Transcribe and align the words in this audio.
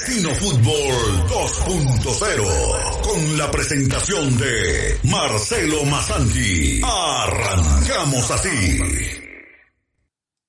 Destino 0.00 0.34
Fútbol 0.34 1.28
2.0 1.28 3.00
con 3.02 3.38
la 3.38 3.50
presentación 3.50 4.38
de 4.38 4.98
Marcelo 5.04 5.84
Masanti. 5.84 6.80
Arrancamos 6.82 8.30
así. 8.30 8.78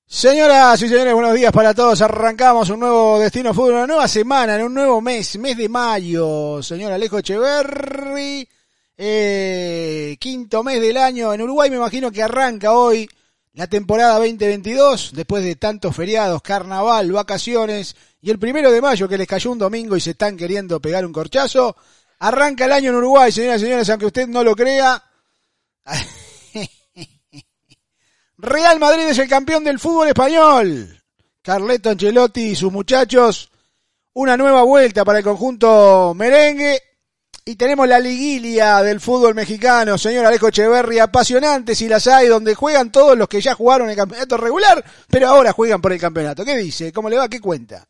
Señoras 0.06 0.80
y 0.80 0.88
señores, 0.88 1.12
buenos 1.12 1.34
días 1.34 1.52
para 1.52 1.74
todos. 1.74 2.00
Arrancamos 2.00 2.70
un 2.70 2.80
nuevo 2.80 3.18
Destino 3.18 3.52
Fútbol, 3.52 3.74
una 3.74 3.86
nueva 3.86 4.08
semana, 4.08 4.56
en 4.56 4.62
un 4.62 4.72
nuevo 4.72 5.02
mes, 5.02 5.38
mes 5.38 5.58
de 5.58 5.68
mayo. 5.68 6.62
Señor 6.62 6.92
Alejo 6.92 7.18
Echeverri, 7.18 8.48
eh, 8.96 10.16
quinto 10.18 10.62
mes 10.62 10.80
del 10.80 10.96
año 10.96 11.34
en 11.34 11.42
Uruguay, 11.42 11.68
me 11.68 11.76
imagino 11.76 12.10
que 12.10 12.22
arranca 12.22 12.72
hoy 12.72 13.06
la 13.52 13.66
temporada 13.66 14.14
2022, 14.14 15.12
después 15.12 15.44
de 15.44 15.56
tantos 15.56 15.94
feriados, 15.94 16.40
carnaval, 16.40 17.12
vacaciones 17.12 17.94
y 18.22 18.30
el 18.30 18.38
primero 18.38 18.70
de 18.70 18.80
mayo 18.80 19.08
que 19.08 19.18
les 19.18 19.26
cayó 19.26 19.50
un 19.50 19.58
domingo 19.58 19.96
y 19.96 20.00
se 20.00 20.12
están 20.12 20.36
queriendo 20.36 20.80
pegar 20.80 21.04
un 21.04 21.12
corchazo, 21.12 21.76
arranca 22.20 22.66
el 22.66 22.72
año 22.72 22.90
en 22.90 22.96
Uruguay, 22.96 23.32
señoras 23.32 23.60
y 23.60 23.64
señores, 23.64 23.90
aunque 23.90 24.06
usted 24.06 24.28
no 24.28 24.44
lo 24.44 24.54
crea. 24.54 25.02
Real 28.38 28.78
Madrid 28.78 29.08
es 29.08 29.18
el 29.18 29.28
campeón 29.28 29.64
del 29.64 29.80
fútbol 29.80 30.06
español. 30.06 31.02
Carleto 31.42 31.90
Ancelotti 31.90 32.42
y 32.42 32.54
sus 32.54 32.72
muchachos, 32.72 33.50
una 34.12 34.36
nueva 34.36 34.62
vuelta 34.62 35.04
para 35.04 35.18
el 35.18 35.24
conjunto 35.24 36.14
merengue 36.14 36.80
y 37.44 37.56
tenemos 37.56 37.88
la 37.88 37.98
liguilla 37.98 38.84
del 38.84 39.00
fútbol 39.00 39.34
mexicano, 39.34 39.98
señor 39.98 40.26
Alejo 40.26 40.46
Echeverri, 40.46 41.00
apasionante 41.00 41.74
si 41.74 41.88
las 41.88 42.06
hay, 42.06 42.28
donde 42.28 42.54
juegan 42.54 42.92
todos 42.92 43.18
los 43.18 43.26
que 43.26 43.40
ya 43.40 43.56
jugaron 43.56 43.90
el 43.90 43.96
campeonato 43.96 44.36
regular, 44.36 44.84
pero 45.08 45.26
ahora 45.26 45.52
juegan 45.52 45.82
por 45.82 45.92
el 45.92 45.98
campeonato. 45.98 46.44
¿Qué 46.44 46.56
dice? 46.56 46.92
¿Cómo 46.92 47.10
le 47.10 47.16
va? 47.16 47.28
¿Qué 47.28 47.40
cuenta? 47.40 47.84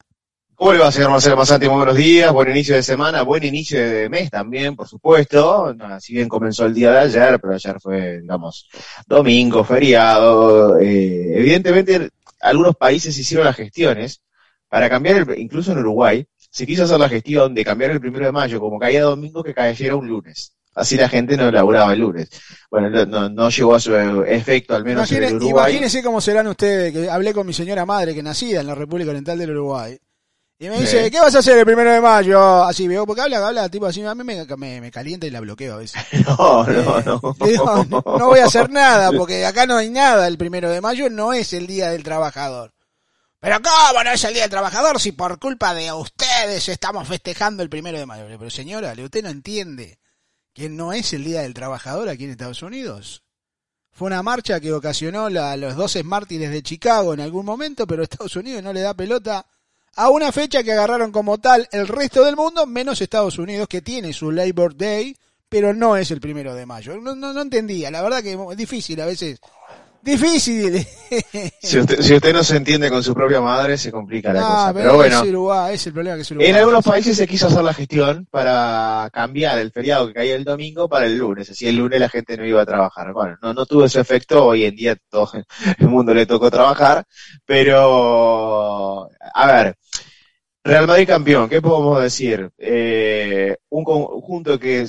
¿Cómo 0.63 0.75
le 0.75 0.79
va, 0.79 0.93
señor 0.93 1.11
Marcelo 1.11 1.37
Masante? 1.37 1.69
Muy 1.69 1.79
buenos 1.79 1.97
días, 1.97 2.33
buen 2.33 2.49
inicio 2.49 2.77
de 2.77 2.85
semana, 2.85 3.23
buen 3.23 3.43
inicio 3.43 3.81
de 3.81 4.09
mes 4.09 4.31
también, 4.31 4.77
por 4.77 4.87
supuesto. 4.87 5.75
Si 5.99 6.15
bien 6.15 6.29
comenzó 6.29 6.67
el 6.67 6.73
día 6.73 6.93
de 6.93 6.99
ayer, 7.01 7.41
pero 7.41 7.55
ayer 7.55 7.81
fue, 7.81 8.21
digamos, 8.21 8.69
domingo, 9.09 9.65
feriado. 9.65 10.79
Eh, 10.79 11.37
evidentemente, 11.37 12.11
algunos 12.41 12.77
países 12.77 13.19
hicieron 13.19 13.45
las 13.45 13.57
gestiones 13.57 14.23
para 14.69 14.89
cambiar, 14.89 15.29
el, 15.29 15.41
incluso 15.41 15.73
en 15.73 15.79
Uruguay, 15.79 16.25
se 16.39 16.65
quiso 16.65 16.85
hacer 16.85 17.01
la 17.01 17.09
gestión 17.09 17.53
de 17.55 17.65
cambiar 17.65 17.91
el 17.91 18.01
primero 18.01 18.27
de 18.27 18.31
mayo, 18.31 18.61
como 18.61 18.79
caía 18.79 19.03
domingo, 19.03 19.43
que 19.43 19.55
cayera 19.55 19.97
un 19.97 20.07
lunes. 20.07 20.55
Así 20.77 20.97
la 20.97 21.09
gente 21.09 21.37
no 21.37 21.51
laburaba 21.51 21.93
el 21.93 21.99
lunes. 21.99 22.31
Bueno, 22.71 23.05
no, 23.05 23.29
no 23.29 23.51
llegó 23.51 23.75
a 23.75 23.81
su 23.81 23.97
efecto, 23.97 24.77
al 24.77 24.85
menos 24.85 25.11
en 25.11 25.25
el 25.25 25.35
Uruguay. 25.35 25.73
Imagínense 25.73 26.05
cómo 26.05 26.21
serán 26.21 26.47
ustedes, 26.47 26.93
que 26.93 27.11
hablé 27.11 27.35
con 27.35 27.49
mi 27.49 27.53
señora 27.53 27.85
madre, 27.85 28.15
que 28.15 28.23
nacida 28.23 28.61
en 28.61 28.69
la 28.69 28.77
República 28.77 29.11
Oriental 29.11 29.37
del 29.41 29.51
Uruguay. 29.51 29.99
Y 30.63 30.69
me 30.69 30.79
dice, 30.79 31.11
¿qué 31.11 31.19
vas 31.19 31.35
a 31.35 31.41
hacer 31.41 31.59
el 31.59 31.65
primero 31.65 31.93
de 31.93 32.01
mayo? 32.01 32.63
Así 32.63 32.87
veo, 32.87 33.05
porque 33.05 33.23
habla, 33.23 33.45
habla, 33.45 33.69
tipo 33.69 33.87
así, 33.87 34.01
a 34.05 34.15
mí 34.15 34.23
me, 34.23 34.47
me, 34.57 34.81
me 34.81 34.91
calienta 34.93 35.27
y 35.27 35.31
la 35.31 35.41
bloqueo 35.41 35.75
a 35.75 35.79
veces. 35.79 36.01
No, 36.25 36.65
no, 36.65 37.01
no. 37.01 37.37
Digo, 37.45 37.85
no. 37.87 38.05
No 38.07 38.27
voy 38.29 38.39
a 38.39 38.45
hacer 38.45 38.71
nada, 38.71 39.11
porque 39.11 39.45
acá 39.45 39.67
no 39.67 39.77
hay 39.77 39.91
nada 39.91 40.29
el 40.29 40.39
primero 40.39 40.71
de 40.71 40.81
mayo, 40.81 41.11
no 41.11 41.33
es 41.33 41.53
el 41.53 41.67
Día 41.67 41.91
del 41.91 42.05
Trabajador. 42.05 42.73
Pero 43.41 43.57
¿cómo 43.61 44.05
no 44.05 44.11
es 44.13 44.23
el 44.23 44.35
Día 44.35 44.43
del 44.43 44.53
Trabajador 44.53 45.01
si 45.01 45.11
por 45.11 45.41
culpa 45.41 45.75
de 45.75 45.91
ustedes 45.93 46.69
estamos 46.69 47.09
festejando 47.09 47.65
el 47.65 47.69
primero 47.69 47.99
de 47.99 48.07
mayo? 48.07 48.27
Pero 48.29 48.49
señora, 48.49 48.95
¿usted 48.97 49.25
no 49.25 49.31
entiende 49.31 49.99
que 50.55 50.69
no 50.69 50.93
es 50.93 51.13
el 51.13 51.25
Día 51.25 51.43
del 51.43 51.55
Trabajador 51.55 52.09
aquí 52.09 52.23
en 52.23 52.31
Estados 52.31 52.63
Unidos? 52.63 53.25
Fue 53.91 54.07
una 54.07 54.23
marcha 54.23 54.61
que 54.61 54.73
ocasionó 54.73 55.29
la, 55.29 55.57
los 55.57 55.75
12 55.75 56.05
mártires 56.05 56.53
de 56.53 56.63
Chicago 56.63 57.15
en 57.15 57.21
algún 57.21 57.45
momento, 57.45 57.85
pero 57.85 58.05
Estados 58.05 58.37
Unidos 58.37 58.63
no 58.63 58.73
le 58.73 58.81
da 58.81 58.95
pelota 58.95 59.45
a 59.97 60.11
una 60.11 60.33
fecha 60.33 60.63
que 60.63 60.73
agarraron 60.73 61.13
como 61.13 61.39
tal 61.39 61.69
el 61.73 61.89
resto 61.89 62.25
del 62.25 62.37
mundo, 62.37 62.67
menos 62.67 63.01
Estados 63.01 63.39
Unidos, 63.39 63.69
que 63.69 63.83
tiene 63.83 64.13
su 64.13 64.31
Labor 64.31 64.77
Day, 64.77 65.17
pero 65.49 65.75
no 65.75 65.97
es 65.97 66.11
el 66.11 66.21
primero 66.21 66.55
de 66.55 66.65
mayo. 66.65 66.97
No, 66.97 67.15
no, 67.15 67.41
entendía, 67.41 67.91
la 67.91 68.03
verdad 68.03 68.23
que 68.23 68.33
es 68.33 68.57
difícil 68.57 69.01
a 69.01 69.07
veces 69.07 69.39
difícil. 70.03 70.87
si, 71.63 71.79
usted, 71.79 72.01
si 72.01 72.15
usted 72.15 72.33
no 72.33 72.43
se 72.45 72.57
entiende 72.57 72.91
con 72.91 73.03
su 73.03 73.15
propia 73.15 73.41
madre, 73.41 73.79
se 73.79 73.91
complica 73.93 74.33
la 74.33 74.41
Ah, 74.41 74.45
cosa. 74.45 74.73
pero 74.75 74.85
Pero 74.85 74.97
bueno, 74.97 75.23
es 75.23 75.29
Uruguay, 75.29 75.75
es 75.75 75.87
el 75.87 75.93
problema 75.93 76.17
que 76.17 76.23
es 76.23 76.31
Uruguay. 76.31 76.51
en 76.51 76.57
algunos 76.57 76.85
países 76.85 77.17
se 77.17 77.27
quiso 77.27 77.47
hacer 77.47 77.63
la 77.63 77.73
gestión 77.75 78.27
para 78.31 79.09
cambiar 79.13 79.59
el 79.59 79.71
feriado 79.73 80.07
que 80.09 80.15
caía 80.15 80.35
el 80.35 80.45
domingo 80.45 80.89
para 80.89 81.07
el 81.07 81.17
lunes. 81.17 81.49
Así 81.51 81.67
el 81.69 81.77
lunes 81.77 82.01
la 82.01 82.09
gente 82.09 82.37
no 82.37 82.45
iba 82.47 82.63
a 82.63 82.67
trabajar. 82.67 83.13
Bueno, 83.13 83.37
no, 83.43 83.55
no 83.55 83.65
tuvo 83.67 83.85
ese 83.85 84.01
efecto. 84.01 84.45
Hoy 84.47 84.65
en 84.65 84.75
día 84.77 84.97
todo 85.09 85.31
el 85.79 85.89
mundo 85.89 86.13
le 86.15 86.27
tocó 86.27 86.51
trabajar. 86.51 87.05
Pero, 87.47 89.09
a 89.35 89.47
ver, 89.47 89.77
Real 90.65 90.87
Madrid 90.87 91.07
campeón, 91.09 91.49
¿qué 91.49 91.61
podemos 91.61 92.01
decir? 92.03 92.51
Eh, 92.59 93.57
un 93.71 93.85
conjunto 93.85 94.59
que, 94.59 94.89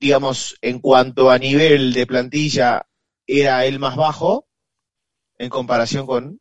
digamos, 0.00 0.56
en 0.62 0.78
cuanto 0.80 1.30
a 1.30 1.38
nivel 1.38 1.92
de 1.92 2.06
plantilla, 2.06 2.82
era 3.26 3.64
el 3.64 3.78
más 3.78 3.96
bajo 3.96 4.46
en 5.38 5.50
comparación 5.50 6.06
con 6.06 6.40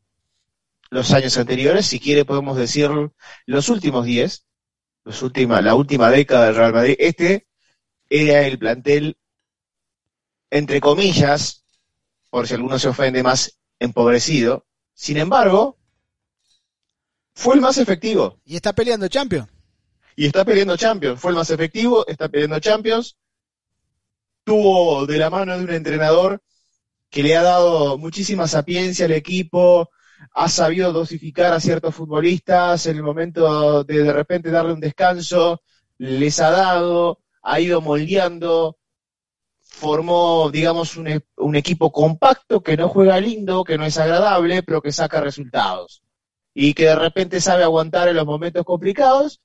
los 0.89 1.11
años 1.11 1.37
anteriores. 1.37 1.87
Si 1.87 1.99
quiere, 1.99 2.25
podemos 2.25 2.57
decir 2.57 2.89
los 3.45 3.69
últimos 3.69 4.05
10, 4.05 4.45
los 5.03 5.21
última, 5.21 5.61
la 5.61 5.75
última 5.75 6.09
década 6.09 6.45
del 6.45 6.55
Real 6.55 6.73
Madrid. 6.73 6.95
Este 6.99 7.47
era 8.09 8.45
el 8.45 8.59
plantel, 8.59 9.17
entre 10.49 10.79
comillas, 10.79 11.65
por 12.29 12.47
si 12.47 12.53
alguno 12.53 12.79
se 12.79 12.89
ofende, 12.89 13.23
más 13.23 13.59
empobrecido. 13.79 14.65
Sin 14.93 15.17
embargo, 15.17 15.77
fue 17.33 17.55
el 17.55 17.61
más 17.61 17.77
efectivo. 17.77 18.39
Y 18.45 18.55
está 18.55 18.73
peleando 18.73 19.07
Champions. 19.07 19.49
Y 20.15 20.27
está 20.27 20.45
peleando 20.45 20.77
Champions. 20.77 21.19
Fue 21.19 21.31
el 21.31 21.37
más 21.37 21.49
efectivo, 21.49 22.05
está 22.07 22.29
peleando 22.29 22.59
Champions. 22.59 23.17
Tuvo 24.43 25.05
de 25.05 25.17
la 25.17 25.29
mano 25.29 25.57
de 25.57 25.63
un 25.63 25.71
entrenador 25.71 26.43
que 27.13 27.23
le 27.23 27.37
ha 27.37 27.43
dado 27.43 27.97
muchísima 27.99 28.47
sapiencia 28.47 29.05
al 29.05 29.13
equipo, 29.13 29.89
ha 30.33 30.49
sabido 30.49 30.91
dosificar 30.93 31.53
a 31.53 31.59
ciertos 31.61 31.95
futbolistas 31.95 32.87
en 32.87 32.97
el 32.97 33.03
momento 33.03 33.83
de 33.85 34.03
de 34.03 34.13
repente 34.13 34.51
darle 34.51 34.73
un 34.73 34.81
descanso, 34.81 35.61
les 35.99 36.39
ha 36.41 36.51
dado, 36.51 37.19
ha 37.43 37.59
ido 37.61 37.81
moldeando, 37.81 38.77
formó, 39.61 40.51
digamos, 40.51 40.97
un, 40.97 41.07
e- 41.09 41.25
un 41.37 41.55
equipo 41.57 41.91
compacto 41.91 42.63
que 42.63 42.77
no 42.77 42.89
juega 42.89 43.19
lindo, 43.21 43.63
que 43.65 43.77
no 43.77 43.85
es 43.85 43.97
agradable, 43.99 44.63
pero 44.63 44.81
que 44.81 44.91
saca 44.93 45.21
resultados. 45.21 46.03
Y 46.55 46.73
que 46.75 46.85
de 46.85 46.95
repente 46.97 47.41
sabe 47.41 47.63
aguantar 47.63 48.09
en 48.09 48.17
los 48.17 48.27
momentos 48.27 48.65
complicados 48.65 49.42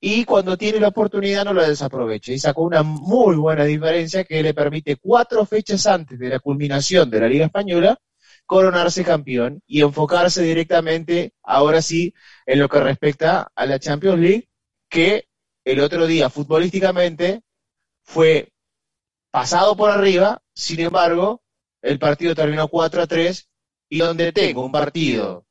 y 0.00 0.24
cuando 0.24 0.56
tiene 0.56 0.80
la 0.80 0.88
oportunidad 0.88 1.44
no 1.44 1.52
la 1.52 1.68
desaprovecha. 1.68 2.32
Y 2.32 2.38
sacó 2.38 2.62
una 2.62 2.82
muy 2.82 3.36
buena 3.36 3.64
diferencia 3.64 4.24
que 4.24 4.42
le 4.42 4.54
permite 4.54 4.96
cuatro 4.96 5.44
fechas 5.44 5.86
antes 5.86 6.18
de 6.18 6.28
la 6.30 6.38
culminación 6.40 7.10
de 7.10 7.20
la 7.20 7.28
Liga 7.28 7.46
Española 7.46 7.98
coronarse 8.46 9.04
campeón 9.04 9.62
y 9.66 9.82
enfocarse 9.82 10.42
directamente, 10.42 11.34
ahora 11.42 11.82
sí, 11.82 12.14
en 12.46 12.58
lo 12.58 12.68
que 12.68 12.80
respecta 12.80 13.52
a 13.54 13.66
la 13.66 13.78
Champions 13.78 14.18
League, 14.18 14.48
que 14.88 15.28
el 15.64 15.78
otro 15.80 16.06
día 16.06 16.30
futbolísticamente 16.30 17.42
fue 18.02 18.52
pasado 19.30 19.76
por 19.76 19.90
arriba, 19.90 20.42
sin 20.52 20.80
embargo, 20.80 21.42
el 21.82 21.98
partido 22.00 22.34
terminó 22.34 22.66
4 22.66 23.02
a 23.02 23.06
3 23.06 23.48
y 23.88 23.98
donde 23.98 24.32
tengo 24.32 24.64
un 24.64 24.72
partido 24.72 25.46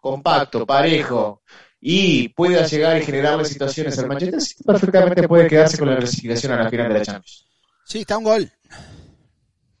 compacto, 0.00 0.66
parejo, 0.66 1.42
y 1.80 2.28
pueda 2.30 2.66
llegar 2.66 2.96
a 2.96 3.00
generarle 3.00 3.44
situaciones 3.46 3.98
al 3.98 4.06
Manchester 4.08 4.40
City, 4.40 4.62
perfectamente 4.64 5.26
puede 5.26 5.48
quedarse 5.48 5.78
con 5.78 5.88
la 5.88 5.96
clasificación 5.96 6.52
a 6.52 6.64
la 6.64 6.70
final 6.70 6.88
de 6.92 6.98
la 6.98 7.04
Champions. 7.04 7.46
Sí, 7.86 8.00
está 8.00 8.18
un 8.18 8.24
gol. 8.24 8.52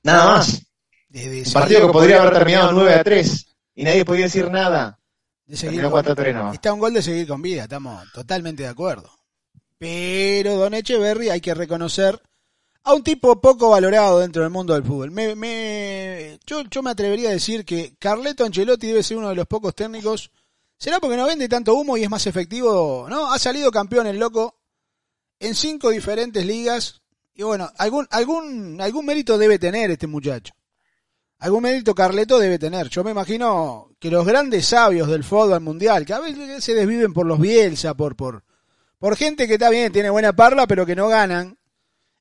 Nada 0.02 0.24
más. 0.36 0.62
Un 1.12 1.52
partido 1.52 1.86
que 1.86 1.92
podría 1.92 2.20
haber 2.22 2.32
terminado 2.34 2.72
9 2.72 2.94
a 2.94 3.04
3 3.04 3.46
y 3.74 3.84
nadie 3.84 4.04
podía 4.04 4.24
decir 4.24 4.50
nada. 4.50 4.98
de 5.46 5.56
seguir 5.56 5.82
con- 5.82 5.90
4 5.90 6.12
a 6.12 6.14
3 6.14 6.34
nomás. 6.34 6.54
Está 6.54 6.72
un 6.72 6.78
gol 6.80 6.94
de 6.94 7.02
seguir 7.02 7.26
con 7.26 7.42
vida, 7.42 7.64
estamos 7.64 8.10
totalmente 8.12 8.62
de 8.62 8.68
acuerdo. 8.68 9.10
Pero 9.78 10.56
Don 10.56 10.74
Echeverry 10.74 11.30
hay 11.30 11.40
que 11.40 11.54
reconocer 11.54 12.20
a 12.84 12.94
un 12.94 13.02
tipo 13.02 13.40
poco 13.40 13.70
valorado 13.70 14.20
dentro 14.20 14.42
del 14.42 14.50
mundo 14.52 14.74
del 14.74 14.84
fútbol. 14.84 15.10
Me, 15.10 15.34
me, 15.34 16.38
yo, 16.46 16.62
yo 16.70 16.82
me 16.82 16.90
atrevería 16.90 17.30
a 17.30 17.32
decir 17.32 17.64
que 17.64 17.94
Carleto 17.98 18.44
Ancelotti 18.44 18.86
debe 18.88 19.02
ser 19.02 19.16
uno 19.16 19.28
de 19.30 19.34
los 19.34 19.46
pocos 19.46 19.74
técnicos. 19.74 20.30
¿Será 20.80 20.98
porque 20.98 21.18
no 21.18 21.26
vende 21.26 21.46
tanto 21.46 21.74
humo 21.74 21.98
y 21.98 22.04
es 22.04 22.10
más 22.10 22.26
efectivo? 22.26 23.06
¿No? 23.10 23.30
Ha 23.30 23.38
salido 23.38 23.70
campeón 23.70 24.06
el 24.06 24.18
loco 24.18 24.56
en 25.38 25.54
cinco 25.54 25.90
diferentes 25.90 26.46
ligas. 26.46 27.02
Y 27.34 27.42
bueno, 27.42 27.70
algún, 27.76 28.08
algún, 28.10 28.80
algún 28.80 29.04
mérito 29.04 29.36
debe 29.36 29.58
tener 29.58 29.90
este 29.90 30.06
muchacho. 30.06 30.54
Algún 31.38 31.64
mérito 31.64 31.94
Carleto 31.94 32.38
debe 32.38 32.58
tener. 32.58 32.88
Yo 32.88 33.04
me 33.04 33.10
imagino 33.10 33.90
que 33.98 34.10
los 34.10 34.24
grandes 34.24 34.68
sabios 34.68 35.08
del 35.08 35.22
fútbol 35.22 35.60
mundial, 35.60 36.06
que 36.06 36.14
a 36.14 36.20
veces 36.20 36.64
se 36.64 36.74
desviven 36.74 37.12
por 37.12 37.26
los 37.26 37.38
Bielsa, 37.38 37.92
por, 37.92 38.16
por, 38.16 38.42
por 38.98 39.16
gente 39.16 39.46
que 39.46 39.54
está 39.54 39.68
bien, 39.68 39.92
tiene 39.92 40.08
buena 40.08 40.34
parla, 40.34 40.66
pero 40.66 40.86
que 40.86 40.96
no 40.96 41.08
ganan. 41.08 41.58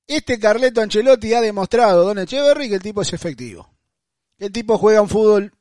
Este 0.06 0.38
Carleto 0.38 0.82
Ancelotti 0.82 1.34
ha 1.34 1.40
demostrado, 1.40 2.04
Don 2.04 2.20
Echeverry, 2.20 2.68
que 2.68 2.76
el 2.76 2.82
tipo 2.82 3.04
es 3.04 3.14
efectivo. 3.14 3.74
El 4.38 4.52
tipo 4.52 4.78
juega 4.78 5.02
un 5.02 5.10
fútbol 5.10 5.54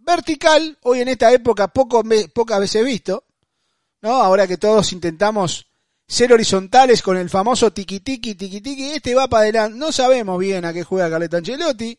vertical, 0.00 0.78
hoy 0.82 1.00
en 1.00 1.08
esta 1.08 1.32
época 1.32 1.68
poco, 1.68 2.02
pocas 2.34 2.60
veces 2.60 2.84
visto, 2.84 3.24
¿no? 4.02 4.12
Ahora 4.12 4.46
que 4.46 4.56
todos 4.56 4.92
intentamos 4.92 5.66
ser 6.06 6.32
horizontales 6.32 7.02
con 7.02 7.16
el 7.16 7.30
famoso 7.30 7.72
tiki-tiki, 7.72 8.34
tiki-tiki, 8.34 8.92
este 8.92 9.14
va 9.14 9.28
para 9.28 9.42
adelante. 9.42 9.78
No 9.78 9.92
sabemos 9.92 10.38
bien 10.38 10.64
a 10.64 10.72
qué 10.72 10.82
juega 10.82 11.08
Carleto 11.08 11.36
Ancelotti, 11.36 11.98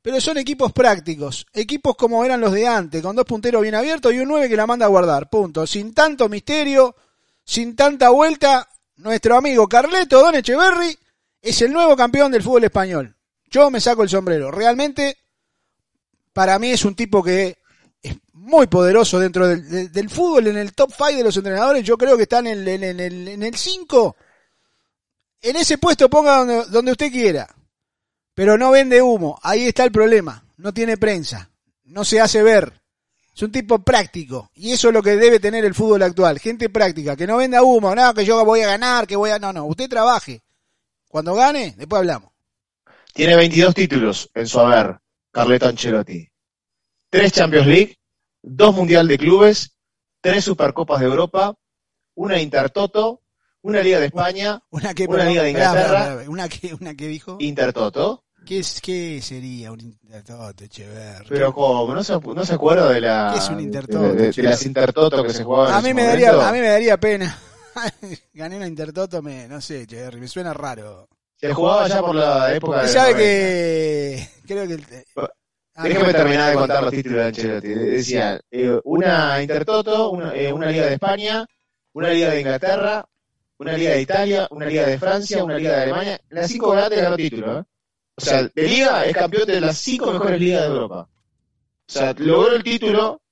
pero 0.00 0.20
son 0.20 0.38
equipos 0.38 0.72
prácticos, 0.72 1.46
equipos 1.52 1.96
como 1.96 2.24
eran 2.24 2.40
los 2.40 2.52
de 2.52 2.66
antes, 2.66 3.02
con 3.02 3.16
dos 3.16 3.24
punteros 3.24 3.62
bien 3.62 3.74
abiertos 3.74 4.14
y 4.14 4.18
un 4.20 4.28
9 4.28 4.48
que 4.48 4.56
la 4.56 4.66
manda 4.66 4.86
a 4.86 4.88
guardar, 4.88 5.28
punto. 5.28 5.66
Sin 5.66 5.92
tanto 5.92 6.28
misterio, 6.28 6.94
sin 7.44 7.74
tanta 7.74 8.10
vuelta, 8.10 8.68
nuestro 8.96 9.36
amigo 9.36 9.68
Carleto 9.68 10.20
Don 10.20 10.36
Echeverry 10.36 10.96
es 11.42 11.62
el 11.62 11.72
nuevo 11.72 11.96
campeón 11.96 12.30
del 12.30 12.42
fútbol 12.42 12.64
español. 12.64 13.16
Yo 13.50 13.70
me 13.70 13.80
saco 13.80 14.02
el 14.02 14.08
sombrero. 14.08 14.50
Realmente, 14.50 15.16
para 16.38 16.56
mí 16.60 16.70
es 16.70 16.84
un 16.84 16.94
tipo 16.94 17.20
que 17.20 17.58
es 18.00 18.16
muy 18.32 18.68
poderoso 18.68 19.18
dentro 19.18 19.48
del, 19.48 20.08
fútbol, 20.08 20.46
en 20.46 20.56
el 20.56 20.72
top 20.72 20.92
5 20.96 21.16
de 21.16 21.24
los 21.24 21.36
entrenadores. 21.36 21.82
Yo 21.82 21.98
creo 21.98 22.16
que 22.16 22.22
está 22.22 22.38
en 22.38 22.46
el 22.46 22.64
5. 22.64 22.84
En 22.84 23.00
en, 23.28 23.42
el 23.42 23.56
cinco. 23.56 24.14
en 25.42 25.56
ese 25.56 25.78
puesto 25.78 26.08
ponga 26.08 26.36
donde, 26.36 26.64
donde 26.66 26.92
usted 26.92 27.10
quiera. 27.10 27.48
Pero 28.34 28.56
no 28.56 28.70
vende 28.70 29.02
humo. 29.02 29.36
Ahí 29.42 29.66
está 29.66 29.82
el 29.82 29.90
problema. 29.90 30.44
No 30.58 30.72
tiene 30.72 30.96
prensa. 30.96 31.50
No 31.86 32.04
se 32.04 32.20
hace 32.20 32.40
ver. 32.40 32.72
Es 33.34 33.42
un 33.42 33.50
tipo 33.50 33.80
práctico. 33.80 34.52
Y 34.54 34.70
eso 34.70 34.90
es 34.90 34.94
lo 34.94 35.02
que 35.02 35.16
debe 35.16 35.40
tener 35.40 35.64
el 35.64 35.74
fútbol 35.74 36.04
actual. 36.04 36.38
Gente 36.38 36.68
práctica. 36.68 37.16
Que 37.16 37.26
no 37.26 37.38
venda 37.38 37.64
humo. 37.64 37.96
No, 37.96 38.14
que 38.14 38.24
yo 38.24 38.44
voy 38.44 38.60
a 38.60 38.68
ganar, 38.68 39.08
que 39.08 39.16
voy 39.16 39.30
a... 39.30 39.40
No, 39.40 39.52
no. 39.52 39.64
Usted 39.64 39.88
trabaje. 39.88 40.40
Cuando 41.08 41.34
gane, 41.34 41.74
después 41.76 41.98
hablamos. 41.98 42.30
Tiene 43.12 43.34
22 43.34 43.74
títulos 43.74 44.30
en 44.34 44.46
su 44.46 44.60
haber, 44.60 45.00
Carleto 45.38 45.68
Ancelotti. 45.68 46.28
Tres 47.08 47.32
Champions 47.32 47.66
League, 47.68 47.96
dos 48.42 48.74
Mundial 48.74 49.06
de 49.06 49.16
Clubes, 49.16 49.70
tres 50.20 50.44
Supercopas 50.44 50.98
de 50.98 51.06
Europa, 51.06 51.54
una 52.16 52.40
Intertoto, 52.40 53.22
una 53.62 53.80
Liga 53.80 54.00
de 54.00 54.06
España, 54.06 54.60
una, 54.70 54.92
Liga 54.92 55.44
de 55.44 55.50
Inglaterra. 55.50 56.24
una, 56.26 56.48
que, 56.48 56.74
una 56.74 56.92
que 56.96 57.06
dijo. 57.06 57.36
Intertoto. 57.38 58.24
¿Qué, 58.44 58.64
¿Qué 58.82 59.20
sería 59.22 59.70
un 59.70 59.80
Intertoto, 59.80 60.64
Echever? 60.64 61.24
Pero 61.28 61.54
¿cómo? 61.54 61.94
¿No 61.94 62.02
se, 62.02 62.18
no 62.18 62.44
se 62.44 62.54
acuerda 62.54 62.90
de 62.90 63.00
la... 63.00 63.30
¿Qué 63.32 63.38
es 63.38 63.48
un 63.48 63.60
Intertoto? 63.60 64.14
De, 64.14 64.32
las 64.42 64.66
Intertoto 64.66 65.22
que 65.22 65.32
se 65.32 65.44
jugaban 65.44 65.72
a 65.72 65.80
mí 65.80 65.94
me 65.94 66.02
daría 66.02 66.30
A 66.32 66.52
mí 66.52 66.58
me 66.58 66.68
daría 66.68 66.96
pena. 66.98 67.38
Gané 68.34 68.56
una 68.56 68.66
Intertoto, 68.66 69.22
me, 69.22 69.46
no 69.46 69.60
sé, 69.60 69.82
Echeverry, 69.82 70.18
me 70.18 70.26
suena 70.26 70.52
raro. 70.52 71.08
Se 71.40 71.54
jugaba 71.54 71.86
ya 71.86 72.00
por 72.00 72.14
la 72.16 72.54
época 72.54 72.82
de. 72.82 72.88
sabe 72.88 73.14
que. 73.14 74.28
Creo 74.46 74.66
que. 74.66 75.04
Ah, 75.74 75.84
Déjame 75.84 76.12
terminar 76.12 76.50
de 76.50 76.56
contar 76.56 76.82
los 76.82 76.90
títulos 76.90 77.18
de 77.18 77.24
Ancelotti. 77.26 77.68
Decía, 77.68 78.40
eh, 78.50 78.80
una 78.82 79.40
Intertoto, 79.40 80.10
una, 80.10 80.34
eh, 80.34 80.52
una 80.52 80.72
Liga 80.72 80.86
de 80.86 80.94
España, 80.94 81.46
una 81.92 82.10
Liga 82.10 82.30
de 82.30 82.40
Inglaterra, 82.40 83.06
una 83.58 83.74
Liga 83.74 83.92
de 83.92 84.00
Italia, 84.00 84.48
una 84.50 84.66
Liga 84.66 84.86
de 84.86 84.98
Francia, 84.98 85.44
una 85.44 85.56
Liga 85.56 85.76
de 85.76 85.82
Alemania. 85.82 86.20
Las 86.30 86.50
cinco 86.50 86.72
grandes 86.72 87.00
ganó 87.00 87.16
título. 87.16 87.60
¿eh? 87.60 87.64
O 88.16 88.20
sea, 88.20 88.42
de 88.42 88.62
Liga 88.64 89.04
es 89.04 89.14
campeón 89.14 89.46
de 89.46 89.60
las 89.60 89.78
cinco 89.78 90.12
mejores 90.12 90.40
ligas 90.40 90.62
de 90.62 90.66
Europa. 90.66 91.08
O 91.08 91.92
sea, 91.92 92.12
logró 92.18 92.56
el 92.56 92.64
título 92.64 93.22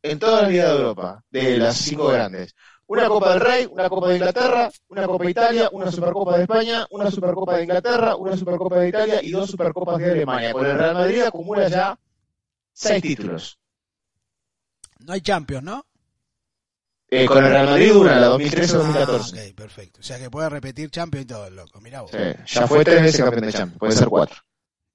en 0.00 0.20
todas 0.20 0.42
las 0.42 0.52
ligas 0.52 0.68
de 0.68 0.76
Europa, 0.76 1.24
de 1.28 1.58
las 1.58 1.76
cinco 1.76 2.06
grandes 2.06 2.54
una 2.88 3.08
Copa 3.08 3.30
del 3.32 3.40
Rey, 3.40 3.66
una 3.70 3.88
Copa 3.88 4.08
de 4.08 4.14
Inglaterra, 4.14 4.70
una 4.88 5.06
Copa 5.06 5.24
de 5.24 5.30
Italia, 5.30 5.68
una 5.72 5.90
Supercopa 5.90 6.36
de 6.36 6.42
España, 6.42 6.86
una 6.90 7.10
Supercopa 7.10 7.56
de 7.56 7.62
Inglaterra, 7.62 8.16
una 8.16 8.36
Supercopa 8.36 8.78
de 8.78 8.88
Italia 8.88 9.22
y 9.22 9.30
dos 9.30 9.50
Supercopas 9.50 9.98
de 9.98 10.12
Alemania. 10.12 10.52
Con 10.52 10.66
el 10.66 10.78
Real 10.78 10.94
Madrid 10.94 11.22
acumula 11.22 11.68
ya 11.68 11.98
seis 12.72 13.02
títulos. 13.02 13.58
No 15.00 15.12
hay 15.12 15.20
Champions, 15.20 15.64
¿no? 15.64 15.86
Eh, 17.08 17.26
con 17.26 17.44
el 17.44 17.50
Real 17.50 17.66
Madrid 17.66 17.92
dura 17.92 18.18
la 18.18 18.30
2013-2014. 18.30 19.06
Ah, 19.06 19.48
ok, 19.48 19.54
perfecto. 19.54 20.00
O 20.00 20.02
sea 20.02 20.18
que 20.18 20.30
puede 20.30 20.48
repetir 20.48 20.90
Champions 20.90 21.24
y 21.24 21.28
todo, 21.28 21.50
loco. 21.50 21.80
Mirá 21.80 22.02
vos. 22.02 22.10
Sí, 22.10 22.18
ya 22.46 22.66
fue 22.66 22.84
tres 22.84 23.02
veces 23.02 23.20
campeón 23.20 23.46
de 23.46 23.52
Champions, 23.52 23.78
puede 23.78 23.92
ser 23.92 24.08
cuatro. 24.08 24.36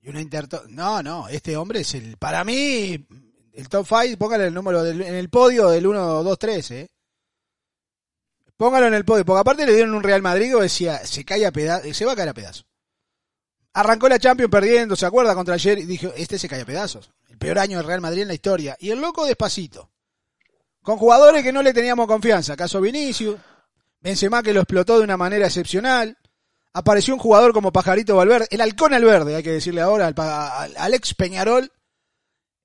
Y 0.02 0.10
una 0.10 0.20
interto... 0.20 0.64
No, 0.70 1.04
no, 1.04 1.28
este 1.28 1.56
hombre 1.56 1.82
es 1.82 1.94
el. 1.94 2.18
Para 2.18 2.44
mí, 2.44 3.06
el 3.54 3.70
top 3.70 3.86
5, 3.88 4.18
póngale 4.18 4.48
el 4.48 4.54
número 4.54 4.84
del, 4.84 5.02
en 5.02 5.14
el 5.14 5.30
podio 5.30 5.70
del 5.70 5.86
1, 5.86 6.24
2, 6.24 6.40
3, 6.40 6.72
¿eh? 6.72 6.90
Póngalo 8.62 8.86
en 8.86 8.94
el 8.94 9.06
podio, 9.06 9.25
porque 9.25 9.40
aparte 9.40 9.66
le 9.66 9.74
dieron 9.74 9.96
un 9.96 10.04
Real 10.04 10.22
Madrid 10.22 10.54
que 10.54 10.62
decía, 10.62 11.04
se 11.04 11.25
cae 11.25 11.48
a 11.48 11.52
pedazos, 11.52 11.98
se 11.98 12.06
va 12.06 12.12
a 12.12 12.16
caer 12.16 12.30
a 12.30 12.34
pedazos. 12.36 12.68
Arrancó 13.74 14.08
la 14.08 14.19
Champions 14.19 14.52
perdiendo, 14.52 14.96
¿se 14.96 15.08
acuerda? 15.08 15.34
Contra 15.34 15.56
ayer 15.56 15.80
y 15.80 15.86
dijo, 15.86 16.13
este 16.16 16.38
se 16.38 16.48
cae 16.48 16.62
a 16.62 16.66
pedazos. 16.66 17.10
El 17.28 17.40
peor 17.40 17.58
año 17.58 17.78
del 17.78 17.88
Real 17.88 18.02
Madrid 18.02 18.22
en 18.22 18.28
la 18.28 18.36
historia. 18.36 18.78
Y 18.80 18.92
el 18.92 19.02
loco 19.02 19.25
despacito. 19.25 19.90
Con 20.84 20.98
jugadores 20.98 21.42
que 21.42 21.52
no 21.52 21.63
le 21.63 21.74
teníamos 21.74 22.06
confianza. 22.06 22.56
Caso 22.56 22.80
Vinicius, 22.80 23.40
Benzema 24.00 24.44
que 24.44 24.54
lo 24.54 24.60
explotó 24.60 25.00
de 25.00 25.06
una 25.06 25.18
manera 25.18 25.48
excepcional. 25.48 26.16
Apareció 26.72 27.16
un 27.16 27.19
jugador 27.19 27.54
como 27.54 27.72
Pajarito 27.72 28.16
Valverde, 28.16 28.46
el 28.52 28.62
halcón 28.62 28.94
al 28.94 29.04
verde, 29.04 29.38
hay 29.38 29.42
que 29.42 29.54
decirle 29.54 29.81
ahora, 29.81 30.14
al, 30.16 30.78
Alex 30.78 31.16
Peñarol, 31.16 31.72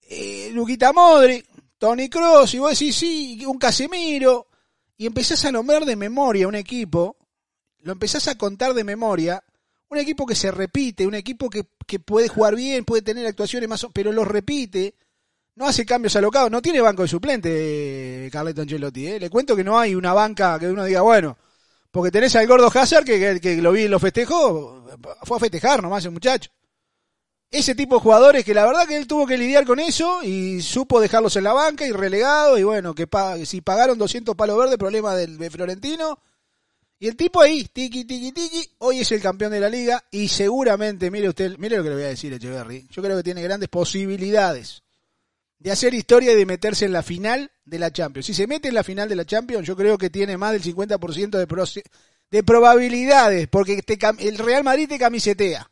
eh, 0.02 0.50
Luquita 0.52 0.92
Modri, 0.92 1.42
Tony 1.78 2.10
Cross, 2.10 2.52
y 2.52 2.58
vos 2.58 2.72
decís, 2.72 2.94
sí, 2.94 3.46
un 3.46 3.56
Casemiro, 3.56 4.48
y 4.96 5.06
empezás 5.06 5.44
a 5.44 5.52
nombrar 5.52 5.84
de 5.84 5.96
memoria 5.96 6.48
un 6.48 6.54
equipo, 6.54 7.16
lo 7.80 7.92
empezás 7.92 8.28
a 8.28 8.36
contar 8.36 8.74
de 8.74 8.84
memoria, 8.84 9.42
un 9.88 9.98
equipo 9.98 10.26
que 10.26 10.34
se 10.34 10.50
repite, 10.50 11.06
un 11.06 11.14
equipo 11.14 11.48
que, 11.48 11.64
puede 12.00 12.28
jugar 12.28 12.56
bien, 12.56 12.84
puede 12.84 13.02
tener 13.02 13.26
actuaciones 13.26 13.68
más, 13.68 13.86
pero 13.92 14.12
lo 14.12 14.24
repite, 14.24 14.94
no 15.54 15.66
hace 15.66 15.86
cambios 15.86 16.16
alocados, 16.16 16.50
no 16.50 16.60
tiene 16.60 16.80
banco 16.80 17.02
de 17.02 17.08
suplente 17.08 18.28
Carleto 18.32 18.62
Ancelotti, 18.62 19.06
¿eh? 19.06 19.20
le 19.20 19.30
cuento 19.30 19.54
que 19.54 19.64
no 19.64 19.78
hay 19.78 19.94
una 19.94 20.12
banca 20.12 20.58
que 20.58 20.68
uno 20.68 20.84
diga, 20.84 21.02
bueno, 21.02 21.36
porque 21.90 22.10
tenés 22.10 22.34
al 22.36 22.46
gordo 22.46 22.70
Hazard 22.72 23.04
que, 23.04 23.40
que, 23.40 23.62
lo 23.62 23.72
vi 23.72 23.84
en 23.84 23.90
los 23.90 24.02
festejos, 24.02 24.82
fue 25.22 25.36
a 25.36 25.40
festejar 25.40 25.82
nomás 25.82 26.04
el 26.04 26.10
muchacho 26.10 26.50
ese 27.50 27.74
tipo 27.74 27.96
de 27.96 28.00
jugadores 28.00 28.44
que 28.44 28.54
la 28.54 28.66
verdad 28.66 28.86
que 28.86 28.96
él 28.96 29.06
tuvo 29.06 29.26
que 29.26 29.38
lidiar 29.38 29.64
con 29.64 29.78
eso 29.78 30.22
y 30.22 30.60
supo 30.62 31.00
dejarlos 31.00 31.36
en 31.36 31.44
la 31.44 31.52
banca 31.52 31.86
y 31.86 31.92
relegado 31.92 32.58
y 32.58 32.62
bueno, 32.64 32.94
que 32.94 33.06
si 33.44 33.60
pagaron 33.60 33.98
200 33.98 34.34
palos 34.34 34.58
verdes, 34.58 34.76
problema 34.76 35.14
del 35.14 35.38
de 35.38 35.50
Florentino. 35.50 36.18
Y 36.98 37.08
el 37.08 37.16
tipo 37.16 37.42
ahí, 37.42 37.64
tiki, 37.64 38.04
tiki, 38.04 38.32
tiki, 38.32 38.70
hoy 38.78 39.00
es 39.00 39.12
el 39.12 39.20
campeón 39.20 39.52
de 39.52 39.60
la 39.60 39.68
liga 39.68 40.02
y 40.10 40.28
seguramente, 40.28 41.10
mire 41.10 41.28
usted, 41.28 41.56
mire 41.58 41.76
lo 41.76 41.82
que 41.82 41.90
le 41.90 41.94
voy 41.94 42.04
a 42.04 42.08
decir 42.08 42.32
Echeverry, 42.32 42.88
yo 42.90 43.02
creo 43.02 43.18
que 43.18 43.22
tiene 43.22 43.42
grandes 43.42 43.68
posibilidades 43.68 44.82
de 45.58 45.70
hacer 45.70 45.94
historia 45.94 46.32
y 46.32 46.36
de 46.36 46.46
meterse 46.46 46.86
en 46.86 46.92
la 46.92 47.02
final 47.02 47.50
de 47.64 47.78
la 47.78 47.90
Champions. 47.90 48.26
Si 48.26 48.34
se 48.34 48.46
mete 48.46 48.68
en 48.68 48.74
la 48.74 48.84
final 48.84 49.08
de 49.08 49.16
la 49.16 49.24
Champions, 49.24 49.66
yo 49.66 49.76
creo 49.76 49.98
que 49.98 50.10
tiene 50.10 50.36
más 50.36 50.52
del 50.52 50.62
50% 50.62 51.30
de, 51.30 51.82
de 52.30 52.42
probabilidades, 52.42 53.48
porque 53.48 53.82
el 54.18 54.38
Real 54.38 54.64
Madrid 54.64 54.88
te 54.88 54.98
camisetea. 54.98 55.70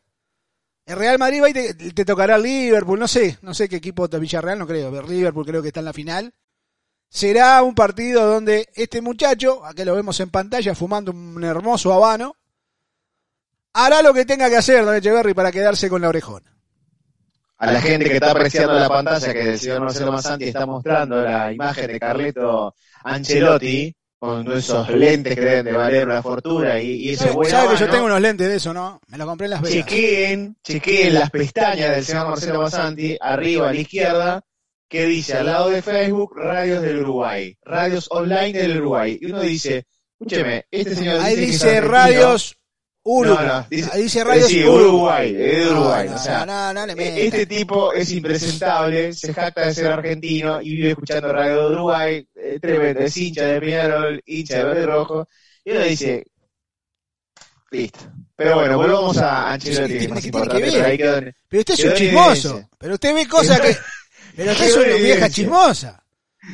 El 0.86 0.96
Real 0.96 1.18
Madrid 1.18 1.42
va 1.42 1.48
y 1.48 1.52
te, 1.54 2.04
tocará 2.04 2.36
el 2.36 2.42
Liverpool, 2.42 2.98
no 2.98 3.08
sé, 3.08 3.38
no 3.40 3.54
sé 3.54 3.68
qué 3.68 3.76
equipo 3.76 4.06
de 4.06 4.18
Villarreal, 4.18 4.58
no 4.58 4.66
creo, 4.66 5.02
Liverpool 5.02 5.46
creo 5.46 5.62
que 5.62 5.68
está 5.68 5.80
en 5.80 5.86
la 5.86 5.92
final. 5.94 6.34
Será 7.08 7.62
un 7.62 7.74
partido 7.74 8.26
donde 8.26 8.68
este 8.74 9.00
muchacho, 9.00 9.64
aquí 9.64 9.84
lo 9.84 9.94
vemos 9.94 10.18
en 10.20 10.30
pantalla 10.30 10.74
fumando 10.74 11.12
un 11.12 11.42
hermoso 11.42 11.92
habano, 11.92 12.36
hará 13.72 14.02
lo 14.02 14.12
que 14.12 14.26
tenga 14.26 14.50
que 14.50 14.56
hacer 14.56 14.84
Don 14.84 14.96
Echeverry 14.96 15.32
para 15.32 15.52
quedarse 15.52 15.88
con 15.88 16.02
la 16.02 16.08
orejona. 16.08 16.54
A 17.56 17.72
la 17.72 17.80
gente 17.80 18.06
que 18.06 18.14
está 18.14 18.32
apreciando 18.32 18.74
la 18.74 18.88
pantalla 18.88 19.32
que 19.32 19.52
el 19.52 19.58
señor 19.58 19.80
Marcelo 19.80 20.12
Massanti 20.12 20.44
está 20.46 20.66
mostrando 20.66 21.22
la 21.22 21.52
imagen 21.52 21.86
de 21.86 22.00
Carleto 22.00 22.74
Ancelotti, 23.04 23.94
con 24.24 24.50
esos 24.52 24.88
lentes 24.88 25.34
que 25.34 25.40
deben 25.42 25.66
de 25.66 25.72
valer 25.72 26.06
una 26.06 26.22
fortuna 26.22 26.80
y, 26.80 26.92
y 26.92 27.10
ese 27.10 27.30
buen 27.30 27.50
¿Sabe 27.50 27.74
que 27.74 27.80
yo 27.80 27.90
tengo 27.90 28.06
unos 28.06 28.20
lentes 28.22 28.48
de 28.48 28.56
eso, 28.56 28.72
no? 28.72 28.98
Me 29.08 29.18
los 29.18 29.26
compré 29.26 29.44
en 29.46 29.50
las 29.50 29.60
Vegas. 29.60 29.86
Chequeen, 29.86 30.56
chequeen 30.62 31.14
las 31.14 31.30
pestañas 31.30 31.90
del 31.90 32.04
señor 32.04 32.28
Marcelo 32.28 32.60
Basanti, 32.60 33.18
arriba 33.20 33.68
a 33.68 33.74
la 33.74 33.80
izquierda, 33.80 34.42
que 34.88 35.04
dice 35.04 35.34
al 35.34 35.46
lado 35.46 35.68
de 35.68 35.82
Facebook, 35.82 36.34
Radios 36.36 36.80
del 36.80 37.00
Uruguay, 37.00 37.54
Radios 37.62 38.06
Online 38.10 38.52
del 38.58 38.78
Uruguay. 38.78 39.18
Y 39.20 39.26
uno 39.26 39.40
dice, 39.40 39.86
escúcheme, 40.18 40.64
este 40.70 40.94
señor 40.94 41.20
Ahí 41.20 41.36
dice, 41.36 41.82
Radios 41.82 42.56
Uruguay. 43.06 43.46
No, 43.46 43.66
dice, 43.68 44.24
Radio 44.24 44.72
Uruguay, 44.72 45.36
es 45.38 45.70
Uruguay. 45.70 46.08
o 46.08 46.18
sea, 46.18 46.72
este 46.96 47.44
tipo 47.44 47.92
es 47.92 48.10
impresentable, 48.10 49.12
se 49.12 49.34
jacta 49.34 49.66
de 49.66 49.74
ser 49.74 49.86
argentino 49.88 50.62
y 50.62 50.76
vive 50.76 50.90
escuchando 50.90 51.30
Radio 51.30 51.68
de 51.68 51.74
Uruguay, 51.74 52.28
eh, 52.34 52.58
tremendo, 52.60 53.00
es 53.00 53.14
hincha 53.16 53.44
de 53.44 53.60
Peñarol, 53.60 54.22
hincha 54.24 54.58
de 54.58 54.64
verde 54.64 54.86
rojo. 54.86 55.28
Y 55.64 55.72
uno 55.72 55.80
dice, 55.80 56.26
listo. 57.70 58.00
Pero 58.36 58.54
bueno, 58.56 58.78
volvamos 58.78 59.18
a 59.18 59.52
Ancelotti, 59.52 59.98
que 59.98 60.04
es 60.04 60.10
más 60.10 60.24
importante. 60.24 60.70
Pero, 60.72 61.32
pero 61.48 61.60
usted 61.60 61.74
es 61.74 61.84
un 61.84 61.92
chismoso. 61.92 62.68
Pero 62.78 62.94
usted 62.94 63.14
ve 63.14 63.28
cosas 63.28 63.60
que... 63.60 63.76
Pero 64.34 64.50
usted 64.50 64.66
es 64.66 64.76
una 64.76 64.96
vieja 64.96 65.30
chismosa. 65.30 66.02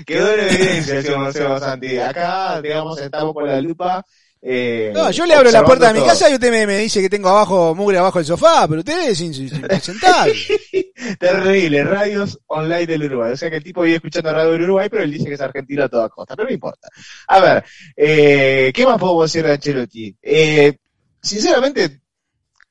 Quedó 0.04 0.35
en 0.35 0.40
evidencia, 0.40 1.02
señor 1.02 1.61
Santi. 1.61 1.99
Acá, 1.99 2.61
digamos, 2.61 3.00
estamos 3.00 3.33
con 3.33 3.47
la 3.47 3.61
lupa 3.61 4.04
Eh, 4.42 4.90
No, 4.94 5.11
yo 5.11 5.26
le 5.26 5.35
abro 5.35 5.50
la 5.50 5.62
puerta 5.64 5.92
de 5.92 6.00
mi 6.00 6.06
casa 6.06 6.30
y 6.30 6.35
usted 6.35 6.50
me, 6.50 6.66
me 6.66 6.78
dice 6.78 7.02
que 7.02 7.11
tengo 7.11 7.28
abajo 7.28 7.75
mugre 7.75 7.99
abajo 7.99 8.18
del 8.18 8.26
sofá, 8.26 8.66
pero 8.66 8.80
usted 8.80 9.11
es 9.11 9.20
impresentable. 9.20 10.35
Terrible, 11.18 11.85
radios 11.85 12.38
online 12.47 12.87
del 12.87 13.04
Uruguay. 13.04 13.32
O 13.32 13.37
sea 13.37 13.50
que 13.50 13.56
el 13.56 13.64
tipo 13.64 13.82
vive 13.82 13.97
escuchando 13.97 14.32
radio 14.32 14.52
del 14.52 14.62
Uruguay, 14.62 14.88
pero 14.88 15.02
él 15.02 15.11
dice 15.11 15.26
que 15.26 15.35
es 15.35 15.40
argentino 15.40 15.85
a 15.85 15.88
toda 15.88 16.09
costa. 16.09 16.37
Pero 16.37 16.49
no 16.49 16.54
importa. 16.54 16.88
A 17.28 17.40
ver, 17.40 17.64
eh, 17.97 18.73
¿qué 18.75 18.87
más 18.87 18.99
podemos 18.99 19.30
decir 19.30 19.44
de 19.47 19.52
Ancelotti? 19.52 20.16
Eh, 20.23 20.76
sinceramente, 21.23 22.00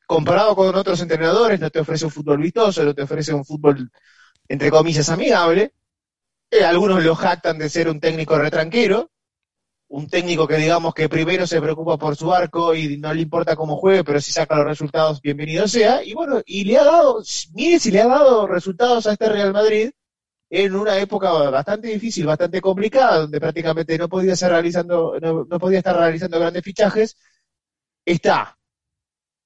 comparado 0.07 0.55
con 0.55 0.73
otros 0.75 0.99
entrenadores, 1.01 1.59
no 1.59 1.69
te 1.69 1.79
ofrece 1.79 2.05
un 2.05 2.11
fútbol 2.11 2.39
vistoso, 2.39 2.83
no 2.83 2.95
te 2.95 3.03
ofrece 3.03 3.31
un 3.33 3.45
fútbol, 3.45 3.91
entre 4.47 4.71
comillas, 4.71 5.09
amigable. 5.09 5.73
Algunos 6.65 7.03
lo 7.03 7.15
jactan 7.15 7.59
de 7.59 7.69
ser 7.69 7.87
un 7.89 7.99
técnico 7.99 8.35
retranquero, 8.39 9.11
un 9.89 10.07
técnico 10.07 10.47
que 10.47 10.57
digamos 10.57 10.93
que 10.93 11.09
primero 11.09 11.47
se 11.47 11.59
preocupa 11.59 11.97
por 11.97 12.15
su 12.15 12.31
arco 12.33 12.75
y 12.75 12.97
no 12.97 13.13
le 13.13 13.21
importa 13.21 13.55
cómo 13.55 13.75
juegue, 13.77 14.03
pero 14.03 14.21
si 14.21 14.31
saca 14.31 14.55
los 14.55 14.65
resultados, 14.65 15.21
bienvenido 15.21 15.67
sea. 15.67 16.03
Y 16.03 16.13
bueno, 16.13 16.41
y 16.45 16.63
le 16.63 16.77
ha 16.77 16.83
dado, 16.83 17.23
mire 17.53 17.79
si 17.79 17.91
le 17.91 18.01
ha 18.01 18.07
dado 18.07 18.47
resultados 18.47 19.07
a 19.07 19.13
este 19.13 19.27
Real 19.29 19.51
Madrid 19.51 19.91
en 20.49 20.75
una 20.75 20.97
época 20.99 21.31
bastante 21.31 21.87
difícil, 21.89 22.25
bastante 22.27 22.61
complicada, 22.61 23.19
donde 23.21 23.39
prácticamente 23.39 23.97
no 23.97 24.09
podía 24.09 24.33
estar 24.33 24.51
realizando, 24.51 25.19
no, 25.19 25.45
no 25.45 25.59
podía 25.59 25.79
estar 25.79 25.97
realizando 25.97 26.39
grandes 26.39 26.63
fichajes. 26.63 27.17
Está 28.05 28.57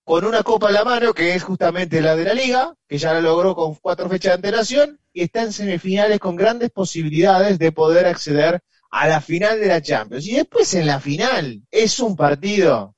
con 0.04 0.26
una 0.26 0.44
copa 0.44 0.68
en 0.68 0.74
la 0.74 0.84
mano, 0.84 1.14
que 1.14 1.36
es 1.36 1.44
justamente 1.44 2.02
la 2.02 2.16
de 2.16 2.26
la 2.26 2.34
liga, 2.34 2.76
que 2.88 2.98
ya 2.98 3.14
la 3.14 3.22
logró 3.22 3.56
con 3.56 3.76
cuatro 3.76 4.10
fechas 4.10 4.32
de 4.32 4.36
antelación, 4.36 5.00
y 5.14 5.24
está 5.24 5.44
en 5.44 5.54
semifinales 5.54 6.20
con 6.20 6.36
grandes 6.36 6.70
posibilidades 6.72 7.58
de 7.60 7.72
poder 7.72 8.08
acceder 8.08 8.62
a 8.94 9.08
la 9.08 9.22
final 9.22 9.60
de 9.60 9.68
la 9.68 9.82
Champions. 9.82 10.28
Y 10.28 10.36
después 10.36 10.72
en 10.76 10.86
la 10.86 11.00
final 11.00 11.64
es 11.72 12.00
un 12.00 12.16
partido. 12.16 12.96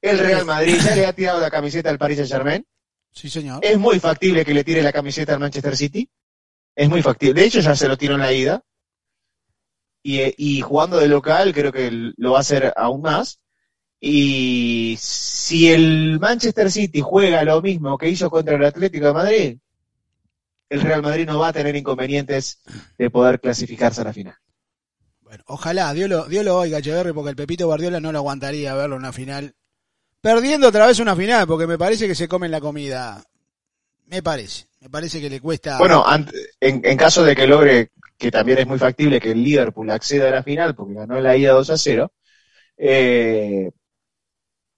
El 0.00 0.18
Real 0.18 0.44
Madrid 0.44 0.76
ya 0.84 0.94
le 0.94 1.06
ha 1.06 1.12
tirado 1.14 1.40
la 1.40 1.50
camiseta 1.50 1.88
al 1.88 1.98
Paris 1.98 2.18
Saint 2.18 2.30
Germain. 2.30 2.66
Sí, 3.10 3.30
señor. 3.30 3.64
Es 3.64 3.78
muy 3.78 3.98
factible 3.98 4.44
que 4.44 4.52
le 4.52 4.62
tire 4.62 4.82
la 4.82 4.92
camiseta 4.92 5.32
al 5.32 5.40
Manchester 5.40 5.74
City. 5.74 6.08
Es 6.76 6.88
muy 6.88 7.00
factible. 7.00 7.40
De 7.40 7.46
hecho, 7.46 7.60
ya 7.60 7.74
se 7.74 7.88
lo 7.88 7.96
tiró 7.96 8.14
en 8.14 8.20
la 8.20 8.32
ida. 8.32 8.62
Y, 10.02 10.20
y 10.36 10.60
jugando 10.60 10.98
de 10.98 11.08
local, 11.08 11.54
creo 11.54 11.72
que 11.72 11.90
lo 11.90 12.32
va 12.32 12.38
a 12.38 12.40
hacer 12.42 12.72
aún 12.76 13.00
más. 13.00 13.40
Y 13.98 14.96
si 15.00 15.72
el 15.72 16.20
Manchester 16.20 16.70
City 16.70 17.00
juega 17.00 17.42
lo 17.42 17.62
mismo 17.62 17.96
que 17.96 18.10
hizo 18.10 18.28
contra 18.28 18.56
el 18.56 18.64
Atlético 18.64 19.06
de 19.06 19.12
Madrid, 19.14 19.58
el 20.70 20.80
Real 20.80 21.02
Madrid 21.02 21.26
no 21.26 21.38
va 21.38 21.48
a 21.48 21.52
tener 21.52 21.74
inconvenientes 21.76 22.62
de 22.96 23.10
poder 23.10 23.40
clasificarse 23.40 24.00
a 24.00 24.04
la 24.04 24.12
final. 24.12 24.34
Bueno, 25.20 25.44
ojalá, 25.46 25.92
Dios 25.92 26.08
lo, 26.08 26.24
Dios 26.26 26.44
lo 26.44 26.56
oiga, 26.56 26.78
Echeverri, 26.78 27.12
porque 27.12 27.30
el 27.30 27.36
Pepito 27.36 27.66
Guardiola 27.66 28.00
no 28.00 28.12
lo 28.12 28.18
aguantaría 28.18 28.74
verlo 28.74 28.96
en 28.96 29.02
una 29.02 29.12
final. 29.12 29.54
Perdiendo 30.20 30.68
otra 30.68 30.86
vez 30.86 30.98
una 31.00 31.14
final, 31.14 31.46
porque 31.46 31.66
me 31.66 31.78
parece 31.78 32.06
que 32.08 32.14
se 32.14 32.28
comen 32.28 32.50
la 32.50 32.60
comida. 32.60 33.22
Me 34.06 34.22
parece. 34.22 34.66
Me 34.80 34.88
parece 34.88 35.20
que 35.20 35.28
le 35.28 35.40
cuesta. 35.40 35.78
Bueno, 35.78 36.04
en, 36.60 36.80
en 36.84 36.96
caso 36.96 37.24
de 37.24 37.36
que 37.36 37.46
logre, 37.46 37.90
que 38.16 38.30
también 38.30 38.58
es 38.58 38.66
muy 38.66 38.78
factible 38.78 39.20
que 39.20 39.32
el 39.32 39.42
Liverpool 39.42 39.90
acceda 39.90 40.28
a 40.28 40.32
la 40.32 40.42
final, 40.42 40.74
porque 40.74 40.94
ganó 40.94 41.20
la 41.20 41.36
ida 41.36 41.52
2 41.52 41.70
a 41.70 41.76
0, 41.76 42.12
eh, 42.76 43.70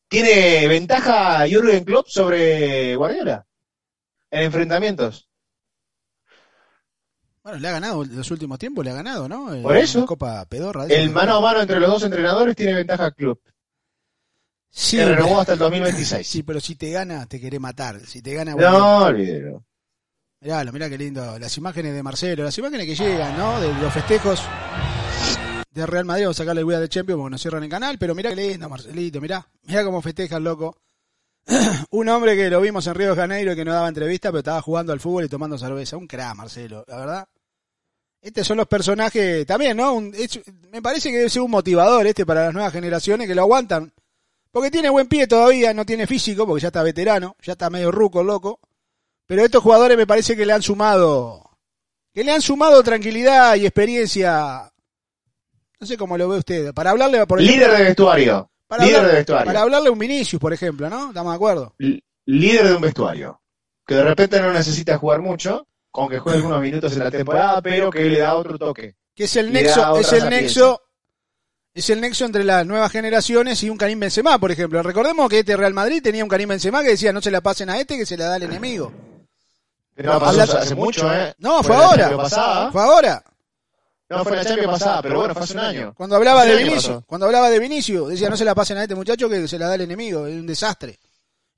¿tiene 0.08 0.68
ventaja 0.68 1.46
Jürgen 1.46 1.84
Klopp 1.84 2.08
sobre 2.08 2.94
Guardiola 2.96 3.46
en 4.30 4.42
enfrentamientos? 4.44 5.29
Bueno, 7.42 7.58
le 7.58 7.68
ha 7.68 7.72
ganado 7.72 8.04
los 8.04 8.30
últimos 8.30 8.58
tiempos, 8.58 8.84
le 8.84 8.90
ha 8.90 8.94
ganado, 8.94 9.28
¿no? 9.28 9.54
Eh, 9.54 9.62
Por 9.62 9.76
eso. 9.76 10.04
Copa 10.04 10.44
pedorra. 10.46 10.84
El 10.86 11.10
mano 11.10 11.36
a 11.36 11.40
mano 11.40 11.60
entre 11.60 11.80
los 11.80 11.90
dos 11.90 12.02
entrenadores 12.02 12.54
tiene 12.54 12.74
ventaja 12.74 13.10
Klopp, 13.12 13.40
Sí, 14.68 14.98
que 14.98 15.04
renovó 15.06 15.40
hasta 15.40 15.54
el 15.54 15.58
2026. 15.58 16.26
sí, 16.26 16.42
pero 16.42 16.60
si 16.60 16.76
te 16.76 16.90
gana, 16.90 17.26
te 17.26 17.40
querés 17.40 17.60
matar. 17.60 18.00
Si 18.00 18.22
te 18.22 18.34
gana, 18.34 18.54
No, 18.54 19.04
olvídelo. 19.06 19.64
Mirá, 20.42 20.64
mirá 20.64 20.88
qué 20.88 20.96
lindo. 20.96 21.38
Las 21.38 21.56
imágenes 21.58 21.94
de 21.94 22.02
Marcelo, 22.02 22.44
las 22.44 22.56
imágenes 22.56 22.86
que 22.86 22.94
llegan, 22.94 23.36
¿no? 23.36 23.60
De 23.60 23.72
los 23.74 23.92
festejos 23.92 24.42
de 25.70 25.86
Real 25.86 26.04
Madrid. 26.04 26.24
Vamos 26.24 26.38
a 26.38 26.42
sacarle 26.44 26.62
el 26.62 26.80
de 26.80 26.88
Champions 26.88 27.18
porque 27.18 27.30
nos 27.32 27.40
cierran 27.42 27.64
el 27.64 27.68
canal. 27.68 27.98
Pero 27.98 28.14
mirá 28.14 28.30
qué 28.30 28.36
lindo, 28.36 28.68
Marcelito, 28.68 29.20
mirá. 29.20 29.46
Mirá 29.64 29.84
cómo 29.84 30.00
festeja 30.00 30.36
el 30.36 30.44
loco. 30.44 30.76
Un 31.90 32.08
hombre 32.08 32.36
que 32.36 32.50
lo 32.50 32.60
vimos 32.60 32.86
en 32.86 32.94
Río 32.94 33.10
de 33.10 33.16
Janeiro 33.16 33.52
y 33.52 33.56
que 33.56 33.64
no 33.64 33.72
daba 33.72 33.88
entrevista, 33.88 34.28
pero 34.30 34.38
estaba 34.40 34.62
jugando 34.62 34.92
al 34.92 35.00
fútbol 35.00 35.24
y 35.24 35.28
tomando 35.28 35.58
cerveza. 35.58 35.96
Un 35.96 36.06
crack, 36.06 36.36
Marcelo, 36.36 36.84
la 36.86 36.96
verdad. 36.96 37.28
Estos 38.22 38.46
son 38.46 38.58
los 38.58 38.66
personajes 38.66 39.46
también, 39.46 39.76
¿no? 39.76 39.94
Un- 39.94 40.14
me 40.70 40.82
parece 40.82 41.10
que 41.10 41.16
debe 41.16 41.30
ser 41.30 41.42
un 41.42 41.50
motivador 41.50 42.06
este 42.06 42.26
para 42.26 42.44
las 42.46 42.52
nuevas 42.54 42.72
generaciones 42.72 43.26
que 43.26 43.34
lo 43.34 43.42
aguantan. 43.42 43.92
Porque 44.52 44.70
tiene 44.70 44.90
buen 44.90 45.06
pie 45.06 45.26
todavía, 45.26 45.72
no 45.72 45.86
tiene 45.86 46.06
físico, 46.06 46.46
porque 46.46 46.62
ya 46.62 46.68
está 46.68 46.82
veterano, 46.82 47.36
ya 47.42 47.52
está 47.52 47.70
medio 47.70 47.90
ruco, 47.90 48.20
el 48.20 48.26
loco. 48.26 48.58
Pero 49.26 49.44
estos 49.44 49.62
jugadores 49.62 49.96
me 49.96 50.06
parece 50.08 50.36
que 50.36 50.44
le 50.44 50.52
han 50.52 50.62
sumado, 50.62 51.50
que 52.12 52.24
le 52.24 52.32
han 52.32 52.42
sumado 52.42 52.82
tranquilidad 52.82 53.54
y 53.54 53.64
experiencia. 53.64 54.70
No 55.78 55.86
sé 55.86 55.96
cómo 55.96 56.18
lo 56.18 56.28
ve 56.28 56.38
usted. 56.38 56.74
Para 56.74 56.90
hablarle, 56.90 57.24
por 57.26 57.40
ejemplo, 57.40 57.64
Líder 57.66 57.78
de 57.78 57.84
vestuario. 57.84 58.49
Para, 58.70 58.84
líder 58.84 58.96
hablar- 58.98 59.10
de 59.10 59.16
vestuario. 59.18 59.46
para 59.46 59.60
hablarle 59.62 59.88
a 59.88 59.92
un 59.92 59.98
Vinicius, 59.98 60.40
por 60.40 60.52
ejemplo, 60.52 60.88
¿no? 60.88 61.08
¿Estamos 61.08 61.32
de 61.32 61.36
acuerdo? 61.36 61.74
L- 61.78 62.00
líder 62.26 62.68
de 62.68 62.74
un 62.76 62.80
vestuario. 62.80 63.40
Que 63.84 63.96
de 63.96 64.04
repente 64.04 64.40
no 64.40 64.52
necesita 64.52 64.96
jugar 64.96 65.20
mucho, 65.20 65.66
con 65.90 66.08
que 66.08 66.20
juegue 66.20 66.38
algunos 66.38 66.60
minutos 66.62 66.92
en 66.92 67.00
la 67.00 67.10
temporada, 67.10 67.60
pero 67.60 67.90
que 67.90 68.04
le 68.04 68.20
da 68.20 68.36
otro 68.36 68.56
toque. 68.56 68.94
Que 69.14 69.24
es 69.24 69.34
el 69.36 69.52
nexo, 69.52 69.96
es 69.98 70.12
el 70.12 70.30
nexo, 70.30 70.80
es 71.74 71.90
el 71.90 72.00
nexo 72.00 72.24
entre 72.24 72.44
las 72.44 72.64
nuevas 72.64 72.92
generaciones 72.92 73.60
y 73.64 73.68
un 73.70 73.76
Karim 73.76 73.98
Benzema, 73.98 74.38
por 74.38 74.52
ejemplo. 74.52 74.80
Recordemos 74.82 75.28
que 75.28 75.40
este 75.40 75.56
Real 75.56 75.74
Madrid 75.74 76.00
tenía 76.02 76.22
un 76.22 76.30
Karim 76.30 76.48
Benzema 76.50 76.82
que 76.82 76.90
decía 76.90 77.12
no 77.12 77.20
se 77.20 77.32
la 77.32 77.40
pasen 77.40 77.68
a 77.70 77.78
este 77.80 77.96
que 77.98 78.06
se 78.06 78.16
la 78.16 78.26
da 78.26 78.34
al 78.36 78.44
enemigo. 78.44 78.92
No, 79.96 80.18
pasó 80.20 80.56
hace 80.58 80.74
mucho, 80.76 81.12
¿eh? 81.12 81.34
No, 81.38 81.62
fue 81.62 81.74
ahora. 81.76 82.16
Pasada. 82.16 82.70
Fue 82.72 82.80
ahora. 82.82 83.22
No, 84.10 84.24
fue 84.24 84.36
la 84.36 84.44
Champions 84.44 84.72
pasada, 84.72 85.02
pero 85.02 85.18
bueno, 85.20 85.34
fue 85.34 85.44
hace 85.44 85.54
un 85.54 85.60
año. 85.60 85.94
Cuando 85.94 86.16
hablaba 86.16 86.44
de 86.44 86.56
Vinicius, 86.56 86.86
pasó. 86.86 87.04
cuando 87.06 87.26
hablaba 87.26 87.48
de 87.48 87.60
Vinicius, 87.60 88.08
decía 88.08 88.28
no 88.28 88.36
se 88.36 88.44
la 88.44 88.56
pasen 88.56 88.76
a 88.78 88.82
este 88.82 88.96
muchacho 88.96 89.28
que 89.28 89.46
se 89.46 89.56
la 89.56 89.68
da 89.68 89.76
el 89.76 89.82
enemigo, 89.82 90.26
es 90.26 90.34
un 90.34 90.48
desastre. 90.48 90.98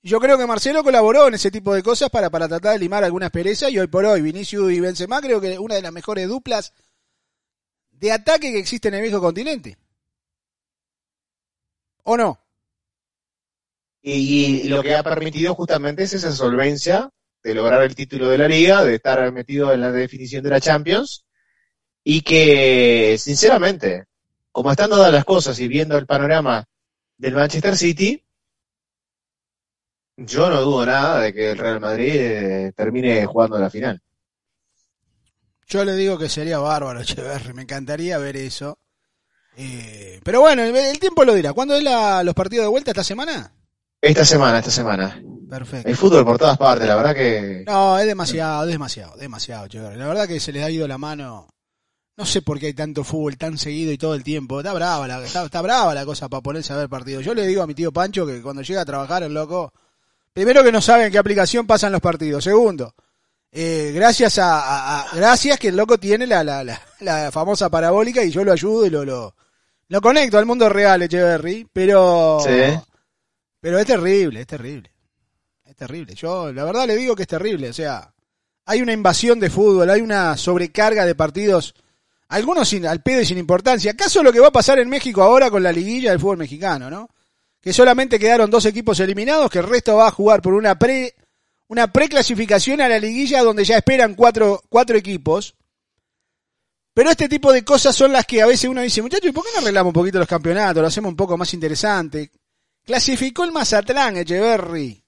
Y 0.02 0.10
yo 0.10 0.20
creo 0.20 0.36
que 0.36 0.46
Marcelo 0.46 0.84
colaboró 0.84 1.28
en 1.28 1.34
ese 1.34 1.50
tipo 1.50 1.74
de 1.74 1.82
cosas 1.82 2.10
para, 2.10 2.28
para 2.28 2.48
tratar 2.48 2.74
de 2.74 2.80
limar 2.80 3.04
algunas 3.04 3.30
perezas 3.30 3.70
y 3.70 3.78
hoy 3.78 3.86
por 3.86 4.04
hoy 4.04 4.20
Vinicius 4.20 4.70
y 4.70 4.80
Benzema 4.80 5.22
creo 5.22 5.40
que 5.40 5.58
una 5.58 5.76
de 5.76 5.82
las 5.82 5.92
mejores 5.92 6.28
duplas 6.28 6.74
de 7.90 8.12
ataque 8.12 8.52
que 8.52 8.58
existe 8.58 8.88
en 8.88 8.94
el 8.94 9.02
viejo 9.02 9.20
continente. 9.20 9.78
¿O 12.02 12.18
no? 12.18 12.38
Y, 14.02 14.60
y 14.64 14.68
lo 14.68 14.82
que 14.82 14.94
ha 14.94 15.02
permitido 15.02 15.54
justamente 15.54 16.02
es 16.02 16.12
esa 16.12 16.32
solvencia 16.32 17.08
de 17.42 17.54
lograr 17.54 17.82
el 17.82 17.94
título 17.94 18.28
de 18.28 18.36
la 18.36 18.48
liga, 18.48 18.84
de 18.84 18.96
estar 18.96 19.32
metido 19.32 19.72
en 19.72 19.80
la 19.80 19.90
definición 19.90 20.44
de 20.44 20.50
la 20.50 20.60
Champions, 20.60 21.24
y 22.04 22.22
que, 22.22 23.16
sinceramente, 23.18 24.06
como 24.50 24.70
están 24.70 24.90
dadas 24.90 25.12
las 25.12 25.24
cosas 25.24 25.58
y 25.60 25.68
viendo 25.68 25.96
el 25.96 26.06
panorama 26.06 26.64
del 27.16 27.34
Manchester 27.34 27.76
City, 27.76 28.22
yo 30.16 30.50
no 30.50 30.60
dudo 30.60 30.86
nada 30.86 31.20
de 31.20 31.32
que 31.32 31.50
el 31.52 31.58
Real 31.58 31.80
Madrid 31.80 32.12
eh, 32.14 32.72
termine 32.76 33.24
jugando 33.26 33.58
la 33.58 33.70
final. 33.70 34.00
Yo 35.66 35.84
le 35.84 35.94
digo 35.94 36.18
que 36.18 36.28
sería 36.28 36.58
bárbaro, 36.58 37.00
Echeverri, 37.02 37.54
me 37.54 37.62
encantaría 37.62 38.18
ver 38.18 38.36
eso. 38.36 38.78
Eh, 39.56 40.20
pero 40.24 40.40
bueno, 40.40 40.62
el, 40.62 40.74
el 40.74 40.98
tiempo 40.98 41.24
lo 41.24 41.34
dirá. 41.34 41.52
¿Cuándo 41.52 41.74
es 41.76 41.82
la- 41.82 42.22
los 42.22 42.34
partidos 42.34 42.64
de 42.64 42.70
vuelta 42.70 42.90
esta 42.90 43.04
semana? 43.04 43.52
Esta 44.00 44.24
semana, 44.24 44.58
esta 44.58 44.70
semana. 44.70 45.22
Perfecto. 45.48 45.88
El 45.88 45.96
fútbol 45.96 46.24
por 46.24 46.38
todas 46.38 46.56
partes, 46.58 46.88
la 46.88 46.96
verdad 46.96 47.14
que... 47.14 47.62
No, 47.66 47.98
es 47.98 48.06
demasiado, 48.06 48.64
es 48.64 48.70
demasiado, 48.72 49.16
demasiado, 49.16 49.66
Echeverri. 49.66 49.96
La 49.98 50.08
verdad 50.08 50.26
que 50.26 50.40
se 50.40 50.50
les 50.52 50.64
ha 50.64 50.70
ido 50.70 50.88
la 50.88 50.98
mano. 50.98 51.46
No 52.16 52.26
sé 52.26 52.42
por 52.42 52.58
qué 52.58 52.66
hay 52.66 52.74
tanto 52.74 53.04
fútbol 53.04 53.38
tan 53.38 53.56
seguido 53.56 53.90
y 53.90 53.98
todo 53.98 54.14
el 54.14 54.22
tiempo. 54.22 54.60
Está 54.60 54.72
brava 54.74 55.08
la, 55.08 55.24
está, 55.24 55.44
está 55.44 55.62
brava 55.62 55.94
la 55.94 56.04
cosa 56.04 56.28
para 56.28 56.42
ponerse 56.42 56.72
a 56.72 56.76
ver 56.76 56.88
partidos. 56.88 57.24
Yo 57.24 57.34
le 57.34 57.46
digo 57.46 57.62
a 57.62 57.66
mi 57.66 57.74
tío 57.74 57.90
Pancho 57.92 58.26
que 58.26 58.42
cuando 58.42 58.62
llega 58.62 58.82
a 58.82 58.84
trabajar 58.84 59.22
el 59.22 59.32
loco, 59.32 59.72
primero 60.32 60.62
que 60.62 60.72
no 60.72 60.80
sabe 60.82 61.06
en 61.06 61.12
qué 61.12 61.18
aplicación 61.18 61.66
pasan 61.66 61.90
los 61.92 62.02
partidos. 62.02 62.44
Segundo, 62.44 62.94
eh, 63.50 63.92
gracias 63.94 64.38
a, 64.38 64.60
a- 64.60 65.00
a- 65.10 65.16
gracias 65.16 65.58
que 65.58 65.68
el 65.68 65.76
loco 65.76 65.96
tiene 65.98 66.26
la, 66.26 66.44
la, 66.44 66.62
la, 66.62 66.80
la 67.00 67.30
famosa 67.32 67.70
parabólica 67.70 68.22
y 68.22 68.30
yo 68.30 68.44
lo 68.44 68.52
ayudo 68.52 68.84
y 68.86 68.90
lo, 68.90 69.04
lo, 69.06 69.34
lo 69.88 70.00
conecto 70.02 70.36
al 70.38 70.46
mundo 70.46 70.68
real, 70.68 71.02
Echeverry, 71.02 71.66
pero 71.72 72.40
Sí. 72.44 72.78
pero 73.60 73.78
es 73.78 73.86
terrible, 73.86 74.42
es 74.42 74.46
terrible. 74.46 74.90
Es 75.64 75.76
terrible. 75.76 76.14
Yo 76.14 76.52
la 76.52 76.64
verdad 76.64 76.86
le 76.86 76.96
digo 76.96 77.16
que 77.16 77.22
es 77.22 77.28
terrible, 77.28 77.70
o 77.70 77.72
sea, 77.72 78.12
hay 78.66 78.82
una 78.82 78.92
invasión 78.92 79.40
de 79.40 79.48
fútbol, 79.48 79.88
hay 79.88 80.02
una 80.02 80.36
sobrecarga 80.36 81.06
de 81.06 81.14
partidos, 81.14 81.74
algunos 82.32 82.68
sin, 82.68 82.86
al 82.86 83.02
pedo 83.02 83.20
y 83.20 83.26
sin 83.26 83.38
importancia. 83.38 83.92
¿Acaso 83.92 84.22
lo 84.22 84.32
que 84.32 84.40
va 84.40 84.48
a 84.48 84.52
pasar 84.52 84.78
en 84.78 84.88
México 84.88 85.22
ahora 85.22 85.50
con 85.50 85.62
la 85.62 85.70
liguilla 85.70 86.10
del 86.10 86.20
fútbol 86.20 86.38
mexicano, 86.38 86.90
no? 86.90 87.08
Que 87.60 87.72
solamente 87.72 88.18
quedaron 88.18 88.50
dos 88.50 88.64
equipos 88.64 88.98
eliminados, 89.00 89.50
que 89.50 89.58
el 89.58 89.68
resto 89.68 89.96
va 89.96 90.08
a 90.08 90.10
jugar 90.10 90.40
por 90.40 90.54
una 90.54 90.78
pre 90.78 91.14
una 91.68 91.90
preclasificación 91.90 92.80
a 92.80 92.88
la 92.88 92.98
liguilla 92.98 93.42
donde 93.42 93.64
ya 93.64 93.78
esperan 93.78 94.14
cuatro, 94.14 94.62
cuatro 94.68 94.96
equipos. 94.96 95.54
Pero 96.94 97.10
este 97.10 97.28
tipo 97.28 97.52
de 97.52 97.64
cosas 97.64 97.96
son 97.96 98.12
las 98.12 98.26
que 98.26 98.42
a 98.42 98.46
veces 98.46 98.68
uno 98.68 98.82
dice, 98.82 99.00
muchachos, 99.00 99.30
¿y 99.30 99.32
por 99.32 99.44
qué 99.44 99.50
no 99.54 99.60
arreglamos 99.60 99.90
un 99.90 99.94
poquito 99.94 100.18
los 100.18 100.28
campeonatos? 100.28 100.82
Lo 100.82 100.88
hacemos 100.88 101.10
un 101.10 101.16
poco 101.16 101.38
más 101.38 101.54
interesante. 101.54 102.30
Clasificó 102.84 103.44
el 103.44 103.52
Mazatlán, 103.52 104.18
Echeverry. 104.18 105.01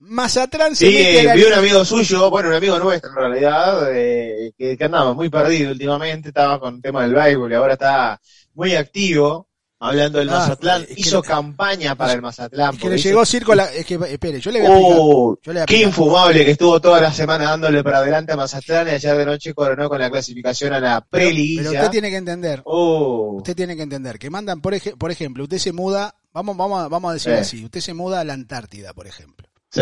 Mazatlán 0.00 0.76
se 0.76 0.86
Sí, 0.88 0.94
mete 0.94 1.34
vi 1.34 1.44
un 1.44 1.52
amigo 1.54 1.84
suyo, 1.84 2.30
bueno, 2.30 2.50
un 2.50 2.54
amigo 2.54 2.78
nuestro 2.78 3.10
en 3.10 3.16
realidad, 3.16 3.88
eh, 3.92 4.52
que, 4.56 4.76
que 4.76 4.84
andaba 4.84 5.12
muy 5.12 5.28
perdido 5.28 5.72
últimamente, 5.72 6.28
estaba 6.28 6.60
con 6.60 6.76
el 6.76 6.82
tema 6.82 7.02
del 7.02 7.14
béisbol 7.14 7.50
y 7.50 7.54
ahora 7.56 7.72
está 7.72 8.20
muy 8.54 8.74
activo 8.76 9.48
hablando 9.80 10.18
del 10.20 10.28
Ah, 10.30 10.34
Mazatlán. 10.34 10.82
es 10.82 10.88
que 10.88 11.00
Hizo 11.00 11.20
campaña 11.22 11.94
para 11.96 12.12
el 12.12 12.22
Mazatlán. 12.22 12.74
Es 12.74 12.80
que 12.80 12.90
le 12.90 12.98
llegó 12.98 13.24
circo 13.26 13.54
la... 13.54 13.64
Es 13.72 13.84
que, 13.86 13.94
espere, 14.08 14.40
yo 14.40 14.50
le 14.52 14.60
voy 14.60 14.68
a 14.68 14.72
explicar. 14.72 14.98
Oh, 15.00 15.38
Yo 15.42 15.52
le 15.52 15.58
voy 15.60 15.62
a 15.62 15.66
qué 15.66 15.82
infumable 15.82 16.44
que 16.44 16.50
estuvo 16.52 16.80
toda 16.80 17.00
la 17.00 17.12
semana 17.12 17.44
dándole 17.44 17.82
para 17.84 17.98
adelante 17.98 18.32
a 18.32 18.36
Mazatlán 18.36 18.86
y 18.88 18.90
ayer 18.92 19.16
de 19.16 19.26
noche 19.26 19.52
coronó 19.54 19.88
con 19.88 19.98
la 20.00 20.10
clasificación 20.10 20.72
a 20.74 20.80
la 20.80 21.00
Pero 21.10 21.24
preliguilla. 21.26 21.70
usted 21.70 21.90
tiene 21.90 22.10
que 22.10 22.16
entender, 22.16 22.62
Oh, 22.64 23.34
usted 23.38 23.54
tiene 23.56 23.74
que 23.76 23.82
entender 23.82 24.18
que 24.18 24.30
mandan, 24.30 24.60
por, 24.60 24.74
ej- 24.74 24.96
por 24.96 25.10
ejemplo, 25.10 25.42
usted 25.44 25.58
se 25.58 25.72
muda, 25.72 26.14
vamos, 26.32 26.56
vamos, 26.56 26.82
a- 26.84 26.88
vamos 26.88 27.10
a 27.10 27.14
decirlo 27.14 27.36
Sí. 27.38 27.42
así, 27.42 27.64
usted 27.64 27.80
se 27.80 27.94
muda 27.94 28.20
a 28.20 28.24
la 28.24 28.32
Antártida, 28.34 28.92
por 28.94 29.06
ejemplo. 29.06 29.47
Sí, 29.70 29.80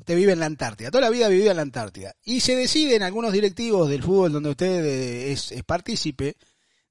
Usted 0.00 0.16
vive 0.16 0.32
en 0.32 0.40
la 0.40 0.46
Antártida, 0.46 0.90
toda 0.90 1.02
la 1.02 1.10
vida 1.10 1.26
ha 1.26 1.30
vivido 1.30 1.50
en 1.50 1.56
la 1.56 1.62
Antártida. 1.62 2.14
Y 2.24 2.40
se 2.40 2.56
deciden 2.56 3.02
algunos 3.02 3.32
directivos 3.32 3.88
del 3.88 4.02
fútbol 4.02 4.32
donde 4.32 4.50
usted 4.50 4.84
eh, 4.84 5.32
es, 5.32 5.52
es 5.52 5.62
partícipe 5.64 6.36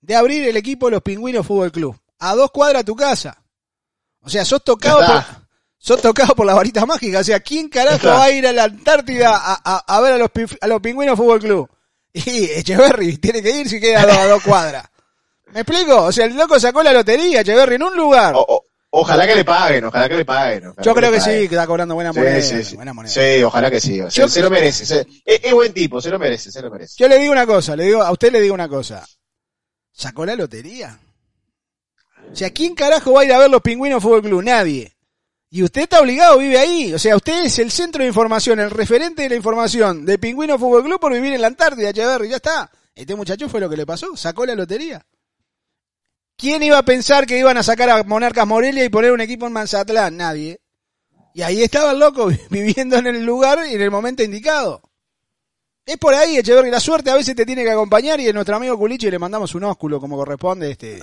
de 0.02 0.16
abrir 0.16 0.48
el 0.48 0.56
equipo 0.58 0.88
de 0.88 0.94
los 0.94 1.02
Pingüinos 1.02 1.46
Fútbol 1.46 1.72
Club. 1.72 1.96
A 2.20 2.36
dos 2.36 2.52
cuadras 2.52 2.82
de 2.82 2.86
tu 2.86 2.96
casa. 2.96 3.44
O 4.22 4.30
sea, 4.30 4.44
sos 4.46 4.64
tocado 4.64 5.00
por, 5.06 5.24
sos 5.78 6.02
tocado 6.02 6.36
por 6.36 6.46
la 6.46 6.54
varita 6.56 6.86
mágica. 6.86 7.20
O 7.20 7.24
sea, 7.24 7.40
¿quién 7.40 7.70
carajo 7.70 7.96
está. 7.98 8.10
va 8.14 8.24
a 8.26 8.32
ir 8.32 8.46
a 8.48 8.52
la 8.54 8.64
Antártida 8.66 9.30
a, 9.36 9.62
a- 9.64 9.84
a 9.98 10.02
ver 10.02 10.14
a 10.14 10.18
los, 10.18 10.30
a 10.62 10.68
los 10.68 10.82
Pingüinos 10.82 11.16
Fútbol 11.18 11.40
Club? 11.40 11.70
Y 12.14 12.46
Echeverry 12.46 13.18
tiene 13.18 13.44
que 13.44 13.52
ir 13.52 13.70
si 13.70 13.80
queda 13.80 14.02
a 14.02 14.06
dos, 14.08 14.18
a 14.18 14.28
dos 14.28 14.44
cuadras. 14.44 14.86
¿Me 15.54 15.60
explico? 15.62 16.04
O 16.06 16.12
sea, 16.12 16.26
el 16.26 16.36
loco 16.36 16.60
sacó 16.60 16.82
la 16.82 16.92
lotería, 16.92 17.42
Echeverry, 17.42 17.76
en 17.76 17.84
un 17.84 17.96
lugar. 17.96 18.34
O- 18.36 18.46
o- 18.48 18.64
ojalá 19.02 19.28
que 19.28 19.36
le 19.36 19.46
paguen, 19.46 19.84
ojalá 19.86 20.10
que 20.10 20.16
le 20.18 20.26
paguen. 20.26 20.74
Yo 20.82 20.94
creo 20.96 21.12
que 21.12 21.20
sí, 21.22 21.30
que 21.30 21.56
está 21.56 21.66
cobrando 21.68 21.96
buena 21.96 22.12
moneda. 22.14 22.42
sí, 22.42 22.64
sí. 22.64 22.76
buena 22.76 22.94
moneda. 22.94 23.14
Sí, 23.14 23.44
ojalá 23.44 23.70
que 23.72 23.80
sí. 23.80 24.00
Se, 24.10 24.22
Yo- 24.22 24.28
se 24.28 24.42
lo 24.42 24.50
merece. 24.50 24.86
se- 24.86 25.06
es, 25.26 25.40
es 25.44 25.54
buen 25.54 25.74
tipo, 25.74 26.02
se 26.02 26.10
lo 26.10 26.20
merece, 26.20 26.52
se 26.52 26.62
lo 26.62 26.70
merece. 26.72 26.96
Yo 26.98 27.08
le 27.08 27.18
digo 27.20 27.32
una 27.32 27.46
cosa, 27.46 27.76
le 27.76 27.86
digo, 27.86 28.02
a 28.02 28.12
usted 28.12 28.32
le 28.32 28.42
digo 28.42 28.54
una 28.54 28.68
cosa. 28.68 29.06
¿Sacó 29.92 30.26
la 30.26 30.36
lotería? 30.36 31.00
O 32.32 32.36
sea, 32.36 32.50
¿quién 32.52 32.76
carajo 32.76 33.14
va 33.14 33.22
a 33.22 33.26
ir 33.26 33.34
a 33.34 33.40
ver 33.40 33.50
los 33.50 33.62
pingüinos 33.62 34.02
Fútbol 34.04 34.22
Club? 34.22 34.44
Nadie. 34.44 34.94
Y 35.50 35.64
usted 35.64 35.84
está 35.84 36.02
obligado, 36.02 36.38
vive 36.40 36.58
ahí. 36.60 36.94
O 36.94 37.00
sea, 37.00 37.16
usted 37.16 37.46
es 37.46 37.58
el 37.60 37.72
centro 37.72 38.02
de 38.02 38.08
información, 38.10 38.60
el 38.60 38.70
referente 38.70 39.22
de 39.24 39.30
la 39.30 39.36
información 39.36 40.06
de 40.06 40.20
Pingüino 40.20 40.60
Fútbol 40.60 40.84
Club 40.84 41.00
por 41.00 41.14
vivir 41.14 41.34
en 41.34 41.42
la 41.42 41.48
Antártida, 41.48 41.90
Echeverry, 41.90 42.30
ya 42.30 42.36
está. 42.36 42.70
Este 42.94 43.16
muchacho 43.16 43.48
fue 43.48 43.60
lo 43.62 43.70
que 43.70 43.78
le 43.78 43.86
pasó, 43.86 44.16
sacó 44.18 44.46
la 44.46 44.56
lotería. 44.56 45.04
¿Quién 46.38 46.62
iba 46.62 46.78
a 46.78 46.86
pensar 46.86 47.26
que 47.26 47.40
iban 47.40 47.58
a 47.58 47.64
sacar 47.64 47.90
a 47.90 48.04
Monarcas 48.04 48.46
Morelia 48.46 48.86
y 48.86 48.90
poner 48.90 49.12
un 49.12 49.22
equipo 49.22 49.48
en 49.48 49.54
Manzatlán? 49.54 50.18
Nadie. 50.18 50.62
Y 51.34 51.42
ahí 51.42 51.64
estaba 51.64 51.92
el 51.92 52.00
loco 52.00 52.30
viviendo 52.52 52.96
en 52.98 53.08
el 53.08 53.26
lugar 53.26 53.60
y 53.68 53.74
en 53.74 53.82
el 53.82 53.90
momento 53.90 54.22
indicado. 54.22 54.82
Es 55.84 55.98
por 55.98 56.14
ahí, 56.14 56.38
Echeverry. 56.38 56.70
La 56.70 56.80
suerte 56.80 57.10
a 57.10 57.16
veces 57.16 57.36
te 57.36 57.46
tiene 57.46 57.64
que 57.64 57.72
acompañar 57.72 58.20
y 58.20 58.28
a 58.28 58.34
nuestro 58.34 58.56
amigo 58.56 58.78
Culichi 58.78 59.10
le 59.10 59.18
mandamos 59.18 59.56
un 59.56 59.64
ósculo 59.64 60.00
como 60.00 60.16
corresponde. 60.16 60.72
Este. 60.72 61.02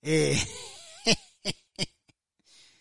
Eh, 0.00 0.40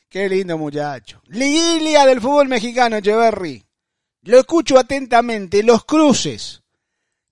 Qué 0.10 0.30
lindo 0.30 0.58
muchacho. 0.58 1.22
Liguilla 1.28 2.06
del 2.06 2.22
fútbol 2.22 2.48
mexicano, 2.48 2.98
Echeverry. 2.98 3.66
Lo 4.22 4.40
escucho 4.40 4.80
atentamente. 4.80 5.62
Los 5.62 5.84
cruces. 5.84 6.62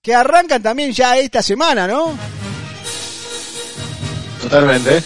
Que 0.02 0.14
arrancan 0.14 0.62
también 0.62 0.92
ya 0.92 1.16
esta 1.16 1.42
semana, 1.42 1.86
¿no? 1.86 2.14
Totalmente. 4.44 5.02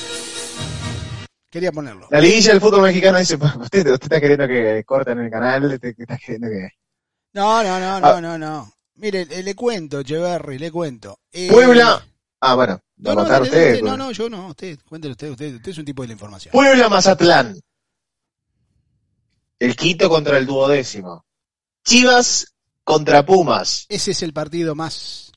Quería 1.50 1.72
ponerlo. 1.72 2.08
La 2.10 2.20
liguilla 2.20 2.50
del 2.52 2.60
fútbol 2.60 2.82
mexicano 2.82 3.18
dice, 3.18 3.38
"Pues, 3.38 3.54
usted, 3.60 3.80
usted 3.86 4.02
está 4.02 4.20
queriendo 4.20 4.46
que 4.46 4.84
corten 4.84 5.18
el 5.20 5.30
canal, 5.30 5.64
usted 5.64 5.94
está 5.96 6.18
queriendo 6.18 6.48
que... 6.48 6.68
No, 7.32 7.62
no, 7.62 7.78
no, 7.80 7.96
Ah. 7.96 8.00
no, 8.00 8.20
no, 8.20 8.38
no. 8.38 8.72
Mire, 8.96 9.24
le, 9.26 9.42
le 9.42 9.54
cuento, 9.54 10.00
Echeverry, 10.00 10.58
le 10.58 10.70
cuento. 10.70 11.20
Eh, 11.32 11.48
Puebla... 11.50 12.04
Ah, 12.40 12.54
bueno, 12.54 12.80
No, 12.96 13.14
no, 13.14 13.22
usted. 13.22 13.80
pues. 13.80 13.82
no, 13.82 13.96
no, 13.96 14.12
yo 14.12 14.28
no, 14.28 14.48
usted, 14.48 14.78
cuéntele 14.88 15.12
usted, 15.12 15.30
usted, 15.30 15.54
usted 15.56 15.70
es 15.72 15.78
un 15.78 15.84
tipo 15.84 16.02
de 16.02 16.08
la 16.08 16.12
información. 16.14 16.52
Puebla 16.52 16.88
Mazatlán. 16.88 17.58
El 19.58 19.74
quinto 19.76 20.08
contra 20.08 20.38
el 20.38 20.46
duodécimo. 20.46 21.24
Chivas 21.84 22.54
contra 22.84 23.24
Pumas. 23.26 23.86
Ese 23.88 24.12
es 24.12 24.22
el 24.22 24.32
partido 24.32 24.74
más. 24.74 25.27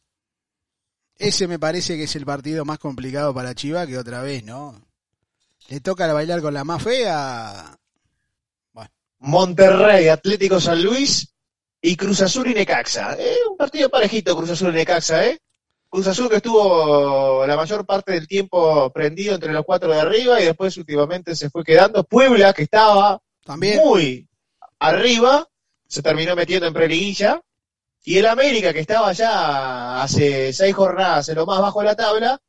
Ese 1.22 1.48
me 1.48 1.60
parece 1.60 1.98
que 1.98 2.06
es 2.06 2.16
el 2.16 2.26
partido 2.26 2.66
más 2.66 2.80
complicado 2.80 3.32
para 3.32 3.54
Chivas 3.54 3.86
que 3.86 3.96
otra 3.96 4.24
vez, 4.24 4.44
¿no? 4.44 4.82
Le 5.68 5.80
toca 5.80 6.12
bailar 6.12 6.42
con 6.42 6.52
la 6.52 6.64
más 6.64 6.82
fea. 6.82 7.78
Monterrey, 9.20 10.08
Atlético 10.08 10.60
San 10.60 10.82
Luis 10.82 11.32
y 11.80 11.96
Cruz 11.96 12.22
Azul 12.22 12.48
y 12.48 12.56
Necaxa. 12.56 13.16
Eh, 13.20 13.36
un 13.48 13.56
partido 13.56 13.88
parejito 13.88 14.36
Cruz 14.36 14.50
Azul 14.50 14.70
y 14.74 14.78
Necaxa, 14.78 15.28
¿eh? 15.28 15.38
Cruz 15.90 16.08
Azul 16.08 16.28
que 16.28 16.38
estuvo 16.38 17.46
la 17.46 17.56
mayor 17.56 17.86
parte 17.86 18.14
del 18.14 18.28
tiempo 18.28 18.92
prendido 18.92 19.36
entre 19.36 19.54
los 19.54 19.64
cuatro 19.64 19.92
de 19.92 20.00
arriba 20.00 20.42
y 20.42 20.46
después 20.46 20.76
últimamente 20.78 21.36
se 21.36 21.52
fue 21.52 21.64
quedando. 21.64 22.04
Puebla, 22.04 22.52
que 22.52 22.64
estaba 22.64 23.22
También. 23.46 23.78
muy 23.78 24.28
arriba, 24.80 25.48
se 25.88 26.02
terminó 26.02 26.36
metiendo 26.36 26.66
en 26.66 26.74
preliguilla. 26.74 27.40
Y 28.04 28.18
el 28.18 28.26
América, 28.26 28.74
que 28.74 28.80
estaba 28.80 29.12
ya 29.14 30.02
hace 30.02 30.52
seis 30.54 30.74
jornadas 30.76 31.30
en 31.30 31.36
lo 31.36 31.46
más 31.46 31.62
bajo 31.62 31.80
de 31.80 31.86
la 31.86 31.96
tabla, 31.96 32.42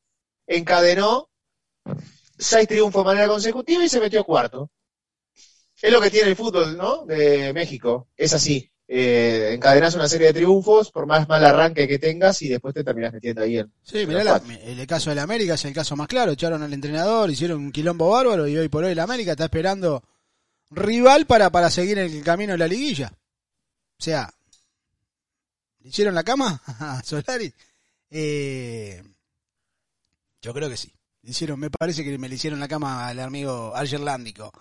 encadenó 0.46 1.28
seis 2.38 2.66
triunfos 2.66 3.02
de 3.04 3.06
manera 3.06 3.28
consecutiva 3.28 3.84
y 3.84 3.88
se 3.88 4.00
metió 4.00 4.24
cuarto. 4.24 4.70
Es 5.80 5.92
lo 5.92 6.00
que 6.00 6.10
tiene 6.10 6.30
el 6.30 6.36
fútbol, 6.36 6.76
¿no? 6.76 7.04
De 7.04 7.52
México. 7.52 8.08
Es 8.16 8.32
así. 8.34 8.68
Eh, 8.88 9.52
encadenas 9.54 9.94
una 9.94 10.08
serie 10.08 10.28
de 10.28 10.32
triunfos, 10.34 10.90
por 10.90 11.06
más 11.06 11.28
mal 11.28 11.44
arranque 11.44 11.88
que 11.88 11.98
tengas, 11.98 12.40
y 12.42 12.48
después 12.48 12.74
te 12.74 12.84
terminas 12.84 13.12
metiendo 13.12 13.42
ahí 13.42 13.58
en. 13.58 13.72
Sí, 13.82 14.06
mirá, 14.06 14.22
la- 14.22 14.42
el 14.64 14.86
caso 14.86 15.10
del 15.10 15.18
América 15.18 15.54
es 15.54 15.64
el 15.64 15.72
caso 15.72 15.96
más 15.96 16.08
claro. 16.08 16.32
Echaron 16.32 16.62
al 16.62 16.72
entrenador, 16.72 17.30
hicieron 17.30 17.58
un 17.58 17.72
quilombo 17.72 18.10
bárbaro 18.10 18.46
y 18.46 18.56
hoy 18.56 18.68
por 18.68 18.84
hoy 18.84 18.92
el 18.92 18.98
América 19.00 19.32
está 19.32 19.44
esperando 19.44 20.02
rival 20.70 21.26
para, 21.26 21.50
para 21.50 21.70
seguir 21.70 21.98
el 21.98 22.22
camino 22.22 22.52
de 22.52 22.58
la 22.58 22.68
liguilla. 22.68 23.12
O 23.98 24.02
sea, 24.02 24.30
¿le 25.82 25.88
hicieron 25.88 26.14
la 26.14 26.24
cama 26.24 26.60
a 26.66 27.02
Solari? 27.04 27.52
Eh, 28.10 29.02
yo 30.40 30.52
creo 30.54 30.68
que 30.68 30.76
sí. 30.76 30.92
Le 31.22 31.30
Hicieron, 31.30 31.58
me 31.60 31.70
parece 31.70 32.02
que 32.02 32.18
me 32.18 32.28
le 32.28 32.34
hicieron 32.34 32.58
la 32.60 32.66
cama 32.68 33.06
al 33.06 33.20
amigo 33.20 33.74
Argerlándico. 33.74 34.52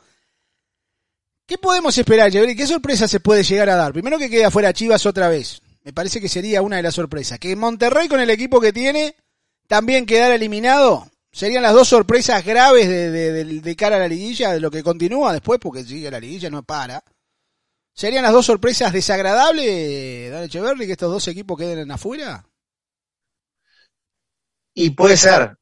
¿Qué 1.46 1.58
podemos 1.58 1.98
esperar, 1.98 2.32
Jebri? 2.32 2.56
¿Qué 2.56 2.68
sorpresa 2.68 3.08
se 3.08 3.20
puede 3.20 3.44
llegar 3.44 3.70
a 3.70 3.76
dar? 3.76 3.92
Primero 3.92 4.18
que 4.20 4.30
quede 4.30 4.46
afuera 4.46 4.72
Chivas 4.74 5.06
otra 5.06 5.28
vez. 5.28 5.62
Me 5.84 5.92
parece 5.92 6.22
que 6.22 6.30
sería 6.30 6.62
una 6.62 6.78
de 6.78 6.84
las 6.84 6.94
sorpresas. 6.96 7.40
Que 7.40 7.56
Monterrey 7.56 8.08
con 8.08 8.20
el 8.20 8.30
equipo 8.30 8.62
que 8.62 8.72
tiene 8.72 9.16
también 9.68 10.06
quedara 10.06 10.36
eliminado. 10.36 11.10
Serían 11.32 11.64
las 11.64 11.74
dos 11.74 11.88
sorpresas 11.88 12.46
graves 12.46 12.88
de- 12.88 13.10
de- 13.10 13.44
de 13.62 13.76
cara 13.76 13.96
a 13.96 14.00
la 14.00 14.08
liguilla, 14.08 14.52
de 14.54 14.60
lo 14.60 14.70
que 14.70 14.84
continúa 14.84 15.34
después, 15.34 15.60
porque 15.60 15.84
sigue 15.84 16.12
la 16.12 16.20
liguilla, 16.20 16.50
no 16.50 16.62
para. 16.62 17.04
¿Serían 17.94 18.24
las 18.24 18.34
dos 18.34 18.46
sorpresas 18.46 18.92
desagradables, 18.92 20.30
Dan 20.32 20.44
Echeverry, 20.44 20.86
que 20.88 20.92
estos 20.94 21.12
dos 21.12 21.28
equipos 21.30 21.58
queden 21.58 21.90
afuera? 21.92 22.46
Y 24.74 24.90
puede 24.92 25.18
ser. 25.18 25.58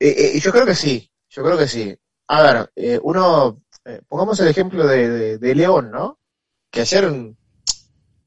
Eh, 0.00 0.34
eh, 0.36 0.40
yo 0.40 0.52
creo 0.52 0.66
que 0.66 0.74
sí. 0.74 1.10
Yo 1.30 1.44
creo 1.44 1.58
que 1.58 1.68
sí. 1.68 1.96
A 2.28 2.42
ver, 2.42 2.72
eh, 2.76 3.00
uno. 3.02 3.62
eh, 3.84 4.02
pongamos 4.08 4.38
el 4.40 4.48
ejemplo 4.48 4.86
de, 4.86 5.08
de- 5.08 5.38
de 5.38 5.54
León, 5.54 5.90
¿no? 5.90 6.18
Que 6.70 6.82
ayer 6.82 7.04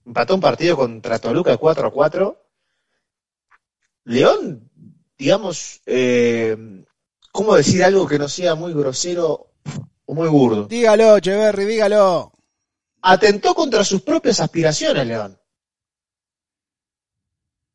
empató 0.06 0.36
un 0.36 0.42
partido 0.42 0.76
contra 0.76 1.20
Toluca 1.20 1.56
4 1.58 1.88
a 1.88 1.92
4. 1.92 2.38
León, 4.06 4.70
digamos, 5.18 5.82
eh, 5.86 6.58
¿cómo 7.32 7.56
decir 7.56 7.84
algo 7.84 8.08
que 8.08 8.20
no 8.20 8.28
sea 8.28 8.56
muy 8.56 8.74
grosero 8.74 9.52
o 10.06 10.14
muy 10.16 10.28
burdo? 10.30 10.66
Dígalo, 10.68 11.18
Echeverry, 11.18 11.66
dígalo. 11.66 12.34
Atentó 13.02 13.54
contra 13.56 13.84
sus 13.84 14.02
propias 14.02 14.40
aspiraciones, 14.40 15.06
León. 15.08 15.40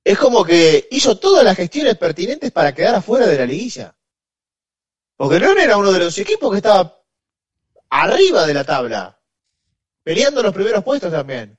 Es 0.05 0.19
como 0.19 0.45
que 0.45 0.87
hizo 0.91 1.19
todas 1.19 1.43
las 1.45 1.57
gestiones 1.57 1.97
pertinentes 1.97 2.53
para 2.53 2.75
quedar 2.75 2.95
afuera 2.97 3.27
de 3.27 3.39
la 3.39 3.47
liguilla. 3.47 3.97
Porque 5.17 5.39
León 5.39 5.59
era 5.59 5.77
uno 5.77 5.93
de 5.93 6.01
los 6.01 6.19
equipos 6.19 6.51
que 6.51 6.59
estaba 6.59 7.01
arriba 7.89 8.47
de 8.47 8.55
la 8.55 8.65
tabla, 8.65 9.19
peleando 10.03 10.43
los 10.43 10.53
primeros 10.53 10.85
puestos 10.85 11.11
también. 11.11 11.59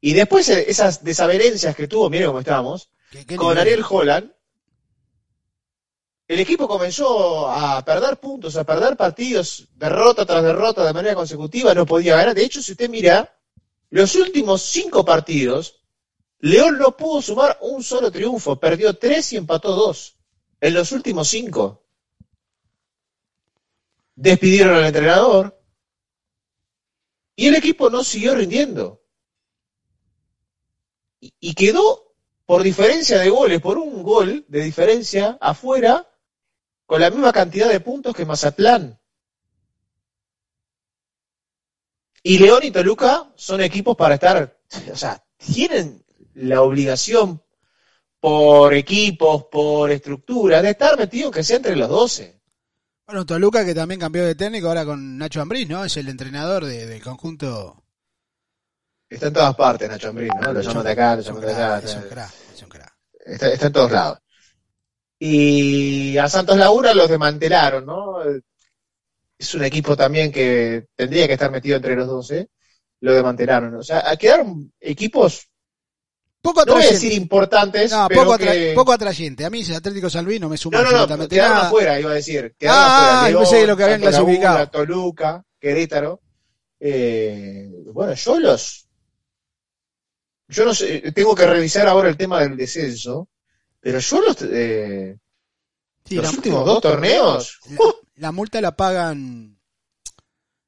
Y 0.00 0.12
después 0.12 0.48
eh, 0.48 0.64
esas 0.68 1.02
desavenencias 1.04 1.74
que 1.76 1.86
tuvo, 1.88 2.10
miren 2.10 2.26
cómo 2.26 2.40
estábamos, 2.40 2.90
¿Qué- 3.10 3.24
qué 3.24 3.36
con 3.36 3.48
nivel? 3.54 3.58
Ariel 3.60 3.84
Holland, 3.88 4.32
el 6.32 6.40
equipo 6.40 6.66
comenzó 6.66 7.46
a 7.46 7.84
perder 7.84 8.16
puntos, 8.16 8.56
a 8.56 8.64
perder 8.64 8.96
partidos, 8.96 9.68
derrota 9.74 10.24
tras 10.24 10.42
derrota 10.42 10.82
de 10.82 10.94
manera 10.94 11.14
consecutiva, 11.14 11.74
no 11.74 11.84
podía 11.84 12.16
ganar. 12.16 12.34
De 12.34 12.42
hecho, 12.42 12.62
si 12.62 12.72
usted 12.72 12.88
mira, 12.88 13.36
los 13.90 14.14
últimos 14.14 14.62
cinco 14.62 15.04
partidos, 15.04 15.82
León 16.38 16.78
no 16.78 16.96
pudo 16.96 17.20
sumar 17.20 17.58
un 17.60 17.82
solo 17.82 18.10
triunfo, 18.10 18.58
perdió 18.58 18.96
tres 18.96 19.30
y 19.34 19.36
empató 19.36 19.74
dos 19.74 20.16
en 20.58 20.72
los 20.72 20.90
últimos 20.92 21.28
cinco. 21.28 21.84
Despidieron 24.14 24.76
al 24.76 24.86
entrenador 24.86 25.60
y 27.36 27.48
el 27.48 27.56
equipo 27.56 27.90
no 27.90 28.02
siguió 28.04 28.34
rindiendo. 28.34 29.02
Y, 31.20 31.52
quedó 31.52 32.14
por 32.46 32.62
diferencia 32.62 33.18
de 33.18 33.28
goles, 33.28 33.60
por 33.60 33.76
un 33.76 34.02
gol 34.02 34.46
de 34.48 34.62
diferencia 34.62 35.36
afuera, 35.38 36.08
con 36.92 37.00
la 37.00 37.08
misma 37.08 37.32
cantidad 37.32 37.70
de 37.70 37.80
puntos 37.80 38.14
que 38.14 38.26
Mazatlán. 38.26 39.00
Y 42.22 42.36
León 42.38 42.60
y 42.64 42.70
Toluca 42.70 43.32
son 43.34 43.62
equipos 43.62 43.96
para 43.96 44.16
estar, 44.16 44.60
o 44.92 44.94
sea, 44.96 45.24
tienen 45.38 46.04
la 46.34 46.60
obligación 46.60 47.42
por 48.20 48.74
equipos, 48.74 49.44
por 49.50 49.90
estructura, 49.90 50.60
de 50.60 50.68
estar 50.68 50.98
metidos 50.98 51.32
que 51.32 51.42
sea 51.42 51.56
entre 51.56 51.76
los 51.76 51.88
12. 51.88 52.38
Bueno, 53.06 53.24
Toluca 53.24 53.64
que 53.64 53.74
también 53.74 53.98
cambió 53.98 54.26
de 54.26 54.34
técnico 54.34 54.68
ahora 54.68 54.84
con 54.84 55.16
Nacho 55.16 55.40
Ambriz, 55.40 55.66
¿no? 55.70 55.86
Es 55.86 55.96
el 55.96 56.10
entrenador 56.10 56.66
de- 56.66 56.84
del 56.84 57.02
conjunto. 57.02 57.84
Está 59.08 59.28
en 59.28 59.32
todas 59.32 59.54
partes 59.56 59.88
Nacho 59.88 60.10
Ambriz, 60.10 60.28
¿no? 60.42 60.52
Lo 60.52 60.60
llaman 60.60 60.84
de 60.84 60.90
acá, 60.90 61.16
lo 61.16 61.22
llaman 61.22 61.40
de 61.40 61.52
allá. 61.54 61.78
es 61.78 61.94
un 61.94 62.02
crack, 62.02 62.32
es 62.54 62.62
un 62.62 62.68
crack. 62.68 62.94
Está, 63.24 63.48
está 63.50 63.66
en 63.68 63.72
todos 63.72 63.90
lados. 63.92 64.18
Y 65.24 66.18
a 66.18 66.26
Santos 66.28 66.56
Laguna 66.56 66.92
los 66.94 67.08
desmantelaron, 67.08 67.86
¿no? 67.86 68.16
Es 69.38 69.54
un 69.54 69.62
equipo 69.64 69.96
también 69.96 70.32
que 70.32 70.86
tendría 70.96 71.28
que 71.28 71.34
estar 71.34 71.48
metido 71.48 71.76
entre 71.76 71.94
los 71.94 72.08
12. 72.08 72.48
Lo 73.02 73.12
desmantelaron. 73.12 73.72
O 73.76 73.84
sea, 73.84 74.16
quedaron 74.16 74.72
equipos, 74.80 75.48
Poco 76.40 76.64
no 76.64 76.72
voy 76.74 76.82
a 76.82 76.90
decir 76.90 77.12
importantes, 77.12 77.92
No, 77.92 78.08
pero 78.08 78.22
poco, 78.22 78.34
atra- 78.34 78.52
que... 78.52 78.72
poco 78.74 78.92
atrayente. 78.92 79.44
A 79.44 79.50
mí 79.50 79.60
ese 79.60 79.76
Atlético 79.76 80.10
San 80.10 80.24
Luis 80.24 80.40
no 80.40 80.48
me 80.48 80.56
suma 80.56 80.82
No, 80.82 80.90
no, 80.90 81.06
no, 81.06 81.28
quedaron 81.28 81.54
nada. 81.56 81.66
afuera, 81.68 82.00
iba 82.00 82.10
a 82.10 82.14
decir. 82.14 82.56
Quedaron 82.58 82.80
Ah, 82.82 83.20
afuera. 83.20 83.38
pensé 83.38 83.60
que 83.60 83.66
lo 83.68 83.76
que 83.76 83.84
habían 83.84 84.00
clasificado. 84.00 84.68
Toluca, 84.70 85.44
Querétaro. 85.60 86.20
Eh, 86.80 87.70
bueno, 87.92 88.12
yo 88.14 88.40
los... 88.40 88.88
Yo 90.48 90.64
no 90.64 90.74
sé, 90.74 91.12
tengo 91.12 91.32
que 91.36 91.46
revisar 91.46 91.86
ahora 91.86 92.08
el 92.08 92.16
tema 92.16 92.40
del 92.40 92.56
descenso, 92.56 93.28
pero 93.82 93.98
yo 93.98 94.20
los... 94.22 94.36
eh, 94.42 95.18
Sí, 96.04 96.14
los 96.16 96.24
la, 96.24 96.30
últimos 96.30 96.64
dos 96.66 96.80
torneos... 96.80 97.58
la- 97.68 97.76
la 98.16 98.32
multa 98.32 98.60
la 98.60 98.74
pagan 98.76 99.58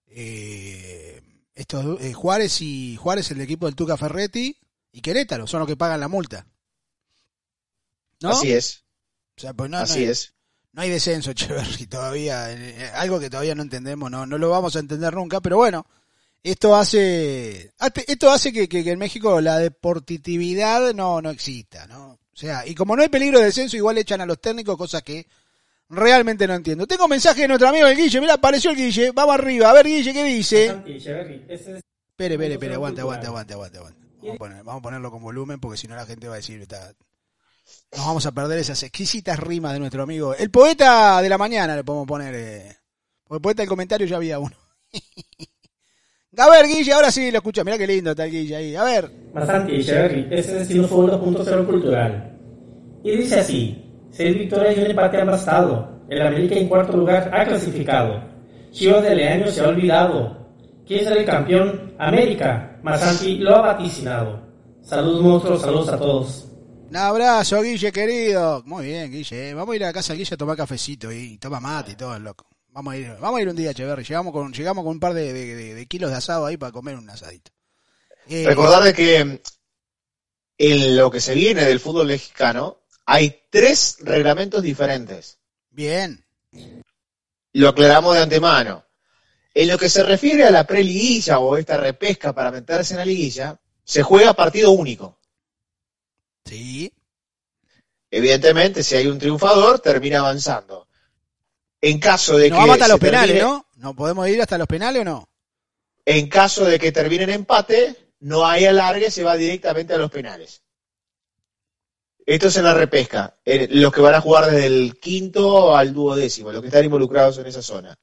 eh, 0.07 1.21
estos 1.55 2.01
eh, 2.01 2.13
Juárez 2.13 2.61
y 2.61 2.97
Juárez, 2.97 3.31
el 3.31 3.41
equipo 3.41 3.67
del 3.67 3.75
Tuca 3.77 3.97
Ferretti 3.97 4.57
y 4.93 5.01
Querétaro, 5.01 5.47
son 5.47 5.61
los 5.61 5.69
que 5.69 5.77
pagan 5.77 6.01
la 6.01 6.09
multa. 6.09 6.47
¿No? 8.23 8.31
Así 8.31 8.53
es, 8.53 8.85
O 9.37 9.41
sea, 9.41 9.53
pues 9.55 9.71
no, 9.71 9.79
así 9.79 9.95
no, 10.01 10.05
hay, 10.05 10.11
es. 10.11 10.35
no 10.73 10.83
hay 10.83 10.91
descenso, 10.91 11.31
Echeverry, 11.33 11.87
todavía. 11.87 12.47
algo 12.95 13.19
que 13.21 13.31
todavía 13.31 13.55
no 13.55 13.63
entendemos, 13.63 14.11
no, 14.11 14.25
no 14.27 14.39
lo 14.39 14.51
vamos 14.51 14.77
a 14.77 14.81
entender 14.81 15.15
nunca, 15.15 15.41
pero 15.41 15.57
bueno, 15.57 15.87
esto 16.43 16.77
hace, 16.77 17.73
esto 18.07 18.31
hace 18.31 18.53
que, 18.53 18.69
que- 18.69 18.85
que 18.85 18.91
en 18.93 18.99
México 18.99 19.41
la 19.41 19.59
deportividad 19.59 20.95
no, 20.95 21.21
no 21.23 21.31
exista, 21.31 21.87
¿no? 21.87 22.19
O 22.35 22.37
sea, 22.37 22.67
y 22.67 22.75
como 22.75 22.97
no 22.97 23.03
hay 23.03 23.09
peligro 23.09 23.39
de 23.39 23.45
descenso, 23.47 23.77
igual 23.77 23.97
echan 23.99 24.21
a 24.21 24.27
los 24.27 24.41
técnicos, 24.41 24.77
cosas 24.77 25.03
que 25.03 25.27
realmente 25.89 26.47
no 26.49 26.55
entiendo. 26.55 26.87
Tengo 26.87 27.07
mensaje 27.07 27.43
de 27.43 27.49
nuestro 27.49 27.69
amigo 27.69 27.87
el 27.87 27.97
Guille, 27.97 28.21
mira, 28.21 28.35
apareció 28.35 28.71
el 28.73 28.77
Guille, 28.77 29.13
vamos 29.13 29.35
arriba, 29.35 29.71
a 29.71 29.73
ver 29.73 29.87
Guille, 29.87 30.13
¿qué 30.13 30.25
dice? 30.25 30.67
Espere, 32.11 32.35
espere, 32.35 32.55
espere, 32.55 32.75
aguante, 32.75 33.01
aguante, 33.01 33.27
aguante, 33.55 33.79
aguante. 33.79 33.99
Vamos 34.21 34.35
a, 34.35 34.39
poner- 34.39 34.65
vamos 34.65 34.81
a 34.81 34.83
ponerlo 34.83 35.11
con 35.11 35.23
volumen 35.23 35.61
porque 35.61 35.77
si 35.77 35.87
no 35.87 35.95
la 35.95 36.07
gente 36.07 36.27
va 36.29 36.35
a 36.35 36.37
decir, 36.39 36.61
está... 36.61 36.93
nos 37.97 38.07
vamos 38.07 38.27
a 38.27 38.33
perder 38.33 38.59
esas 38.59 38.83
exquisitas 38.83 39.39
rimas 39.39 39.73
de 39.75 39.79
nuestro 39.81 40.03
amigo. 40.03 40.35
El 40.35 40.51
poeta 40.51 41.21
de 41.23 41.29
la 41.29 41.39
mañana 41.39 41.77
le 41.77 41.85
podemos 41.85 42.09
poner, 42.09 42.35
eh, 42.35 42.77
porque 43.25 43.37
el 43.37 43.43
poeta 43.43 43.63
del 43.63 43.69
comentario 43.69 44.07
ya 44.07 44.17
había 44.17 44.39
uno. 44.39 44.57
a 46.37 46.51
ver, 46.51 46.67
Guille, 46.67 46.93
ahora 46.93 47.11
sí 47.11 47.31
lo 47.31 47.39
escucha, 47.39 47.65
mira 47.65 47.79
qué 47.79 47.87
lindo 47.87 48.11
está 48.11 48.25
el 48.25 48.31
Guille 48.31 48.57
ahí. 48.57 48.77
A 48.77 48.85
ver, 48.85 49.11
Masanti 49.35 49.75
Echeverry, 49.75 50.29
ese 50.31 50.53
es 50.53 50.59
Destino 50.61 50.87
Fútbol 50.87 51.13
2.0 51.13 51.67
cultural. 51.67 52.39
Y 53.03 53.17
dice 53.17 53.41
así, 53.41 53.85
seis 54.11 54.39
victorias 54.39 54.77
y 54.77 54.81
un 54.81 54.91
empate 54.91 55.21
aplastado. 55.21 56.03
El 56.09 56.23
América 56.23 56.55
en 56.55 56.69
cuarto 56.69 56.97
lugar 56.97 57.31
ha 57.33 57.45
clasificado. 57.45 58.23
Chivas 58.71 59.03
de 59.03 59.15
Leaño 59.15 59.49
se 59.49 59.61
ha 59.61 59.69
olvidado. 59.69 60.49
¿Quién 60.87 61.05
será 61.05 61.17
el 61.17 61.25
campeón? 61.25 61.95
América. 61.99 62.79
Masanti 62.83 63.39
lo 63.39 63.57
ha 63.57 63.61
vaticinado. 63.75 64.41
Saludos 64.83 65.23
monstruos, 65.23 65.63
saludos 65.63 65.89
a 65.89 65.99
todos. 65.99 66.49
un 66.91 66.97
abrazo, 66.97 67.63
Guille, 67.63 67.91
querido. 67.91 68.63
Muy 68.67 68.87
bien, 68.87 69.11
Guille. 69.11 69.55
Vamos 69.55 69.73
a 69.73 69.77
ir 69.77 69.85
a 69.85 69.93
casa 69.93 70.15
Guille 70.15 70.35
a 70.35 70.37
tomar 70.37 70.57
cafecito 70.57 71.11
y 71.11 71.39
toma 71.39 71.59
mate 71.59 71.93
y 71.93 71.97
todo, 71.97 72.19
loco. 72.19 72.47
Vamos 72.75 72.93
a 72.93 72.97
ir, 72.97 73.09
vamos 73.21 73.39
a 73.39 73.43
ir 73.43 73.49
un 73.49 73.55
día, 73.57 73.71
Echeverry. 73.71 74.03
Llegamos 74.05 74.33
con, 74.33 74.53
llegamos 74.53 74.83
con 74.85 74.91
un 74.95 75.01
par 75.01 75.15
de, 75.15 75.33
de- 75.33 75.55
de- 75.55 75.75
de 75.75 75.87
kilos 75.87 76.11
de 76.11 76.17
asado 76.17 76.45
ahí 76.45 76.57
para 76.57 76.73
comer 76.73 76.97
un 76.97 77.09
asadito. 77.09 77.53
Eh, 78.29 78.45
Recordar 78.47 78.93
que 78.95 79.41
en 80.59 80.97
lo 80.97 81.11
que 81.11 81.21
se 81.21 81.35
viene 81.35 81.65
del 81.65 81.79
fútbol 81.79 82.09
mexicano 82.09 82.81
hay 83.07 83.43
tres 83.51 83.99
reglamentos 84.01 84.61
diferentes. 84.63 85.39
Bien. 85.71 86.25
Lo 87.53 87.69
aclaramos 87.69 88.15
de 88.17 88.23
antemano. 88.23 88.85
En 89.55 89.69
lo 89.69 89.79
que 89.79 89.89
se 89.89 90.03
refiere 90.03 90.43
a 90.45 90.51
la 90.51 90.67
preliguilla 90.67 91.39
o 91.39 91.57
esta 91.57 91.77
repesca 91.77 92.33
para 92.33 92.51
meterse 92.51 92.95
en 92.95 92.99
la 92.99 93.05
liguilla, 93.05 93.61
se 93.85 94.03
juega 94.03 94.33
partido 94.35 94.73
único. 94.73 95.21
Sí. 96.45 96.93
Evidentemente, 98.11 98.83
si 98.83 98.97
hay 98.97 99.07
un 99.07 99.19
triunfador, 99.19 99.79
termina 99.79 100.19
avanzando. 100.19 100.89
En 101.87 101.99
caso 101.99 102.39
de 102.39 102.49
Nos 102.49 102.57
que 102.57 102.61
vamos 102.63 102.75
hasta 102.81 102.89
los 102.89 102.99
penales, 102.99 103.37
termine- 103.37 103.43
¿no? 103.43 103.67
¿No 103.77 103.95
podemos 103.95 104.27
ir 104.29 104.41
hasta 104.41 104.57
los 104.57 104.67
penales 104.67 105.03
o 105.03 105.05
no? 105.05 105.29
En 106.07 106.29
caso 106.31 106.65
de 106.65 106.79
que 106.79 106.93
termine 106.93 107.25
en 107.25 107.31
empate, 107.31 108.13
no 108.21 108.47
hay 108.47 108.65
alargue, 108.65 109.11
se 109.11 109.23
va 109.23 109.37
directamente 109.37 109.93
a 109.93 109.99
los 109.99 110.11
penales. 110.11 110.63
Esto 112.25 112.49
es 112.49 112.57
en 112.57 112.65
la 112.65 112.73
repesca, 112.73 113.37
en 113.45 113.83
los 113.83 113.93
que 113.93 114.01
van 114.01 114.15
a 114.15 114.23
jugar 114.23 114.47
desde 114.51 114.65
el 114.67 114.99
quinto 114.99 115.77
al 115.77 115.93
duodécimo, 115.93 116.53
los 116.53 116.63
que 116.63 116.69
están 116.69 116.87
involucrados 116.87 117.37
en 117.37 117.47
esa 117.49 117.61
zona. 117.61 117.95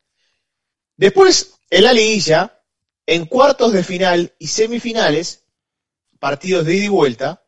Después, 0.95 1.55
en 1.67 1.83
la 1.83 1.91
liguilla, 1.93 2.61
en 3.07 3.25
cuartos 3.25 3.73
de 3.73 3.83
final 3.83 4.31
y 4.37 4.45
semifinales, 4.45 5.43
partidos 6.19 6.67
de 6.67 6.75
ida 6.75 6.85
y 6.85 6.89
vuelta, 6.89 7.43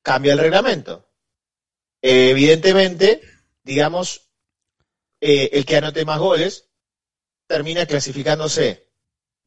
cambia 0.00 0.32
el 0.32 0.38
reglamento. 0.38 1.10
Eh, 2.00 2.30
evidentemente, 2.30 3.20
digamos, 3.62 4.23
eh, 5.26 5.48
el 5.54 5.64
que 5.64 5.78
anote 5.78 6.04
más 6.04 6.18
goles 6.18 6.68
termina 7.46 7.86
clasificándose. 7.86 8.90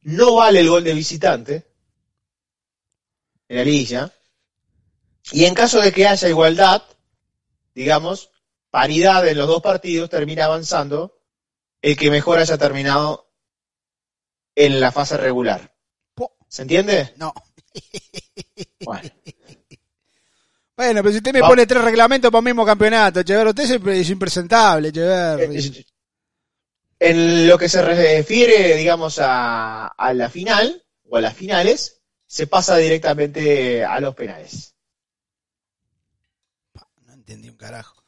No 0.00 0.34
vale 0.34 0.58
el 0.58 0.68
gol 0.68 0.82
de 0.82 0.92
visitante 0.92 1.70
en 3.46 3.56
la 3.58 3.62
liguilla. 3.62 4.12
Y 5.30 5.44
en 5.44 5.54
caso 5.54 5.80
de 5.80 5.92
que 5.92 6.08
haya 6.08 6.28
igualdad, 6.28 6.82
digamos, 7.76 8.32
paridad 8.70 9.28
en 9.28 9.38
los 9.38 9.46
dos 9.46 9.62
partidos, 9.62 10.10
termina 10.10 10.46
avanzando 10.46 11.20
el 11.80 11.96
que 11.96 12.10
mejor 12.10 12.40
haya 12.40 12.58
terminado 12.58 13.30
en 14.56 14.80
la 14.80 14.90
fase 14.90 15.16
regular. 15.16 15.76
¿Se 16.48 16.62
entiende? 16.62 17.14
No. 17.18 17.32
Bueno, 18.80 19.10
Bueno, 20.78 21.02
pero 21.02 21.10
si 21.10 21.16
usted 21.18 21.32
me 21.32 21.40
Va- 21.40 21.48
pone 21.48 21.66
tres 21.66 21.82
reglamentos 21.82 22.30
para 22.30 22.38
un 22.38 22.44
mismo 22.44 22.64
campeonato, 22.64 23.18
Echeverri, 23.18 23.48
usted 23.48 23.64
es, 23.64 23.70
es 24.00 24.10
impresentable, 24.10 24.90
Echeverri. 24.90 25.58
Eh, 25.58 25.84
en 27.00 27.48
lo 27.48 27.58
que 27.58 27.68
se 27.68 27.82
refiere, 27.82 28.76
digamos, 28.76 29.18
a, 29.18 29.88
a 29.88 30.14
la 30.14 30.30
final 30.30 30.80
o 31.10 31.16
a 31.16 31.20
las 31.20 31.34
finales, 31.34 32.00
se 32.28 32.46
pasa 32.46 32.76
directamente 32.76 33.84
a 33.84 33.98
los 33.98 34.14
penales. 34.14 34.76
No 37.06 37.12
entendí 37.12 37.48
un 37.48 37.56
carajo. 37.56 38.00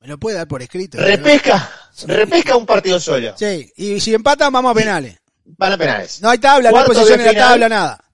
Me 0.00 0.06
lo 0.08 0.18
puede 0.18 0.36
dar 0.36 0.46
por 0.48 0.60
escrito. 0.60 0.98
Repesca, 0.98 1.70
repesca 2.06 2.56
un 2.56 2.66
partido 2.66 3.00
solo. 3.00 3.34
Sí, 3.38 3.72
y 3.74 4.00
si 4.00 4.12
empatan, 4.12 4.52
vamos 4.52 4.72
a 4.72 4.74
penales. 4.74 5.16
Van 5.44 5.72
a 5.72 5.78
penales. 5.78 6.20
No 6.20 6.28
hay 6.28 6.36
tabla, 6.38 6.70
no 6.70 6.78
hay 6.78 6.84
posición 6.84 7.18
de 7.20 7.28
en 7.30 7.34
la 7.36 7.40
tabla, 7.48 7.68
nada. 7.70 8.04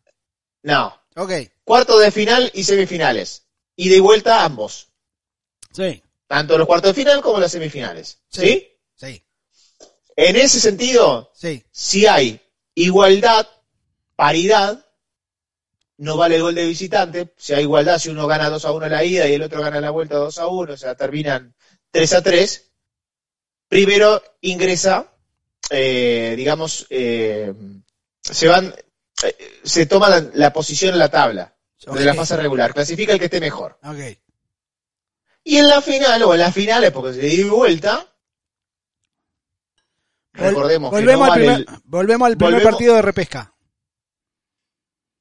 No. 0.63 0.95
Ok, 1.17 1.33
Cuartos 1.65 2.01
de 2.01 2.13
final 2.13 2.49
y 2.55 2.63
semifinales. 2.63 3.48
Y 3.81 3.89
de 3.91 4.01
vuelta 4.01 4.45
ambos. 4.45 4.89
sí, 5.71 6.03
Tanto 6.27 6.59
los 6.59 6.67
cuartos 6.67 6.91
de 6.91 7.01
final 7.01 7.23
como 7.23 7.39
las 7.39 7.53
semifinales. 7.53 8.19
Sí. 8.29 8.69
¿Sí? 8.97 9.25
En 10.17 10.35
ese 10.35 10.59
sentido, 10.59 11.31
sí. 11.33 11.65
si 11.71 12.05
hay 12.05 12.41
igualdad, 12.75 13.47
paridad, 14.17 14.85
no 15.99 16.17
vale 16.17 16.35
el 16.35 16.43
gol 16.43 16.57
de 16.57 16.67
visitante. 16.67 17.33
Si 17.37 17.55
hay 17.55 17.63
igualdad, 17.63 18.01
si 18.01 18.09
uno 18.09 18.27
gana 18.27 18.51
2 18.51 18.65
a 18.65 18.73
1 18.73 18.89
la 18.89 19.05
ida 19.05 19.29
y 19.29 19.35
el 19.35 19.43
otro 19.43 19.63
gana 19.63 19.81
la 19.81 19.91
vuelta 19.91 20.17
2 20.17 20.39
a 20.39 20.49
1, 20.49 20.73
o 20.73 20.77
sea, 20.77 20.97
terminan 20.97 21.55
3 21.93 22.13
a 22.15 22.23
3, 22.23 22.73
primero 23.69 24.21
ingresa, 24.41 25.13
eh, 25.71 26.35
digamos, 26.37 26.85
eh, 26.91 27.55
se 28.21 28.49
van, 28.49 28.75
eh, 29.23 29.61
se 29.63 29.87
toma 29.87 30.09
la, 30.09 30.29
la 30.35 30.53
posición 30.53 30.95
en 30.95 30.99
la 30.99 31.11
tabla. 31.11 31.55
De 31.87 32.05
la 32.05 32.15
fase 32.15 32.37
regular. 32.37 32.75
Clasifica 32.75 33.13
el 33.13 33.19
que 33.19 33.27
esté 33.27 33.41
mejor. 33.41 33.79
Ok. 33.85 33.99
Y 35.45 35.57
en 35.57 35.69
la 35.69 35.81
final, 35.81 36.23
o 36.25 36.35
en 36.35 36.41
las 36.41 36.55
finales, 36.55 36.91
porque 36.91 37.15
se 37.15 37.21
dio 37.27 37.55
vuelta, 37.55 38.07
Vol- 40.35 40.49
recordemos 40.51 40.91
que 40.91 40.97
volvemos, 41.01 41.27
no 41.29 41.33
al 41.33 41.41
vale 41.41 41.55
primer, 41.65 41.81
volvemos 41.85 42.27
al 42.27 42.37
primer 42.37 42.55
volvemos- 42.55 42.71
partido 42.73 42.95
de 42.95 43.03
repesca. 43.03 43.55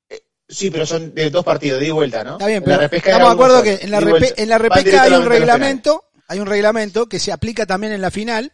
el- 0.10 0.22
Sí, 0.50 0.70
pero 0.72 0.86
son 0.86 1.14
de 1.14 1.30
dos 1.30 1.44
partidos, 1.46 1.80
de 1.80 1.92
vuelta, 1.92 2.24
¿no? 2.24 2.34
Está 2.34 2.48
bien, 2.48 2.58
En 2.58 2.64
pero 2.64 2.78
la 2.82 2.86
estamos 2.88 3.28
de 3.30 3.34
acuerdo 3.34 3.64
que 3.64 3.80
en 3.82 3.92
la, 3.92 4.00
repe- 4.02 4.34
en 4.38 4.50
la 4.50 4.58
repesca 4.58 5.04
hay 5.04 5.14
un 5.14 5.26
reglamento, 5.26 6.04
hay 6.28 6.40
un 6.40 6.48
reglamento 6.48 7.08
que 7.08 7.20
se 7.20 7.32
aplica 7.32 7.66
también 7.66 7.94
en 7.94 8.02
la 8.02 8.12
final, 8.12 8.54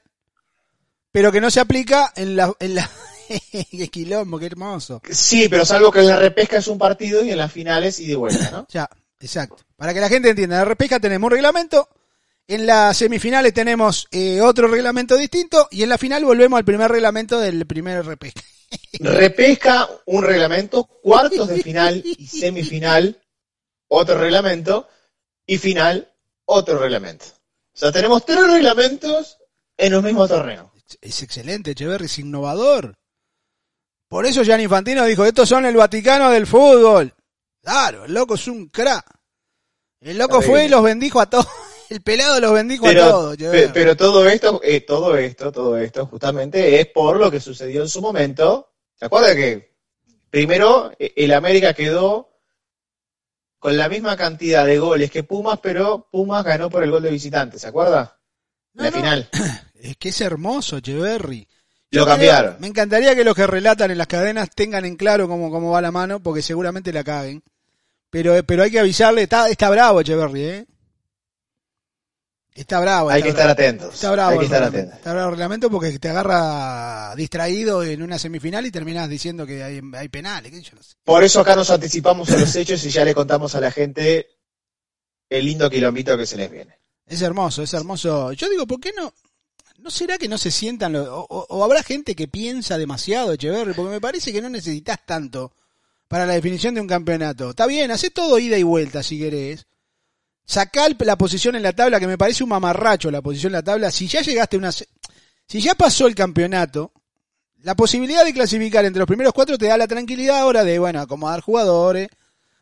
pero 1.12 1.32
que 1.32 1.42
no 1.42 1.50
se 1.52 1.60
aplica 1.60 2.12
en 2.16 2.36
la, 2.36 2.54
en 2.60 2.76
la, 2.76 2.90
qué 3.72 3.88
quilombo, 3.88 4.40
qué 4.40 4.48
hermoso. 4.48 5.02
Sí, 5.10 5.48
pero 5.50 5.66
salvo 5.66 5.92
que 5.92 6.00
en 6.00 6.08
la 6.08 6.20
repesca 6.20 6.58
es 6.58 6.68
un 6.68 6.78
partido 6.78 7.24
y 7.24 7.32
en 7.32 7.38
las 7.38 7.52
finales 7.52 8.00
y 8.00 8.14
vuelta, 8.14 8.52
¿no? 8.52 8.68
Ya, 8.70 8.90
exacto. 9.20 9.64
Para 9.76 9.94
que 9.94 10.00
la 10.00 10.10
gente 10.10 10.30
entienda, 10.30 10.56
en 10.56 10.60
la 10.62 10.66
repesca 10.66 11.00
tenemos 11.00 11.28
un 11.28 11.34
reglamento, 11.34 11.90
en 12.48 12.66
las 12.66 12.98
semifinales 12.98 13.54
tenemos 13.54 14.08
eh, 14.12 14.42
otro 14.42 14.68
reglamento 14.68 15.16
distinto 15.16 15.68
y 15.72 15.84
en 15.84 15.90
la 15.90 15.98
final 15.98 16.26
volvemos 16.26 16.58
al 16.58 16.66
primer 16.66 16.92
reglamento 16.92 17.40
del 17.40 17.66
primer 17.66 18.06
repesca. 18.06 18.42
Repesca, 19.00 19.88
un 20.08 20.24
reglamento, 20.24 20.86
cuartos 20.86 21.48
de 21.48 21.62
final 21.62 22.02
y 22.04 22.28
semifinal, 22.28 23.22
otro 23.88 24.18
reglamento, 24.18 24.88
y 25.46 25.58
final, 25.58 26.12
otro 26.46 26.80
reglamento. 26.80 27.26
O 27.26 27.78
sea, 27.78 27.92
tenemos 27.92 28.26
tres 28.26 28.48
reglamentos 28.48 29.38
en 29.78 29.96
un 29.96 30.04
mismo 30.04 30.28
torneo. 30.28 30.72
Es 31.02 31.22
excelente, 31.24 31.72
Echeverry, 31.72 32.06
es 32.06 32.20
innovador. 32.20 32.96
Por 34.08 34.26
eso 34.26 34.44
Gianni 34.44 34.64
Infantino 34.64 35.06
dijo, 35.06 35.26
estos 35.26 35.50
son 35.50 35.66
el 35.66 35.76
Vaticano 35.76 36.30
del 36.30 36.46
fútbol. 36.46 37.14
Claro, 37.62 38.06
el 38.06 38.14
loco 38.14 38.36
es 38.36 38.48
un 38.48 38.68
crack. 38.68 39.06
El 40.02 40.18
loco 40.18 40.42
fue 40.42 40.66
y 40.66 40.70
los 40.70 40.84
bendijo 40.84 41.20
a 41.20 41.30
todos. 41.30 41.48
El 41.90 42.02
pelado 42.02 42.40
los 42.40 42.54
bendijo 42.54 42.88
a 42.88 42.94
todos. 42.96 43.38
pero 43.72 43.96
todo 43.96 44.28
esto, 44.28 44.60
eh, 44.64 44.82
todo 44.82 45.16
esto, 45.16 45.52
todo 45.52 45.78
esto, 45.78 46.08
justamente 46.08 46.80
es 46.80 46.88
por 46.88 47.18
lo 47.18 47.30
que 47.30 47.40
sucedió 47.40 47.84
en 47.84 47.90
su 47.90 48.02
momento. 48.02 48.74
¿Se 48.96 49.06
acuerda 49.06 49.36
que 49.36 49.76
primero 50.30 50.92
eh, 50.98 51.14
el 51.18 51.34
América 51.34 51.74
quedó 51.74 52.32
con 53.60 53.78
la 53.78 53.88
misma 53.90 54.18
cantidad 54.18 54.66
de 54.66 54.80
goles 54.80 55.12
que 55.12 55.24
Pumas, 55.24 55.60
pero 55.62 56.10
Pumas 56.12 56.44
ganó 56.44 56.70
por 56.70 56.84
el 56.84 56.92
gol 56.92 57.04
de 57.04 57.12
visitante, 57.12 57.60
¿se 57.60 57.68
acuerda? 57.68 58.20
No, 58.74 58.84
la 58.84 58.90
no, 58.90 58.98
final. 58.98 59.30
Es 59.76 59.98
que 59.98 60.10
es 60.10 60.22
hermoso, 60.22 60.78
Echeverry. 60.78 61.48
Lo 61.94 62.06
cambiaron. 62.06 62.56
me 62.60 62.68
encantaría 62.68 63.16
que 63.16 63.24
los 63.24 63.36
que 63.36 63.48
relatan 63.48 63.92
en 63.92 63.98
las 63.98 64.08
cadenas 64.08 64.50
tengan 64.54 64.86
en 64.86 64.96
claro 64.96 65.28
cómo, 65.28 65.52
cómo 65.52 65.72
va 65.72 65.82
la 65.82 65.92
mano, 65.92 66.20
porque 66.20 66.42
seguramente 66.42 66.92
la 66.92 67.04
caguen. 67.04 67.44
Pero, 68.10 68.44
pero 68.44 68.64
hay 68.64 68.72
que 68.72 68.80
avisarle, 68.80 69.24
está, 69.24 69.50
está 69.50 69.70
bravo 69.70 70.02
Echeverry, 70.02 70.44
¿eh? 70.44 70.66
Está 72.56 72.80
bravo. 72.80 73.10
Hay 73.10 73.22
está 73.22 73.26
que 73.28 73.34
bravo. 73.34 73.50
estar 73.50 73.66
atentos. 73.66 73.94
Está 73.96 74.12
bravo, 74.12 74.32
Hay 74.32 74.38
que 74.40 74.46
estar 74.46 74.64
atentos. 74.64 74.96
Está 74.96 75.14
bravo 75.14 75.30
el 75.30 75.36
reglamento 75.36 75.70
porque 75.72 75.98
te 75.98 76.10
agarra 76.10 77.16
distraído 77.16 77.84
en 77.84 78.04
una 78.04 78.20
semifinal 78.20 78.66
y 78.66 78.72
terminas 78.72 79.10
diciendo 79.10 79.46
que 79.46 79.64
hay, 79.64 79.82
hay 79.96 80.10
penales. 80.10 80.52
qué 80.52 80.58
sé 80.58 80.64
yo 80.64 80.76
no 80.76 80.84
sé. 80.84 80.96
Por 81.04 81.24
eso 81.24 81.40
acá 81.40 81.56
nos 81.56 81.72
anticipamos 81.72 82.30
a 82.30 82.38
los 82.38 82.56
hechos 82.56 82.84
y 82.86 82.90
ya 82.90 83.04
le 83.04 83.16
contamos 83.16 83.56
a 83.56 83.60
la 83.60 83.72
gente 83.72 84.28
el 85.30 85.46
lindo 85.46 85.70
quilombito 85.70 86.16
que 86.16 86.28
se 86.28 86.38
les 86.38 86.52
viene. 86.52 86.78
Es 87.08 87.22
hermoso, 87.22 87.64
es 87.64 87.74
hermoso. 87.74 88.32
Yo 88.34 88.48
digo, 88.50 88.68
¿por 88.68 88.80
qué 88.80 88.92
no? 88.96 89.12
¿No 89.84 89.92
será 89.92 90.18
que 90.18 90.30
no 90.30 90.38
se 90.38 90.50
sientan 90.50 90.94
los- 90.94 91.08
o, 91.10 91.62
habrá 91.62 91.84
gente 91.84 92.16
que 92.16 92.30
piensa 92.30 92.78
demasiado, 92.78 93.34
Echeverry? 93.34 93.74
Porque 93.74 93.92
me 93.92 94.00
parece 94.00 94.32
que 94.32 94.42
no 94.42 94.48
necesitas 94.48 94.98
tanto 95.06 95.52
para 96.08 96.26
la 96.26 96.36
definición 96.36 96.74
de 96.74 96.80
un 96.80 96.88
campeonato. 96.88 97.50
Está 97.50 97.68
bien, 97.68 97.92
hace 97.92 98.10
todo 98.10 98.40
ida 98.40 98.58
y 98.58 98.64
vuelta 98.64 99.04
si 99.04 99.20
querés. 99.20 99.66
Sacá 100.46 100.88
la 101.00 101.18
posición 101.18 101.58
en 101.58 101.64
la 101.64 101.74
tabla, 101.74 102.00
que 102.00 102.08
me 102.08 102.18
parece 102.18 102.44
un 102.46 102.50
mamarracho 102.52 103.12
la 103.12 103.22
posición 103.22 103.50
en 103.52 103.56
la 103.56 103.64
tabla. 103.64 103.92
Si 103.92 104.08
ya 104.08 104.22
llegaste 104.22 104.56
una... 104.56 104.72
Si 104.72 105.60
ya 105.60 105.76
pasó 105.76 106.08
el 106.08 106.16
campeonato, 106.16 106.94
la 107.64 107.76
posibilidad 107.76 108.24
de 108.24 108.34
clasificar 108.34 108.86
entre 108.86 109.00
los 109.00 109.08
primeros 109.08 109.34
cuatro 109.34 109.58
te 109.58 109.66
da 109.68 109.78
la 109.78 109.88
tranquilidad 109.88 110.40
ahora 110.40 110.64
de, 110.64 110.80
bueno, 110.80 111.02
acomodar 111.02 111.42
jugadores, 111.42 112.08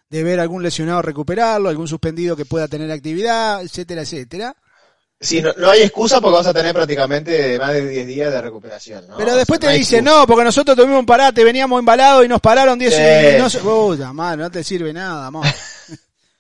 de 0.10 0.24
ver 0.24 0.40
algún 0.40 0.64
lesionado 0.64 1.04
recuperarlo, 1.04 1.70
algún 1.70 1.88
suspendido 1.88 2.36
que 2.36 2.46
pueda 2.46 2.68
tener 2.68 2.92
actividad, 2.92 3.62
etcétera, 3.62 4.02
etcétera. 4.02 4.56
Sí, 5.24 5.40
no, 5.40 5.54
no 5.56 5.70
hay 5.70 5.84
excusa 5.84 6.20
porque 6.20 6.38
vas 6.38 6.48
a 6.48 6.54
tener 6.54 6.74
prácticamente 6.74 7.60
más 7.60 7.74
de 7.74 7.88
10 7.88 8.08
días 8.08 8.32
de 8.34 8.42
recuperación. 8.42 9.08
¿no? 9.08 9.18
Pero 9.18 9.34
O 9.34 9.36
después 9.36 9.60
sea, 9.60 9.70
te 9.70 9.74
hay 9.74 9.80
dicen, 9.80 10.04
no, 10.04 10.26
porque 10.26 10.44
nosotros 10.44 10.76
tuvimos 10.76 11.00
un 11.00 11.06
parate, 11.06 11.44
veníamos 11.44 11.78
embalados 11.78 12.26
y 12.26 12.28
nos 12.28 12.42
pararon 12.42 12.80
10 12.80 12.92
Sí. 12.96 13.02
y 13.02 13.40
no 13.40 14.36
no 14.36 14.50
te 14.52 14.64
sirve 14.64 14.92
nada, 14.92 15.28
amor. 15.28 15.46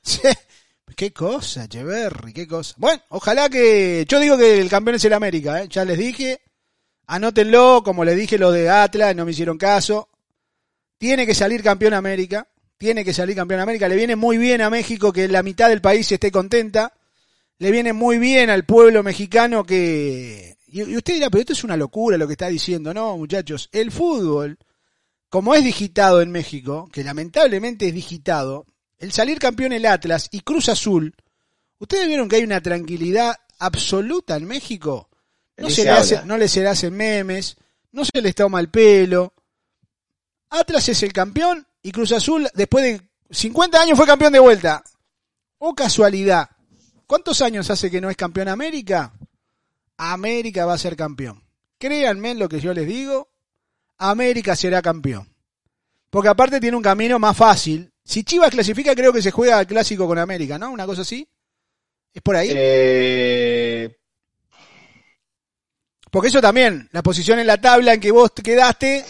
Sí. 0.03 0.19
Qué 0.95 1.13
cosa, 1.13 1.65
Echeverry, 1.65 2.33
qué 2.33 2.47
cosa. 2.47 2.73
Bueno, 2.77 3.01
ojalá 3.09 3.49
que... 3.49 4.03
Yo 4.07 4.19
digo 4.19 4.35
que 4.35 4.59
el 4.59 4.67
campeón 4.69 4.95
es 4.95 5.05
el 5.05 5.13
América, 5.13 5.61
¿eh? 5.61 5.67
ya 5.69 5.85
les 5.85 5.97
dije. 5.97 6.41
Anótenlo, 7.05 7.81
como 7.83 8.03
les 8.03 8.15
dije 8.15 8.37
los 8.39 8.53
de 8.53 8.69
Atlas, 8.69 9.15
no 9.15 9.25
me 9.25 9.31
hicieron 9.31 9.57
caso. 9.59 10.09
Tiene 10.97 11.25
que 11.27 11.35
salir 11.35 11.61
campeón 11.63 11.93
América. 11.93 12.47
Tiene 12.77 13.05
que 13.05 13.13
salir 13.13 13.35
campeón 13.35 13.61
América. 13.61 13.87
Le 13.87 13.95
viene 13.95 14.15
muy 14.15 14.37
bien 14.37 14.61
a 14.61 14.69
México 14.69 15.13
que 15.13 15.27
la 15.27 15.43
mitad 15.43 15.69
del 15.69 15.81
país 15.81 16.11
esté 16.11 16.31
contenta. 16.31 16.93
Le 17.61 17.69
viene 17.69 17.93
muy 17.93 18.17
bien 18.17 18.49
al 18.49 18.65
pueblo 18.65 19.03
mexicano 19.03 19.63
que... 19.63 20.57
Y 20.65 20.95
usted 20.95 21.13
dirá, 21.13 21.29
pero 21.29 21.41
esto 21.41 21.53
es 21.53 21.63
una 21.63 21.77
locura 21.77 22.17
lo 22.17 22.25
que 22.25 22.33
está 22.33 22.47
diciendo. 22.47 22.91
No, 22.91 23.15
muchachos, 23.17 23.69
el 23.71 23.91
fútbol, 23.91 24.57
como 25.29 25.53
es 25.53 25.63
digitado 25.63 26.23
en 26.23 26.31
México, 26.31 26.89
que 26.91 27.03
lamentablemente 27.03 27.87
es 27.87 27.93
digitado, 27.93 28.65
el 28.97 29.11
salir 29.11 29.37
campeón 29.37 29.73
el 29.73 29.85
Atlas 29.85 30.27
y 30.31 30.39
Cruz 30.39 30.69
Azul, 30.69 31.13
ustedes 31.77 32.07
vieron 32.07 32.27
que 32.27 32.37
hay 32.37 32.43
una 32.43 32.61
tranquilidad 32.61 33.35
absoluta 33.59 34.37
en 34.37 34.45
México. 34.45 35.11
No 35.55 35.69
se, 35.69 35.83
le 35.83 35.91
hace, 35.91 36.25
no 36.25 36.39
le 36.39 36.47
se 36.47 36.61
le 36.61 36.69
hacen 36.69 36.95
memes, 36.95 37.57
no 37.91 38.03
se 38.05 38.23
les 38.23 38.33
toma 38.33 38.59
el 38.59 38.71
pelo. 38.71 39.35
Atlas 40.49 40.89
es 40.89 41.03
el 41.03 41.13
campeón 41.13 41.67
y 41.83 41.91
Cruz 41.91 42.11
Azul, 42.11 42.49
después 42.55 42.83
de 42.85 43.01
50 43.29 43.79
años, 43.79 43.99
fue 43.99 44.07
campeón 44.07 44.33
de 44.33 44.39
vuelta. 44.39 44.83
O 45.59 45.75
casualidad. 45.75 46.49
¿Cuántos 47.11 47.41
años 47.41 47.69
hace 47.69 47.91
que 47.91 47.99
no 47.99 48.09
es 48.09 48.15
campeón 48.15 48.47
América? 48.47 49.11
América 49.97 50.65
va 50.65 50.75
a 50.75 50.77
ser 50.77 50.95
campeón. 50.95 51.43
Créanme 51.77 52.31
en 52.31 52.39
lo 52.39 52.47
que 52.47 52.61
yo 52.61 52.73
les 52.73 52.87
digo, 52.87 53.27
América 53.97 54.55
será 54.55 54.81
campeón. 54.81 55.27
Porque 56.09 56.29
aparte 56.29 56.61
tiene 56.61 56.77
un 56.77 56.81
camino 56.81 57.19
más 57.19 57.35
fácil. 57.35 57.91
Si 58.01 58.23
Chivas 58.23 58.51
clasifica, 58.51 58.95
creo 58.95 59.11
que 59.11 59.21
se 59.21 59.29
juega 59.29 59.57
al 59.57 59.67
clásico 59.67 60.07
con 60.07 60.19
América, 60.19 60.57
¿no? 60.57 60.71
Una 60.71 60.85
cosa 60.85 61.01
así. 61.01 61.27
¿Es 62.13 62.21
por 62.21 62.37
ahí? 62.37 62.49
Eh, 62.53 63.93
Porque 66.09 66.29
eso 66.29 66.39
también, 66.39 66.87
la 66.93 67.03
posición 67.03 67.39
en 67.39 67.47
la 67.47 67.59
tabla 67.59 67.93
en 67.93 67.99
que 67.99 68.11
vos 68.11 68.33
te 68.33 68.41
quedaste, 68.41 69.03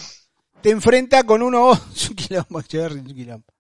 te 0.60 0.72
enfrenta 0.72 1.24
con 1.24 1.44
uno. 1.44 1.80
Es 1.96 2.10
un 2.10 2.16
quilombo, 2.16 2.62
Echeverry, 2.62 3.00
es 3.02 3.06
un 3.06 3.14
quilombo. 3.14 3.51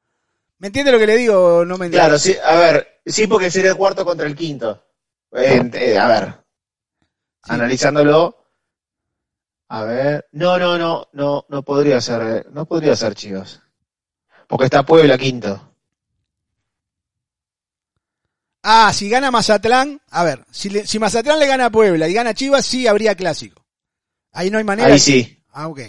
¿Me 0.61 0.67
entiende 0.67 0.91
lo 0.91 0.99
que 0.99 1.07
le 1.07 1.17
digo 1.17 1.57
o 1.57 1.65
no 1.65 1.75
me 1.79 1.87
entiende? 1.87 2.05
claro, 2.05 2.19
sí, 2.19 2.35
a 2.45 2.55
ver, 2.55 3.01
sí, 3.03 3.25
porque 3.25 3.49
sería 3.49 3.71
el 3.71 3.77
cuarto 3.77 4.05
contra 4.05 4.27
el 4.27 4.35
quinto. 4.35 4.85
Eh, 5.31 5.67
eh, 5.73 5.97
a 5.97 6.07
ver, 6.07 6.35
analizándolo. 7.43 8.37
A 9.69 9.83
ver, 9.85 10.27
no, 10.33 10.59
no, 10.59 10.77
no, 10.77 11.07
no, 11.13 11.45
no 11.49 11.63
podría 11.63 11.99
ser, 11.99 12.21
eh, 12.21 12.45
no 12.51 12.67
podría 12.67 12.95
ser 12.95 13.15
Chivas. 13.15 13.59
Porque 14.47 14.65
está 14.65 14.83
Puebla 14.85 15.17
quinto. 15.17 15.73
Ah, 18.61 18.91
si 18.93 19.09
gana 19.09 19.31
Mazatlán, 19.31 19.99
a 20.11 20.23
ver, 20.23 20.45
si, 20.51 20.69
le- 20.69 20.85
si 20.85 20.99
Mazatlán 20.99 21.39
le 21.39 21.47
gana 21.47 21.65
a 21.65 21.69
Puebla 21.71 22.07
y 22.07 22.13
gana 22.13 22.35
Chivas, 22.35 22.67
sí 22.67 22.85
habría 22.85 23.15
clásico. 23.15 23.65
Ahí 24.31 24.51
no 24.51 24.59
hay 24.59 24.63
manera. 24.63 24.93
Ahí 24.93 24.99
sí, 24.99 25.43
Ah, 25.53 25.67
ok. 25.69 25.79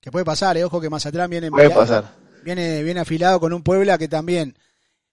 Que 0.00 0.12
puede 0.12 0.24
pasar, 0.24 0.56
eh. 0.56 0.62
ojo 0.64 0.80
que 0.80 0.88
Mazatlán 0.88 1.28
viene, 1.28 1.50
puede 1.50 1.70
pasar. 1.70 2.19
Viene, 2.44 2.82
viene 2.82 3.00
afilado 3.00 3.40
con 3.40 3.52
un 3.52 3.62
Puebla 3.62 3.98
que 3.98 4.08
también. 4.08 4.56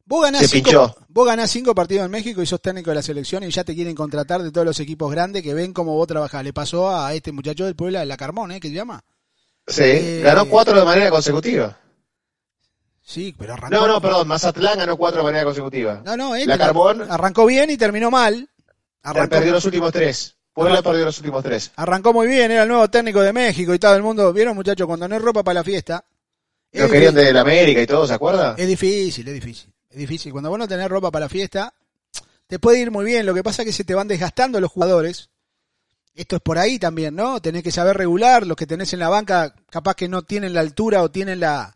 Vos 0.06 0.24
ganás, 0.24 0.42
Se 0.44 0.48
cinco, 0.48 0.70
pinchó. 0.70 0.96
vos 1.10 1.26
ganás 1.28 1.52
cinco 1.52 1.76
partidos 1.76 2.06
en 2.06 2.12
México 2.12 2.42
y 2.42 2.46
sos 2.46 2.62
técnico 2.62 2.92
de 2.92 2.96
la 2.96 3.02
selección 3.02 3.44
y 3.44 3.50
ya 3.52 3.64
te 3.66 3.76
quieren 3.76 3.94
contratar 3.94 4.42
de 4.42 4.52
todos 4.52 4.66
los 4.66 4.80
equipos 4.80 5.12
grandes 5.12 5.44
que 5.44 5.54
ven 5.54 5.74
cómo 5.74 5.96
vos 5.96 6.08
trabajás. 6.08 6.44
Le 6.46 6.54
pasó 6.54 6.90
a 6.96 7.14
este 7.14 7.32
muchacho 7.34 7.66
del 7.66 7.76
Puebla, 7.76 8.06
la 8.06 8.16
Carmón, 8.16 8.52
¿eh? 8.54 8.60
Que 8.62 8.70
se 8.70 8.74
llama. 8.76 9.04
Sí, 9.68 9.84
Eh, 9.84 10.22
ganó 10.24 10.46
cuatro 10.46 10.80
de 10.80 10.86
manera 10.86 11.10
consecutiva. 11.10 11.78
Sí, 13.04 13.34
pero 13.38 13.54
arrancó. 13.54 13.76
No, 13.76 13.88
no, 13.88 14.02
perdón, 14.02 14.28
Mazatlán 14.28 14.78
ganó 14.80 14.98
cuatro 14.98 15.20
de 15.20 15.26
manera 15.26 15.46
consecutiva. 15.46 16.02
No, 16.06 16.18
no, 16.18 16.36
este 16.36 16.48
La 16.48 16.58
Carbón- 16.58 17.06
arrancó 17.10 17.46
bien 17.46 17.70
y 17.70 17.78
terminó 17.78 18.12
mal. 18.12 18.50
Arrancó, 19.04 19.30
Perdió 19.30 19.54
los 19.54 19.66
últimos 19.66 19.92
tres. 19.94 20.36
Puebla 20.54 20.82
perdió 20.82 21.06
los 21.06 21.18
últimos 21.20 21.44
tres. 21.44 21.72
arrancó 21.76 22.12
muy 22.14 22.28
bien, 22.28 22.50
era 22.50 22.64
el 22.64 22.68
nuevo 22.70 22.90
técnico 22.90 23.22
de 23.22 23.32
México 23.32 23.74
y 23.74 23.80
todo 23.80 23.96
el 23.96 24.02
mundo. 24.04 24.34
¿Vieron, 24.34 24.56
muchachos? 24.56 24.88
Cuando 24.88 25.08
no 25.08 25.16
hay 25.16 25.22
ropa 25.22 25.44
para 25.44 25.56
la 25.56 25.64
fiesta. 25.64 26.04
Lo 26.78 26.90
querían 26.90 27.14
difícil, 27.14 27.28
de 27.28 27.34
la 27.34 27.42
América 27.42 27.82
y 27.82 27.88
todo, 27.88 28.08
¿se 28.08 28.14
acuerda? 28.14 28.56
es 28.58 28.68
difícil, 28.68 29.28
es 29.28 29.34
difícil. 29.34 29.72
Es 29.90 29.98
difícil. 29.98 30.32
Cuando 30.32 30.50
vos 30.50 30.60
no 30.60 30.68
tenés 30.68 30.90
ropa 30.90 31.12
para 31.12 31.26
la 31.26 31.30
fiesta, 31.30 31.74
te 32.48 32.60
puede 32.60 32.80
ir 32.80 32.92
muy 32.92 33.06
bien. 33.06 33.26
Lo 33.26 33.34
que 33.34 33.44
pasa 33.44 33.62
es 33.62 33.68
que 33.68 33.74
se 33.74 33.84
te 33.84 33.96
van 33.96 34.08
desgastando 34.08 34.60
los 34.60 34.72
jugadores. 34.72 35.30
Esto 36.16 36.38
es 36.38 36.42
por 36.42 36.58
ahí 36.58 36.80
también, 36.80 37.16
¿no? 37.16 37.42
Tenés 37.42 37.64
que 37.64 37.72
saber 37.72 37.98
regular. 37.98 38.46
Los 38.46 38.58
que 38.58 38.66
tenés 38.66 38.94
en 38.94 39.00
la 39.00 39.10
banca, 39.10 39.54
capaz 39.70 39.96
que 39.96 40.08
no 40.08 40.24
tienen 40.24 40.54
la 40.54 40.62
altura 40.62 41.04
o 41.04 41.12
tienen 41.12 41.40
la, 41.40 41.76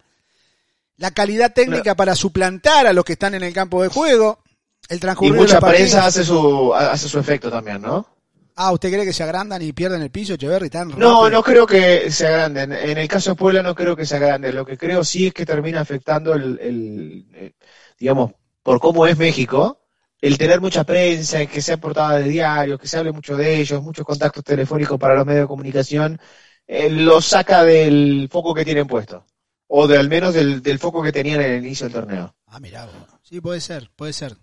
la 0.98 1.12
calidad 1.12 1.54
técnica 1.54 1.96
para 1.96 2.16
suplantar 2.16 2.88
a 2.88 2.94
los 2.94 3.04
que 3.04 3.14
están 3.14 3.36
en 3.36 3.44
el 3.44 3.54
campo 3.54 3.82
de 3.84 3.90
juego, 3.90 4.40
el 4.88 4.98
Y 4.98 5.00
transcurrir 5.00 5.34
mucha 5.34 5.60
prensa 5.60 6.06
hace 6.06 6.24
su, 6.24 6.74
hace 6.74 7.08
su 7.08 7.20
efecto 7.20 7.50
también, 7.50 7.82
¿no? 7.82 8.08
Ah, 8.56 8.72
¿usted 8.72 8.92
cree 8.92 9.06
que 9.06 9.14
se 9.14 9.24
agrandan 9.24 9.62
y 9.62 9.74
pierden 9.74 10.02
el 10.02 10.12
piso, 10.12 10.34
Echeverry, 10.36 10.70
tan 10.70 10.90
No, 10.94 11.30
rápido? 11.30 11.30
no 11.30 11.42
creo 11.42 11.66
que 11.66 12.12
se 12.12 12.28
agranden. 12.28 12.74
En 12.74 12.98
el 12.98 13.08
caso 13.08 13.32
de 13.32 13.36
Puebla 13.38 13.62
no 13.64 13.74
creo 13.76 13.96
que 13.96 14.06
se 14.06 14.18
agranden. 14.18 14.56
Lo 14.56 14.66
que 14.66 14.78
creo 14.78 15.04
sí 15.06 15.28
es 15.28 15.34
que 15.34 15.46
termina 15.46 15.80
afectando 15.82 16.34
el, 16.34 16.60
el- 16.60 17.26
eh, 17.34 17.54
digamos, 17.98 18.32
por 18.62 18.80
cómo 18.80 19.06
es 19.08 19.18
México, 19.18 19.80
el 20.20 20.38
tener 20.38 20.60
mucha 20.60 20.84
prensa, 20.84 21.46
que 21.46 21.62
sea 21.62 21.78
portada 21.78 22.20
de 22.20 22.28
diarios, 22.30 22.80
que 22.80 22.88
se 22.88 22.98
hable 22.98 23.12
mucho 23.14 23.38
de 23.38 23.60
ellos, 23.62 23.82
muchos 23.82 24.06
contactos 24.06 24.44
telefónicos 24.44 25.00
para 25.00 25.16
los 25.16 25.26
medios 25.26 25.44
de 25.44 25.48
comunicación, 25.48 26.20
eh, 26.68 26.90
lo 26.90 27.22
saca 27.22 27.64
del 27.64 28.28
foco 28.30 28.54
que 28.54 28.66
tienen 28.66 28.88
puesto. 28.88 29.26
O 29.68 29.88
de 29.88 29.98
al 29.98 30.10
menos 30.10 30.34
del, 30.34 30.62
del 30.62 30.78
foco 30.80 31.02
que 31.02 31.12
tenían 31.14 31.40
en 31.42 31.52
el 31.52 31.66
inicio 31.66 31.86
del 31.86 31.94
torneo. 31.94 32.36
Ah, 32.48 32.60
mirá, 32.60 32.86
vos. 32.86 32.96
sí, 33.24 33.42
puede 33.42 33.62
ser, 33.62 33.90
puede 33.96 34.14
ser. 34.14 34.36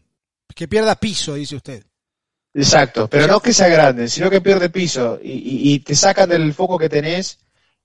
Que 0.55 0.66
pierda 0.68 0.97
piso, 0.97 1.35
dice 1.35 1.57
usted. 1.57 1.85
Exacto, 2.61 3.09
pero 3.09 3.27
no 3.27 3.40
que 3.40 3.53
se 3.53 3.64
agranden, 3.64 4.09
sino 4.09 4.29
que 4.31 4.40
pierde 4.40 4.68
piso 4.71 5.18
y, 5.23 5.33
y- 5.33 5.73
y 5.75 5.79
te 5.81 5.94
sacan 5.94 6.29
del 6.29 6.53
foco 6.55 6.79
que 6.79 6.88
tenés. 6.88 7.38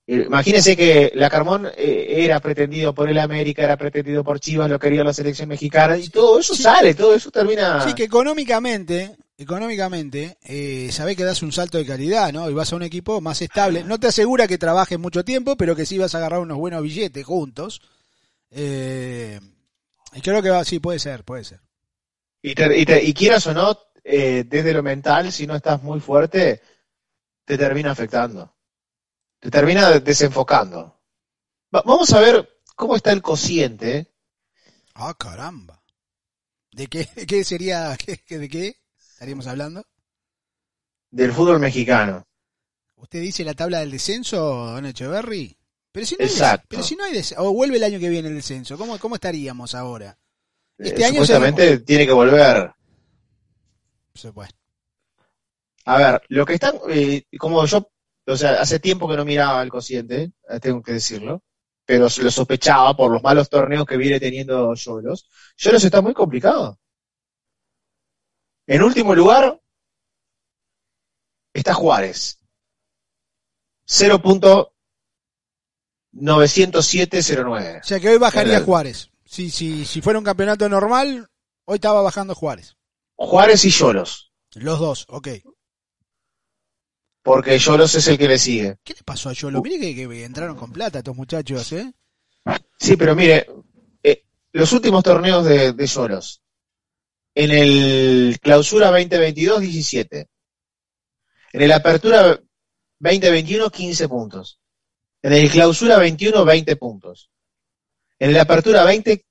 Eh, 0.08 0.24
Imagínense 0.26 0.76
que 0.76 1.12
la 1.16 1.30
Carmón 1.30 1.68
eh, 1.78 2.06
era 2.26 2.40
pretendido 2.40 2.94
por 2.94 3.08
el 3.10 3.20
América, 3.20 3.64
era 3.64 3.78
pretendido 3.78 4.24
por 4.24 4.40
Chivas, 4.40 4.70
lo 4.70 4.80
quería 4.80 5.04
la 5.04 5.14
selección 5.14 5.48
mexicana 5.50 5.98
y 5.98 6.10
todo 6.10 6.40
eso 6.40 6.56
Sí. 6.56 6.64
sale, 6.64 6.94
todo 6.96 7.14
eso 7.16 7.30
termina. 7.32 7.82
Sí, 7.88 7.94
que 7.94 8.04
económicamente, 8.06 9.16
económicamente, 9.38 10.38
eh, 10.44 10.90
sabés 10.92 11.16
que 11.16 11.24
das 11.24 11.42
un 11.44 11.52
salto 11.52 11.78
de 11.78 11.86
calidad, 11.86 12.34
¿no? 12.34 12.50
Y 12.50 12.54
vas 12.54 12.74
a 12.74 12.76
un 12.76 12.84
equipo 12.84 13.22
más 13.22 13.42
estable. 13.42 13.84
No 13.84 14.00
te 14.00 14.08
asegura 14.08 14.48
que 14.48 14.58
trabajes 14.58 14.98
mucho 15.00 15.24
tiempo, 15.24 15.56
pero 15.56 15.76
que 15.76 15.86
sí 15.86 15.98
vas 16.00 16.16
a 16.16 16.18
agarrar 16.18 16.40
unos 16.40 16.58
buenos 16.58 16.82
billetes 16.82 17.24
juntos. 17.26 17.82
Eh, 18.52 19.40
y 20.14 20.22
creo 20.22 20.42
que 20.42 20.50
va, 20.50 20.64
sí, 20.66 20.80
puede 20.80 21.00
ser, 21.00 21.24
puede 21.24 21.44
ser. 21.44 21.60
Y, 22.42 22.56
te- 22.56 22.78
y 22.78 22.86
te- 22.86 23.04
y 23.04 23.14
quieras 23.14 23.48
o 23.48 23.54
no, 23.54 23.78
eh, 24.04 24.44
desde 24.48 24.74
lo 24.74 24.84
mental, 24.84 25.32
si 25.32 25.48
no 25.48 25.56
estás 25.56 25.82
muy 25.84 26.00
fuerte, 26.00 26.62
te 27.46 27.58
termina 27.58 27.92
afectando. 27.92 28.54
Te 29.40 29.52
termina 29.52 29.92
desenfocando. 30.00 31.00
Va- 31.76 31.84
vamos 31.86 32.12
a 32.14 32.22
ver 32.22 32.50
cómo 32.76 32.96
está 32.96 33.12
el 33.14 33.22
cociente. 33.22 34.14
Ah, 34.96 35.14
caramba. 35.14 35.84
¿De 36.72 36.88
qué, 36.88 37.10
de 37.16 37.26
qué 37.28 37.44
sería, 37.46 37.98
de 38.30 38.50
qué 38.50 38.78
estaríamos 38.98 39.48
hablando? 39.48 39.86
del 41.12 41.32
fútbol 41.32 41.60
mexicano. 41.62 42.28
¿Usted 42.96 43.22
dice 43.22 43.44
la 43.44 43.54
tabla 43.54 43.80
del 43.82 43.92
descenso, 43.92 44.38
don 44.72 44.86
Echeverry? 44.86 45.56
Pero 45.92 46.06
si 46.06 46.16
no 46.16 46.26
hay, 46.26 46.32
Exacto. 46.32 46.68
pero 46.68 46.82
si 46.84 46.96
no 46.96 47.04
hay 47.04 47.14
des- 47.14 47.36
o 47.38 47.54
vuelve 47.54 47.78
el 47.78 47.84
año 47.84 48.00
que 48.00 48.10
viene 48.10 48.30
el 48.30 48.36
descenso, 48.36 48.78
¿cómo, 48.78 48.98
cómo 48.98 49.16
estaríamos 49.16 49.76
ahora? 49.76 50.18
Este 50.78 51.02
Eh, 51.02 51.06
año 51.06 51.22
supuestamente 51.22 51.80
tiene 51.80 52.06
que 52.06 52.12
volver. 52.14 52.74
Se- 54.16 54.32
A 55.86 55.98
ver, 55.98 56.22
lo 56.30 56.46
que 56.46 56.54
están, 56.54 56.76
eh, 56.90 57.24
como 57.38 57.66
yo, 57.66 57.90
o 58.28 58.38
sea, 58.38 58.62
hace 58.62 58.80
tiempo 58.80 59.08
que 59.10 59.18
no 59.18 59.26
miraba 59.26 59.62
el 59.62 59.70
cociente, 59.70 60.32
eh, 60.50 60.60
tengo 60.62 60.82
que 60.82 60.94
decirlo, 60.94 61.44
pero 61.86 62.04
lo 62.06 62.32
sospechaba 62.32 62.96
por 62.96 63.12
los 63.12 63.22
malos 63.22 63.50
torneos 63.50 63.86
que 63.86 63.98
viene 63.98 64.20
teniendo 64.20 64.74
Yolos. 64.76 65.28
Yolos 65.58 65.84
está 65.84 66.02
muy 66.02 66.14
complicado. 66.14 66.80
En 68.66 68.82
último 68.82 69.14
lugar 69.14 69.60
está 71.54 71.74
Juárez. 71.74 72.40
0.90709. 76.14 77.82
O 77.82 77.84
sea 77.84 78.00
que 78.00 78.10
hoy 78.10 78.18
bajaría 78.18 78.62
Juárez. 78.62 79.10
Si, 79.26 79.50
si, 79.50 79.84
si 79.86 80.02
fuera 80.02 80.20
un 80.20 80.26
campeonato 80.26 80.70
normal, 80.70 81.28
hoy 81.66 81.76
estaba 81.76 82.02
bajando 82.02 82.36
Juárez. 82.36 82.78
Juárez 83.16 83.64
y 83.66 83.70
Yolos, 83.70 84.32
Los 84.56 84.80
dos, 84.80 85.06
ok. 85.10 85.30
porque 87.22 87.58
Yolos 87.58 87.96
es 87.96 88.08
el 88.08 88.18
que 88.18 88.28
le 88.28 88.38
sigue. 88.38 88.78
¿Qué 88.84 88.94
le 88.94 89.04
pasó 89.04 89.30
a 89.30 89.34
Yolo? 89.34 89.62
Mire 89.62 89.80
que, 89.80 89.96
que 89.96 90.26
entraron 90.26 90.58
con 90.58 90.72
plata 90.72 91.00
estos 91.00 91.16
muchachos, 91.16 91.72
¿eh? 91.72 91.94
Sí, 92.78 92.98
pero 92.98 93.16
mire, 93.16 93.48
eh, 94.04 94.26
los 94.52 94.72
últimos 94.74 95.04
torneos 95.04 95.46
de, 95.46 95.74
de. 95.74 96.20
En 97.36 97.52
el 97.52 98.40
Clausura 98.42 98.92
2022, 98.92 99.62
17. 99.62 100.28
En 101.54 101.62
el 101.62 101.72
Apertura 101.72 102.40
2021, 103.00 103.70
15 103.70 104.10
puntos. 104.10 104.60
En 105.22 105.34
el 105.34 105.50
Clausura 105.50 105.98
21, 105.98 106.44
20 106.44 106.76
puntos. 106.76 107.30
En 108.20 108.32
el 108.32 108.40
Apertura 108.40 108.84
20, 108.84 109.26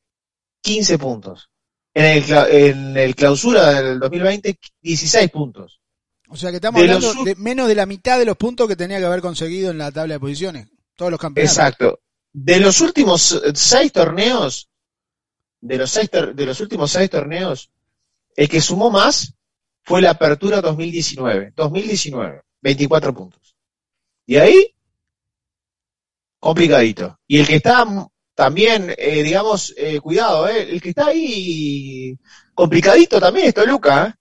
15 0.62 0.98
puntos. 0.98 1.50
En 1.94 2.04
el, 2.04 2.24
en 2.50 2.96
el 2.96 3.14
Clausura 3.14 3.82
del 3.82 4.00
2020, 4.00 4.58
16 4.80 5.30
puntos. 5.30 5.80
O 6.28 6.36
sea 6.36 6.48
que 6.50 6.56
estamos 6.56 6.80
De 6.80 6.88
hablando 6.88 7.12
los 7.12 7.24
de 7.24 7.34
menos 7.36 7.68
de 7.68 7.74
la 7.74 7.84
mitad 7.84 8.18
de 8.18 8.24
los 8.24 8.36
puntos 8.38 8.66
que 8.66 8.76
tenía 8.76 8.98
que 8.98 9.04
haber 9.04 9.20
conseguido 9.20 9.70
en 9.70 9.78
la 9.78 9.92
tabla 9.92 10.14
de 10.14 10.20
posiciones. 10.20 10.68
Todos 10.96 11.10
los 11.10 11.20
campeonatos. 11.20 11.58
Exacto. 11.58 12.00
De 12.32 12.58
los 12.60 12.80
últimos 12.80 13.42
seis 13.54 13.92
torneos, 13.92 14.70
de 15.60 15.76
los, 15.76 15.90
seis 15.90 16.10
tor- 16.10 16.34
de 16.34 16.46
los 16.46 16.58
últimos 16.60 16.90
seis 16.90 17.10
torneos, 17.10 17.70
el 18.34 18.48
que 18.48 18.62
sumó 18.62 18.90
más 18.90 19.34
fue 19.82 20.00
la 20.00 20.10
Apertura 20.12 20.62
2019. 20.62 21.52
2019, 21.54 22.40
24 22.62 23.12
puntos. 23.12 23.54
Y 24.24 24.36
ahí, 24.36 24.74
complicadito. 26.38 27.18
Y 27.26 27.40
el 27.40 27.46
que 27.46 27.56
está 27.56 27.84
también, 28.34 28.94
eh, 28.96 29.22
digamos, 29.22 29.74
eh, 29.76 30.00
cuidado, 30.00 30.48
eh, 30.48 30.62
el 30.62 30.80
que 30.80 30.90
está 30.90 31.06
ahí 31.06 32.18
complicadito 32.54 33.20
también 33.20 33.46
es 33.48 33.54
Toluca. 33.54 34.06
¿eh? 34.06 34.14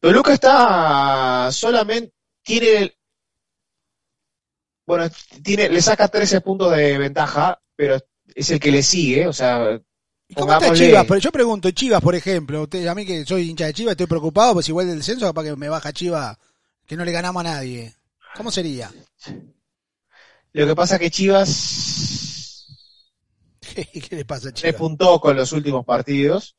Toluca 0.00 0.32
está 0.32 1.50
solamente, 1.52 2.12
tiene 2.42 2.94
bueno, 4.86 5.08
tiene, 5.42 5.68
le 5.68 5.80
saca 5.80 6.08
13 6.08 6.40
puntos 6.42 6.76
de 6.76 6.98
ventaja, 6.98 7.58
pero 7.74 7.98
es 8.34 8.50
el 8.50 8.60
que 8.60 8.70
le 8.70 8.82
sigue, 8.82 9.26
o 9.26 9.32
sea, 9.32 9.80
¿Y 10.28 10.34
cómo 10.34 10.52
está 10.52 10.72
Chivas? 10.72 11.04
Pero 11.06 11.20
yo 11.20 11.32
pregunto, 11.32 11.70
Chivas, 11.70 12.02
por 12.02 12.14
ejemplo, 12.14 12.62
usted, 12.62 12.86
a 12.86 12.94
mí 12.94 13.04
que 13.04 13.24
soy 13.24 13.48
hincha 13.48 13.66
de 13.66 13.74
Chivas, 13.74 13.92
estoy 13.92 14.06
preocupado, 14.06 14.54
pues 14.54 14.68
igual 14.68 14.86
del 14.86 14.98
descenso, 14.98 15.26
capaz 15.26 15.44
que 15.44 15.56
me 15.56 15.68
baja 15.68 15.92
Chivas, 15.92 16.36
que 16.86 16.96
no 16.96 17.04
le 17.04 17.12
ganamos 17.12 17.40
a 17.40 17.44
nadie. 17.44 17.94
¿Cómo 18.34 18.50
sería? 18.50 18.90
Lo 20.54 20.66
que 20.66 20.74
pasa 20.74 20.94
es 20.94 21.00
que 21.00 21.10
Chivas 21.10 22.66
¿Qué, 23.60 24.06
le 24.16 24.24
pasa 24.24 24.48
a 24.48 24.52
Chivas? 24.52 24.72
repuntó 24.72 25.20
con 25.20 25.36
los 25.36 25.52
últimos 25.52 25.84
partidos 25.84 26.56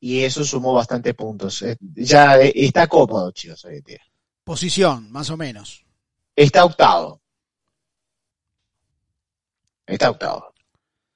y 0.00 0.24
eso 0.24 0.44
sumó 0.44 0.72
bastante 0.72 1.12
puntos. 1.14 1.60
Eh, 1.62 1.76
Ya 1.80 2.38
eh, 2.38 2.52
está 2.54 2.86
cómodo 2.86 3.30
Chivas 3.32 3.64
hoy 3.66 3.76
en 3.76 3.82
día. 3.84 4.00
Posición, 4.44 5.10
más 5.12 5.28
o 5.30 5.36
menos. 5.36 5.84
Está 6.34 6.64
octavo. 6.64 7.20
Está 9.86 10.10
octavo. 10.10 10.54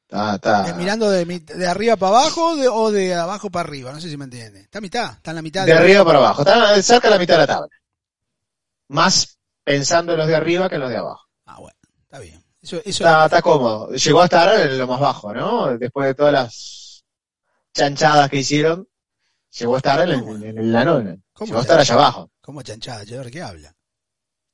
Está, 0.07 0.34
está- 0.34 0.68
Eh, 0.68 0.74
mirando 0.74 1.09
de, 1.11 1.24
de 1.24 1.66
arriba 1.66 1.97
para 1.97 2.18
abajo 2.18 2.51
o 2.53 2.57
de, 2.57 2.68
o 2.68 2.91
de 2.91 3.14
abajo 3.14 3.51
para 3.51 3.66
arriba, 3.68 3.91
no 3.93 4.01
sé 4.01 4.11
si 4.11 4.16
me 4.18 4.24
entiende. 4.24 4.61
Está 4.61 4.78
a 4.78 4.82
mitad, 4.82 5.12
está 5.14 5.30
en 5.30 5.36
la 5.36 5.43
mitad. 5.43 5.64
de 5.64 5.72
arriba 5.72 6.05
para 6.05 6.18
abajo. 6.18 6.43
Está 6.43 6.82
cerca 6.82 7.09
de 7.09 7.14
la 7.14 7.20
mitad 7.20 7.34
de 7.34 7.41
la 7.41 7.47
tabla. 7.47 7.68
Más 8.88 9.38
pensando 9.64 10.12
en 10.12 10.18
los 10.18 10.26
de 10.28 10.36
arriba 10.36 10.68
que 10.68 10.74
en 10.74 10.80
los 10.82 10.91
de 10.91 10.97
abajo. 10.99 11.22
Está 12.14 12.22
bien. 12.22 12.44
Eso, 12.62 12.76
eso, 12.76 12.88
Está, 13.04 13.24
está 13.24 13.42
cómodo. 13.42 13.90
Llegó 13.92 14.20
a 14.22 14.24
estar 14.24 14.60
en 14.60 14.78
lo 14.78 14.86
más 14.86 15.00
bajo, 15.00 15.34
¿no? 15.34 15.76
Después 15.76 16.06
de 16.06 16.14
todas 16.14 16.32
las 16.32 17.04
chanchadas 17.74 18.30
que 18.30 18.36
hicieron, 18.38 18.86
llegó 19.58 19.74
a 19.74 19.78
estar 19.78 20.00
en, 20.08 20.10
el- 20.20 20.44
en 20.44 20.72
la 20.72 20.84
nona. 20.84 21.16
¿Cómo 21.32 21.48
Llegó 21.48 21.58
a 21.58 21.62
estar 21.62 21.80
allá 21.80 21.94
abajo. 21.94 22.30
¿Cómo 22.40 22.62
chanchada? 22.62 23.04
Che, 23.04 23.16
a 23.16 23.18
ver 23.18 23.32
qué 23.32 23.42
habla. 23.42 23.74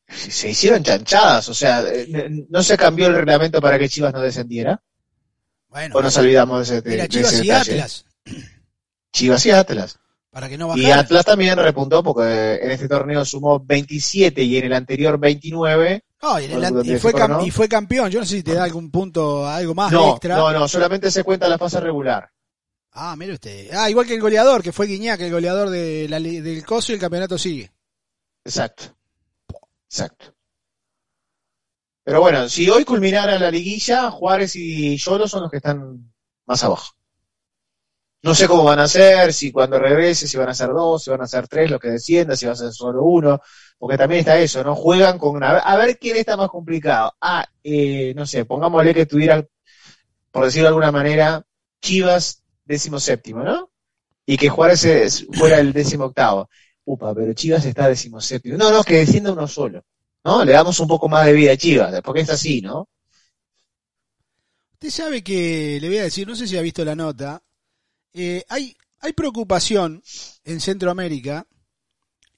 Se 0.09 0.49
hicieron 0.49 0.83
chanchadas, 0.83 1.51
o 1.51 1.55
sea, 1.55 1.83
eh, 1.87 2.47
no 2.49 2.63
se 2.63 2.79
cambió 2.79 3.09
el 3.09 3.15
reglamento 3.15 3.61
para 3.61 3.79
que 3.79 3.91
Chivas 3.91 4.15
no 4.15 4.21
descendiera. 4.23 4.83
Bueno, 5.69 5.97
O 5.97 6.03
nos 6.03 6.17
olvidamos 6.17 6.67
de 6.69 6.79
ese, 6.79 6.83
de- 6.83 6.91
mira, 6.91 7.03
de 7.03 7.09
Chivas 7.11 7.33
ese 7.35 7.45
y 7.45 7.49
detalle. 7.49 7.73
Atlas, 7.83 8.05
Chivas 9.13 9.47
y 9.47 9.51
Atlas. 9.51 9.99
para 10.31 10.49
que 10.49 10.57
no 10.57 10.75
Y 10.77 10.83
bajaran. 10.85 10.99
Atlas 11.05 11.25
también 11.27 11.59
repuntó 11.59 12.03
porque 12.03 12.55
en 12.63 12.71
este 12.71 12.89
torneo 12.89 13.23
sumó 13.27 13.61
27 13.61 14.43
y 14.43 14.57
en 14.57 14.65
el 14.65 14.73
anterior 14.73 15.19
29. 15.21 16.03
No, 16.23 16.39
y, 16.39 16.45
el- 16.45 17.01
fue 17.01 17.13
coronó. 17.13 17.45
y 17.47 17.51
fue 17.51 17.69
campeón. 17.69 18.11
Yo 18.11 18.21
no 18.21 18.27
sé 18.27 18.37
si 18.37 18.43
te 18.43 18.55
da 18.55 18.65
algún 18.65 18.91
punto, 18.91 19.47
algo 19.49 19.75
más 19.75 19.91
No, 19.91 20.11
extra. 20.13 20.37
no, 20.37 20.53
no, 20.53 20.69
solamente 20.69 21.11
se 21.11 21.25
cuenta 21.25 21.49
la 21.49 21.57
fase 21.59 21.81
regular. 21.81 22.31
Ah, 22.93 23.15
mire 23.17 23.35
usted. 23.35 23.71
Ah, 23.73 23.89
igual 23.89 24.07
que 24.07 24.15
el 24.15 24.21
goleador, 24.21 24.63
que 24.63 24.73
fue 24.73 24.87
Guiñac, 24.87 25.21
el 25.21 25.31
goleador 25.33 25.71
de 25.71 26.09
la 26.09 26.19
del 26.21 26.65
coso 26.67 26.93
y 26.93 26.97
el 26.97 27.01
campeonato 27.01 27.39
sigue. 27.39 27.73
Exacto. 28.45 28.97
Exacto. 29.89 30.35
Pero 32.05 32.21
bueno, 32.21 32.49
si 32.49 32.69
hoy 32.69 32.85
culminara 32.85 33.39
la 33.39 33.51
liguilla, 33.51 34.11
Juárez 34.11 34.57
y 34.57 34.97
Yolo 34.97 35.29
son 35.29 35.43
los 35.43 35.51
que 35.51 35.59
están 35.59 36.13
más 36.47 36.65
abajo. 36.65 36.93
No 38.23 38.35
sé 38.35 38.47
cómo 38.49 38.65
van 38.65 38.81
a 38.81 38.89
ser, 38.89 39.33
si 39.33 39.51
cuando 39.51 39.79
regrese, 39.79 40.27
si 40.29 40.37
van 40.37 40.49
a 40.49 40.55
ser 40.55 40.69
dos, 40.71 41.03
si 41.05 41.11
van 41.11 41.23
a 41.23 41.27
ser 41.27 41.49
tres, 41.49 41.71
los 41.71 41.81
que 41.81 41.89
desciendan, 41.89 42.37
si 42.37 42.45
va 42.47 42.53
a 42.53 42.57
ser 42.57 42.73
solo 42.73 43.03
uno, 43.03 43.41
porque 43.81 43.97
también 43.97 44.21
está 44.21 44.39
eso, 44.39 44.63
¿no? 44.63 44.77
Juegan 44.77 45.19
con 45.19 45.43
a 45.43 45.77
ver, 45.77 45.99
quién 45.99 46.19
está 46.19 46.37
más 46.37 46.51
complicado. 46.51 47.15
Ah, 47.19 47.49
eh, 47.65 48.13
no 48.15 48.27
sé, 48.27 48.45
pongámosle 48.45 48.93
que 48.93 49.07
tuvieran, 49.07 49.49
por 50.31 50.45
decirlo 50.45 50.65
de 50.65 50.69
alguna 50.69 50.93
manera, 50.93 51.43
Chivas 51.81 52.43
décimo 52.63 53.01
séptimo, 53.01 53.43
¿no? 53.43 53.71
Y 54.27 54.37
que 54.37 54.51
Juárez 54.51 55.27
fuera 55.33 55.59
el 55.61 55.73
décimo 55.73 56.05
octavo. 56.05 56.51
Upa, 56.85 57.15
pero 57.15 57.33
Chivas 57.33 57.65
está 57.65 57.89
décimo 57.89 58.21
séptimo. 58.21 58.59
No, 58.59 58.71
no, 58.71 58.85
que 58.85 58.97
descienda 58.97 59.33
uno 59.33 59.49
solo, 59.49 59.83
¿no? 60.25 60.45
Le 60.45 60.53
damos 60.53 60.79
un 60.79 60.87
poco 60.87 61.09
más 61.09 61.25
de 61.25 61.33
vida 61.33 61.53
a 61.53 61.57
Chivas, 61.57 62.03
porque 62.03 62.21
es 62.21 62.29
así, 62.29 62.61
¿no? 62.61 62.87
Usted 64.75 64.91
sabe 64.91 65.23
que, 65.23 65.79
le 65.81 65.89
voy 65.89 65.99
a 65.99 66.03
decir, 66.03 66.29
no 66.29 66.37
sé 66.37 66.47
si 66.47 66.59
ha 66.59 66.63
visto 66.63 66.85
la 66.85 66.95
nota, 66.95 67.43
eh, 68.13 68.45
hay, 68.51 68.77
hay 68.99 69.15
preocupación 69.15 70.03
en 70.45 70.61
Centroamérica, 70.61 71.47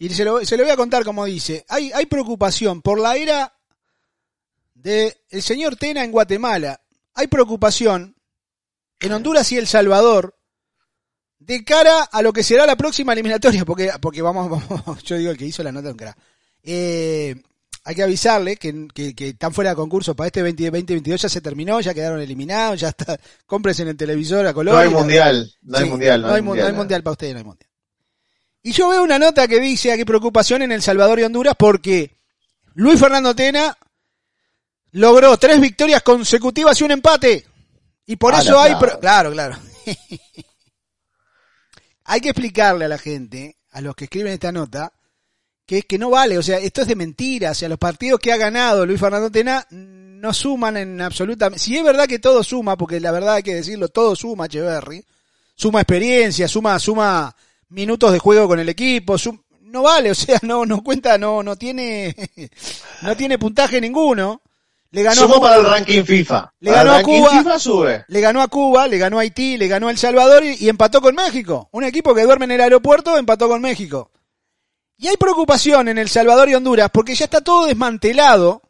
y 0.07 0.15
se 0.15 0.25
lo, 0.25 0.45
se 0.45 0.57
lo 0.57 0.63
voy 0.65 0.73
a 0.73 0.77
contar 0.77 1.05
como 1.05 1.25
dice, 1.25 1.65
hay, 1.69 1.93
hay 1.93 2.07
preocupación 2.07 2.83
por 2.83 2.99
la 3.01 3.17
era 3.17 3.53
del 4.75 5.15
el 5.31 5.43
señor 5.43 5.77
Tena 5.77 6.03
en 6.05 6.13
Guatemala, 6.13 6.81
hay 7.15 7.27
preocupación 7.27 8.17
en 9.01 9.13
Honduras 9.13 9.51
y 9.53 9.59
El 9.59 9.67
Salvador 9.67 10.37
de 11.39 11.65
cara 11.65 12.03
a 12.05 12.23
lo 12.23 12.33
que 12.33 12.43
será 12.45 12.67
la 12.67 12.77
próxima 12.77 13.13
eliminatoria, 13.13 13.65
porque, 13.65 13.91
porque 14.01 14.23
vamos, 14.23 14.49
vamos, 14.69 15.03
yo 15.03 15.17
digo 15.17 15.31
el 15.31 15.37
que 15.39 15.47
hizo 15.47 15.63
la 15.63 15.73
nota 15.73 15.87
de 15.89 15.93
un 15.93 15.99
crack. 15.99 16.17
Eh, 16.63 17.35
hay 17.85 17.95
que 17.97 18.03
avisarle 18.05 18.57
que, 18.57 18.87
que, 18.95 19.13
que 19.13 19.29
están 19.31 19.53
fuera 19.53 19.71
de 19.71 19.77
concurso 19.77 20.15
para 20.15 20.29
este 20.29 20.41
20 20.41 20.63
2022, 20.65 21.21
ya 21.23 21.29
se 21.29 21.41
terminó, 21.41 21.81
ya 21.81 21.93
quedaron 21.93 22.21
eliminados, 22.21 22.79
ya 22.81 22.91
está, 22.91 23.19
compres 23.47 23.81
en 23.81 23.89
el 23.89 23.97
televisor 23.97 24.47
a 24.47 24.55
color. 24.55 24.75
No 24.75 24.81
hay 24.81 24.89
mundial, 24.91 25.53
no 25.63 25.79
hay 25.79 25.85
mundial, 25.91 26.23
no 26.23 26.29
hay, 26.35 26.43
mu- 26.43 26.55
no 26.55 26.65
hay 26.67 26.73
mundial 26.73 27.03
para 27.03 27.13
ustedes, 27.13 27.33
no 27.35 27.39
hay 27.39 27.45
mundial. 27.45 27.69
Y 28.63 28.73
yo 28.73 28.89
veo 28.89 29.03
una 29.03 29.19
nota 29.19 29.49
que 29.49 29.61
dice 29.61 29.93
aquí 29.93 30.05
preocupación 30.05 30.63
en 30.63 30.73
El 30.73 30.83
Salvador 30.83 31.19
y 31.19 31.25
Honduras 31.25 31.55
porque 31.59 32.17
Luis 32.75 32.99
Fernando 33.01 33.35
Tena 33.35 33.77
logró 34.93 35.37
tres 35.37 35.61
victorias 35.61 36.03
consecutivas 36.03 36.81
y 36.81 36.85
un 36.85 36.93
empate. 36.93 37.47
Y 38.07 38.17
por 38.17 38.35
Ah, 38.35 38.41
eso 38.41 38.59
hay... 38.61 38.75
Claro, 39.01 39.33
claro. 39.33 39.59
hay 42.05 42.21
que 42.21 42.29
explicarle 42.31 42.85
a 42.85 42.89
la 42.89 42.99
gente, 42.99 43.57
a 43.71 43.81
los 43.81 43.95
que 43.97 44.05
escriben 44.05 44.33
esta 44.33 44.53
nota, 44.53 44.93
que 45.67 45.79
es 45.79 45.85
que 45.87 45.99
no 45.99 46.11
vale, 46.11 46.39
o 46.39 46.43
sea, 46.43 46.59
esto 46.59 46.83
es 46.83 46.89
de 46.89 46.97
mentira, 46.97 47.53
o 47.53 47.55
sea, 47.55 47.69
los 47.69 47.79
partidos 47.79 48.21
que 48.21 48.33
ha 48.33 48.37
ganado 48.37 48.85
Luis 48.85 49.01
Fernando 49.01 49.31
Tena 49.31 49.67
no 49.71 50.33
suman 50.33 50.77
en 50.77 51.01
absolutamente... 51.01 51.59
Si 51.63 51.77
es 51.77 51.83
verdad 51.83 52.07
que 52.07 52.19
todo 52.19 52.45
suma, 52.45 52.77
porque 52.77 53.01
la 53.01 53.11
verdad 53.11 53.35
hay 53.35 53.43
que 53.43 53.55
decirlo, 53.55 53.89
todo 53.89 54.15
suma, 54.15 54.47
Echeverry, 54.47 55.05
suma 55.55 55.81
experiencia, 55.81 56.47
suma, 56.47 56.79
suma 56.79 57.35
minutos 57.73 58.13
de 58.13 58.19
juego 58.19 58.47
con 58.49 58.61
el 58.61 58.69
equipo, 58.69 59.19
sum- 59.19 59.43
no 59.63 59.83
vale, 59.83 60.11
o 60.13 60.15
sea, 60.15 60.39
no, 60.43 60.65
no 60.67 60.83
cuenta, 60.83 61.19
no, 61.19 61.43
no 61.43 61.57
tiene, 61.57 62.15
no 63.03 63.17
tiene 63.17 63.39
puntaje 63.39 63.81
ninguno. 63.81 64.41
Le 64.91 65.03
ganó, 65.03 65.23
Sumo 65.23 65.41
para 65.41 65.57
el 65.57 65.65
ranking 65.65 66.05
FIFA. 66.05 66.53
Le 66.61 66.71
Para 66.71 66.85
ganó 66.85 66.97
a 66.99 67.03
Cuba. 67.03 67.31
FIFA 67.31 67.59
sube. 67.59 68.05
le 68.09 68.21
ganó 68.21 68.43
a 68.43 68.49
Cuba, 68.49 68.87
le 68.87 68.99
ganó 68.99 69.17
a 69.19 69.23
Haití, 69.23 69.57
le 69.57 69.67
ganó 69.67 69.89
a 69.89 69.91
El 69.91 69.97
Salvador 69.97 70.45
y, 70.45 70.55
y 70.63 70.69
empató 70.69 71.01
con 71.01 71.15
México. 71.15 71.71
Un 71.73 71.85
equipo 71.85 72.15
que 72.15 72.25
duerme 72.25 72.45
en 72.45 72.51
el 72.51 72.61
aeropuerto 72.61 73.17
empató 73.17 73.49
con 73.49 73.63
México. 73.63 74.11
Y 74.99 75.09
hay 75.09 75.17
preocupación 75.17 75.89
en 75.89 75.97
El 75.97 76.11
Salvador 76.11 76.51
y 76.51 76.55
Honduras 76.57 76.91
porque 76.93 77.15
ya 77.15 77.25
está 77.25 77.41
todo 77.41 77.65
desmantelado. 77.65 78.61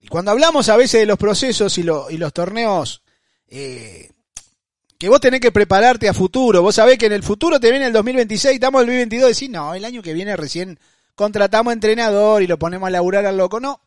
Y 0.00 0.08
cuando 0.08 0.32
hablamos 0.32 0.68
a 0.68 0.76
veces 0.76 1.00
de 1.00 1.06
los 1.06 1.16
procesos 1.16 1.78
y, 1.78 1.82
lo- 1.82 2.10
y 2.10 2.18
los 2.18 2.34
torneos, 2.34 3.02
eh, 3.48 4.10
que 5.02 5.08
vos 5.08 5.20
tenés 5.20 5.40
que 5.40 5.50
prepararte 5.50 6.08
a 6.08 6.14
futuro. 6.14 6.62
Vos 6.62 6.76
sabés 6.76 6.96
que 6.96 7.06
en 7.06 7.12
el 7.12 7.24
futuro 7.24 7.58
te 7.58 7.72
viene 7.72 7.86
el 7.86 7.92
2026, 7.92 8.54
estamos 8.54 8.82
el 8.82 8.86
2022 8.86 9.30
y 9.30 9.34
decís, 9.34 9.50
no, 9.50 9.74
el 9.74 9.84
año 9.84 10.00
que 10.00 10.12
viene 10.12 10.36
recién 10.36 10.78
contratamos 11.16 11.72
entrenador 11.72 12.40
y 12.40 12.46
lo 12.46 12.56
ponemos 12.56 12.86
a 12.86 12.90
laburar 12.90 13.26
al 13.26 13.36
loco. 13.36 13.58
No. 13.58 13.80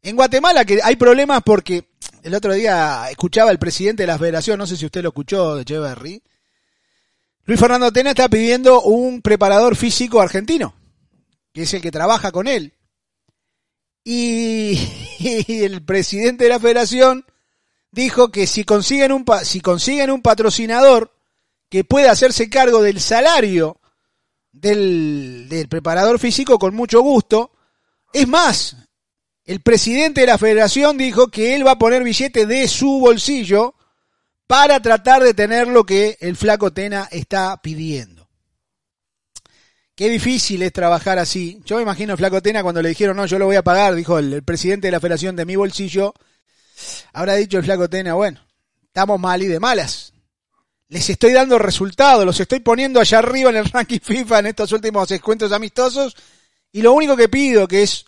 En 0.00 0.14
Guatemala 0.14 0.64
que 0.64 0.78
hay 0.80 0.94
problemas 0.94 1.42
porque 1.44 1.88
el 2.22 2.36
otro 2.36 2.52
día 2.52 3.10
escuchaba 3.10 3.50
el 3.50 3.58
presidente 3.58 4.04
de 4.04 4.06
la 4.06 4.16
federación, 4.16 4.60
no 4.60 4.66
sé 4.68 4.76
si 4.76 4.86
usted 4.86 5.02
lo 5.02 5.08
escuchó, 5.08 5.56
de 5.56 5.62
Echeverry. 5.62 6.22
Luis 7.44 7.58
Fernando 7.58 7.90
Tena 7.90 8.10
está 8.10 8.28
pidiendo 8.28 8.82
un 8.82 9.22
preparador 9.22 9.74
físico 9.74 10.20
argentino, 10.20 10.72
que 11.52 11.62
es 11.62 11.74
el 11.74 11.82
que 11.82 11.90
trabaja 11.90 12.30
con 12.30 12.46
él. 12.46 12.74
Y 14.04 14.78
el 15.64 15.84
presidente 15.84 16.44
de 16.44 16.50
la 16.50 16.60
federación 16.60 17.24
dijo 17.98 18.30
que 18.30 18.46
si 18.46 18.62
consiguen 18.62 19.10
un 19.10 19.24
si 19.42 19.60
consiguen 19.60 20.12
un 20.12 20.22
patrocinador 20.22 21.12
que 21.68 21.82
pueda 21.82 22.12
hacerse 22.12 22.48
cargo 22.48 22.80
del 22.80 23.00
salario 23.00 23.80
del, 24.52 25.46
del 25.48 25.68
preparador 25.68 26.20
físico 26.20 26.60
con 26.60 26.76
mucho 26.76 27.00
gusto, 27.00 27.50
es 28.12 28.28
más, 28.28 28.76
el 29.44 29.60
presidente 29.62 30.20
de 30.20 30.28
la 30.28 30.38
federación 30.38 30.96
dijo 30.96 31.28
que 31.28 31.56
él 31.56 31.66
va 31.66 31.72
a 31.72 31.78
poner 31.78 32.04
billete 32.04 32.46
de 32.46 32.68
su 32.68 33.00
bolsillo 33.00 33.74
para 34.46 34.80
tratar 34.80 35.24
de 35.24 35.34
tener 35.34 35.66
lo 35.66 35.84
que 35.84 36.16
el 36.20 36.36
flaco 36.36 36.72
Tena 36.72 37.08
está 37.10 37.60
pidiendo. 37.60 38.28
Qué 39.96 40.08
difícil 40.08 40.62
es 40.62 40.72
trabajar 40.72 41.18
así. 41.18 41.60
Yo 41.64 41.76
me 41.76 41.82
imagino 41.82 42.12
el 42.12 42.18
flaco 42.18 42.40
Tena 42.40 42.62
cuando 42.62 42.80
le 42.80 42.90
dijeron, 42.90 43.16
no, 43.16 43.26
yo 43.26 43.40
lo 43.40 43.46
voy 43.46 43.56
a 43.56 43.64
pagar, 43.64 43.96
dijo 43.96 44.20
el 44.20 44.44
presidente 44.44 44.86
de 44.86 44.92
la 44.92 45.00
federación 45.00 45.34
de 45.34 45.44
mi 45.44 45.56
bolsillo. 45.56 46.14
Habrá 47.18 47.34
dicho 47.34 47.58
el 47.58 47.64
flaco 47.64 47.90
Tena, 47.90 48.14
bueno, 48.14 48.40
estamos 48.84 49.18
mal 49.18 49.42
y 49.42 49.48
de 49.48 49.58
malas. 49.58 50.12
Les 50.86 51.10
estoy 51.10 51.32
dando 51.32 51.58
resultados, 51.58 52.24
los 52.24 52.38
estoy 52.38 52.60
poniendo 52.60 53.00
allá 53.00 53.18
arriba 53.18 53.50
en 53.50 53.56
el 53.56 53.64
ranking 53.64 53.98
FIFA 53.98 54.38
en 54.38 54.46
estos 54.46 54.70
últimos 54.70 55.10
encuentros 55.10 55.50
amistosos. 55.50 56.14
Y 56.70 56.80
lo 56.80 56.92
único 56.92 57.16
que 57.16 57.28
pido 57.28 57.66
que 57.66 57.82
es, 57.82 58.04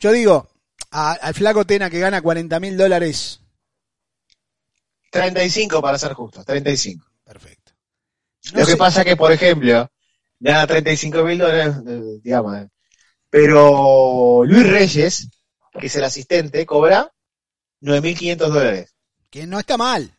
yo 0.00 0.12
digo, 0.12 0.50
a- 0.90 1.12
al 1.14 1.32
flaco 1.32 1.64
Tena 1.64 1.88
que 1.88 1.98
gana 1.98 2.20
40 2.20 2.60
mil 2.60 2.76
dólares. 2.76 3.40
35 5.10 5.80
para 5.80 5.98
ser 5.98 6.12
justos, 6.12 6.44
35. 6.44 7.06
Perfecto. 7.24 7.72
No 8.52 8.60
Lo 8.60 8.66
que 8.66 8.76
pasa 8.76 9.02
que, 9.02 9.16
por 9.16 9.32
ejemplo, 9.32 9.90
gana 10.38 10.66
35 10.66 11.24
mil 11.24 11.38
dólares, 11.38 11.74
eh, 11.86 12.20
digamos, 12.22 12.54
eh, 12.58 12.68
pero 13.30 14.44
Luis 14.44 14.66
Reyes, 14.68 15.26
que 15.80 15.86
es 15.86 15.96
el 15.96 16.04
asistente, 16.04 16.66
cobra 16.66 17.10
9.500 17.82 18.36
dólares. 18.48 18.94
que 19.30 19.46
no 19.46 19.58
está 19.58 19.76
mal. 19.76 20.10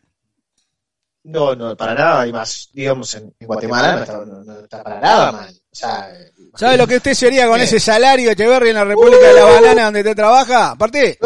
No, 1.24 1.54
no, 1.54 1.76
para 1.76 1.94
nada, 1.94 2.26
y 2.26 2.32
más, 2.32 2.68
digamos, 2.72 3.14
en, 3.14 3.34
en 3.38 3.46
Guatemala 3.46 3.96
no 3.96 4.02
está, 4.02 4.24
no- 4.24 4.44
no 4.44 4.60
está 4.60 4.82
para 4.82 5.00
nada 5.00 5.32
mal. 5.32 5.50
O 5.70 5.76
sea, 5.76 6.10
eh, 6.18 6.32
¿Sabe 6.56 6.76
lo 6.78 6.86
que 6.86 6.96
usted 6.96 7.12
sería 7.14 7.46
con 7.46 7.58
¿Qué? 7.58 7.64
ese 7.64 7.80
salario, 7.80 8.30
Echeverry, 8.30 8.70
en 8.70 8.76
la 8.76 8.84
República 8.84 9.26
de 9.26 9.34
la 9.34 9.44
Banana 9.44 9.84
donde 9.86 10.00
usted 10.00 10.16
trabaja? 10.16 10.70
Aparte, 10.70 11.18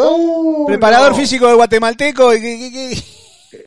preparador 0.67 1.11
no. 1.11 1.17
físico 1.17 1.47
de 1.47 1.53
guatemalteco. 1.53 2.33
y 2.35 2.39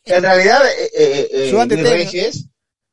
En 0.05 0.23
realidad, 0.23 0.61
eh, 0.67 0.91
eh, 0.95 1.29
eh, 1.33 1.53
Luis. 1.53 1.83
Reyes, 1.91 2.45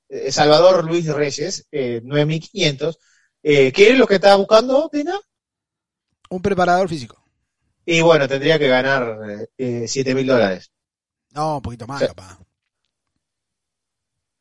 eh, 0.10 0.32
Salvador 0.32 0.86
Luis 0.86 1.08
Reyes, 1.08 1.66
eh, 1.72 2.02
9.500, 2.04 2.98
eh, 3.42 3.72
¿qué 3.74 3.90
es 3.90 3.98
lo 3.98 4.08
que 4.08 4.16
estaba 4.16 4.36
buscando, 4.36 4.88
Tina? 4.90 5.20
Un 6.30 6.42
preparador 6.42 6.88
físico. 6.88 7.23
Y 7.86 8.02
bueno, 8.02 8.28
tendría 8.28 8.58
que 8.58 8.68
ganar 8.68 9.48
eh, 9.58 9.84
7.000 9.88 10.26
dólares. 10.26 10.72
No, 11.32 11.58
un 11.58 11.62
poquito 11.62 11.86
más, 11.88 12.02
capaz. 12.04 12.40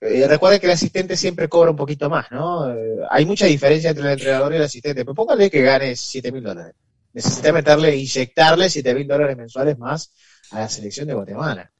Eh, 0.01 0.27
recuerden 0.27 0.61
que 0.61 0.67
el 0.67 0.73
asistente 0.73 1.17
siempre 1.17 1.49
cobra 1.49 1.71
un 1.71 1.77
poquito 1.77 2.11
más, 2.11 2.31
¿no? 2.33 2.73
Eh, 2.73 2.97
hay 3.11 3.25
mucha 3.25 3.47
diferencia 3.47 3.91
entre 3.91 4.05
el 4.05 4.13
entrenador 4.13 4.53
y 4.53 4.57
el 4.57 4.63
asistente, 4.63 5.05
pero 5.05 5.15
póngale 5.15 5.51
que 5.51 5.63
gane 5.63 5.93
7.000 5.93 6.43
dólares. 6.43 6.75
Necesita 7.13 7.53
meterle, 7.53 7.97
inyectarle 7.97 8.67
7.000 8.67 9.07
dólares 9.07 9.37
mensuales 9.37 9.79
más 9.79 10.13
a 10.51 10.61
la 10.61 10.69
selección 10.69 11.07
de 11.07 11.15
Guatemala. 11.15 11.71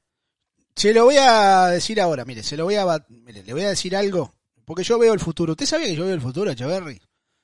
Se 0.75 0.93
lo 0.93 1.05
voy 1.05 1.17
a 1.19 1.67
decir 1.67 1.99
ahora, 1.99 2.23
mire, 2.25 2.43
se 2.43 2.55
lo 2.57 2.63
voy 2.65 2.75
a, 2.75 2.85
mire, 3.09 3.43
le 3.43 3.53
voy 3.53 3.63
a 3.63 3.69
decir 3.69 3.95
algo, 3.95 4.33
porque 4.65 4.83
yo 4.83 4.97
veo 4.97 5.13
el 5.13 5.19
futuro. 5.19 5.51
¿Usted 5.53 5.65
sabía 5.65 5.87
que 5.87 5.95
yo 5.95 6.05
veo 6.05 6.13
el 6.15 6.21
futuro, 6.21 6.49
Echeverry? 6.49 6.99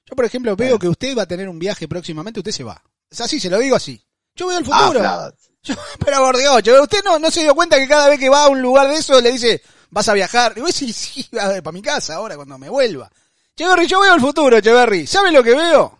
Yo, 0.05 0.15
por 0.15 0.25
ejemplo, 0.25 0.55
veo 0.55 0.67
Bueno. 0.69 0.79
que 0.79 0.87
usted 0.87 1.15
va 1.17 1.23
a 1.23 1.27
tener 1.27 1.47
un 1.49 1.59
viaje 1.59 1.87
próximamente, 1.87 2.39
usted 2.39 2.51
se 2.51 2.63
va. 2.63 2.81
Es 3.09 3.21
así, 3.21 3.39
se 3.39 3.49
lo 3.49 3.59
digo 3.59 3.75
así. 3.75 4.01
Yo 4.39 4.47
veo 4.47 4.57
el 4.59 4.65
Ah, 4.71 4.79
futuro. 4.81 5.33
Yo- 5.63 5.75
pero 6.03 6.17
por 6.19 6.37
Dios, 6.37 6.59
Echeverry, 6.59 6.83
usted 6.83 7.03
no, 7.03 7.19
no 7.19 7.29
se 7.29 7.41
dio 7.41 7.53
cuenta 7.53 7.75
que 7.77 7.87
cada 7.87 8.07
vez 8.07 8.17
que 8.17 8.29
va 8.29 8.45
a 8.45 8.47
un 8.47 8.61
lugar 8.61 8.87
de 8.87 8.95
eso 8.95 9.19
le 9.19 9.33
dice, 9.33 9.61
vas 9.89 10.07
a 10.07 10.13
viajar. 10.13 10.53
Y 10.55 10.61
voy 10.61 10.71
sí, 10.71 10.93
sí, 10.93 11.27
para 11.31 11.71
mi 11.73 11.81
casa 11.81 12.15
ahora 12.15 12.35
cuando 12.37 12.57
me 12.57 12.69
vuelva. 12.69 13.09
Echeverry, 13.55 13.85
yo 13.87 13.99
veo 13.99 14.15
el 14.15 14.21
futuro, 14.21 14.57
Echeverry. 14.57 15.05
¿Sabe 15.05 15.31
lo 15.33 15.43
que 15.43 15.53
veo? 15.55 15.99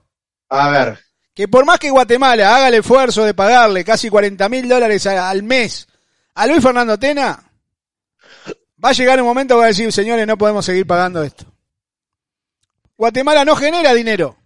A 0.50 0.70
ver, 0.70 0.98
que 1.34 1.48
por 1.50 1.66
más 1.66 1.78
que 1.78 1.90
Guatemala 1.92 2.56
haga 2.56 2.70
el 2.70 2.76
esfuerzo 2.76 3.24
de 3.26 3.34
pagarle 3.34 3.84
casi 3.84 4.10
40 4.10 4.48
mil 4.50 4.68
dólares 4.70 5.06
al 5.06 5.44
mes 5.44 5.88
a 6.36 6.48
Luis 6.48 6.64
Fernando 6.64 6.98
Tena, 6.98 7.44
va 8.84 8.90
a 8.90 8.94
llegar 8.94 9.20
un 9.22 9.28
momento 9.28 9.56
que 9.56 9.60
va 9.60 9.66
a 9.66 9.68
decir, 9.68 9.92
señores, 9.92 10.26
no 10.26 10.38
podemos 10.38 10.66
seguir 10.66 10.88
pagando 10.88 11.22
esto. 11.22 11.46
Guatemala 12.98 13.44
no 13.46 13.56
genera 13.58 13.94
dinero. 13.94 14.38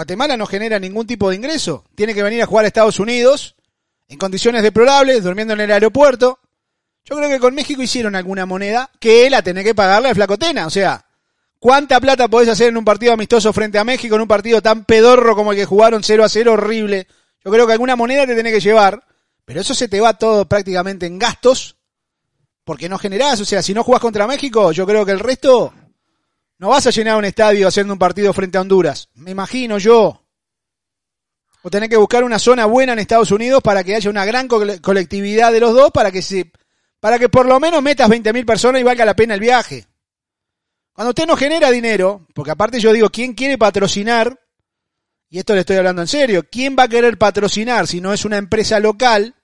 Guatemala 0.00 0.34
no 0.38 0.46
genera 0.46 0.78
ningún 0.78 1.06
tipo 1.06 1.28
de 1.28 1.36
ingreso. 1.36 1.84
Tiene 1.94 2.14
que 2.14 2.22
venir 2.22 2.40
a 2.40 2.46
jugar 2.46 2.64
a 2.64 2.68
Estados 2.68 2.98
Unidos 2.98 3.54
en 4.08 4.16
condiciones 4.16 4.62
deplorables, 4.62 5.22
durmiendo 5.22 5.52
en 5.52 5.60
el 5.60 5.70
aeropuerto. 5.70 6.38
Yo 7.04 7.16
creo 7.16 7.28
que 7.28 7.38
con 7.38 7.54
México 7.54 7.82
hicieron 7.82 8.16
alguna 8.16 8.46
moneda 8.46 8.90
que 8.98 9.28
la 9.28 9.42
tenés 9.42 9.62
que 9.62 9.74
pagarle 9.74 10.08
al 10.08 10.14
Flacotena. 10.14 10.66
O 10.66 10.70
sea, 10.70 11.04
¿cuánta 11.58 12.00
plata 12.00 12.28
podés 12.28 12.48
hacer 12.48 12.70
en 12.70 12.78
un 12.78 12.84
partido 12.86 13.12
amistoso 13.12 13.52
frente 13.52 13.78
a 13.78 13.84
México, 13.84 14.14
en 14.14 14.22
un 14.22 14.26
partido 14.26 14.62
tan 14.62 14.86
pedorro 14.86 15.36
como 15.36 15.52
el 15.52 15.58
que 15.58 15.66
jugaron 15.66 16.02
0 16.02 16.24
a 16.24 16.30
0, 16.30 16.54
horrible? 16.54 17.06
Yo 17.44 17.50
creo 17.50 17.66
que 17.66 17.74
alguna 17.74 17.94
moneda 17.94 18.26
te 18.26 18.34
tenés 18.34 18.54
que 18.54 18.60
llevar, 18.60 19.04
pero 19.44 19.60
eso 19.60 19.74
se 19.74 19.86
te 19.86 20.00
va 20.00 20.14
todo 20.14 20.48
prácticamente 20.48 21.04
en 21.04 21.18
gastos, 21.18 21.76
porque 22.64 22.88
no 22.88 22.96
generás. 22.96 23.38
O 23.42 23.44
sea, 23.44 23.62
si 23.62 23.74
no 23.74 23.84
jugás 23.84 24.00
contra 24.00 24.26
México, 24.26 24.72
yo 24.72 24.86
creo 24.86 25.04
que 25.04 25.12
el 25.12 25.20
resto 25.20 25.74
no 26.60 26.68
vas 26.68 26.86
a 26.86 26.90
llenar 26.90 27.16
un 27.16 27.24
estadio 27.24 27.66
haciendo 27.66 27.94
un 27.94 27.98
partido 27.98 28.34
frente 28.34 28.58
a 28.58 28.60
Honduras. 28.60 29.08
Me 29.14 29.30
imagino 29.30 29.78
yo. 29.78 30.22
O 31.62 31.70
tenés 31.70 31.88
que 31.88 31.96
buscar 31.96 32.22
una 32.22 32.38
zona 32.38 32.66
buena 32.66 32.92
en 32.92 32.98
Estados 32.98 33.30
Unidos 33.30 33.62
para 33.62 33.82
que 33.82 33.94
haya 33.94 34.10
una 34.10 34.26
gran 34.26 34.46
colectividad 34.46 35.52
de 35.52 35.60
los 35.60 35.72
dos, 35.72 35.90
para 35.90 36.12
que 36.12 36.20
se 36.20 36.52
para 37.00 37.18
que 37.18 37.30
por 37.30 37.46
lo 37.46 37.58
menos 37.60 37.82
metas 37.82 38.10
20.000 38.10 38.44
personas 38.44 38.78
y 38.78 38.84
valga 38.84 39.06
la 39.06 39.16
pena 39.16 39.32
el 39.32 39.40
viaje. 39.40 39.86
Cuando 40.92 41.10
usted 41.10 41.26
no 41.26 41.34
genera 41.34 41.70
dinero, 41.70 42.26
porque 42.34 42.50
aparte 42.50 42.78
yo 42.78 42.92
digo, 42.92 43.08
¿quién 43.08 43.32
quiere 43.32 43.56
patrocinar? 43.56 44.38
Y 45.30 45.38
esto 45.38 45.54
le 45.54 45.60
estoy 45.60 45.78
hablando 45.78 46.02
en 46.02 46.08
serio, 46.08 46.44
¿quién 46.52 46.76
va 46.78 46.82
a 46.82 46.88
querer 46.88 47.16
patrocinar 47.16 47.86
si 47.86 48.02
no 48.02 48.12
es 48.12 48.26
una 48.26 48.36
empresa 48.36 48.80
local 48.80 49.34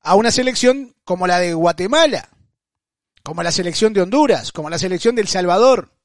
a 0.00 0.16
una 0.16 0.32
selección 0.32 0.96
como 1.04 1.28
la 1.28 1.38
de 1.38 1.54
Guatemala, 1.54 2.30
como 3.22 3.44
la 3.44 3.52
selección 3.52 3.92
de 3.92 4.02
Honduras, 4.02 4.50
como 4.50 4.68
la 4.68 4.78
selección 4.78 5.14
de 5.14 5.22
El 5.22 5.28
Salvador? 5.28 6.01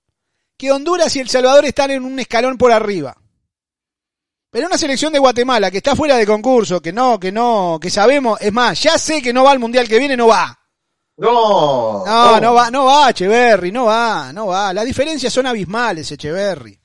Que 0.58 0.72
Honduras 0.72 1.16
y 1.16 1.20
El 1.20 1.30
Salvador 1.30 1.66
están 1.66 1.92
en 1.92 2.04
un 2.04 2.20
escalón 2.20 2.58
por 2.58 2.72
arriba. 2.72 3.16
Pero 4.50 4.68
una 4.68 4.78
selección 4.78 5.14
de 5.14 5.20
Guatemala 5.20 5.70
que 5.70 5.78
está 5.78 5.96
fuera 5.96 6.16
de 6.16 6.26
concurso, 6.26 6.82
que 6.82 6.92
no, 6.92 7.20
que 7.20 7.32
no, 7.32 7.78
que 7.82 7.90
sabemos, 7.90 8.40
es 8.42 8.52
más, 8.52 8.82
ya 8.82 8.98
sé 8.98 9.22
que 9.22 9.34
no 9.34 9.44
va 9.44 9.52
al 9.52 9.60
mundial 9.60 9.88
que 9.88 10.00
viene, 10.00 10.18
no 10.18 10.28
va. 10.28 10.58
No. 11.18 12.04
No, 12.06 12.40
no 12.40 12.54
va, 12.54 12.72
no 12.72 12.86
va, 12.86 13.10
Echeverry, 13.10 13.72
no 13.72 13.86
va, 13.86 14.32
no 14.34 14.48
va. 14.48 14.74
Las 14.74 14.86
diferencias 14.86 15.34
son 15.34 15.46
abismales, 15.48 16.12
Echeverry. 16.12 16.80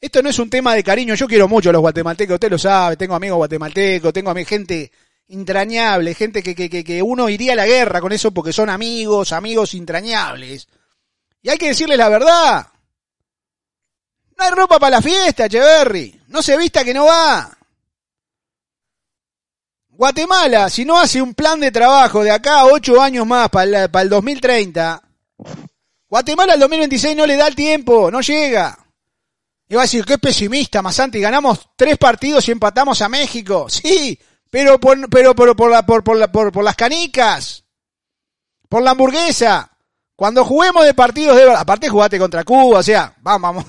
Esto 0.00 0.22
no 0.22 0.30
es 0.30 0.38
un 0.38 0.48
tema 0.48 0.74
de 0.74 0.82
cariño, 0.82 1.14
yo 1.14 1.26
quiero 1.26 1.46
mucho 1.46 1.68
a 1.68 1.72
los 1.72 1.82
guatemaltecos, 1.82 2.34
usted 2.34 2.50
lo 2.50 2.58
sabe, 2.58 2.96
tengo 2.96 3.14
amigos 3.14 3.36
guatemaltecos, 3.36 4.12
tengo 4.14 4.30
a 4.30 4.34
mi 4.34 4.46
gente 4.46 4.90
entrañable, 5.28 6.14
gente 6.14 6.42
que, 6.42 6.54
que, 6.54 6.70
que, 6.70 6.82
que 6.82 7.02
uno 7.02 7.28
iría 7.28 7.52
a 7.52 7.56
la 7.56 7.66
guerra 7.66 8.00
con 8.00 8.12
eso 8.12 8.32
porque 8.32 8.52
son 8.52 8.70
amigos, 8.70 9.32
amigos 9.32 9.74
entrañables. 9.74 10.68
Y 11.42 11.50
hay 11.50 11.58
que 11.58 11.68
decirles 11.68 11.98
la 11.98 12.08
verdad. 12.08 12.66
No 14.40 14.46
hay 14.46 14.52
ropa 14.52 14.78
para 14.78 14.96
la 14.96 15.02
fiesta, 15.02 15.44
Echeverry. 15.44 16.18
No 16.28 16.40
se 16.40 16.56
vista 16.56 16.82
que 16.82 16.94
no 16.94 17.04
va. 17.04 17.58
Guatemala, 19.90 20.70
si 20.70 20.86
no 20.86 20.98
hace 20.98 21.20
un 21.20 21.34
plan 21.34 21.60
de 21.60 21.70
trabajo 21.70 22.24
de 22.24 22.30
acá 22.30 22.60
a 22.60 22.64
ocho 22.64 23.02
años 23.02 23.26
más 23.26 23.50
para 23.50 23.84
el, 23.84 24.08
2030, 24.08 25.02
Guatemala 26.08 26.54
al 26.54 26.60
2026 26.60 27.14
no 27.18 27.26
le 27.26 27.36
da 27.36 27.48
el 27.48 27.54
tiempo, 27.54 28.10
no 28.10 28.22
llega. 28.22 28.78
Y 29.68 29.74
va 29.74 29.82
a 29.82 29.84
decir, 29.84 30.06
qué 30.06 30.16
pesimista, 30.16 30.80
Masanti, 30.80 31.20
ganamos 31.20 31.68
tres 31.76 31.98
partidos 31.98 32.48
y 32.48 32.52
empatamos 32.52 33.02
a 33.02 33.10
México. 33.10 33.68
Sí, 33.68 34.18
pero 34.48 34.80
por, 34.80 35.10
pero, 35.10 35.34
por, 35.34 35.70
la, 35.70 35.84
por, 35.84 36.02
por, 36.02 36.50
por 36.50 36.64
las 36.64 36.76
canicas, 36.76 37.62
por 38.70 38.82
la 38.82 38.92
hamburguesa. 38.92 39.70
Cuando 40.16 40.46
juguemos 40.46 40.86
de 40.86 40.94
partidos 40.94 41.36
de 41.36 41.52
aparte 41.52 41.90
jugaste 41.90 42.18
contra 42.18 42.42
Cuba, 42.42 42.78
o 42.78 42.82
sea, 42.82 43.14
vamos, 43.20 43.42
vamos. 43.42 43.66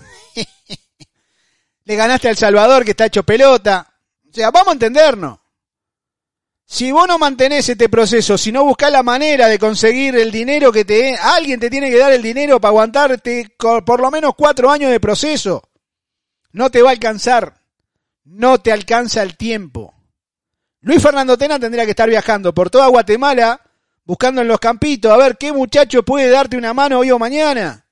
Le 1.91 1.97
ganaste 1.97 2.29
al 2.29 2.37
Salvador 2.37 2.85
que 2.85 2.91
está 2.91 3.07
hecho 3.07 3.23
pelota. 3.23 3.85
O 4.29 4.33
sea, 4.33 4.49
vamos 4.49 4.69
a 4.69 4.71
entendernos. 4.71 5.39
Si 6.65 6.89
vos 6.89 7.05
no 7.05 7.19
mantenés 7.19 7.67
este 7.67 7.89
proceso, 7.89 8.37
si 8.37 8.49
no 8.49 8.63
buscás 8.63 8.93
la 8.93 9.03
manera 9.03 9.49
de 9.49 9.59
conseguir 9.59 10.15
el 10.15 10.31
dinero 10.31 10.71
que 10.71 10.85
te... 10.85 11.17
Alguien 11.17 11.59
te 11.59 11.69
tiene 11.69 11.89
que 11.89 11.97
dar 11.97 12.13
el 12.13 12.21
dinero 12.21 12.61
para 12.61 12.69
aguantarte 12.69 13.57
por 13.57 13.99
lo 13.99 14.09
menos 14.09 14.35
cuatro 14.37 14.71
años 14.71 14.89
de 14.89 15.01
proceso. 15.01 15.63
No 16.53 16.69
te 16.71 16.81
va 16.81 16.91
a 16.91 16.93
alcanzar. 16.93 17.55
No 18.23 18.61
te 18.61 18.71
alcanza 18.71 19.21
el 19.21 19.35
tiempo. 19.35 19.93
Luis 20.79 21.01
Fernando 21.01 21.37
Tena 21.37 21.59
tendría 21.59 21.83
que 21.83 21.91
estar 21.91 22.07
viajando 22.07 22.53
por 22.53 22.69
toda 22.69 22.87
Guatemala, 22.87 23.59
buscando 24.05 24.39
en 24.39 24.47
los 24.47 24.61
campitos, 24.61 25.11
a 25.11 25.17
ver 25.17 25.37
qué 25.37 25.51
muchacho 25.51 26.03
puede 26.03 26.29
darte 26.29 26.55
una 26.55 26.73
mano 26.73 26.99
hoy 26.99 27.11
o 27.11 27.19
mañana. 27.19 27.85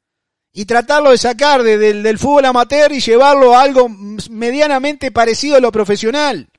Y 0.51 0.65
tratarlo 0.65 1.11
de 1.11 1.17
sacar 1.17 1.63
del, 1.63 2.17
fútbol 2.17 2.45
amateur 2.45 2.91
y 2.91 2.99
llevarlo 2.99 3.55
a 3.55 3.61
algo 3.61 3.87
medianamente 4.29 5.11
parecido 5.11 5.57
a 5.57 5.59
lo 5.59 5.71
profesional. 5.71 6.49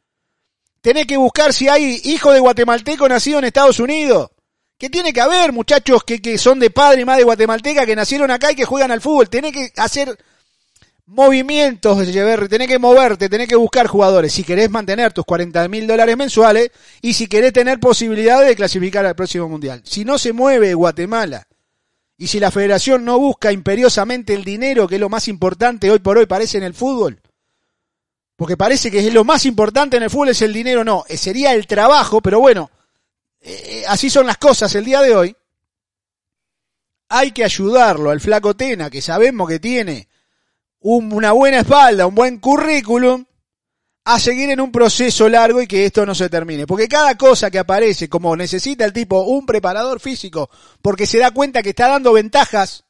Tenés 0.80 1.06
que 1.06 1.16
buscar 1.16 1.52
si 1.52 1.68
hay 1.68 2.00
hijo 2.04 2.32
de 2.32 2.40
guatemalteco 2.40 3.08
nacido 3.08 3.38
en 3.38 3.44
Estados 3.44 3.80
Unidos. 3.80 4.30
¿Qué 4.78 4.88
tiene 4.88 5.12
que 5.12 5.20
haber 5.20 5.52
muchachos 5.52 6.04
que, 6.04 6.22
que 6.22 6.38
son 6.38 6.58
de 6.58 6.70
padre 6.70 7.02
y 7.02 7.04
madre 7.04 7.24
guatemalteca 7.24 7.84
que 7.84 7.96
nacieron 7.96 8.30
acá 8.30 8.52
y 8.52 8.56
que 8.56 8.64
juegan 8.64 8.90
al 8.90 9.02
fútbol. 9.02 9.28
Tenés 9.28 9.52
que 9.52 9.72
hacer 9.76 10.16
movimientos, 11.10 11.98
tenés 12.48 12.68
que 12.68 12.78
moverte, 12.78 13.28
tenés 13.28 13.48
que 13.48 13.56
buscar 13.56 13.88
jugadores. 13.88 14.32
Si 14.32 14.44
querés 14.44 14.70
mantener 14.70 15.12
tus 15.12 15.24
40 15.24 15.68
mil 15.68 15.86
dólares 15.86 16.16
mensuales 16.16 16.70
y 17.02 17.12
si 17.14 17.26
querés 17.26 17.52
tener 17.52 17.80
posibilidades 17.80 18.48
de 18.48 18.56
clasificar 18.56 19.04
al 19.04 19.16
próximo 19.16 19.48
mundial. 19.48 19.82
Si 19.84 20.04
no 20.04 20.18
se 20.18 20.32
mueve 20.32 20.72
Guatemala 20.74 21.46
y 22.20 22.26
si 22.26 22.38
la 22.38 22.50
federación 22.50 23.02
no 23.02 23.18
busca 23.18 23.50
imperiosamente 23.50 24.34
el 24.34 24.44
dinero, 24.44 24.86
que 24.86 24.96
es 24.96 25.00
lo 25.00 25.08
más 25.08 25.26
importante 25.26 25.90
hoy 25.90 26.00
por 26.00 26.18
hoy 26.18 26.26
parece 26.26 26.58
en 26.58 26.64
el 26.64 26.74
fútbol, 26.74 27.18
porque 28.36 28.58
parece 28.58 28.90
que 28.90 28.98
es 28.98 29.14
lo 29.14 29.24
más 29.24 29.46
importante 29.46 29.96
en 29.96 30.02
el 30.02 30.10
fútbol 30.10 30.28
es 30.28 30.42
el 30.42 30.52
dinero, 30.52 30.84
no, 30.84 31.02
eh, 31.08 31.16
sería 31.16 31.54
el 31.54 31.66
trabajo, 31.66 32.20
pero 32.20 32.38
bueno, 32.38 32.70
eh, 33.40 33.84
así 33.88 34.10
son 34.10 34.26
las 34.26 34.36
cosas 34.36 34.74
el 34.74 34.84
día 34.84 35.00
de 35.00 35.16
hoy. 35.16 35.36
Hay 37.08 37.32
que 37.32 37.42
ayudarlo 37.42 38.10
al 38.10 38.20
flaco 38.20 38.54
Tena, 38.54 38.90
que 38.90 39.00
sabemos 39.00 39.48
que 39.48 39.58
tiene 39.58 40.06
una 40.80 41.32
buena 41.32 41.60
espalda, 41.60 42.06
un 42.06 42.14
buen 42.14 42.38
currículum, 42.38 43.24
a 44.14 44.18
seguir 44.20 44.50
en 44.50 44.60
un 44.60 44.72
proceso 44.72 45.28
largo 45.28 45.60
y 45.60 45.66
que 45.66 45.86
esto 45.86 46.04
no 46.04 46.14
se 46.14 46.28
termine. 46.28 46.66
Porque 46.66 46.88
cada 46.88 47.16
cosa 47.16 47.50
que 47.50 47.58
aparece, 47.58 48.08
como 48.08 48.36
necesita 48.36 48.84
el 48.84 48.92
tipo 48.92 49.22
un 49.22 49.46
preparador 49.46 50.00
físico, 50.00 50.50
porque 50.82 51.06
se 51.06 51.18
da 51.18 51.30
cuenta 51.30 51.62
que 51.62 51.70
está 51.70 51.88
dando 51.88 52.12
ventajas 52.12 52.84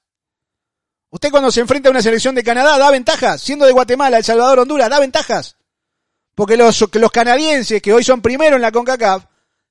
Usted 1.11 1.31
cuando 1.31 1.51
se 1.51 1.61
enfrenta 1.61 1.89
a 1.89 1.91
una 1.91 2.03
selección 2.03 2.37
de 2.37 2.45
Canadá 2.45 2.79
da 2.79 2.91
ventajas, 2.91 3.41
siendo 3.41 3.66
de 3.66 3.73
Guatemala, 3.73 4.18
El 4.18 4.25
Salvador, 4.25 4.61
Honduras, 4.61 4.89
da 4.89 5.01
ventajas. 5.01 5.57
Porque 6.37 6.57
los, 6.57 6.85
los 6.93 7.11
canadienses, 7.11 7.83
que 7.83 7.93
hoy 7.93 8.05
son 8.05 8.23
primero 8.23 8.55
en 8.55 8.62
la 8.62 8.71
CONCACAF, 8.71 9.25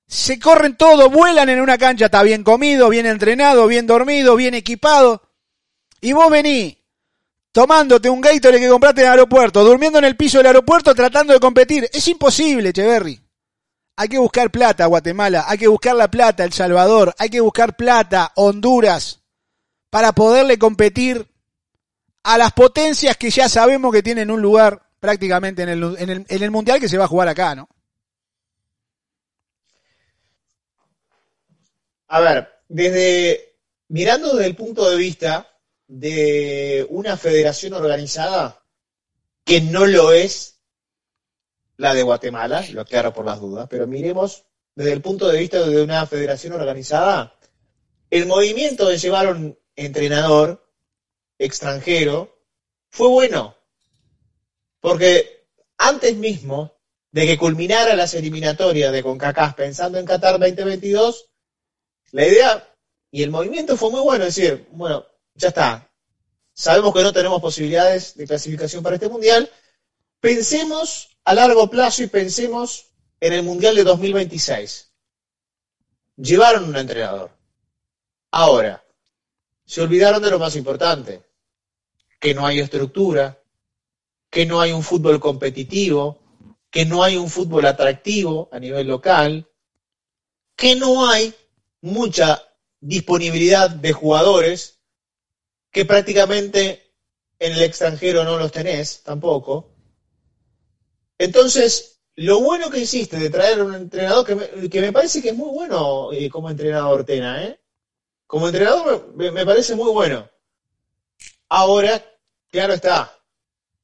se 0.05 0.37
corren 0.37 0.75
todo, 0.75 1.09
vuelan 1.09 1.47
en 1.47 1.61
una 1.61 1.77
cancha, 1.77 2.05
está 2.05 2.23
bien 2.23 2.43
comido, 2.43 2.89
bien 2.89 3.05
entrenado, 3.05 3.67
bien 3.67 3.87
dormido, 3.87 4.35
bien 4.35 4.53
equipado. 4.53 5.21
Y 6.01 6.11
vos 6.11 6.29
venís 6.29 6.75
tomándote 7.51 8.09
un 8.09 8.21
Gatorade 8.21 8.61
que 8.61 8.69
compraste 8.69 9.01
en 9.01 9.07
el 9.07 9.11
aeropuerto, 9.11 9.63
durmiendo 9.63 9.99
en 9.99 10.05
el 10.05 10.15
piso 10.15 10.37
del 10.37 10.47
aeropuerto 10.47 10.93
tratando 10.95 11.33
de 11.33 11.39
competir. 11.39 11.89
Es 11.91 12.07
imposible, 12.07 12.73
Cheverry. 12.73 13.19
Hay 13.95 14.07
que 14.07 14.17
buscar 14.17 14.49
plata, 14.49 14.85
Guatemala. 14.85 15.45
Hay 15.47 15.57
que 15.57 15.67
buscar 15.67 15.95
la 15.95 16.09
plata, 16.09 16.43
El 16.43 16.53
Salvador. 16.53 17.13
Hay 17.17 17.29
que 17.29 17.41
buscar 17.41 17.75
plata, 17.75 18.31
Honduras 18.35 19.19
para 19.89 20.11
poderle 20.13 20.57
competir 20.59 21.27
a 22.23 22.37
las 22.37 22.51
potencias 22.53 23.17
que 23.17 23.29
ya 23.29 23.49
sabemos 23.49 23.91
que 23.91 24.03
tienen 24.03 24.29
un 24.29 24.41
lugar 24.41 24.81
prácticamente 24.99 25.63
en 25.63 25.69
el, 25.69 25.83
en 25.97 26.09
el, 26.09 26.25
en 26.27 26.43
el 26.43 26.51
Mundial 26.51 26.79
que 26.79 26.89
se 26.89 26.97
va 26.97 27.05
a 27.05 27.09
jugar 27.09 27.27
acá, 27.27 27.55
¿no? 27.55 27.69
A 32.07 32.19
ver, 32.19 32.49
desde 32.67 33.55
mirando 33.87 34.35
desde 34.35 34.47
el 34.47 34.55
punto 34.55 34.89
de 34.89 34.97
vista 34.97 35.47
de 35.89 36.87
una 36.89 37.17
federación 37.17 37.73
organizada 37.73 38.63
que 39.43 39.59
no 39.59 39.85
lo 39.85 40.13
es 40.13 40.61
la 41.75 41.93
de 41.93 42.03
Guatemala, 42.03 42.65
lo 42.71 42.81
aclaro 42.81 43.13
por 43.13 43.25
las 43.25 43.41
dudas, 43.41 43.67
pero 43.69 43.87
miremos 43.87 44.45
desde 44.75 44.93
el 44.93 45.01
punto 45.01 45.27
de 45.27 45.39
vista 45.39 45.65
de 45.67 45.81
una 45.81 46.07
federación 46.07 46.53
organizada, 46.53 47.35
el 48.09 48.25
movimiento 48.27 48.87
de 48.87 48.97
llevar 48.97 49.27
un, 49.27 49.59
entrenador 49.79 50.63
extranjero 51.37 52.37
fue 52.89 53.07
bueno. 53.07 53.55
Porque 54.81 55.47
antes 55.77 56.15
mismo 56.15 56.73
de 57.11 57.25
que 57.25 57.37
culminara 57.37 57.95
las 57.95 58.13
eliminatorias 58.13 58.91
de 58.91 59.03
CONCACAF 59.03 59.55
pensando 59.55 59.97
en 59.97 60.05
Qatar 60.05 60.39
2022, 60.39 61.29
la 62.11 62.27
idea 62.27 62.75
y 63.11 63.23
el 63.23 63.31
movimiento 63.31 63.77
fue 63.77 63.91
muy 63.91 64.01
bueno. 64.01 64.25
Es 64.25 64.35
decir, 64.35 64.67
bueno, 64.71 65.05
ya 65.39 65.47
está. 65.47 65.89
Sabemos 66.53 66.93
que 66.93 67.01
no 67.01 67.13
tenemos 67.13 67.41
posibilidades 67.41 68.15
de 68.15 68.27
clasificación 68.27 68.83
para 68.83 68.95
este 68.95 69.07
mundial. 69.07 69.49
Pensemos 70.19 71.17
a 71.23 71.33
largo 71.33 71.69
plazo 71.69 72.03
y 72.03 72.07
pensemos 72.07 72.87
en 73.21 73.33
el 73.33 73.43
mundial 73.43 73.75
de 73.75 73.83
2026. 73.85 74.91
Llevaron 76.17 76.65
un 76.65 76.75
entrenador. 76.75 77.31
Ahora, 78.31 78.83
se 79.65 79.81
olvidaron 79.81 80.21
de 80.21 80.29
lo 80.29 80.39
más 80.39 80.55
importante, 80.57 81.23
que 82.19 82.33
no 82.33 82.45
hay 82.45 82.59
estructura, 82.59 83.41
que 84.29 84.45
no 84.45 84.59
hay 84.59 84.73
un 84.73 84.83
fútbol 84.83 85.19
competitivo, 85.19 86.19
que 86.69 86.85
no 86.85 87.01
hay 87.03 87.15
un 87.15 87.29
fútbol 87.29 87.65
atractivo 87.65 88.49
a 88.51 88.59
nivel 88.59 88.87
local, 88.87 89.47
que 90.57 90.75
no 90.75 91.07
hay 91.07 91.33
mucha 91.81 92.43
disponibilidad 92.81 93.69
de 93.69 93.93
jugadores 93.93 94.78
que 95.71 95.85
prácticamente 95.85 96.93
en 97.39 97.53
el 97.53 97.61
extranjero 97.61 98.23
no 98.23 98.37
los 98.37 98.51
tenés 98.51 99.03
tampoco. 99.03 99.71
Entonces, 101.17 102.01
lo 102.15 102.41
bueno 102.41 102.69
que 102.69 102.79
hiciste 102.79 103.17
de 103.17 103.29
traer 103.29 103.61
un 103.61 103.75
entrenador 103.75 104.25
que 104.25 104.35
me, 104.35 104.69
que 104.69 104.81
me 104.81 104.91
parece 104.91 105.21
que 105.21 105.29
es 105.29 105.35
muy 105.35 105.49
bueno 105.49 106.11
eh, 106.11 106.29
como 106.29 106.49
entrenador, 106.49 107.05
Tena, 107.05 107.45
¿eh? 107.45 107.59
Como 108.27 108.47
entrenador 108.47 109.13
me, 109.15 109.31
me 109.31 109.45
parece 109.45 109.75
muy 109.75 109.91
bueno. 109.91 110.29
Ahora, 111.47 112.03
claro 112.51 112.73
está, 112.73 113.19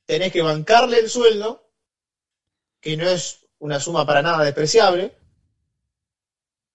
tenés 0.06 0.32
que 0.32 0.42
bancarle 0.42 1.00
el 1.00 1.10
sueldo, 1.10 1.72
que 2.80 2.98
no 2.98 3.08
es 3.10 3.40
una 3.60 3.80
suma 3.80 4.06
para 4.06 4.22
nada 4.22 4.44
despreciable, 4.44 5.16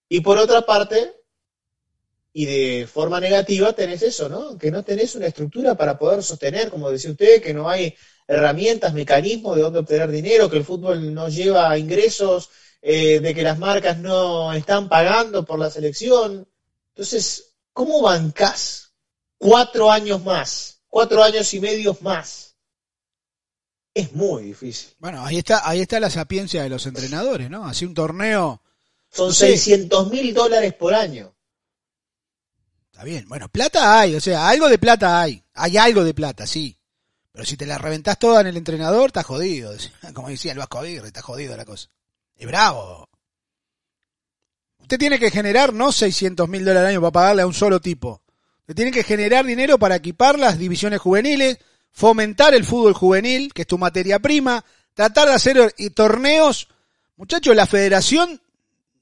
y 0.09 0.21
por 0.21 0.39
otra 0.39 0.63
parte, 0.63 1.20
y 2.33 2.45
de 2.47 2.87
forma 2.87 3.21
negativa, 3.21 3.73
tenés 3.73 4.03
eso, 4.03 4.29
¿no? 4.29 4.57
Que 4.57 4.71
no 4.71 4.85
tenés 4.85 5.15
una 5.15 5.27
estructura 5.27 5.75
para 5.75 5.99
poder 5.99 6.23
sostener, 6.23 6.71
como 6.71 6.91
decía 6.91 7.11
usted, 7.11 7.43
que 7.43 7.53
no 7.53 7.69
hay 7.69 7.95
herramientas, 8.27 8.95
mecanismos 8.95 9.57
de 9.57 9.63
dónde 9.63 9.81
obtener 9.81 10.11
dinero, 10.11 10.49
que 10.49 10.59
el 10.59 10.65
fútbol 10.65 11.13
no 11.13 11.29
lleva 11.29 11.77
ingresos, 11.77 12.49
eh, 12.81 13.19
de 13.21 13.35
que 13.35 13.43
las 13.43 13.59
marcas 13.59 13.99
no 13.99 14.53
están 14.53 14.89
pagando 14.89 15.45
por 15.45 15.59
la 15.59 15.71
selección. 15.71 16.49
Entonces, 16.95 17.55
¿cómo 17.73 18.01
bancás 18.01 18.93
cuatro 19.37 19.91
años 19.91 20.23
más, 20.23 20.83
cuatro 20.89 21.23
años 21.25 21.53
y 21.55 21.61
medio 21.61 21.97
más? 22.01 22.55
Es 23.93 24.13
muy 24.13 24.45
difícil. 24.45 24.91
Bueno, 24.99 25.25
ahí 25.25 25.39
está, 25.39 25.69
ahí 25.69 25.81
está 25.81 25.99
la 25.99 26.11
sapiencia 26.11 26.63
de 26.63 26.69
los 26.69 26.87
entrenadores, 26.87 27.51
¿no? 27.51 27.67
Así 27.67 27.85
un 27.85 27.95
torneo. 27.95 28.63
Son 29.11 29.29
No 29.29 29.33
sé. 29.35 29.49
600 29.49 30.11
mil 30.11 30.33
dólares 30.33 30.73
por 30.75 30.95
año. 30.95 31.35
Está 33.01 33.09
bien. 33.09 33.27
Bueno, 33.31 33.49
plata 33.49 33.99
hay, 33.99 34.15
o 34.15 34.21
sea, 34.21 34.47
algo 34.47 34.69
de 34.69 34.77
plata 34.77 35.23
hay. 35.23 35.43
Hay 35.55 35.79
algo 35.79 36.05
de 36.05 36.13
plata, 36.13 36.47
sí. 36.47 36.77
Pero 37.33 37.47
si 37.47 37.57
te 37.57 37.65
la 37.65 37.79
reventás 37.79 38.19
toda 38.19 38.43
en 38.43 38.49
el 38.49 38.59
entrenador, 38.59 39.07
estás 39.07 39.25
jodido. 39.25 39.73
Como 40.13 40.29
decía 40.29 40.53
el 40.53 40.59
Vasco 40.59 40.81
Aguirre, 40.81 41.07
está 41.07 41.23
jodido 41.23 41.57
la 41.57 41.65
cosa. 41.65 41.89
Es 42.37 42.47
bravo. 42.47 43.09
Usted 44.81 44.99
tiene 44.99 45.19
que 45.19 45.31
generar 45.31 45.73
no 45.73 45.93
600 45.93 46.47
mil 46.47 46.63
dólares 46.63 46.83
al 46.83 46.87
año 46.89 47.01
para 47.01 47.11
pagarle 47.11 47.41
a 47.41 47.47
un 47.47 47.55
solo 47.55 47.81
tipo. 47.81 48.21
Usted 48.61 48.75
tiene 48.75 48.91
que 48.91 49.03
generar 49.03 49.47
dinero 49.47 49.79
para 49.79 49.97
equipar 49.97 50.39
las 50.39 50.59
divisiones 50.59 51.01
juveniles, 51.01 51.57
fomentar 51.91 52.53
el 52.53 52.67
fútbol 52.67 52.93
juvenil, 52.93 53.55
que 53.55 53.63
es 53.63 53.67
tu 53.67 53.79
materia 53.79 54.19
prima, 54.19 54.63
tratar 54.93 55.29
de 55.29 55.35
hacer 55.37 55.75
torneos. 55.95 56.69
Muchachos, 57.17 57.57
la 57.57 57.65
federación, 57.65 58.43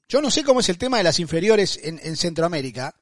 yo 0.07 0.21
no 0.21 0.31
sé 0.31 0.45
cómo 0.45 0.61
es 0.61 0.69
el 0.69 0.77
tema 0.77 0.99
de 0.99 1.03
las 1.03 1.19
inferiores 1.19 1.77
en 1.83 2.15
Centroamérica, 2.15 2.95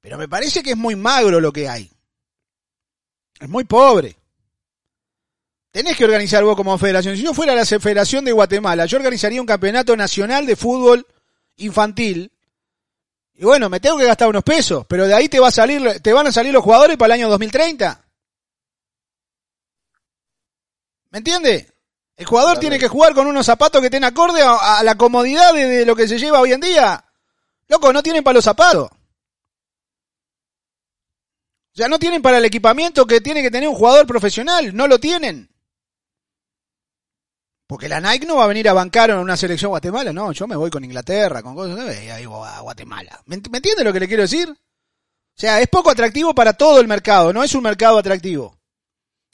pero 0.00 0.16
me 0.16 0.28
parece 0.28 0.62
que 0.62 0.70
es 0.70 0.76
muy 0.76 0.96
magro 0.96 1.40
lo 1.40 1.52
que 1.52 1.68
hay. 1.68 1.90
Es 3.38 3.48
muy 3.48 3.64
pobre. 3.64 4.16
Tenés 5.70 5.96
que 5.96 6.04
organizar 6.04 6.42
vos 6.42 6.56
como 6.56 6.76
federación. 6.78 7.16
Si 7.16 7.22
yo 7.22 7.32
fuera 7.32 7.54
la 7.54 7.64
Federación 7.64 8.24
de 8.24 8.32
Guatemala, 8.32 8.86
yo 8.86 8.98
organizaría 8.98 9.40
un 9.40 9.46
campeonato 9.46 9.96
nacional 9.96 10.44
de 10.46 10.56
fútbol 10.56 11.06
infantil. 11.56 12.32
Y 13.34 13.44
bueno, 13.44 13.68
me 13.70 13.80
tengo 13.80 13.96
que 13.96 14.04
gastar 14.04 14.28
unos 14.28 14.42
pesos, 14.42 14.84
pero 14.86 15.06
de 15.06 15.14
ahí 15.14 15.28
te 15.28 15.38
va 15.38 15.48
a 15.48 15.52
salir, 15.52 16.00
te 16.00 16.12
van 16.12 16.26
a 16.26 16.32
salir 16.32 16.52
los 16.52 16.64
jugadores 16.64 16.96
para 16.96 17.14
el 17.14 17.20
año 17.20 17.30
2030. 17.30 18.04
¿Me 21.10 21.18
entiende? 21.18 21.72
El 22.16 22.26
jugador 22.26 22.58
tiene 22.58 22.78
que 22.78 22.88
jugar 22.88 23.14
con 23.14 23.26
unos 23.26 23.46
zapatos 23.46 23.80
que 23.80 23.86
estén 23.86 24.04
acorde 24.04 24.42
a, 24.42 24.78
a 24.78 24.82
la 24.82 24.96
comodidad 24.96 25.54
de, 25.54 25.66
de 25.66 25.86
lo 25.86 25.96
que 25.96 26.06
se 26.08 26.18
lleva 26.18 26.40
hoy 26.40 26.52
en 26.52 26.60
día. 26.60 27.02
Loco, 27.68 27.92
no 27.92 28.02
tienen 28.02 28.22
para 28.22 28.34
los 28.34 28.44
zapatos. 28.44 28.90
Sea, 31.80 31.88
no 31.88 31.98
tienen 31.98 32.20
para 32.20 32.36
el 32.36 32.44
equipamiento 32.44 33.06
que 33.06 33.22
tiene 33.22 33.40
que 33.40 33.50
tener 33.50 33.66
un 33.66 33.74
jugador 33.74 34.06
profesional, 34.06 34.76
no 34.76 34.86
lo 34.86 35.00
tienen. 35.00 35.48
Porque 37.66 37.88
la 37.88 38.02
Nike 38.02 38.26
no 38.26 38.36
va 38.36 38.44
a 38.44 38.48
venir 38.48 38.68
a 38.68 38.74
bancar 38.74 39.08
en 39.08 39.16
una 39.16 39.34
selección 39.34 39.70
Guatemala, 39.70 40.12
no, 40.12 40.30
yo 40.32 40.46
me 40.46 40.56
voy 40.56 40.68
con 40.68 40.84
Inglaterra, 40.84 41.42
con 41.42 41.54
cosas, 41.54 42.04
y 42.04 42.10
ahí 42.10 42.26
voy 42.26 42.46
a 42.46 42.60
Guatemala. 42.60 43.22
¿Me, 43.24 43.40
me 43.50 43.56
entiende 43.56 43.82
lo 43.82 43.94
que 43.94 44.00
le 44.00 44.08
quiero 44.08 44.24
decir? 44.24 44.50
O 44.50 44.54
sea, 45.34 45.58
es 45.58 45.68
poco 45.68 45.88
atractivo 45.88 46.34
para 46.34 46.52
todo 46.52 46.80
el 46.80 46.86
mercado, 46.86 47.32
no 47.32 47.42
es 47.42 47.54
un 47.54 47.62
mercado 47.62 47.96
atractivo. 47.96 48.58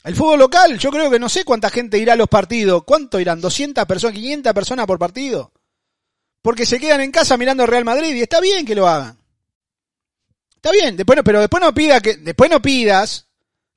El 0.05 0.15
fútbol 0.15 0.39
local, 0.39 0.79
yo 0.79 0.89
creo 0.89 1.11
que 1.11 1.19
no 1.19 1.27
sé 1.27 1.43
cuánta 1.43 1.69
gente 1.69 1.97
irá 1.97 2.13
a 2.13 2.15
los 2.15 2.29
partidos. 2.29 2.85
¿Cuánto 2.85 3.19
irán? 3.19 3.41
¿200 3.41 3.85
personas, 3.85 4.15
500 4.15 4.53
personas 4.53 4.85
por 4.85 4.97
partido? 4.99 5.51
Porque 6.41 6.65
se 6.65 6.79
quedan 6.79 7.01
en 7.01 7.11
casa 7.11 7.35
mirando 7.35 7.65
Real 7.65 7.83
Madrid 7.83 8.15
y 8.15 8.21
está 8.21 8.39
bien 8.39 8.65
que 8.65 8.73
lo 8.73 8.87
hagan. 8.87 9.19
Está 10.57 10.71
bien, 10.71 10.97
después 10.97 11.15
no, 11.15 11.23
pero 11.23 11.39
después 11.39 11.61
no 11.61 11.73
pida 11.73 12.01
que, 12.01 12.17
después 12.17 12.49
no 12.49 12.61
pidas 12.61 13.27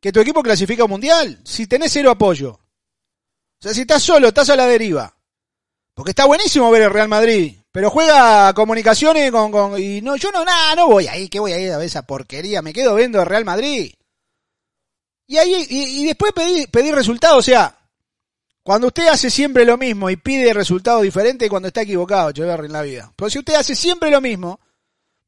que 0.00 0.12
tu 0.12 0.20
equipo 0.20 0.42
clasifica 0.42 0.84
un 0.84 0.90
mundial. 0.90 1.38
Si 1.44 1.66
tenés 1.66 1.92
cero 1.92 2.10
apoyo. 2.10 2.52
O 2.52 3.62
sea, 3.62 3.74
si 3.74 3.82
estás 3.82 4.02
solo, 4.02 4.28
estás 4.28 4.48
a 4.48 4.56
la 4.56 4.66
deriva. 4.66 5.14
Porque 5.94 6.12
está 6.12 6.24
buenísimo 6.24 6.70
ver 6.70 6.82
el 6.82 6.90
Real 6.90 7.08
Madrid. 7.08 7.56
Pero 7.70 7.90
juega 7.90 8.52
comunicaciones 8.54 9.30
con, 9.30 9.78
y 9.78 10.00
no, 10.00 10.16
yo 10.16 10.32
no, 10.32 10.44
nada, 10.44 10.74
no 10.74 10.88
voy 10.88 11.06
ahí, 11.06 11.28
que 11.28 11.38
voy 11.38 11.52
a 11.52 11.60
ir 11.60 11.70
a 11.70 11.76
ver 11.76 11.86
esa 11.86 12.02
porquería, 12.02 12.62
me 12.62 12.72
quedo 12.72 12.96
viendo 12.96 13.20
el 13.20 13.26
Real 13.26 13.44
Madrid. 13.44 13.92
Y 15.26 15.36
ahí, 15.36 15.66
y, 15.68 16.04
después 16.04 16.32
pedir, 16.32 16.68
pedir 16.70 16.92
resultados, 16.92 17.38
o 17.38 17.42
sea, 17.42 17.78
cuando 18.64 18.88
usted 18.88 19.06
hace 19.06 19.30
siempre 19.30 19.64
lo 19.64 19.76
mismo 19.78 20.10
y 20.10 20.16
pide 20.16 20.52
resultados 20.52 21.02
diferentes 21.02 21.48
cuando 21.48 21.68
está 21.68 21.82
equivocado, 21.82 22.30
Echeverri, 22.30 22.66
en 22.66 22.72
la 22.72 22.82
vida. 22.82 23.12
Pero 23.14 23.30
si 23.30 23.38
usted 23.38 23.54
hace 23.54 23.76
siempre 23.76 24.10
lo 24.10 24.20
mismo, 24.20 24.58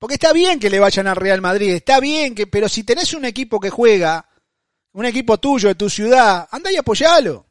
porque 0.03 0.14
está 0.14 0.32
bien 0.32 0.59
que 0.59 0.68
le 0.68 0.80
vayan 0.80 1.07
al 1.07 1.14
Real 1.14 1.40
Madrid, 1.40 1.74
está 1.74 2.00
bien 2.00 2.34
que, 2.34 2.48
pero 2.48 2.68
si 2.68 2.82
tenés 2.82 3.14
un 3.14 3.24
equipo 3.24 3.61
que 3.61 3.70
juega, 3.70 4.26
un 4.94 5.05
equipo 5.05 5.38
tuyo 5.38 5.68
de 5.68 5.76
tu 5.76 5.88
ciudad, 5.88 6.48
anda 6.50 6.72
y 6.72 6.76
apoyalo. 6.76 7.46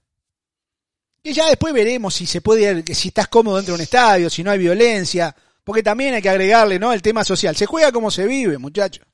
Y 1.24 1.32
ya 1.32 1.48
después 1.48 1.74
veremos 1.74 2.14
si 2.14 2.26
se 2.26 2.42
puede, 2.42 2.84
si 2.94 3.08
estás 3.08 3.30
cómodo 3.30 3.56
dentro 3.56 3.72
de 3.72 3.76
un 3.76 3.84
estadio, 3.84 4.30
si 4.30 4.44
no 4.44 4.52
hay 4.52 4.60
violencia, 4.60 5.34
porque 5.64 5.82
también 5.82 6.14
hay 6.14 6.22
que 6.22 6.28
agregarle, 6.28 6.78
¿no? 6.78 6.92
El 6.92 7.02
tema 7.02 7.24
social. 7.24 7.56
Se 7.56 7.66
juega 7.66 7.90
como 7.94 8.12
se 8.12 8.28
vive, 8.28 8.58
muchachos. 8.58 9.08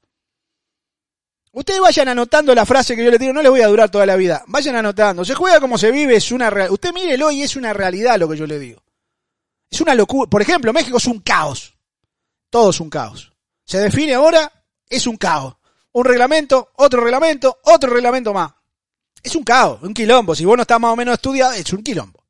Ustedes 1.51 1.79
vayan 1.79 2.07
anotando 2.07 2.55
la 2.55 2.65
frase 2.65 2.95
que 2.95 3.05
yo 3.05 3.11
les 3.11 3.19
digo, 3.19 3.33
no 3.33 3.43
les 3.43 3.51
voy 3.51 3.61
a 3.61 3.67
durar 3.67 3.91
toda 3.91 4.07
la 4.07 4.15
vida. 4.15 4.43
Vayan 4.47 4.77
anotando. 4.77 5.23
Se 5.23 5.35
juega 5.35 5.59
como 5.59 5.77
se 5.77 5.91
vive, 5.91 6.15
es 6.15 6.31
una 6.31 6.49
realidad. 6.49 6.73
Usted 6.73 6.91
mírelo 6.91 7.29
y 7.29 7.43
es 7.43 7.55
una 7.55 7.71
realidad 7.71 8.17
lo 8.17 8.27
que 8.27 8.37
yo 8.37 8.47
le 8.47 8.57
digo. 8.57 8.81
Es 9.69 9.79
una 9.79 9.93
locura. 9.93 10.27
Por 10.27 10.41
ejemplo, 10.41 10.73
México 10.73 10.97
es 10.97 11.05
un 11.05 11.19
caos. 11.19 11.76
Todo 12.49 12.69
es 12.69 12.79
un 12.79 12.89
caos. 12.89 13.33
Se 13.63 13.79
define 13.79 14.13
ahora, 14.13 14.51
es 14.89 15.07
un 15.07 15.17
caos. 15.17 15.55
Un 15.91 16.05
reglamento, 16.05 16.71
otro 16.75 17.01
reglamento, 17.01 17.59
otro 17.63 17.89
reglamento 17.91 18.33
más. 18.33 18.51
Es 19.21 19.35
un 19.35 19.43
caos, 19.43 19.81
un 19.81 19.93
quilombo. 19.93 20.35
Si 20.35 20.45
vos 20.45 20.55
no 20.55 20.61
estás 20.61 20.79
más 20.79 20.93
o 20.93 20.95
menos 20.95 21.15
estudiado, 21.15 21.53
es 21.53 21.71
un 21.73 21.83
quilombo. 21.83 22.23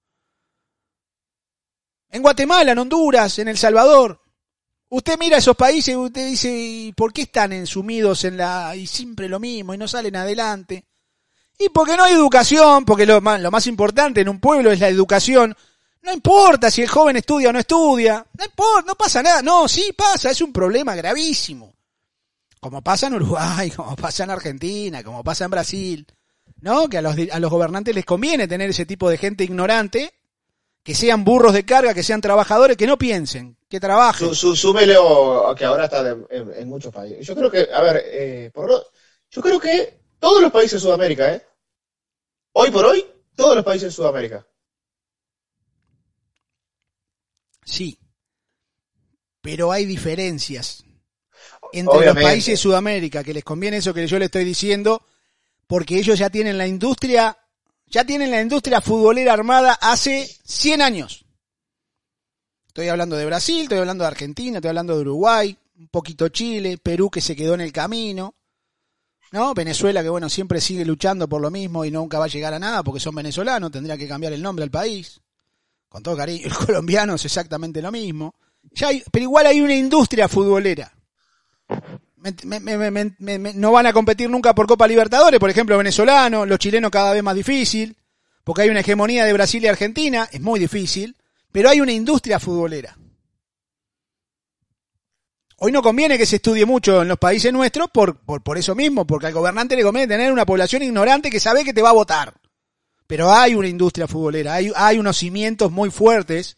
En 2.10 2.22
Guatemala, 2.22 2.72
en 2.72 2.80
Honduras, 2.80 3.38
en 3.40 3.50
El 3.50 3.58
Salvador. 3.58 4.22
Usted 4.90 5.18
mira 5.20 5.38
esos 5.38 5.56
países 5.58 5.94
y 5.94 5.98
usted 5.98 6.26
dice, 6.26 6.50
¿y 6.50 6.94
por 6.94 7.12
qué 7.12 7.24
están 7.24 7.52
ensumidos 7.52 8.24
en 8.24 8.38
la... 8.38 8.74
y 8.76 8.88
siempre 8.88 9.28
lo 9.28 9.40
mismo 9.40 9.74
y 9.74 9.78
no 9.78 9.88
salen 9.88 10.16
adelante? 10.16 10.86
Y 11.60 11.70
porque 11.70 11.98
no 11.98 12.04
hay 12.04 12.14
educación, 12.14 12.86
porque 12.86 13.06
lo 13.06 13.20
más, 13.20 13.42
lo 13.42 13.52
más 13.52 13.68
importante 13.68 14.22
en 14.22 14.30
un 14.30 14.40
pueblo 14.40 14.72
es 14.72 14.80
la 14.80 14.88
educación. 14.88 15.56
No 16.08 16.14
importa 16.14 16.72
si 16.72 16.82
el 16.82 16.88
joven 16.88 17.18
estudia 17.18 17.50
o 17.50 17.52
no 17.52 17.60
estudia. 17.60 18.26
No 18.40 18.46
importa, 18.46 18.84
no 18.88 18.96
pasa 18.96 19.22
nada. 19.22 19.42
No, 19.42 19.68
sí 19.68 19.92
pasa, 19.92 20.32
es 20.32 20.40
un 20.40 20.54
problema 20.54 20.96
gravísimo. 20.96 21.74
Como 22.62 22.82
pasa 22.82 23.08
en 23.08 23.16
Uruguay, 23.16 23.70
como 23.76 23.94
pasa 23.98 24.24
en 24.24 24.32
Argentina, 24.32 25.04
como 25.04 25.22
pasa 25.22 25.44
en 25.44 25.52
Brasil. 25.52 26.08
¿No? 26.62 26.88
Que 26.88 27.00
a 27.00 27.02
los, 27.02 27.14
a 27.30 27.40
los 27.42 27.52
gobernantes 27.52 27.94
les 27.94 28.06
conviene 28.06 28.48
tener 28.48 28.70
ese 28.70 28.86
tipo 28.86 29.10
de 29.10 29.18
gente 29.18 29.44
ignorante, 29.44 30.14
que 30.82 30.96
sean 30.96 31.26
burros 31.26 31.52
de 31.52 31.66
carga, 31.66 31.94
que 31.94 32.04
sean 32.04 32.22
trabajadores, 32.22 32.78
que 32.78 32.88
no 32.88 32.98
piensen, 32.98 33.58
que 33.68 33.82
trabajen. 33.82 34.34
Su, 34.34 34.56
súmelo 34.56 35.54
que 35.58 35.66
ahora 35.66 35.84
está 35.86 36.08
en 36.08 36.70
muchos 36.70 36.94
países. 36.94 37.28
Yo 37.28 37.36
creo 37.36 37.52
que, 37.52 37.68
a 37.72 37.82
ver, 37.82 38.02
eh, 38.06 38.52
por 38.54 38.70
lo- 38.70 38.84
yo 39.30 39.42
creo 39.42 39.60
que 39.60 40.00
todos 40.20 40.42
los 40.42 40.54
países 40.54 40.74
de 40.76 40.80
Sudamérica, 40.80 41.34
¿eh? 41.34 41.46
Hoy 42.54 42.72
por 42.72 42.86
hoy, 42.86 43.06
todos 43.36 43.58
los 43.58 43.66
países 43.66 43.90
de 43.90 43.92
Sudamérica. 43.92 44.48
Sí. 47.68 48.00
Pero 49.42 49.72
hay 49.72 49.86
diferencias 49.86 50.84
entre 51.74 51.98
Obviamente. 51.98 52.22
los 52.22 52.30
países 52.30 52.54
de 52.54 52.58
Sudamérica, 52.58 53.24
que 53.24 53.34
les 53.34 53.44
conviene 53.44 53.78
eso 53.78 53.94
que 53.94 54.08
yo 54.08 54.18
le 54.18 54.26
estoy 54.26 54.46
diciendo, 54.46 55.06
porque 55.68 56.00
ellos 56.00 56.18
ya 56.18 56.30
tienen 56.30 56.58
la 56.58 56.66
industria, 56.66 57.38
ya 57.88 58.06
tienen 58.06 58.32
la 58.32 58.42
industria 58.42 58.80
futbolera 58.80 59.34
armada 59.34 59.78
hace 59.82 60.30
100 60.46 60.82
años. 60.82 61.26
Estoy 62.68 62.88
hablando 62.88 63.18
de 63.18 63.26
Brasil, 63.26 63.64
estoy 63.64 63.80
hablando 63.80 64.04
de 64.04 64.10
Argentina, 64.10 64.58
estoy 64.58 64.70
hablando 64.70 64.96
de 64.96 65.02
Uruguay, 65.02 65.58
un 65.80 65.90
poquito 65.90 66.30
Chile, 66.30 66.78
Perú 66.78 67.10
que 67.10 67.22
se 67.22 67.36
quedó 67.36 67.54
en 67.54 67.62
el 67.62 67.74
camino, 67.74 68.36
¿no? 69.32 69.54
Venezuela 69.54 70.02
que 70.02 70.10
bueno, 70.10 70.30
siempre 70.30 70.62
sigue 70.62 70.86
luchando 70.86 71.28
por 71.28 71.42
lo 71.42 71.52
mismo 71.52 71.84
y 71.84 71.92
nunca 71.92 72.18
va 72.18 72.26
a 72.26 72.30
llegar 72.30 72.54
a 72.54 72.60
nada 72.60 72.84
porque 72.84 73.00
son 73.00 73.16
venezolanos, 73.16 73.72
tendría 73.72 73.98
que 73.98 74.08
cambiar 74.08 74.32
el 74.34 74.42
nombre 74.42 74.64
al 74.64 74.72
país. 74.72 75.20
Con 75.90 76.04
todo 76.04 76.18
cariño, 76.18 76.46
el 76.46 76.54
colombiano 76.54 77.16
es 77.16 77.26
exactamente 77.26 77.82
lo 77.82 77.92
mismo. 77.92 78.36
Pero 79.12 79.24
igual 79.24 79.48
hay 79.48 79.62
una 79.62 79.76
industria 79.76 80.28
futbolera. 80.28 80.92
me- 82.44 82.60
me- 82.80 83.40
me- 83.40 83.54
no 83.54 83.72
van 83.72 83.86
a 83.86 83.94
competir 83.94 84.30
nunca 84.30 84.54
por 84.54 84.68
Copa 84.68 84.88
Libertadores, 84.88 85.40
por 85.40 85.50
ejemplo, 85.50 85.78
venezolanos, 85.78 86.48
los 86.48 86.60
chilenos 86.60 86.92
cada 86.92 87.14
vez 87.14 87.24
más 87.24 87.36
difícil, 87.36 87.96
porque 88.44 88.64
hay 88.64 88.70
una 88.70 88.80
hegemonía 88.82 89.24
de 89.26 89.34
Brasil 89.34 89.64
y 89.64 89.68
Argentina, 89.68 90.28
es 90.32 90.42
muy 90.42 90.60
difícil, 90.60 91.16
pero 91.52 91.70
hay 91.70 91.80
una 91.80 91.92
industria 91.94 92.40
futbolera. 92.40 92.98
Hoy 95.60 95.72
no 95.72 95.82
conviene 95.82 96.18
que 96.18 96.26
se 96.26 96.36
estudie 96.38 96.66
mucho 96.66 97.02
en 97.02 97.08
los 97.08 97.18
países 97.18 97.52
nuestros 97.52 97.90
por, 97.92 98.20
por, 98.20 98.44
por 98.44 98.58
eso 98.58 98.76
mismo, 98.76 99.06
porque 99.08 99.28
al 99.28 99.34
gobernante 99.34 99.76
le 99.76 99.84
conviene 99.84 100.08
tener 100.08 100.32
una 100.32 100.46
población 100.46 100.84
ignorante 100.84 101.30
que 101.32 101.40
sabe 101.40 101.64
que 101.64 101.74
te 101.74 101.82
va 101.82 101.90
a 101.90 101.94
votar. 101.94 102.34
Pero 103.08 103.34
hay 103.34 103.56
una 103.56 103.70
industria 103.70 104.08
futbolera, 104.08 104.54
hay, 104.54 104.72
hay 104.76 105.00
unos 105.00 105.18
cimientos 105.18 105.72
muy 105.72 105.90
fuertes, 105.90 106.58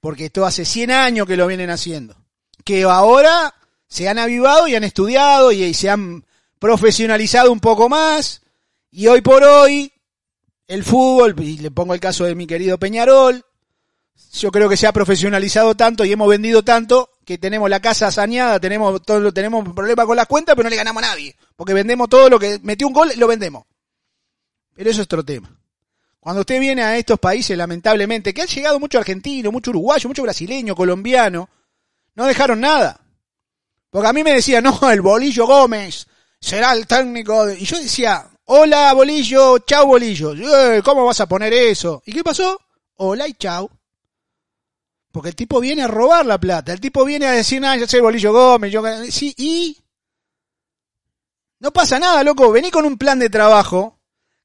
porque 0.00 0.26
esto 0.26 0.44
hace 0.44 0.64
100 0.64 0.90
años 0.90 1.26
que 1.26 1.36
lo 1.36 1.46
vienen 1.46 1.70
haciendo. 1.70 2.16
Que 2.64 2.84
ahora 2.84 3.54
se 3.88 4.08
han 4.08 4.18
avivado 4.18 4.68
y 4.68 4.76
han 4.76 4.84
estudiado 4.84 5.52
y, 5.52 5.74
se 5.74 5.90
han 5.90 6.24
profesionalizado 6.58 7.50
un 7.50 7.60
poco 7.60 7.88
más. 7.88 8.42
Y 8.90 9.08
hoy 9.08 9.20
por 9.20 9.42
hoy, 9.42 9.92
el 10.68 10.84
fútbol, 10.84 11.34
y 11.40 11.58
le 11.58 11.70
pongo 11.70 11.92
el 11.92 12.00
caso 12.00 12.24
de 12.24 12.34
mi 12.34 12.46
querido 12.46 12.78
Peñarol, 12.78 13.44
yo 14.32 14.52
creo 14.52 14.68
que 14.68 14.76
se 14.76 14.86
ha 14.86 14.92
profesionalizado 14.92 15.74
tanto 15.74 16.04
y 16.04 16.12
hemos 16.12 16.28
vendido 16.28 16.62
tanto 16.62 17.10
que 17.24 17.38
tenemos 17.38 17.68
la 17.68 17.80
casa 17.80 18.12
saneada, 18.12 18.60
tenemos 18.60 19.02
todo, 19.02 19.32
tenemos 19.32 19.68
problemas 19.74 20.06
con 20.06 20.16
las 20.16 20.26
cuentas, 20.26 20.54
pero 20.54 20.64
no 20.64 20.70
le 20.70 20.76
ganamos 20.76 21.02
a 21.02 21.06
nadie. 21.06 21.34
Porque 21.56 21.74
vendemos 21.74 22.08
todo 22.08 22.30
lo 22.30 22.38
que 22.38 22.60
metió 22.62 22.86
un 22.86 22.92
gol, 22.92 23.10
lo 23.16 23.26
vendemos. 23.26 23.64
Pero 24.74 24.90
eso 24.90 25.00
es 25.00 25.06
otro 25.06 25.24
tema. 25.24 25.59
Cuando 26.20 26.40
usted 26.40 26.60
viene 26.60 26.82
a 26.82 26.96
estos 26.98 27.18
países, 27.18 27.56
lamentablemente, 27.56 28.34
que 28.34 28.42
han 28.42 28.48
llegado 28.48 28.78
mucho 28.78 28.98
argentino, 28.98 29.50
mucho 29.50 29.70
uruguayo, 29.70 30.06
mucho 30.08 30.22
brasileño, 30.22 30.76
colombiano, 30.76 31.48
no 32.14 32.26
dejaron 32.26 32.60
nada. 32.60 33.00
Porque 33.88 34.08
a 34.08 34.12
mí 34.12 34.22
me 34.22 34.34
decían, 34.34 34.64
no, 34.64 34.78
el 34.90 35.00
Bolillo 35.00 35.46
Gómez 35.46 36.06
será 36.40 36.72
el 36.74 36.86
técnico. 36.86 37.46
de-". 37.46 37.58
Y 37.58 37.64
yo 37.64 37.78
decía, 37.78 38.28
hola 38.44 38.92
Bolillo, 38.92 39.58
chau 39.60 39.86
Bolillo. 39.86 40.34
"Eh, 40.34 40.82
¿Cómo 40.82 41.06
vas 41.06 41.20
a 41.20 41.26
poner 41.26 41.52
eso? 41.54 42.02
¿Y 42.04 42.12
qué 42.12 42.22
pasó? 42.22 42.60
Hola 42.96 43.26
y 43.26 43.32
chau. 43.34 43.70
Porque 45.10 45.30
el 45.30 45.34
tipo 45.34 45.58
viene 45.58 45.82
a 45.82 45.88
robar 45.88 46.24
la 46.26 46.38
plata. 46.38 46.72
El 46.72 46.80
tipo 46.80 47.04
viene 47.04 47.26
a 47.26 47.32
decir, 47.32 47.64
ah, 47.64 47.76
yo 47.76 47.86
soy 47.86 48.00
Bolillo 48.00 48.32
Gómez. 48.32 48.70
Yo... 48.70 48.82
Sí, 49.10 49.34
y... 49.38 49.76
No 51.58 51.72
pasa 51.72 51.98
nada, 51.98 52.22
loco. 52.22 52.52
Vení 52.52 52.70
con 52.70 52.84
un 52.84 52.96
plan 52.96 53.18
de 53.18 53.28
trabajo. 53.30 53.98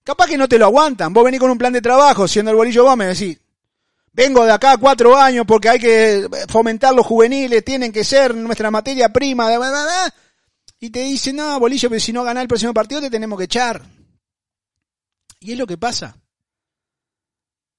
Capaz 0.05 0.27
que 0.27 0.37
no 0.37 0.47
te 0.47 0.59
lo 0.59 0.65
aguantan. 0.65 1.11
Vos 1.11 1.25
venís 1.25 1.39
con 1.39 1.49
un 1.49 1.57
plan 1.57 1.73
de 1.73 1.81
trabajo, 1.81 2.27
siendo 2.27 2.51
el 2.51 2.57
Bolillo 2.57 2.83
Gómez, 2.83 3.19
decís, 3.19 3.39
vengo 4.13 4.45
de 4.45 4.51
acá 4.51 4.77
cuatro 4.77 5.17
años 5.17 5.45
porque 5.47 5.67
hay 5.67 5.79
que 5.79 6.29
fomentar 6.47 6.93
los 6.93 7.07
juveniles, 7.07 7.65
tienen 7.65 7.91
que 7.91 8.03
ser 8.03 8.35
nuestra 8.35 8.69
materia 8.69 9.09
prima. 9.09 9.47
bla, 9.47 9.57
bla". 9.57 10.13
Y 10.79 10.91
te 10.91 10.99
dicen, 10.99 11.37
no, 11.37 11.59
Bolillo, 11.59 11.89
pero 11.89 11.99
si 11.99 12.13
no 12.13 12.23
ganás 12.23 12.43
el 12.43 12.47
próximo 12.47 12.71
partido 12.71 13.01
te 13.01 13.09
tenemos 13.09 13.39
que 13.39 13.45
echar. 13.45 13.81
Y 15.39 15.53
es 15.53 15.57
lo 15.57 15.65
que 15.65 15.77
pasa. 15.77 16.15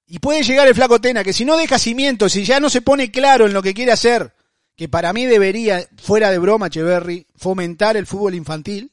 Y 0.08 0.18
puede 0.18 0.42
llegar 0.42 0.66
el 0.66 0.74
flaco 0.74 1.00
Tena, 1.00 1.22
que 1.22 1.32
si 1.32 1.44
no 1.44 1.56
deja 1.56 1.78
cimientos, 1.78 2.32
si 2.32 2.44
ya 2.44 2.58
no 2.58 2.68
se 2.68 2.82
pone 2.82 3.12
claro 3.12 3.46
en 3.46 3.52
lo 3.52 3.62
que 3.62 3.72
quiere 3.72 3.92
hacer, 3.92 4.34
que 4.74 4.88
para 4.88 5.12
mí 5.12 5.26
debería, 5.26 5.88
fuera 5.96 6.32
de 6.32 6.38
broma, 6.38 6.66
Echeverry, 6.66 7.24
fomentar 7.36 7.96
el 7.96 8.06
fútbol 8.06 8.34
infantil, 8.34 8.90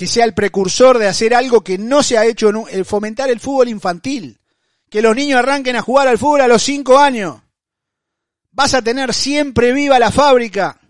que 0.00 0.06
sea 0.06 0.24
el 0.24 0.32
precursor 0.32 0.96
de 0.96 1.08
hacer 1.08 1.34
algo 1.34 1.60
que 1.60 1.76
no 1.76 2.02
se 2.02 2.16
ha 2.16 2.24
hecho, 2.24 2.50
nu- 2.52 2.64
el 2.70 2.86
fomentar 2.86 3.28
el 3.28 3.38
fútbol 3.38 3.68
infantil, 3.68 4.40
que 4.88 5.02
los 5.02 5.14
niños 5.14 5.38
arranquen 5.40 5.76
a 5.76 5.82
jugar 5.82 6.08
al 6.08 6.16
fútbol 6.16 6.40
a 6.40 6.48
los 6.48 6.62
cinco 6.62 6.98
años. 6.98 7.42
Vas 8.50 8.72
a 8.72 8.80
tener 8.80 9.12
siempre 9.12 9.74
viva 9.74 9.98
la 9.98 10.10
fábrica. 10.10 10.80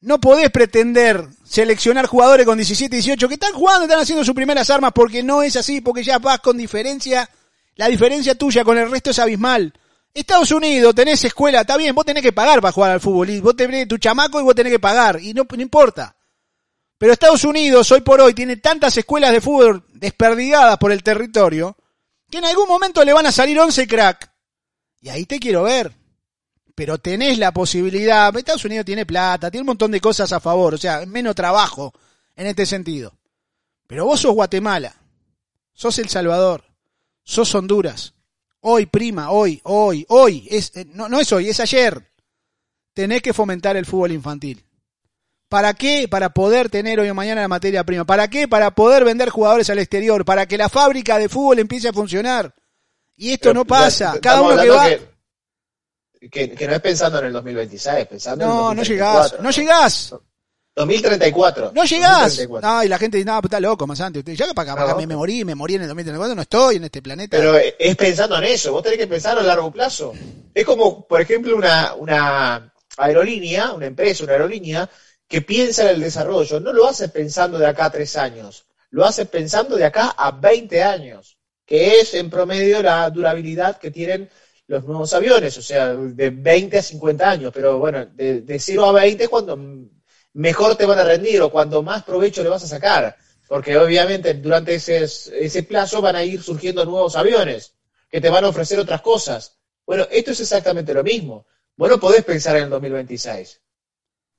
No 0.00 0.18
podés 0.18 0.50
pretender 0.50 1.28
seleccionar 1.44 2.06
jugadores 2.06 2.46
con 2.46 2.56
17 2.56 2.96
y 2.96 3.00
18 3.00 3.28
que 3.28 3.34
están 3.34 3.52
jugando, 3.52 3.84
están 3.84 4.00
haciendo 4.00 4.24
sus 4.24 4.34
primeras 4.34 4.70
armas 4.70 4.92
porque 4.94 5.22
no 5.22 5.42
es 5.42 5.56
así, 5.56 5.82
porque 5.82 6.02
ya 6.02 6.18
vas 6.18 6.40
con 6.40 6.56
diferencia. 6.56 7.28
La 7.74 7.88
diferencia 7.88 8.34
tuya 8.34 8.64
con 8.64 8.78
el 8.78 8.90
resto 8.90 9.10
es 9.10 9.18
abismal. 9.18 9.74
Estados 10.14 10.52
Unidos, 10.52 10.94
tenés 10.94 11.22
escuela, 11.22 11.60
está 11.60 11.76
bien, 11.76 11.94
vos 11.94 12.06
tenés 12.06 12.22
que 12.22 12.32
pagar 12.32 12.62
para 12.62 12.72
jugar 12.72 12.92
al 12.92 13.00
fútbol. 13.02 13.28
Y 13.28 13.40
vos 13.40 13.54
tenés 13.54 13.86
tu 13.86 13.98
chamaco 13.98 14.40
y 14.40 14.42
vos 14.42 14.54
tenés 14.54 14.72
que 14.72 14.78
pagar. 14.78 15.20
Y 15.20 15.34
no 15.34 15.46
importa. 15.58 16.16
Pero 16.98 17.12
Estados 17.12 17.44
Unidos, 17.44 17.90
hoy 17.92 18.00
por 18.00 18.20
hoy, 18.20 18.34
tiene 18.34 18.56
tantas 18.56 18.96
escuelas 18.96 19.32
de 19.32 19.40
fútbol 19.40 19.84
desperdigadas 19.92 20.78
por 20.78 20.92
el 20.92 21.02
territorio, 21.02 21.76
que 22.30 22.38
en 22.38 22.44
algún 22.44 22.68
momento 22.68 23.04
le 23.04 23.12
van 23.12 23.26
a 23.26 23.32
salir 23.32 23.58
11 23.58 23.86
crack. 23.86 24.30
Y 25.00 25.08
ahí 25.08 25.26
te 25.26 25.38
quiero 25.38 25.62
ver 25.64 25.92
pero 26.76 26.98
tenés 26.98 27.38
la 27.38 27.52
posibilidad. 27.52 28.36
Estados 28.36 28.66
Unidos 28.66 28.84
tiene 28.84 29.06
plata, 29.06 29.50
tiene 29.50 29.62
un 29.62 29.68
montón 29.68 29.90
de 29.90 30.00
cosas 30.00 30.30
a 30.32 30.40
favor, 30.40 30.74
o 30.74 30.78
sea, 30.78 31.04
menos 31.06 31.34
trabajo 31.34 31.92
en 32.36 32.46
este 32.46 32.66
sentido. 32.66 33.14
Pero 33.86 34.04
vos 34.04 34.20
sos 34.20 34.34
Guatemala, 34.34 34.94
sos 35.72 35.98
El 35.98 36.10
Salvador, 36.10 36.64
sos 37.24 37.52
Honduras. 37.54 38.12
Hoy, 38.60 38.84
prima, 38.84 39.30
hoy, 39.30 39.58
hoy, 39.64 40.04
hoy, 40.10 40.46
es, 40.50 40.76
eh, 40.76 40.86
no, 40.92 41.08
no 41.08 41.18
es 41.18 41.32
hoy, 41.32 41.48
es 41.48 41.60
ayer. 41.60 42.12
Tenés 42.92 43.22
que 43.22 43.32
fomentar 43.32 43.76
el 43.76 43.86
fútbol 43.86 44.12
infantil. 44.12 44.62
¿Para 45.48 45.74
qué? 45.74 46.08
Para 46.08 46.30
poder 46.30 46.68
tener 46.68 46.98
hoy 46.98 47.08
o 47.08 47.14
mañana 47.14 47.40
la 47.40 47.48
materia 47.48 47.84
prima. 47.84 48.04
¿Para 48.04 48.28
qué? 48.28 48.48
Para 48.48 48.72
poder 48.72 49.04
vender 49.04 49.30
jugadores 49.30 49.70
al 49.70 49.78
exterior. 49.78 50.24
Para 50.24 50.46
que 50.46 50.58
la 50.58 50.68
fábrica 50.68 51.18
de 51.18 51.28
fútbol 51.28 51.58
empiece 51.60 51.88
a 51.88 51.92
funcionar. 51.92 52.52
Y 53.16 53.32
esto 53.32 53.54
no 53.54 53.64
pasa. 53.64 54.18
Cada 54.20 54.42
uno 54.42 54.60
que 54.60 54.68
va. 54.70 54.88
Que, 56.20 56.30
que- 56.30 56.50
que 56.50 56.66
no 56.66 56.74
es 56.74 56.80
pensando 56.80 57.18
en 57.20 57.26
el 57.26 57.32
2026, 57.32 58.06
pensando 58.06 58.44
en 58.44 58.50
el 58.50 58.56
No, 58.56 58.62
no 58.62 58.74
2034. 58.80 59.38
llegás, 59.38 59.42
no 59.42 59.50
llegás. 59.50 60.14
2034. 60.74 61.72
No 61.74 61.84
llegás. 61.84 62.22
2034. 62.36 62.60
No, 62.68 62.84
y 62.84 62.88
la 62.88 62.98
gente 62.98 63.16
dice, 63.18 63.26
no, 63.30 63.40
pues 63.40 63.48
está 63.50 63.60
loco, 63.60 63.86
más 63.86 64.00
antes. 64.00 64.20
Usted, 64.20 64.32
ya 64.34 64.46
que 64.48 64.54
para 64.54 64.72
acá, 64.72 64.74
para 64.74 64.84
acá 64.88 64.92
No. 64.94 64.98
me, 65.00 65.06
me 65.06 65.16
morí, 65.16 65.44
me 65.44 65.54
morí 65.54 65.76
en 65.76 65.82
el 65.82 65.88
2034, 65.88 66.34
no 66.34 66.42
estoy 66.42 66.76
en 66.76 66.84
este 66.84 67.00
planeta. 67.02 67.36
Pero 67.36 67.56
es 67.56 67.96
pensando 67.96 68.36
en 68.38 68.44
eso, 68.44 68.72
vos 68.72 68.82
tenés 68.82 68.98
que 68.98 69.06
pensar 69.06 69.38
a 69.38 69.42
largo 69.42 69.70
plazo. 69.70 70.12
Es 70.52 70.64
como, 70.66 71.06
por 71.06 71.20
ejemplo, 71.20 71.56
una, 71.56 71.94
una 71.94 72.72
aerolínea, 72.98 73.72
una 73.72 73.86
empresa, 73.86 74.24
una 74.24 74.32
aerolínea, 74.34 74.90
que 75.28 75.42
piensa 75.42 75.82
en 75.82 75.96
el 75.96 76.00
desarrollo. 76.00 76.60
No 76.60 76.72
lo 76.72 76.86
hace 76.86 77.08
pensando 77.08 77.58
de 77.58 77.66
acá 77.66 77.86
a 77.86 77.90
tres 77.90 78.16
años, 78.16 78.66
lo 78.90 79.04
hace 79.04 79.26
pensando 79.26 79.76
de 79.76 79.84
acá 79.84 80.14
a 80.16 80.30
20 80.30 80.82
años, 80.82 81.38
que 81.64 82.00
es 82.00 82.14
en 82.14 82.30
promedio 82.30 82.82
la 82.82 83.10
durabilidad 83.10 83.78
que 83.78 83.90
tienen 83.90 84.30
los 84.68 84.84
nuevos 84.84 85.12
aviones, 85.14 85.56
o 85.58 85.62
sea, 85.62 85.94
de 85.94 86.30
20 86.30 86.78
a 86.78 86.82
50 86.82 87.30
años. 87.30 87.52
Pero 87.54 87.78
bueno, 87.78 88.06
de, 88.06 88.42
de 88.42 88.58
0 88.58 88.86
a 88.86 88.92
20 88.92 89.24
es 89.24 89.28
cuando 89.28 89.58
mejor 90.34 90.76
te 90.76 90.86
van 90.86 90.98
a 90.98 91.04
rendir 91.04 91.40
o 91.42 91.50
cuando 91.50 91.82
más 91.82 92.04
provecho 92.04 92.42
le 92.42 92.48
vas 92.48 92.64
a 92.64 92.68
sacar. 92.68 93.16
Porque 93.48 93.76
obviamente 93.78 94.34
durante 94.34 94.74
ese, 94.74 95.04
ese 95.04 95.62
plazo 95.62 96.00
van 96.02 96.16
a 96.16 96.24
ir 96.24 96.42
surgiendo 96.42 96.84
nuevos 96.84 97.16
aviones 97.16 97.74
que 98.10 98.20
te 98.20 98.28
van 98.28 98.44
a 98.44 98.48
ofrecer 98.48 98.78
otras 98.78 99.02
cosas. 99.02 99.58
Bueno, 99.84 100.06
esto 100.10 100.32
es 100.32 100.40
exactamente 100.40 100.92
lo 100.92 101.04
mismo. 101.04 101.46
Vos 101.76 101.90
no 101.90 102.00
podés 102.00 102.24
pensar 102.24 102.56
en 102.56 102.64
el 102.64 102.70
2026. 102.70 103.60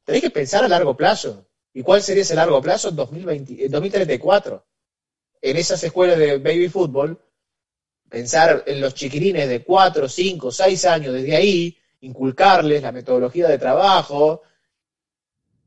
Tenés 0.08 0.22
que 0.22 0.30
pensar 0.30 0.64
a 0.64 0.70
largo 0.70 0.96
plazo. 0.96 1.46
¿Y 1.74 1.84
cuál 1.84 2.02
sería 2.02 2.24
ese 2.24 2.34
largo 2.34 2.62
plazo? 2.62 2.88
En 2.88 2.96
2020, 2.96 3.66
en 3.66 3.70
2034. 3.70 4.66
En 5.42 5.58
esas 5.58 5.84
escuelas 5.84 6.18
de 6.18 6.38
baby 6.38 6.70
fútbol, 6.70 7.20
pensar 8.08 8.64
en 8.66 8.80
los 8.80 8.96
chiquirines 8.96 9.50
de 9.50 9.66
4, 9.66 10.08
5, 10.08 10.50
6 10.50 10.86
años 10.86 11.14
desde 11.14 11.36
ahí, 11.36 11.78
inculcarles 12.00 12.82
la 12.82 12.94
metodología 12.94 13.50
de 13.50 13.58
trabajo, 13.58 14.44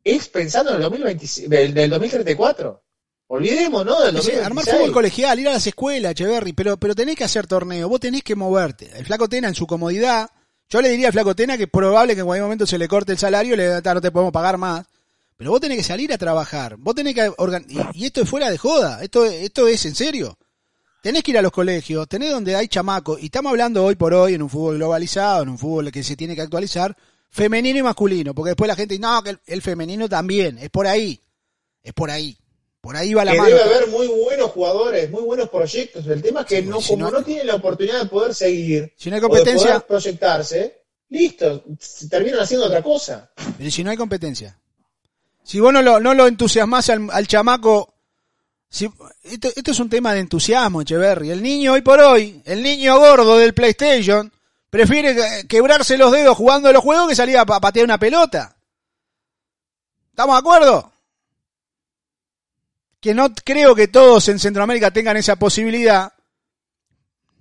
es 0.03 0.27
pensando 0.29 0.71
en 0.71 0.77
el 0.77 0.83
2020, 0.85 1.49
del, 1.49 1.75
del 1.75 1.91
2034. 1.91 2.83
Olvidemos, 3.27 3.85
¿no? 3.85 4.01
Del 4.01 4.15
Dice, 4.15 4.37
2026. 4.37 4.47
armar 4.47 4.65
fútbol 4.65 4.93
colegial, 4.95 5.39
ir 5.39 5.49
a 5.49 5.53
las 5.53 5.67
escuelas, 5.67 6.13
Echeverry, 6.13 6.55
pero, 6.55 6.79
pero 6.79 6.95
tenés 6.95 7.15
que 7.15 7.25
hacer 7.25 7.47
torneo, 7.47 7.91
vos 7.91 8.01
tenés 8.01 8.23
que 8.23 8.35
moverte. 8.35 8.91
El 8.97 9.05
Flaco 9.05 9.29
Tena 9.29 9.49
en 9.49 9.55
su 9.55 9.67
comodidad, 9.67 10.31
yo 10.71 10.81
le 10.81 10.89
diría 10.89 11.09
al 11.09 11.13
Flaco 11.13 11.35
Tena 11.35 11.57
que 11.57 11.65
es 11.65 11.71
probable 11.71 12.15
que 12.15 12.21
en 12.21 12.27
cualquier 12.27 12.45
momento 12.45 12.67
se 12.67 12.79
le 12.79 12.89
corte 12.89 13.13
el 13.13 13.19
salario 13.19 13.55
y 13.55 13.57
le 13.57 13.65
diga, 13.65 13.83
"Ta, 13.83 13.93
no 13.93 14.01
te 14.01 14.11
podemos 14.11 14.33
pagar 14.33 14.57
más. 14.57 14.87
Pero 15.37 15.53
vos 15.53 15.61
tenés 15.61 15.79
que 15.79 15.85
salir 15.85 16.13
a 16.13 16.19
trabajar, 16.19 16.77
vos 16.77 16.95
tenés 16.95 17.15
que 17.15 17.33
y, 17.69 18.03
y 18.03 18.05
esto 18.05 18.21
es 18.21 18.29
fuera 18.29 18.51
de 18.51 18.59
joda, 18.59 19.03
esto, 19.03 19.25
esto 19.25 19.67
es 19.69 19.87
en 19.87 19.95
serio. 19.95 20.37
Tenés 21.03 21.23
que 21.23 21.31
ir 21.31 21.39
a 21.39 21.43
los 21.43 21.51
colegios, 21.51 22.07
tenés 22.09 22.31
donde 22.31 22.55
hay 22.57 22.69
chamacos, 22.69 23.23
y 23.23 23.25
estamos 23.25 23.49
hablando 23.49 23.83
hoy 23.83 23.97
por 23.97 24.13
hoy 24.13 24.35
en 24.35 24.43
un 24.43 24.51
fútbol 24.51 24.77
globalizado, 24.77 25.43
en 25.43 25.49
un 25.49 25.57
fútbol 25.57 25.91
que 25.91 26.03
se 26.03 26.15
tiene 26.15 26.37
que 26.37 26.43
actualizar, 26.43 26.95
femenino 27.31 27.79
y 27.79 27.83
masculino, 27.83 28.35
porque 28.35 28.51
después 28.51 28.69
la 28.69 28.77
gente 28.77 28.93
dice, 28.93 29.01
no, 29.01 29.23
que 29.23 29.39
el 29.47 29.63
femenino 29.63 30.11
también, 30.11 30.59
es 30.59 30.69
por 30.69 30.87
ahí, 30.87 31.19
es 31.83 31.95
por 31.95 32.11
ahí, 32.11 32.37
por 32.81 32.97
ahí 32.97 33.13
va 33.15 33.25
la 33.25 33.33
que 33.33 33.39
mano. 33.39 33.51
debe 33.57 33.63
haber 33.63 33.89
muy 33.89 34.07
buenos 34.07 34.51
jugadores, 34.53 35.11
muy 35.11 35.23
buenos 35.23 35.49
proyectos. 35.51 36.07
El 36.07 36.23
tema 36.23 36.41
es 36.41 36.47
que 36.47 36.61
Sí, 36.63 36.67
no, 36.67 36.81
si 36.81 36.89
como 36.95 37.11
no- 37.11 37.19
no, 37.19 37.25
tienen 37.25 37.47
la 37.47 37.57
oportunidad 37.57 38.01
de 38.03 38.07
poder 38.09 38.35
seguir, 38.35 38.93
Si 38.97 39.11
no 39.11 39.17
hay 39.17 39.23
o 39.23 39.29
de 39.29 39.29
poder 39.55 39.83
proyectarse, 39.87 40.83
listo, 41.11 41.65
se 41.79 42.09
terminan 42.09 42.41
haciendo 42.41 42.67
otra 42.67 42.83
cosa. 42.83 43.31
Pero 43.59 43.71
si 43.71 43.85
no 43.85 43.91
hay 43.91 43.97
competencia. 43.97 44.57
Si 45.43 45.59
vos 45.61 45.73
no 45.73 45.83
lo, 45.83 46.01
no 46.01 46.15
lo 46.15 46.27
entusiasmás 46.27 46.89
al, 46.91 47.09
al 47.13 47.27
chamaco. 47.27 47.93
Si, 48.69 48.89
esto, 49.25 49.49
esto 49.55 49.71
es 49.73 49.81
un 49.81 49.91
tema 49.91 50.15
de 50.15 50.21
entusiasmo, 50.21 50.81
Echeverry. 50.83 51.31
El 51.31 51.43
niño 51.43 51.73
hoy 51.73 51.83
por 51.83 51.99
hoy, 52.01 52.41
el 52.45 52.63
niño 52.63 52.99
gordo 52.99 53.37
del 53.37 53.53
PlayStation, 53.53 54.33
prefiere 54.71 55.15
que- 55.17 55.49
quebrarse 55.49 55.99
los 55.99 56.13
dedos 56.13 56.37
jugando 56.37 56.69
a 56.69 56.73
los 56.73 56.83
juegos 56.83 57.09
que 57.09 57.17
salir 57.17 57.37
a 57.37 57.45
pa- 57.45 57.61
patear 57.61 57.85
una 57.85 57.99
pelota. 57.99 58.57
¿Estamos 60.11 60.37
de 60.37 60.39
acuerdo? 60.39 60.93
Que 63.01 63.15
no 63.15 63.33
creo 63.33 63.75
que 63.75 63.89
todos 63.89 64.29
en 64.29 64.39
Centroamérica 64.39 64.91
tengan 64.91 65.17
esa 65.17 65.37
posibilidad. 65.37 66.13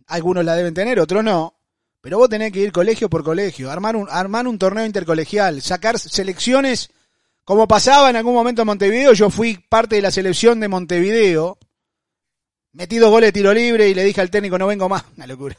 Algunos 0.07 0.45
la 0.45 0.55
deben 0.55 0.73
tener, 0.73 0.99
otros 0.99 1.23
no. 1.23 1.55
Pero 2.01 2.17
vos 2.17 2.29
tenés 2.29 2.51
que 2.51 2.61
ir 2.61 2.71
colegio 2.71 3.09
por 3.09 3.23
colegio, 3.23 3.69
armar 3.69 3.95
un, 3.95 4.07
armar 4.09 4.47
un 4.47 4.57
torneo 4.57 4.85
intercolegial, 4.85 5.61
sacar 5.61 5.99
selecciones 5.99 6.91
como 7.43 7.67
pasaba 7.67 8.09
en 8.09 8.15
algún 8.15 8.33
momento 8.33 8.61
en 8.61 8.67
Montevideo. 8.67 9.13
Yo 9.13 9.29
fui 9.29 9.57
parte 9.57 9.97
de 9.97 10.01
la 10.01 10.11
selección 10.11 10.59
de 10.59 10.67
Montevideo. 10.67 11.57
Metí 12.71 12.97
dos 12.97 13.09
goles 13.09 13.29
de 13.29 13.31
tiro 13.33 13.53
libre 13.53 13.89
y 13.89 13.93
le 13.93 14.03
dije 14.03 14.21
al 14.21 14.29
técnico 14.29 14.57
no 14.57 14.67
vengo 14.67 14.87
más. 14.87 15.03
Una 15.17 15.27
locura. 15.27 15.57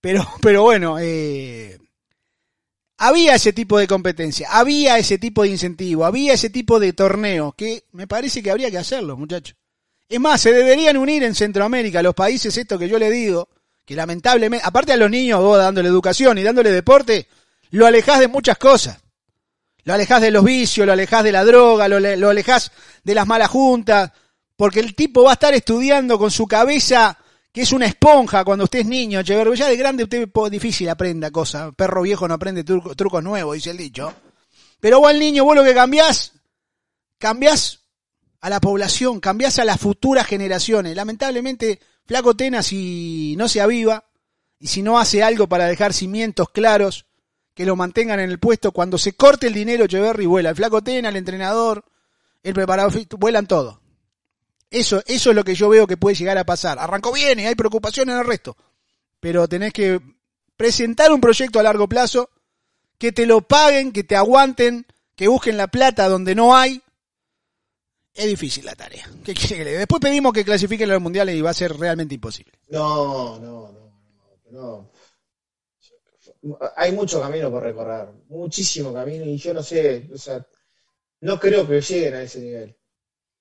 Pero, 0.00 0.26
pero 0.40 0.62
bueno, 0.62 0.98
eh, 0.98 1.78
había 3.00 3.34
ese 3.34 3.54
tipo 3.54 3.78
de 3.78 3.88
competencia, 3.88 4.48
había 4.50 4.98
ese 4.98 5.16
tipo 5.16 5.42
de 5.42 5.48
incentivo, 5.48 6.04
había 6.04 6.34
ese 6.34 6.50
tipo 6.50 6.78
de 6.78 6.92
torneo 6.92 7.52
que 7.52 7.84
me 7.92 8.06
parece 8.06 8.42
que 8.42 8.50
habría 8.50 8.70
que 8.70 8.76
hacerlo, 8.76 9.16
muchachos. 9.16 9.56
Es 10.06 10.20
más, 10.20 10.42
se 10.42 10.52
deberían 10.52 10.98
unir 10.98 11.22
en 11.22 11.34
Centroamérica 11.34 12.02
los 12.02 12.14
países, 12.14 12.54
esto 12.54 12.78
que 12.78 12.90
yo 12.90 12.98
le 12.98 13.10
digo, 13.10 13.48
que 13.86 13.94
lamentablemente, 13.94 14.66
aparte 14.66 14.92
a 14.92 14.98
los 14.98 15.10
niños, 15.10 15.40
vos 15.40 15.56
dándole 15.56 15.88
educación 15.88 16.36
y 16.36 16.42
dándole 16.42 16.70
deporte, 16.72 17.26
lo 17.70 17.86
alejás 17.86 18.20
de 18.20 18.28
muchas 18.28 18.58
cosas. 18.58 18.98
Lo 19.84 19.94
alejás 19.94 20.20
de 20.20 20.30
los 20.30 20.44
vicios, 20.44 20.86
lo 20.86 20.92
alejás 20.92 21.24
de 21.24 21.32
la 21.32 21.42
droga, 21.42 21.88
lo, 21.88 22.00
lo 22.00 22.28
alejás 22.28 22.70
de 23.02 23.14
las 23.14 23.26
malas 23.26 23.48
juntas, 23.48 24.12
porque 24.56 24.80
el 24.80 24.94
tipo 24.94 25.22
va 25.22 25.30
a 25.30 25.34
estar 25.34 25.54
estudiando 25.54 26.18
con 26.18 26.30
su 26.30 26.46
cabeza 26.46 27.16
que 27.52 27.62
es 27.62 27.72
una 27.72 27.86
esponja 27.86 28.44
cuando 28.44 28.64
usted 28.64 28.80
es 28.80 28.86
niño, 28.86 29.20
Echeverría. 29.20 29.54
Ya 29.54 29.68
de 29.68 29.76
grande 29.76 30.04
usted 30.04 30.28
difícil 30.50 30.88
aprenda 30.88 31.30
cosas. 31.30 31.74
Perro 31.74 32.02
viejo 32.02 32.28
no 32.28 32.34
aprende 32.34 32.64
trucos 32.64 33.22
nuevos, 33.22 33.54
dice 33.54 33.70
el 33.70 33.76
dicho. 33.76 34.14
Pero 34.78 35.00
vos 35.00 35.10
al 35.10 35.18
niño, 35.18 35.44
vos 35.44 35.56
lo 35.56 35.64
que 35.64 35.74
cambiás, 35.74 36.32
cambiás 37.18 37.80
a 38.40 38.48
la 38.48 38.60
población, 38.60 39.20
cambiás 39.20 39.58
a 39.58 39.64
las 39.64 39.78
futuras 39.78 40.26
generaciones. 40.26 40.96
Lamentablemente, 40.96 41.80
Flaco 42.06 42.34
Tena, 42.34 42.62
si 42.62 43.34
no 43.36 43.48
se 43.48 43.60
aviva 43.60 44.04
y 44.58 44.68
si 44.68 44.82
no 44.82 44.98
hace 44.98 45.22
algo 45.22 45.48
para 45.48 45.66
dejar 45.66 45.92
cimientos 45.92 46.50
claros 46.50 47.06
que 47.52 47.66
lo 47.66 47.76
mantengan 47.76 48.20
en 48.20 48.30
el 48.30 48.38
puesto, 48.38 48.72
cuando 48.72 48.96
se 48.96 49.12
corte 49.12 49.48
el 49.48 49.54
dinero, 49.54 49.84
Echeverry 49.84 50.24
vuela. 50.24 50.50
El 50.50 50.56
Flaco 50.56 50.82
Tena, 50.82 51.08
el 51.10 51.16
entrenador, 51.16 51.84
el 52.42 52.54
preparador, 52.54 52.94
vuelan 53.18 53.46
todos. 53.46 53.79
Eso, 54.70 55.02
eso 55.06 55.30
es 55.30 55.36
lo 55.36 55.44
que 55.44 55.54
yo 55.54 55.68
veo 55.68 55.86
que 55.86 55.96
puede 55.96 56.14
llegar 56.14 56.38
a 56.38 56.44
pasar. 56.44 56.78
Arrancó 56.78 57.12
bien 57.12 57.40
y 57.40 57.46
hay 57.46 57.56
preocupación 57.56 58.08
en 58.10 58.18
el 58.18 58.24
resto. 58.24 58.56
Pero 59.18 59.48
tenés 59.48 59.72
que 59.72 60.00
presentar 60.56 61.12
un 61.12 61.20
proyecto 61.20 61.58
a 61.58 61.62
largo 61.62 61.88
plazo, 61.88 62.30
que 62.98 63.12
te 63.12 63.26
lo 63.26 63.40
paguen, 63.40 63.92
que 63.92 64.04
te 64.04 64.14
aguanten, 64.14 64.86
que 65.16 65.26
busquen 65.26 65.56
la 65.56 65.66
plata 65.66 66.08
donde 66.08 66.34
no 66.34 66.56
hay. 66.56 66.80
Es 68.14 68.26
difícil 68.26 68.64
la 68.64 68.74
tarea. 68.74 69.10
¿Qué 69.24 69.34
Después 69.34 70.00
pedimos 70.00 70.32
que 70.32 70.44
clasifiquen 70.44 70.90
a 70.90 70.94
los 70.94 71.02
mundiales 71.02 71.34
y 71.34 71.40
va 71.40 71.50
a 71.50 71.54
ser 71.54 71.76
realmente 71.76 72.14
imposible. 72.14 72.52
No, 72.68 73.38
no, 73.38 73.72
no, 73.72 73.90
no. 74.50 74.90
Hay 76.76 76.92
mucho 76.92 77.20
camino 77.20 77.50
por 77.50 77.62
recorrer, 77.62 78.08
muchísimo 78.28 78.94
camino 78.94 79.24
y 79.26 79.36
yo 79.36 79.52
no 79.52 79.62
sé, 79.62 80.08
o 80.14 80.16
sea, 80.16 80.46
no 81.20 81.38
creo 81.38 81.68
que 81.68 81.82
lleguen 81.82 82.14
a 82.14 82.22
ese 82.22 82.40
nivel, 82.40 82.76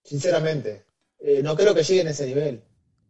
sinceramente. 0.03 0.88
Eh, 1.19 1.41
no 1.43 1.55
creo 1.55 1.75
que 1.75 1.83
lleguen 1.83 2.07
a 2.07 2.11
ese 2.11 2.25
nivel. 2.25 2.63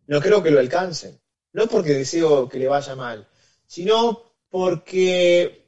No 0.07 0.19
creo 0.19 0.41
que 0.41 0.51
lo 0.51 0.59
alcancen. 0.59 1.19
No 1.53 1.67
porque 1.67 1.93
deseo 1.93 2.47
que 2.49 2.59
le 2.59 2.67
vaya 2.67 2.95
mal, 2.95 3.27
sino 3.65 4.33
porque 4.49 5.67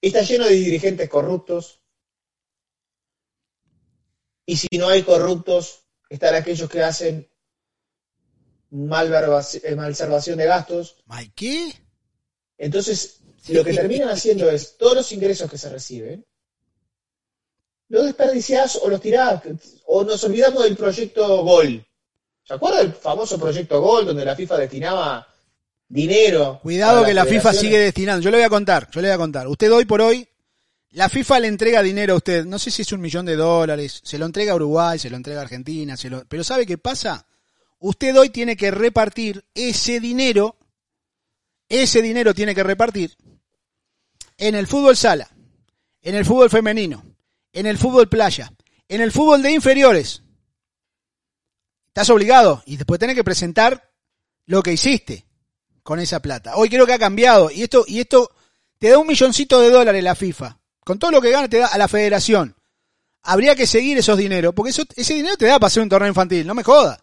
está 0.00 0.22
lleno 0.22 0.44
de 0.44 0.54
dirigentes 0.54 1.08
corruptos. 1.08 1.80
Y 4.46 4.56
si 4.56 4.68
no 4.78 4.88
hay 4.88 5.02
corruptos, 5.02 5.84
están 6.10 6.34
aquellos 6.34 6.68
que 6.68 6.82
hacen 6.82 7.28
eh, 8.70 9.74
malversación 9.76 10.38
de 10.38 10.44
gastos. 10.44 10.96
¿Qué? 11.34 11.72
Entonces, 12.58 13.20
lo 13.48 13.64
que 13.64 13.72
terminan 13.72 14.10
haciendo 14.10 14.50
es 14.50 14.76
todos 14.76 14.94
los 14.94 15.12
ingresos 15.12 15.50
que 15.50 15.58
se 15.58 15.70
reciben 15.70 16.26
los 17.94 18.06
desperdiciás 18.06 18.80
o 18.82 18.88
los 18.88 19.00
tirás, 19.00 19.40
o 19.86 20.02
nos 20.02 20.22
olvidamos 20.24 20.64
del 20.64 20.76
proyecto 20.76 21.44
Gol. 21.44 21.86
¿Se 22.42 22.54
acuerda 22.54 22.78
del 22.78 22.92
famoso 22.92 23.38
proyecto 23.38 23.80
Gol 23.80 24.04
donde 24.04 24.24
la 24.24 24.34
FIFA 24.34 24.58
destinaba 24.58 25.26
dinero? 25.88 26.58
Cuidado 26.60 27.04
que 27.04 27.14
la 27.14 27.24
FIFA 27.24 27.52
sigue 27.52 27.78
destinando. 27.78 28.20
Yo 28.20 28.32
le 28.32 28.38
voy 28.38 28.46
a 28.46 28.50
contar, 28.50 28.90
yo 28.90 29.00
le 29.00 29.08
voy 29.08 29.14
a 29.14 29.18
contar. 29.18 29.46
Usted 29.46 29.72
hoy 29.72 29.84
por 29.84 30.00
hoy, 30.00 30.26
la 30.90 31.08
FIFA 31.08 31.40
le 31.40 31.46
entrega 31.46 31.82
dinero 31.82 32.14
a 32.14 32.16
usted. 32.16 32.44
No 32.44 32.58
sé 32.58 32.72
si 32.72 32.82
es 32.82 32.90
un 32.90 33.00
millón 33.00 33.26
de 33.26 33.36
dólares. 33.36 34.00
Se 34.02 34.18
lo 34.18 34.26
entrega 34.26 34.52
a 34.52 34.56
Uruguay, 34.56 34.98
se 34.98 35.08
lo 35.08 35.16
entrega 35.16 35.38
a 35.38 35.42
Argentina. 35.44 35.96
Se 35.96 36.10
lo... 36.10 36.24
Pero 36.26 36.42
¿sabe 36.42 36.66
qué 36.66 36.78
pasa? 36.78 37.26
Usted 37.78 38.18
hoy 38.18 38.30
tiene 38.30 38.56
que 38.56 38.72
repartir 38.72 39.44
ese 39.54 40.00
dinero. 40.00 40.56
Ese 41.68 42.02
dinero 42.02 42.34
tiene 42.34 42.56
que 42.56 42.64
repartir 42.64 43.16
en 44.36 44.56
el 44.56 44.66
fútbol 44.66 44.96
sala, 44.96 45.30
en 46.02 46.16
el 46.16 46.24
fútbol 46.24 46.50
femenino, 46.50 47.04
en 47.54 47.66
el 47.66 47.78
fútbol 47.78 48.08
playa, 48.08 48.52
en 48.88 49.00
el 49.00 49.12
fútbol 49.12 49.42
de 49.42 49.52
inferiores. 49.52 50.22
Estás 51.86 52.10
obligado 52.10 52.62
y 52.66 52.76
después 52.76 53.00
tenés 53.00 53.16
que 53.16 53.24
presentar 53.24 53.90
lo 54.46 54.62
que 54.62 54.72
hiciste 54.72 55.24
con 55.82 56.00
esa 56.00 56.20
plata. 56.20 56.56
Hoy 56.56 56.68
creo 56.68 56.84
que 56.84 56.92
ha 56.92 56.98
cambiado 56.98 57.50
y 57.50 57.62
esto, 57.62 57.84
y 57.86 58.00
esto 58.00 58.30
te 58.78 58.90
da 58.90 58.98
un 58.98 59.06
milloncito 59.06 59.60
de 59.60 59.70
dólares 59.70 60.02
la 60.02 60.16
FIFA. 60.16 60.58
Con 60.80 60.98
todo 60.98 61.12
lo 61.12 61.22
que 61.22 61.30
gana 61.30 61.48
te 61.48 61.58
da 61.58 61.68
a 61.68 61.78
la 61.78 61.88
federación. 61.88 62.56
Habría 63.22 63.54
que 63.54 63.66
seguir 63.66 63.96
esos 63.96 64.18
dineros, 64.18 64.52
porque 64.54 64.70
eso, 64.70 64.82
ese 64.96 65.14
dinero 65.14 65.36
te 65.36 65.46
da 65.46 65.58
para 65.58 65.68
hacer 65.68 65.82
un 65.82 65.88
torneo 65.88 66.08
infantil, 66.08 66.46
no 66.46 66.54
me 66.54 66.62
jodas. 66.62 66.98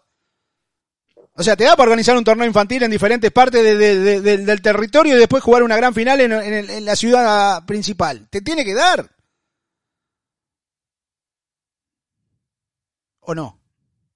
O 1.34 1.42
sea, 1.42 1.56
te 1.56 1.64
da 1.64 1.74
para 1.74 1.90
organizar 1.90 2.16
un 2.16 2.24
torneo 2.24 2.46
infantil 2.46 2.82
en 2.82 2.90
diferentes 2.90 3.32
partes 3.32 3.62
del 3.64 4.62
territorio 4.62 5.16
y 5.16 5.18
después 5.18 5.42
jugar 5.42 5.62
una 5.62 5.78
gran 5.78 5.94
final 5.94 6.20
en 6.20 6.84
la 6.84 6.94
ciudad 6.94 7.64
principal. 7.64 8.28
Te 8.28 8.42
tiene 8.42 8.64
que 8.64 8.74
dar. 8.74 9.10
¿O 13.22 13.34
no? 13.34 13.60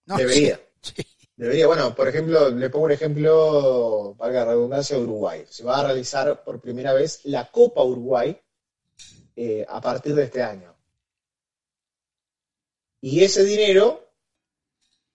Debería. 0.05 0.61
Debería, 1.37 1.67
bueno, 1.67 1.95
por 1.95 2.09
ejemplo, 2.09 2.49
le 2.49 2.71
pongo 2.71 2.87
un 2.87 2.93
ejemplo, 2.93 4.15
valga 4.15 4.45
la 4.45 4.53
redundancia, 4.53 4.99
Uruguay. 4.99 5.45
Se 5.49 5.65
va 5.65 5.81
a 5.81 5.85
realizar 5.85 6.43
por 6.45 6.61
primera 6.61 6.95
vez 6.95 7.21
la 7.25 7.51
Copa 7.51 7.83
Uruguay 7.83 8.41
eh, 9.35 9.67
a 9.69 9.81
partir 9.81 10.15
de 10.15 10.25
este 10.25 10.43
año. 10.43 10.75
Y 13.03 13.23
ese 13.23 13.45
dinero, 13.45 14.09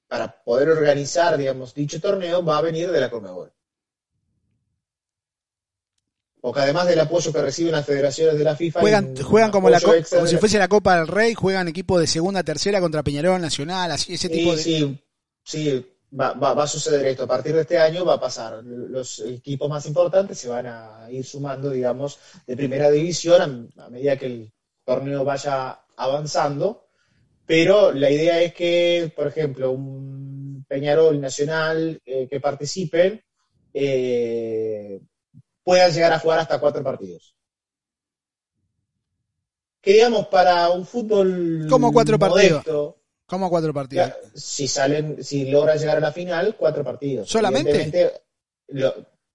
para 0.07 0.43
poder 0.43 0.69
organizar, 0.69 1.37
digamos, 1.37 1.73
dicho 1.73 1.99
torneo, 1.99 2.45
va 2.45 2.59
a 2.59 2.61
venir 2.61 2.91
de 2.91 3.01
la 3.01 3.09
Conmebol 3.09 3.51
porque 6.41 6.61
además 6.61 6.87
del 6.87 6.99
apoyo 6.99 7.31
que 7.31 7.41
reciben 7.41 7.71
las 7.71 7.85
federaciones 7.85 8.35
de 8.35 8.43
la 8.43 8.55
FIFA. 8.55 8.79
Juegan, 8.79 9.15
juegan 9.15 9.51
como, 9.51 9.69
la, 9.69 9.79
como 9.79 10.25
si 10.25 10.37
fuese 10.37 10.57
la 10.57 10.67
Copa 10.67 10.97
del 10.97 11.07
Rey, 11.07 11.35
juegan 11.35 11.67
equipo 11.67 11.99
de 11.99 12.07
segunda, 12.07 12.41
tercera 12.41 12.81
contra 12.81 13.03
Peñarol 13.03 13.39
Nacional, 13.39 13.91
así, 13.91 14.15
ese 14.15 14.27
tipo 14.27 14.55
de. 14.55 14.61
Sí, 14.61 14.99
sí, 15.43 15.85
va, 16.19 16.33
va, 16.33 16.63
a 16.63 16.67
suceder 16.67 17.05
esto. 17.05 17.23
A 17.23 17.27
partir 17.27 17.53
de 17.53 17.61
este 17.61 17.77
año 17.77 18.03
va 18.03 18.15
a 18.15 18.19
pasar. 18.19 18.63
Los 18.63 19.19
equipos 19.19 19.69
más 19.69 19.85
importantes 19.85 20.39
se 20.39 20.49
van 20.49 20.65
a 20.65 21.07
ir 21.11 21.23
sumando, 21.23 21.69
digamos, 21.69 22.17
de 22.47 22.57
primera 22.57 22.89
división 22.89 23.71
a, 23.77 23.89
medida 23.89 24.17
que 24.17 24.25
el 24.25 24.53
torneo 24.83 25.23
vaya 25.23 25.79
avanzando. 25.95 26.87
Pero 27.45 27.91
la 27.91 28.09
idea 28.09 28.41
es 28.41 28.55
que, 28.55 29.13
por 29.15 29.27
ejemplo, 29.27 29.71
un 29.71 30.65
Peñarol 30.67 31.21
Nacional 31.21 32.01
eh, 32.03 32.27
que 32.27 32.39
participen. 32.39 33.21
Eh, 33.73 34.99
puedan 35.63 35.91
llegar 35.91 36.13
a 36.13 36.19
jugar 36.19 36.39
hasta 36.39 36.59
cuatro 36.59 36.83
partidos. 36.83 37.35
Que 39.81 39.93
digamos, 39.93 40.27
para 40.27 40.69
un 40.69 40.85
fútbol. 40.85 41.67
¿Cómo 41.69 41.91
cuatro 41.91 42.19
partidos? 42.19 42.63
¿Cómo 43.25 43.49
cuatro 43.49 43.73
partidos? 43.73 44.13
si 44.35 44.67
salen, 44.67 45.23
si 45.23 45.49
logran 45.49 45.77
llegar 45.77 45.97
a 45.97 46.01
la 46.01 46.11
final, 46.11 46.55
cuatro 46.57 46.83
partidos. 46.83 47.29
¿Solamente? 47.29 48.21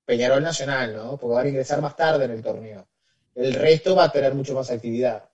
Peñarol 0.05 0.43
Nacional, 0.43 0.95
¿no? 0.95 1.17
Porque 1.17 1.35
van 1.35 1.47
a 1.47 1.49
ingresar 1.49 1.81
más 1.81 1.97
tarde 1.97 2.27
en 2.27 2.31
el 2.31 2.43
torneo. 2.43 2.87
El 3.35 3.55
resto 3.55 3.97
va 3.97 4.05
a 4.05 4.13
tener 4.13 4.35
mucho 4.35 4.55
más 4.55 4.71
actividad. 4.71 5.29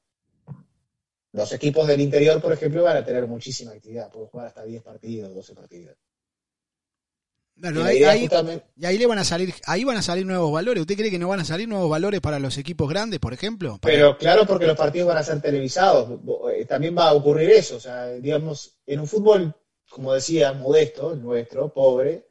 Los 1.32 1.52
equipos 1.52 1.86
del 1.86 2.00
interior, 2.00 2.40
por 2.40 2.52
ejemplo, 2.52 2.82
van 2.82 2.96
a 2.96 3.04
tener 3.04 3.26
muchísima 3.26 3.72
actividad. 3.72 4.10
Pueden 4.10 4.28
jugar 4.28 4.46
hasta 4.46 4.64
10 4.64 4.82
partidos, 4.82 5.34
12 5.34 5.54
partidos 5.54 5.96
y 7.56 8.84
ahí 8.84 8.98
le 8.98 9.06
van 9.06 9.18
a 9.18 9.24
salir, 9.24 9.54
ahí 9.66 9.84
van 9.84 9.96
a 9.96 10.02
salir 10.02 10.26
nuevos 10.26 10.52
valores. 10.52 10.80
¿Usted 10.80 10.96
cree 10.96 11.10
que 11.10 11.18
no 11.18 11.28
van 11.28 11.40
a 11.40 11.44
salir 11.44 11.68
nuevos 11.68 11.88
valores 11.88 12.20
para 12.20 12.38
los 12.38 12.58
equipos 12.58 12.88
grandes, 12.88 13.20
por 13.20 13.32
ejemplo? 13.32 13.78
Pero 13.82 14.16
claro, 14.18 14.46
porque 14.46 14.66
los 14.66 14.76
partidos 14.76 15.08
van 15.08 15.18
a 15.18 15.22
ser 15.22 15.40
televisados. 15.40 16.20
Eh, 16.52 16.64
también 16.64 16.96
va 16.96 17.08
a 17.08 17.14
ocurrir 17.14 17.50
eso. 17.50 17.76
O 17.76 17.80
sea, 17.80 18.08
digamos, 18.08 18.78
en 18.86 19.00
un 19.00 19.06
fútbol, 19.06 19.54
como 19.88 20.12
decía, 20.12 20.52
modesto, 20.52 21.14
nuestro, 21.14 21.72
pobre, 21.72 22.26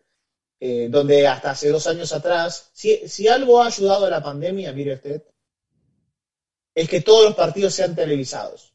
eh, 0.59 0.87
donde 0.89 1.27
hasta 1.27 1.51
hace 1.51 1.69
dos 1.69 1.87
años 1.87 2.11
atrás, 2.13 2.69
si, 2.73 3.07
si 3.07 3.27
algo 3.27 3.61
ha 3.61 3.67
ayudado 3.67 4.05
a 4.05 4.09
la 4.09 4.21
pandemia, 4.21 4.73
mire 4.73 4.95
usted, 4.95 5.23
es 6.75 6.89
que 6.89 7.01
todos 7.01 7.25
los 7.25 7.35
partidos 7.35 7.73
sean 7.73 7.95
televisados. 7.95 8.73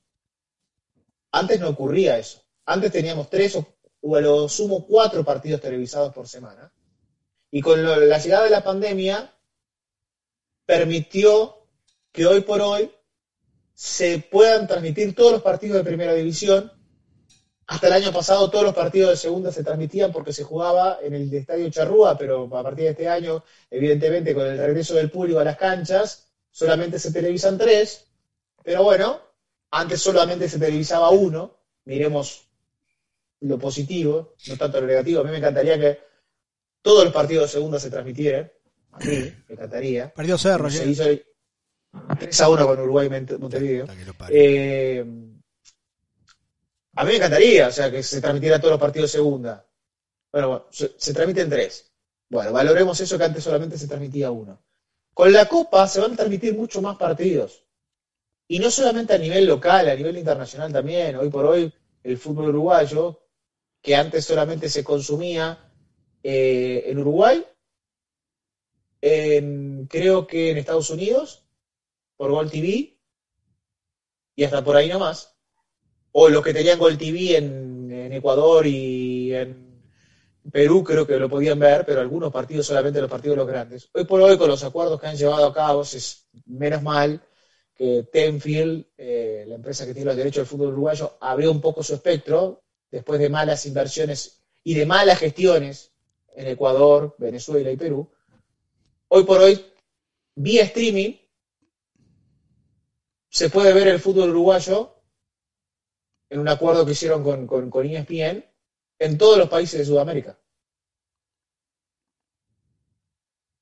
Antes 1.32 1.60
no 1.60 1.68
ocurría 1.68 2.18
eso. 2.18 2.42
Antes 2.64 2.92
teníamos 2.92 3.28
tres 3.30 3.56
o, 3.56 3.75
o 4.08 4.16
a 4.16 4.20
lo 4.20 4.48
sumo 4.48 4.86
cuatro 4.86 5.24
partidos 5.24 5.60
televisados 5.60 6.12
por 6.12 6.28
semana. 6.28 6.72
Y 7.50 7.60
con 7.60 7.82
la 7.82 8.18
llegada 8.18 8.44
de 8.44 8.50
la 8.50 8.62
pandemia 8.62 9.34
permitió 10.64 11.66
que 12.12 12.24
hoy 12.26 12.42
por 12.42 12.60
hoy 12.60 12.90
se 13.74 14.20
puedan 14.20 14.66
transmitir 14.68 15.14
todos 15.14 15.32
los 15.32 15.42
partidos 15.42 15.78
de 15.78 15.84
primera 15.84 16.14
división. 16.14 16.72
Hasta 17.66 17.88
el 17.88 17.94
año 17.94 18.12
pasado 18.12 18.48
todos 18.48 18.64
los 18.64 18.74
partidos 18.74 19.10
de 19.10 19.16
segunda 19.16 19.50
se 19.50 19.64
transmitían 19.64 20.12
porque 20.12 20.32
se 20.32 20.44
jugaba 20.44 20.98
en 21.02 21.14
el 21.14 21.34
Estadio 21.34 21.68
Charrúa, 21.68 22.16
pero 22.16 22.44
a 22.44 22.62
partir 22.62 22.84
de 22.84 22.90
este 22.90 23.08
año, 23.08 23.42
evidentemente 23.70 24.34
con 24.34 24.46
el 24.46 24.56
regreso 24.56 24.94
del 24.94 25.10
público 25.10 25.40
a 25.40 25.44
las 25.44 25.56
canchas, 25.56 26.28
solamente 26.52 27.00
se 27.00 27.12
televisan 27.12 27.58
tres. 27.58 28.06
Pero 28.62 28.84
bueno, 28.84 29.20
antes 29.72 30.00
solamente 30.00 30.48
se 30.48 30.60
televisaba 30.60 31.10
uno. 31.10 31.56
Miremos 31.84 32.45
lo 33.40 33.58
positivo, 33.58 34.34
no 34.48 34.56
tanto 34.56 34.80
lo 34.80 34.86
negativo. 34.86 35.20
A 35.20 35.24
mí 35.24 35.30
me 35.30 35.38
encantaría 35.38 35.78
que 35.78 35.98
todos 36.82 37.04
los 37.04 37.12
partidos 37.12 37.44
de 37.44 37.48
segunda 37.58 37.78
se 37.78 37.90
transmitieran. 37.90 38.50
A 38.92 38.98
mí 38.98 39.06
me 39.48 39.54
encantaría. 39.54 40.12
Perdió 40.14 40.38
Cerro, 40.38 40.70
Se 40.70 40.86
hizo 40.88 41.04
el 41.04 41.24
3 42.18 42.40
a 42.40 42.48
1 42.48 42.66
con 42.66 42.80
Uruguay 42.80 43.08
Monte- 43.08 43.38
Montevideo. 43.38 43.86
Eh, 44.30 45.04
a 46.94 47.04
mí 47.04 47.10
me 47.10 47.16
encantaría, 47.16 47.68
o 47.68 47.72
sea, 47.72 47.90
que 47.90 48.02
se 48.02 48.20
transmitieran 48.20 48.60
todos 48.60 48.72
los 48.72 48.80
partidos 48.80 49.12
de 49.12 49.18
segunda. 49.18 49.66
Bueno, 50.32 50.48
bueno, 50.48 50.66
se, 50.70 50.92
se 50.96 51.12
transmiten 51.12 51.48
tres. 51.50 51.92
Bueno, 52.28 52.52
valoremos 52.52 52.98
eso 53.00 53.16
que 53.18 53.24
antes 53.24 53.44
solamente 53.44 53.78
se 53.78 53.86
transmitía 53.86 54.30
uno. 54.30 54.62
Con 55.14 55.32
la 55.32 55.46
Copa 55.46 55.86
se 55.88 56.00
van 56.00 56.12
a 56.12 56.16
transmitir 56.16 56.54
mucho 56.54 56.80
más 56.82 56.96
partidos. 56.96 57.64
Y 58.48 58.58
no 58.58 58.70
solamente 58.70 59.12
a 59.14 59.18
nivel 59.18 59.46
local, 59.46 59.88
a 59.88 59.94
nivel 59.94 60.16
internacional 60.18 60.72
también. 60.72 61.16
Hoy 61.16 61.28
por 61.30 61.44
hoy, 61.46 61.72
el 62.02 62.16
fútbol 62.18 62.48
uruguayo, 62.50 63.18
que 63.86 63.94
antes 63.94 64.24
solamente 64.24 64.68
se 64.68 64.82
consumía 64.82 65.70
eh, 66.20 66.82
en 66.86 66.98
Uruguay, 66.98 67.46
creo 69.00 70.26
que 70.26 70.50
en 70.50 70.56
Estados 70.56 70.90
Unidos, 70.90 71.46
por 72.16 72.32
Gol 72.32 72.50
TV, 72.50 72.98
y 74.34 74.42
hasta 74.42 74.64
por 74.64 74.74
ahí 74.74 74.88
nomás. 74.88 75.38
O 76.10 76.28
los 76.28 76.42
que 76.42 76.52
tenían 76.52 76.80
Gol 76.80 76.98
TV 76.98 77.36
en, 77.36 78.12
Ecuador 78.12 78.66
y 78.66 79.32
en 79.32 79.80
Perú 80.50 80.82
creo 80.82 81.06
que 81.06 81.20
lo 81.20 81.30
podían 81.30 81.60
ver, 81.60 81.86
pero 81.86 82.00
algunos 82.00 82.32
partidos 82.32 82.66
solamente 82.66 83.00
los 83.00 83.10
partidos 83.10 83.36
los 83.36 83.46
grandes. 83.46 83.88
Hoy 83.92 84.04
por 84.04 84.20
hoy, 84.20 84.36
con 84.36 84.48
los 84.48 84.64
acuerdos 84.64 85.00
que 85.00 85.06
han 85.06 85.16
llevado 85.16 85.46
a 85.46 85.54
cabo, 85.54 85.82
es 85.82 86.26
menos 86.46 86.82
mal 86.82 87.22
que 87.72 88.08
Tenfield, 88.12 88.86
eh, 88.98 89.44
la 89.46 89.54
empresa 89.54 89.86
que 89.86 89.94
tiene 89.94 90.06
los 90.06 90.16
derechos 90.16 90.38
del 90.38 90.46
fútbol 90.46 90.72
uruguayo, 90.72 91.18
abrió 91.20 91.52
un 91.52 91.60
poco 91.60 91.84
su 91.84 91.94
espectro 91.94 92.64
después 92.90 93.20
de 93.20 93.28
malas 93.28 93.66
inversiones 93.66 94.42
y 94.62 94.74
de 94.74 94.86
malas 94.86 95.18
gestiones 95.18 95.92
en 96.34 96.48
Ecuador, 96.48 97.14
Venezuela 97.18 97.70
y 97.70 97.76
Perú. 97.76 98.10
Hoy 99.08 99.24
por 99.24 99.40
hoy, 99.40 99.64
vía 100.34 100.64
streaming, 100.64 101.14
se 103.28 103.48
puede 103.50 103.72
ver 103.72 103.88
el 103.88 104.00
fútbol 104.00 104.30
uruguayo 104.30 104.94
en 106.28 106.40
un 106.40 106.48
acuerdo 106.48 106.84
que 106.84 106.92
hicieron 106.92 107.22
con, 107.22 107.46
con, 107.46 107.70
con 107.70 107.86
E 107.86 107.96
ESPN 107.96 108.44
en 108.98 109.18
todos 109.18 109.38
los 109.38 109.48
países 109.48 109.78
de 109.80 109.84
Sudamérica. 109.84 110.38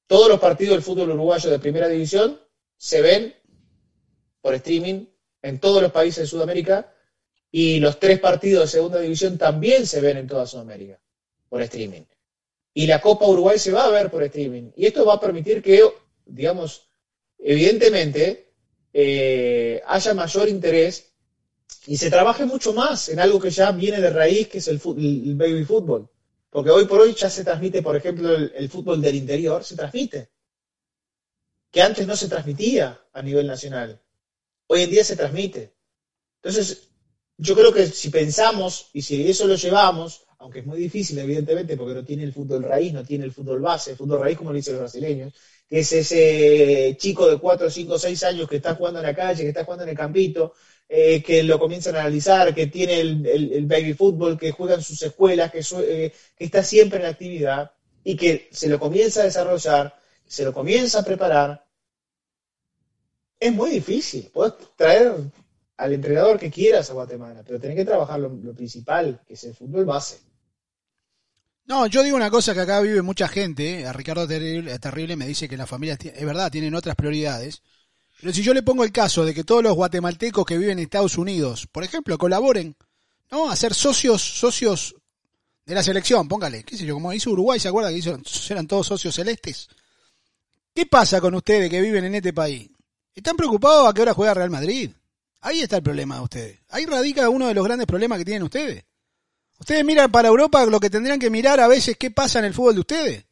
Todos 0.06 0.28
los 0.28 0.38
partidos 0.38 0.74
del 0.74 0.82
fútbol 0.82 1.10
uruguayo 1.10 1.50
de 1.50 1.58
primera 1.58 1.88
división 1.88 2.40
se 2.76 3.00
ven 3.00 3.34
por 4.40 4.54
streaming 4.54 5.06
en 5.42 5.60
todos 5.60 5.82
los 5.82 5.92
países 5.92 6.24
de 6.24 6.26
Sudamérica 6.26 6.93
y 7.56 7.78
los 7.78 8.00
tres 8.00 8.18
partidos 8.18 8.64
de 8.64 8.78
segunda 8.78 8.98
división 8.98 9.38
también 9.38 9.86
se 9.86 10.00
ven 10.00 10.16
en 10.16 10.26
toda 10.26 10.44
Sudamérica 10.44 10.98
por 11.48 11.62
streaming. 11.62 12.02
Y 12.74 12.88
la 12.88 13.00
Copa 13.00 13.28
Uruguay 13.28 13.60
se 13.60 13.70
va 13.70 13.84
a 13.84 13.90
ver 13.90 14.10
por 14.10 14.24
streaming. 14.24 14.72
Y 14.74 14.86
esto 14.86 15.06
va 15.06 15.14
a 15.14 15.20
permitir 15.20 15.62
que, 15.62 15.80
digamos, 16.26 16.88
evidentemente 17.38 18.50
eh, 18.92 19.80
haya 19.86 20.14
mayor 20.14 20.48
interés 20.48 21.12
y 21.86 21.96
se 21.96 22.10
trabaje 22.10 22.44
mucho 22.44 22.72
más 22.72 23.08
en 23.08 23.20
algo 23.20 23.38
que 23.38 23.50
ya 23.50 23.70
viene 23.70 24.00
de 24.00 24.10
raíz, 24.10 24.48
que 24.48 24.58
es 24.58 24.66
el, 24.66 24.80
el 24.84 25.36
baby 25.36 25.64
fútbol. 25.64 26.10
Porque 26.50 26.70
hoy 26.70 26.86
por 26.86 27.02
hoy 27.02 27.14
ya 27.14 27.30
se 27.30 27.44
transmite, 27.44 27.82
por 27.82 27.94
ejemplo, 27.94 28.34
el, 28.34 28.52
el 28.56 28.68
fútbol 28.68 29.00
del 29.00 29.14
interior, 29.14 29.62
se 29.62 29.76
transmite. 29.76 30.28
Que 31.70 31.82
antes 31.82 32.04
no 32.04 32.16
se 32.16 32.26
transmitía 32.26 33.00
a 33.12 33.22
nivel 33.22 33.46
nacional. 33.46 34.00
Hoy 34.66 34.82
en 34.82 34.90
día 34.90 35.04
se 35.04 35.14
transmite. 35.14 35.72
Entonces, 36.42 36.88
yo 37.36 37.54
creo 37.54 37.72
que 37.72 37.86
si 37.86 38.10
pensamos 38.10 38.90
y 38.92 39.02
si 39.02 39.28
eso 39.28 39.46
lo 39.46 39.56
llevamos, 39.56 40.24
aunque 40.38 40.60
es 40.60 40.66
muy 40.66 40.78
difícil, 40.78 41.18
evidentemente, 41.18 41.76
porque 41.76 41.94
no 41.94 42.04
tiene 42.04 42.24
el 42.24 42.32
fútbol 42.32 42.62
raíz, 42.64 42.92
no 42.92 43.04
tiene 43.04 43.24
el 43.24 43.32
fútbol 43.32 43.60
base, 43.60 43.92
el 43.92 43.96
fútbol 43.96 44.20
raíz 44.20 44.36
como 44.38 44.50
lo 44.50 44.56
dicen 44.56 44.74
los 44.74 44.82
brasileños, 44.82 45.34
que 45.68 45.78
es 45.80 45.92
ese 45.92 46.96
chico 46.98 47.28
de 47.28 47.38
4, 47.38 47.70
5, 47.70 47.98
6 47.98 48.22
años 48.24 48.48
que 48.48 48.56
está 48.56 48.74
jugando 48.74 49.00
en 49.00 49.06
la 49.06 49.14
calle, 49.14 49.42
que 49.42 49.48
está 49.48 49.64
jugando 49.64 49.84
en 49.84 49.90
el 49.90 49.96
campito, 49.96 50.52
eh, 50.88 51.22
que 51.22 51.42
lo 51.42 51.58
comienzan 51.58 51.96
a 51.96 52.00
analizar, 52.00 52.54
que 52.54 52.66
tiene 52.66 53.00
el, 53.00 53.66
baby 53.66 53.94
fútbol, 53.94 54.38
que 54.38 54.52
juega 54.52 54.74
en 54.74 54.82
sus 54.82 55.00
escuelas, 55.02 55.50
que, 55.50 55.62
su- 55.62 55.80
eh, 55.80 56.12
que 56.36 56.44
está 56.44 56.62
siempre 56.62 56.98
en 57.00 57.06
actividad 57.06 57.72
y 58.04 58.16
que 58.16 58.48
se 58.52 58.68
lo 58.68 58.78
comienza 58.78 59.22
a 59.22 59.24
desarrollar, 59.24 59.98
se 60.26 60.44
lo 60.44 60.52
comienza 60.52 61.00
a 61.00 61.04
preparar. 61.04 61.64
Es 63.38 63.52
muy 63.52 63.70
difícil. 63.70 64.28
Podés 64.32 64.54
traer 64.76 65.12
al 65.76 65.92
entrenador 65.92 66.38
que 66.38 66.50
quieras 66.50 66.90
a 66.90 66.94
Guatemala, 66.94 67.42
pero 67.46 67.60
tenés 67.60 67.76
que 67.76 67.84
trabajar 67.84 68.20
lo, 68.20 68.54
principal, 68.54 69.20
que 69.26 69.34
es 69.34 69.44
el 69.44 69.54
fútbol 69.54 69.84
base. 69.84 70.20
No, 71.66 71.86
yo 71.86 72.02
digo 72.02 72.16
una 72.16 72.30
cosa 72.30 72.54
que 72.54 72.60
acá 72.60 72.80
vive 72.80 73.02
mucha 73.02 73.26
gente, 73.26 73.80
eh, 73.80 73.86
a 73.86 73.92
Ricardo 73.92 74.28
Terrible, 74.28 74.78
Terrible 74.78 75.16
me 75.16 75.26
dice 75.26 75.48
que 75.48 75.56
las 75.56 75.68
familias, 75.68 75.98
es 76.02 76.24
verdad, 76.24 76.50
tienen 76.50 76.74
otras 76.74 76.94
prioridades, 76.94 77.62
pero 78.20 78.32
si 78.32 78.42
yo 78.42 78.54
le 78.54 78.62
pongo 78.62 78.84
el 78.84 78.92
caso 78.92 79.24
de 79.24 79.34
que 79.34 79.44
todos 79.44 79.62
los 79.62 79.74
guatemaltecos 79.74 80.44
que 80.44 80.58
viven 80.58 80.78
en 80.78 80.84
Estados 80.84 81.18
Unidos, 81.18 81.66
por 81.70 81.82
ejemplo, 81.84 82.16
colaboren, 82.18 82.76
¿no? 83.30 83.50
A 83.50 83.56
ser 83.56 83.74
socios, 83.74 84.22
socios 84.22 84.94
de 85.66 85.74
la 85.74 85.82
selección, 85.82 86.28
póngale, 86.28 86.62
qué 86.62 86.76
sé 86.76 86.84
yo, 86.84 86.94
como 86.94 87.12
hizo 87.12 87.30
Uruguay, 87.30 87.58
¿se 87.58 87.68
acuerda 87.68 87.90
que 87.90 87.98
hizo, 87.98 88.18
eran 88.50 88.66
todos 88.66 88.86
socios 88.86 89.14
celestes? 89.14 89.68
¿Qué 90.74 90.86
pasa 90.86 91.20
con 91.20 91.34
ustedes 91.34 91.70
que 91.70 91.80
viven 91.80 92.04
en 92.04 92.14
este 92.16 92.32
país? 92.32 92.68
¿Están 93.14 93.36
preocupados 93.36 93.88
a 93.88 93.94
qué 93.94 94.02
hora 94.02 94.14
juega 94.14 94.34
Real 94.34 94.50
Madrid? 94.50 94.90
Ahí 95.46 95.60
está 95.60 95.76
el 95.76 95.82
problema 95.82 96.16
de 96.16 96.22
ustedes. 96.22 96.58
Ahí 96.70 96.86
radica 96.86 97.28
uno 97.28 97.46
de 97.48 97.54
los 97.54 97.64
grandes 97.64 97.86
problemas 97.86 98.18
que 98.18 98.24
tienen 98.24 98.42
ustedes. 98.44 98.82
Ustedes 99.58 99.84
miran 99.84 100.10
para 100.10 100.28
Europa 100.28 100.64
lo 100.66 100.80
que 100.80 100.88
tendrían 100.90 101.18
que 101.18 101.28
mirar 101.30 101.60
a 101.60 101.68
veces 101.68 101.96
qué 101.98 102.10
pasa 102.10 102.38
en 102.38 102.46
el 102.46 102.54
fútbol 102.54 102.74
de 102.74 102.80
ustedes. 102.80 103.24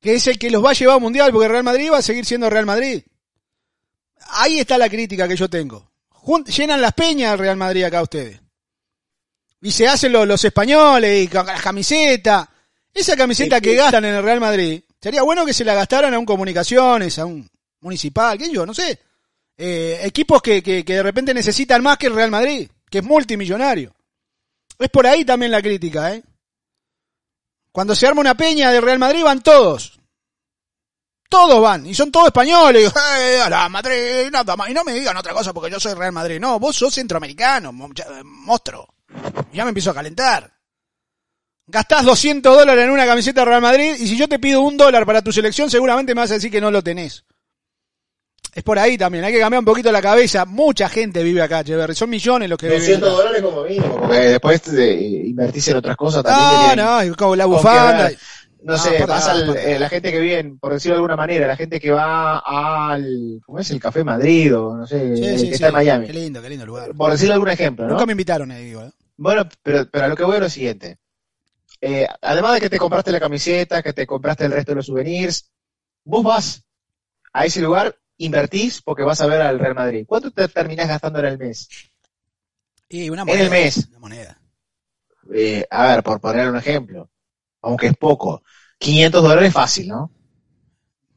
Que 0.00 0.14
es 0.16 0.26
el 0.26 0.38
que 0.38 0.50
los 0.50 0.62
va 0.64 0.70
a 0.70 0.74
llevar 0.74 0.94
a 0.94 0.96
un 0.98 1.02
mundial, 1.04 1.32
porque 1.32 1.48
Real 1.48 1.64
Madrid 1.64 1.90
va 1.90 1.98
a 1.98 2.02
seguir 2.02 2.26
siendo 2.26 2.50
Real 2.50 2.66
Madrid. 2.66 3.02
Ahí 4.28 4.58
está 4.60 4.76
la 4.78 4.88
crítica 4.90 5.26
que 5.26 5.36
yo 5.36 5.48
tengo. 5.48 5.90
Jun- 6.10 6.44
llenan 6.44 6.80
las 6.80 6.92
peñas 6.92 7.32
al 7.32 7.38
Real 7.38 7.56
Madrid 7.56 7.84
acá 7.84 8.02
ustedes. 8.02 8.40
Y 9.62 9.70
se 9.72 9.88
hacen 9.88 10.12
los, 10.12 10.26
los 10.28 10.44
españoles 10.44 11.24
y 11.24 11.28
con 11.28 11.46
las 11.46 11.62
camisetas. 11.62 12.46
Esa 12.92 13.16
camiseta 13.16 13.56
Sí, 13.56 13.62
que 13.62 13.70
sí. 13.70 13.76
gastan 13.76 14.04
en 14.04 14.14
el 14.14 14.22
Real 14.22 14.40
Madrid, 14.40 14.82
sería 15.00 15.22
bueno 15.22 15.44
que 15.46 15.52
se 15.54 15.64
la 15.64 15.74
gastaran 15.74 16.12
a 16.14 16.18
un 16.18 16.26
comunicaciones, 16.26 17.18
a 17.18 17.24
un 17.24 17.48
municipal, 17.80 18.36
qué 18.38 18.44
sé 18.46 18.52
yo, 18.52 18.64
no 18.66 18.72
sé. 18.74 18.98
Eh, 19.56 20.00
equipos 20.02 20.42
que, 20.42 20.62
que, 20.62 20.82
de 20.82 21.02
repente 21.02 21.32
necesitan 21.32 21.82
más 21.82 21.96
que 21.96 22.06
el 22.06 22.14
Real 22.14 22.30
Madrid, 22.30 22.68
que 22.90 22.98
es 22.98 23.04
multimillonario. 23.04 23.94
Es 24.78 24.88
por 24.90 25.06
ahí 25.06 25.24
también 25.24 25.52
la 25.52 25.62
crítica, 25.62 26.14
¿eh? 26.14 26.22
Cuando 27.70 27.94
se 27.94 28.06
arma 28.06 28.20
una 28.20 28.36
peña 28.36 28.70
de 28.70 28.80
Real 28.80 28.98
Madrid 28.98 29.22
van 29.22 29.42
todos. 29.42 29.98
Todos 31.28 31.60
van, 31.60 31.86
y 31.86 31.94
son 31.94 32.12
todos 32.12 32.26
españoles. 32.26 32.92
¡Eh, 33.18 33.40
a 33.40 33.50
la 33.50 33.68
Madrid! 33.68 34.30
Nada. 34.30 34.54
Y 34.68 34.74
no 34.74 34.84
me 34.84 34.92
digan 34.92 35.16
otra 35.16 35.32
cosa 35.32 35.52
porque 35.52 35.70
yo 35.70 35.80
soy 35.80 35.94
Real 35.94 36.12
Madrid. 36.12 36.38
No, 36.40 36.60
vos 36.60 36.76
sos 36.76 36.94
centroamericano, 36.94 37.72
ya- 37.94 38.06
monstruo. 38.24 38.88
Ya 39.52 39.64
me 39.64 39.70
empiezo 39.70 39.90
a 39.90 39.94
calentar. 39.94 40.52
Gastás 41.66 42.04
200 42.04 42.56
dólares 42.56 42.84
en 42.84 42.90
una 42.90 43.06
camiseta 43.06 43.40
de 43.40 43.46
Real 43.46 43.62
Madrid 43.62 43.94
y 43.98 44.06
si 44.06 44.16
yo 44.16 44.28
te 44.28 44.38
pido 44.38 44.60
un 44.60 44.76
dólar 44.76 45.06
para 45.06 45.22
tu 45.22 45.32
selección 45.32 45.70
seguramente 45.70 46.14
me 46.14 46.20
vas 46.20 46.30
a 46.30 46.34
decir 46.34 46.50
que 46.50 46.60
no 46.60 46.70
lo 46.70 46.82
tenés. 46.82 47.24
Es 48.54 48.62
por 48.62 48.78
ahí 48.78 48.96
también, 48.96 49.24
hay 49.24 49.32
que 49.32 49.40
cambiar 49.40 49.58
un 49.58 49.64
poquito 49.64 49.90
la 49.90 50.00
cabeza. 50.00 50.44
Mucha 50.44 50.88
gente 50.88 51.22
vive 51.22 51.42
acá, 51.42 51.60
Echeverry. 51.60 51.94
Son 51.94 52.08
millones 52.08 52.48
los 52.48 52.58
que 52.58 52.66
viven 52.66 52.80
200 52.80 53.08
acá. 53.08 53.16
dólares 53.18 53.42
como 53.42 53.62
mínimo, 53.64 53.96
porque 54.00 54.16
después 54.16 54.72
de 54.72 54.94
invertirse 55.26 55.70
en 55.72 55.76
otras 55.78 55.96
cosas 55.96 56.22
también. 56.22 56.70
que 56.70 56.76
No, 56.76 57.02
no, 57.04 57.16
como 57.16 57.36
la 57.36 57.46
bufanda. 57.46 58.04
ver. 58.04 58.18
No 58.62 58.72
No, 58.72 58.78
sé, 58.78 59.04
pasa 59.06 59.34
eh, 59.62 59.78
la 59.78 59.88
gente 59.90 60.10
que 60.10 60.18
vive, 60.20 60.54
por 60.58 60.72
decirlo 60.72 60.94
de 60.94 60.98
alguna 60.98 61.16
manera, 61.16 61.46
la 61.46 61.56
gente 61.56 61.78
que 61.78 61.90
va 61.90 62.38
al, 62.38 63.40
¿cómo 63.44 63.58
es? 63.58 63.70
El 63.70 63.78
Café 63.80 64.02
Madrid 64.04 64.56
o 64.56 64.74
no 64.76 64.86
sé, 64.86 65.16
Sí, 65.18 65.24
el 65.24 65.38
sí, 65.38 65.44
que 65.44 65.48
sí. 65.48 65.54
está 65.54 65.66
en 65.66 65.72
Miami. 65.74 66.06
Qué 66.06 66.12
lindo, 66.14 66.40
qué 66.40 66.48
lindo 66.48 66.64
lugar. 66.64 66.92
Por 66.96 67.10
decirle 67.12 67.34
algún 67.34 67.50
ejemplo, 67.50 67.84
¿no? 67.84 67.90
Nunca 67.92 68.06
me 68.06 68.12
invitaron 68.12 68.50
ahí, 68.52 68.64
digo. 68.64 68.82
¿eh? 68.82 68.90
Bueno, 69.18 69.46
pero, 69.62 69.86
pero 69.90 70.04
a 70.06 70.08
lo 70.08 70.16
que 70.16 70.24
voy 70.24 70.36
es 70.36 70.40
lo 70.40 70.48
siguiente. 70.48 70.96
Eh, 71.80 72.06
además 72.22 72.54
de 72.54 72.60
que 72.62 72.70
te 72.70 72.78
compraste 72.78 73.12
la 73.12 73.20
camiseta, 73.20 73.82
que 73.82 73.92
te 73.92 74.06
compraste 74.06 74.46
el 74.46 74.52
resto 74.52 74.72
de 74.72 74.76
los 74.76 74.86
souvenirs, 74.86 75.50
vos 76.04 76.24
vas 76.24 76.62
a 77.34 77.44
ese 77.44 77.60
lugar, 77.60 77.94
invertís 78.18 78.82
porque 78.82 79.02
vas 79.04 79.20
a 79.20 79.26
ver 79.26 79.40
al 79.42 79.58
Real 79.58 79.74
Madrid. 79.74 80.04
¿Cuánto 80.06 80.30
te 80.30 80.48
terminás 80.48 80.88
gastando 80.88 81.18
en 81.20 81.26
el 81.26 81.38
mes? 81.38 81.68
Y 82.88 83.10
una 83.10 83.24
En 83.26 83.26
moneda. 83.26 83.40
el 83.40 83.50
mes. 83.50 83.90
Una 83.90 83.98
moneda. 83.98 84.40
Eh, 85.34 85.66
a 85.70 85.86
ver, 85.88 86.02
por 86.02 86.20
poner 86.20 86.48
un 86.48 86.56
ejemplo, 86.56 87.10
aunque 87.62 87.88
es 87.88 87.96
poco, 87.96 88.42
500 88.78 89.22
dólares 89.22 89.52
fácil, 89.52 89.88
¿no? 89.88 90.12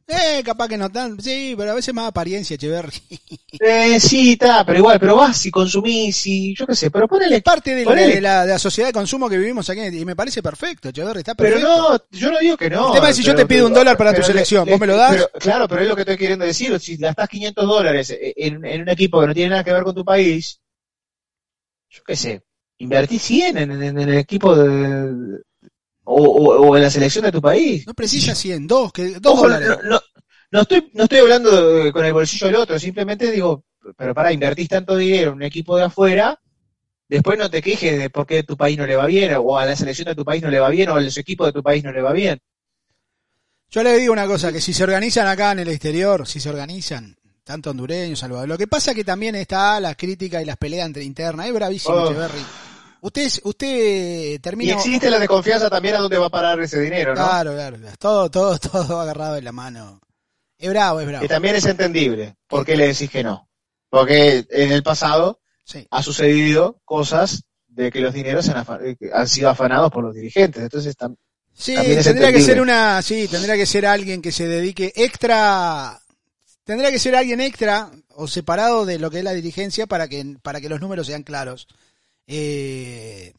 Eh, 0.10 0.41
capaz 0.43 0.70
que 0.70 0.78
no 0.78 0.89
tan. 0.89 1.20
Sí, 1.20 1.53
pero 1.58 1.72
a 1.72 1.76
veces 1.76 1.93
más 1.93 2.08
apariencia, 2.08 2.55
Echeverry. 2.55 2.91
Eh, 3.60 3.99
sí, 3.99 4.34
está, 4.34 4.64
pero 4.64 4.78
igual, 4.78 4.99
pero 4.99 5.16
vas 5.16 5.43
y 5.47 5.49
consumís 5.49 6.28
y 6.28 6.53
yo 6.53 6.68
qué 6.68 6.76
sé, 6.76 6.91
pero 6.91 7.08
ponele... 7.08 7.38
Es 7.38 7.41
parte 7.43 7.74
de 7.74 7.84
la, 7.86 7.95
de, 7.95 8.22
la, 8.22 8.45
de 8.45 8.51
la 8.53 8.60
sociedad 8.60 8.89
de 8.89 8.93
consumo 8.93 9.28
que 9.28 9.38
vivimos 9.38 9.68
aquí 9.70 9.80
y 9.82 10.05
me 10.05 10.16
parece 10.16 10.43
perfecto, 10.43 10.89
Echeverry, 10.89 11.20
está 11.20 11.34
Pero 11.34 11.55
perfecto. 11.55 11.89
no, 12.12 12.18
yo 12.20 12.32
no 12.32 12.38
digo 12.39 12.55
que 12.55 12.70
no. 12.70 12.88
El 12.89 12.93
tema 12.93 13.10
es 13.10 13.16
si 13.16 13.24
yo 13.24 13.32
pero- 13.34 13.39
te 13.39 13.45
pido 13.47 13.66
un 13.66 13.72
pero- 13.72 13.80
dólar 13.80 13.97
para 13.97 14.12
tu 14.12 14.16
pero 14.18 14.28
selección, 14.28 14.66
le- 14.66 14.72
¿vos 14.72 14.80
me 14.80 14.86
lo 14.86 14.95
das? 14.95 15.12
pero- 15.12 15.30
claro, 15.39 15.68
pero 15.68 15.82
es 15.82 15.88
lo 15.88 15.95
que 15.95 16.01
estoy 16.01 16.18
queriendo 16.18 16.45
decir. 16.45 16.80
Si 16.80 16.97
gastás 16.97 17.28
500 17.30 17.66
dólares 17.66 18.16
en, 18.20 18.64
en 18.64 18.82
un 18.84 18.89
equipo 18.89 19.22
que 19.22 19.28
no 19.28 19.34
tiene 19.34 19.49
nada 19.49 19.64
que 19.64 19.74
ver 19.74 19.84
con 19.84 19.95
tu 19.95 20.05
país, 20.05 20.62
yo 21.89 22.03
qué 22.05 22.16
sé, 22.16 22.43
invertí 22.78 23.18
100 23.18 23.58
en, 23.58 23.72
en- 23.72 23.82
en 23.82 23.97
el 24.10 24.18
equipo 24.20 24.55
de, 24.55 25.39
o, 26.10 26.24
o- 26.24 26.68
o 26.70 26.76
en 26.78 26.84
la 26.84 26.89
selección 26.89 27.26
de 27.26 27.32
tu 27.32 27.41
país. 27.41 27.86
No 27.86 27.93
precisa 27.93 28.34
100, 28.34 28.66
dos, 28.68 28.91
que, 28.93 29.20
dos 29.20 29.34
Ojo, 29.34 29.43
dólares. 29.43 29.68
no, 29.84 29.89
no- 29.89 30.01
no 30.51 30.62
estoy, 30.62 30.89
no 30.93 31.03
estoy 31.03 31.20
hablando 31.20 31.74
de- 31.74 31.91
con 31.91 32.05
el 32.05 32.14
bolsillo 32.14 32.47
del 32.47 32.55
otro, 32.55 32.80
simplemente 32.80 33.30
digo, 33.32 33.66
pero 33.97 34.14
para 34.16 34.32
invertís 34.32 34.70
tanto 34.70 34.95
dinero 34.95 35.30
en 35.32 35.36
un 35.36 35.43
equipo 35.43 35.76
de 35.78 35.84
afuera, 35.84 36.39
después 37.10 37.38
no 37.38 37.49
te 37.49 37.62
quejes 37.62 37.97
de 37.99 38.10
por 38.10 38.26
qué 38.26 38.43
tu 38.43 38.55
país 38.55 38.78
no 38.78 38.86
le 38.86 38.95
va 38.95 39.05
bien, 39.05 39.34
o 39.38 39.58
a 39.58 39.66
la 39.66 39.76
selección 39.76 40.05
de 40.08 40.16
tu 40.16 40.24
país 40.26 40.41
no 40.41 40.49
le 40.49 40.60
va 40.60 40.70
bien, 40.70 40.89
o 40.89 40.95
a 40.95 41.01
los 41.01 41.18
equipos 41.18 41.47
de 41.47 41.53
tu 41.53 41.62
país 41.64 41.84
no 41.84 41.91
le 41.91 42.01
va 42.01 42.14
bien. 42.14 42.39
Yo 43.70 43.84
le 43.84 43.97
digo 43.97 44.14
una 44.14 44.26
cosa, 44.26 44.51
que 44.53 44.62
si 44.62 44.74
se 44.74 44.84
organizan 44.84 45.28
acá 45.28 45.51
en 45.51 45.60
el 45.60 45.68
exterior, 45.68 46.26
si 46.26 46.39
se 46.39 46.49
organizan, 46.49 47.18
tanto 47.43 47.72
hondureños, 47.72 48.20
salvador, 48.20 48.47
lo 48.47 48.58
que 48.58 48.68
pasa 48.68 48.95
que 48.95 49.03
también 49.03 49.36
está 49.36 49.80
la 49.82 49.95
crítica 49.95 50.41
y 50.41 50.45
las 50.45 50.55
peleas 50.58 50.86
entre 50.88 51.03
internas, 51.03 51.47
es 51.47 51.53
bravísimo 51.53 51.95
Oh. 51.95 52.05
Echeverry. 52.10 52.39
Usted, 53.08 53.30
usted 53.43 54.34
Y 54.34 54.39
termina... 54.39 54.74
existe 54.74 55.10
la 55.10 55.20
desconfianza 55.20 55.70
también 55.70 55.95
a 55.95 55.99
dónde 55.99 56.18
va 56.18 56.28
a 56.28 56.30
parar 56.30 56.60
ese 56.62 56.80
dinero, 56.82 57.16
¿no? 57.16 57.24
Claro, 57.24 57.53
claro, 57.53 57.78
todo, 57.97 58.30
todo, 58.30 58.58
todo 58.60 58.99
agarrado 58.99 59.38
en 59.38 59.45
la 59.45 59.51
mano. 59.51 59.99
Es 60.58 60.70
bravo, 60.70 60.99
es 60.99 61.08
bravo. 61.08 61.22
Que 61.22 61.28
también 61.30 61.55
es 61.55 61.66
entendible. 61.66 62.36
¿Por 62.47 62.66
qué 62.66 62.76
le 62.76 62.88
decís 62.88 63.10
que 63.10 63.24
no? 63.24 63.47
Porque 63.89 64.45
en 64.49 64.72
el 64.72 64.84
pasado 64.84 65.39
Sí. 65.64 65.86
ha 65.91 66.01
sucedido 66.01 66.80
cosas 66.86 67.43
de 67.68 67.91
que 67.91 67.99
los 67.99 68.14
dineros 68.14 68.47
han, 68.49 68.66
eh, 68.86 68.95
han 69.14 69.28
sido 69.28 69.49
afanados 69.49 69.91
por 69.91 70.03
los 70.03 70.14
dirigentes. 70.16 70.64
Entonces, 70.64 70.97
tam- 70.97 71.16
Sí, 71.53 71.76
También 71.76 71.99
es 71.99 72.05
tendría 72.05 72.32
que 72.32 72.41
ser 72.41 72.62
una, 72.62 73.01
sí, 73.01 73.28
tendría 73.28 73.55
que 73.55 73.66
ser 73.66 73.86
alguien 73.86 74.22
que 74.22 74.32
se 74.32 74.47
dedique 74.47 74.93
extra, 74.95 75.99
tendría 76.64 76.91
que 76.91 76.99
ser 76.99 77.16
alguien 77.16 77.41
extra 77.41 77.89
o 78.10 78.28
separado 78.28 78.86
de 78.86 78.99
lo 78.99 79.10
que 79.10 79.18
es 79.20 79.24
la 79.24 79.34
dirigencia 79.34 79.88
para 79.88 80.08
que, 80.08 80.36
para 80.43 80.62
que 80.62 80.70
los 80.70 80.80
números 80.82 81.08
sean 81.08 81.24
claros. 81.24 81.68
Eh, 82.28 83.34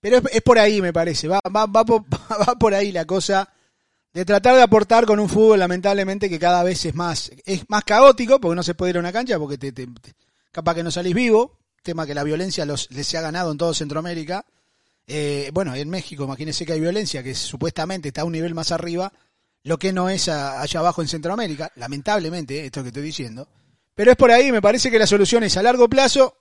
pero 0.00 0.20
es, 0.32 0.42
por 0.42 0.58
ahí, 0.58 0.80
me 0.80 0.92
parece, 0.92 1.28
va, 1.28 1.40
va, 1.54 1.66
va, 1.66 1.84
por, 1.84 2.74
ahí 2.74 2.90
la 2.92 3.04
cosa 3.04 3.48
de 4.12 4.24
tratar 4.24 4.56
de 4.56 4.62
aportar 4.62 5.06
con 5.06 5.20
un 5.20 5.28
fútbol 5.28 5.58
lamentablemente 5.58 6.28
que 6.28 6.38
cada 6.38 6.62
vez 6.62 6.84
es 6.84 6.94
más, 6.94 7.30
es 7.44 7.64
más 7.68 7.84
caótico 7.84 8.40
porque 8.40 8.56
no 8.56 8.62
se 8.62 8.74
puede 8.74 8.90
ir 8.90 8.96
a 8.96 9.00
una 9.00 9.12
cancha 9.12 9.38
porque 9.38 9.58
te, 9.58 9.72
te- 9.72 9.88
capaz 10.50 10.74
que 10.74 10.82
no 10.82 10.90
salís 10.90 11.14
vivo, 11.14 11.58
tema 11.82 12.06
que 12.06 12.14
la 12.14 12.24
violencia 12.24 12.64
los, 12.64 12.90
les 12.90 13.14
ha 13.14 13.20
ganado 13.20 13.52
en 13.52 13.58
todo 13.58 13.74
Centroamérica. 13.74 14.44
Eh, 15.06 15.50
bueno, 15.52 15.74
en 15.74 15.90
México, 15.90 16.24
imagínense 16.24 16.64
que 16.64 16.74
hay 16.74 16.80
violencia, 16.80 17.22
que 17.22 17.34
supuestamente 17.34 18.08
está 18.08 18.22
a 18.22 18.24
un 18.24 18.32
nivel 18.32 18.54
más 18.54 18.70
arriba, 18.70 19.12
lo 19.64 19.78
que 19.78 19.92
no 19.92 20.08
es 20.08 20.28
allá 20.28 20.80
abajo 20.80 21.02
en 21.02 21.08
Centroamérica, 21.08 21.72
lamentablemente, 21.76 22.60
eh, 22.60 22.66
esto 22.66 22.82
que 22.82 22.88
estoy 22.88 23.02
diciendo. 23.02 23.48
Pero 23.94 24.10
es 24.12 24.16
por 24.16 24.30
ahí, 24.30 24.52
me 24.52 24.62
parece 24.62 24.90
que 24.90 24.98
la 24.98 25.06
solución 25.06 25.42
es 25.44 25.56
a 25.56 25.62
largo 25.62 25.88
plazo 25.88 26.36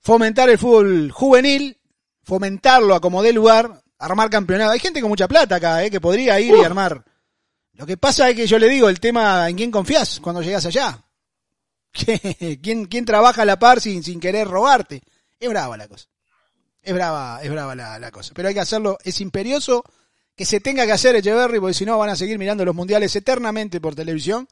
fomentar 0.00 0.50
el 0.50 0.58
fútbol 0.58 1.10
juvenil, 1.10 1.78
fomentarlo 2.22 2.94
a 2.94 3.00
como 3.00 3.22
dé 3.22 3.32
lugar, 3.32 3.82
armar 3.98 4.30
campeonato. 4.30 4.72
Hay 4.72 4.80
gente 4.80 5.00
con 5.00 5.10
mucha 5.10 5.28
plata 5.28 5.56
acá, 5.56 5.84
eh, 5.84 5.90
que 5.90 6.00
podría 6.00 6.40
ir 6.40 6.54
y 6.54 6.64
armar. 6.64 7.04
Lo 7.74 7.86
que 7.86 7.96
pasa 7.96 8.28
es 8.28 8.36
que 8.36 8.46
yo 8.46 8.58
le 8.58 8.68
digo, 8.68 8.88
el 8.88 9.00
tema 9.00 9.48
en 9.48 9.56
quién 9.56 9.70
confías 9.70 10.20
cuando 10.20 10.42
llegas 10.42 10.66
allá. 10.66 11.02
¿Quién, 12.62 12.84
quién 12.84 13.04
trabaja 13.04 13.42
a 13.42 13.44
la 13.44 13.58
par 13.58 13.80
sin, 13.80 14.02
sin 14.02 14.20
querer 14.20 14.46
robarte? 14.46 15.02
Es 15.38 15.48
brava 15.48 15.76
la 15.76 15.88
cosa. 15.88 16.06
Es 16.82 16.94
brava, 16.94 17.40
es 17.42 17.50
brava 17.50 17.74
la, 17.74 17.98
la 17.98 18.10
cosa. 18.10 18.32
Pero 18.34 18.48
hay 18.48 18.54
que 18.54 18.60
hacerlo, 18.60 18.98
es 19.02 19.20
imperioso 19.20 19.84
que 20.36 20.46
se 20.46 20.60
tenga 20.60 20.86
que 20.86 20.92
hacer 20.92 21.16
Echeverry, 21.16 21.58
porque 21.58 21.74
si 21.74 21.84
no 21.84 21.98
van 21.98 22.10
a 22.10 22.16
seguir 22.16 22.38
mirando 22.38 22.64
los 22.64 22.74
mundiales 22.74 23.14
eternamente 23.16 23.80
por 23.80 23.94
televisión. 23.94 24.48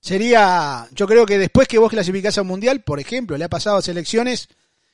Sería, 0.00 0.88
yo 0.92 1.06
creo 1.06 1.26
que 1.26 1.38
después 1.38 1.68
que 1.68 1.78
vos 1.78 1.90
clasificás 1.90 2.38
a 2.38 2.42
un 2.42 2.48
mundial, 2.48 2.82
por 2.82 2.98
ejemplo, 2.98 3.36
le 3.36 3.44
ha 3.44 3.48
pasado 3.48 3.76
a 3.76 3.82
selecciones 3.82 4.48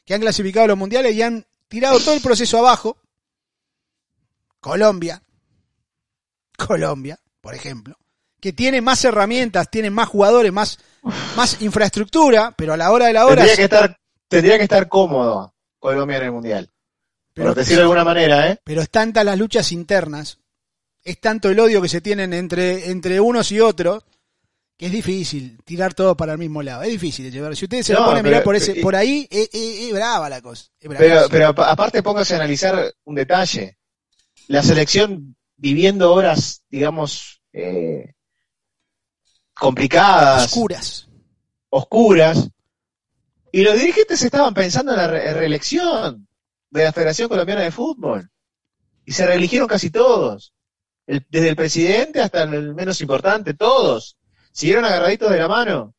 que 0.09 0.15
han 0.15 0.23
clasificado 0.23 0.65
a 0.65 0.69
los 0.69 0.79
mundiales 0.79 1.15
y 1.15 1.21
han 1.21 1.45
tirado 1.69 2.01
todo 2.01 2.15
el 2.15 2.23
proceso 2.23 2.57
abajo. 2.57 2.97
Colombia, 4.59 5.23
Colombia, 6.57 7.21
por 7.43 7.55
ejemplo, 7.55 7.95
que 8.41 8.55
tiene 8.55 8.81
más 8.81 9.05
herramientas, 9.05 9.71
tiene 9.71 9.91
más 9.91 10.09
jugadores, 10.09 10.51
más, 10.51 10.79
más 11.37 11.61
infraestructura, 11.61 12.55
pero 12.57 12.73
a 12.73 12.79
la 12.79 12.91
hora 12.91 13.09
de 13.09 13.13
la 13.13 13.27
hora... 13.27 13.45
tendría 13.45 13.57
que 13.57 13.65
estar, 13.65 14.01
tendría 14.29 14.57
que 14.57 14.63
estar 14.63 14.89
cómodo 14.89 15.53
Colombia 15.79 16.17
en 16.17 16.23
el 16.23 16.33
Mundial. 16.33 16.71
pero, 17.35 17.49
Por 17.49 17.59
decirlo 17.59 17.81
de 17.81 17.83
alguna 17.83 18.05
manera, 18.05 18.51
¿eh? 18.51 18.59
pero 18.65 18.81
es 18.81 18.89
tantas 18.89 19.27
las 19.27 19.37
luchas 19.37 19.73
internas, 19.73 20.39
es 21.05 21.21
tanto 21.21 21.51
el 21.51 21.61
odio 21.61 21.83
que 21.83 21.89
se 21.91 22.01
tienen 22.01 22.33
entre, 22.33 22.89
entre 22.89 23.21
unos 23.21 23.53
y 23.53 23.61
otros, 23.61 24.05
que 24.79 24.87
es 24.87 24.93
difícil 24.93 25.59
tirar 25.65 25.93
todo 25.93 26.17
para 26.17 26.33
el 26.33 26.39
mismo 26.39 26.63
lado. 26.63 26.83
Es 26.83 26.91
difícil, 26.91 27.27
Echeverri. 27.27 27.57
Si 27.57 27.65
ustedes 27.65 27.85
se 27.87 27.93
lo 27.95 28.05
ponen 28.05 28.21
a 28.21 28.23
mirar 28.23 28.43
por, 28.45 28.55
ese, 28.57 28.79
y- 28.79 28.81
por 28.81 28.95
ahí, 28.95 29.27
es, 29.31 29.51
es- 29.53 29.81
es 29.81 29.93
brava 29.93 30.29
la 30.31 30.41
cosa. 30.41 30.67
Es 30.81 30.89
Pero, 30.97 31.27
pero 31.29 31.49
apa- 31.49 31.71
aparte 31.71 32.03
póngase 32.03 32.35
a 32.35 32.37
analizar 32.37 32.95
un 33.05 33.15
detalle. 33.17 33.77
La 34.47 34.63
selección 34.63 35.37
viviendo 35.57 36.13
horas, 36.15 36.63
digamos, 36.71 37.43
eh, 37.53 38.15
complicadas, 39.55 40.45
Oscuras. 40.45 41.09
oscuras, 41.71 42.49
y 43.51 43.63
los 43.63 43.75
dirigentes 43.75 44.23
estaban 44.23 44.55
pensando 44.55 44.93
en 44.93 44.99
la 44.99 45.09
re- 45.09 45.35
reelección 45.35 46.29
de 46.71 46.85
la 46.85 46.93
Federación 46.93 47.29
Colombiana 47.29 47.63
de 47.63 47.71
Fútbol. 47.73 48.31
Y 49.05 49.13
se 49.13 49.27
reeligieron 49.27 49.67
casi 49.67 49.91
todos. 49.91 50.53
El- 51.07 51.27
desde 51.31 51.49
el 51.49 51.57
presidente 51.57 52.21
hasta 52.21 52.43
el 52.43 52.75
menos 52.75 53.01
importante, 53.01 53.55
todos. 53.55 54.18
Siguieron 54.59 54.85
agarraditos 54.85 55.31
de 55.31 55.39
la 55.39 55.47
mano. 55.47 55.95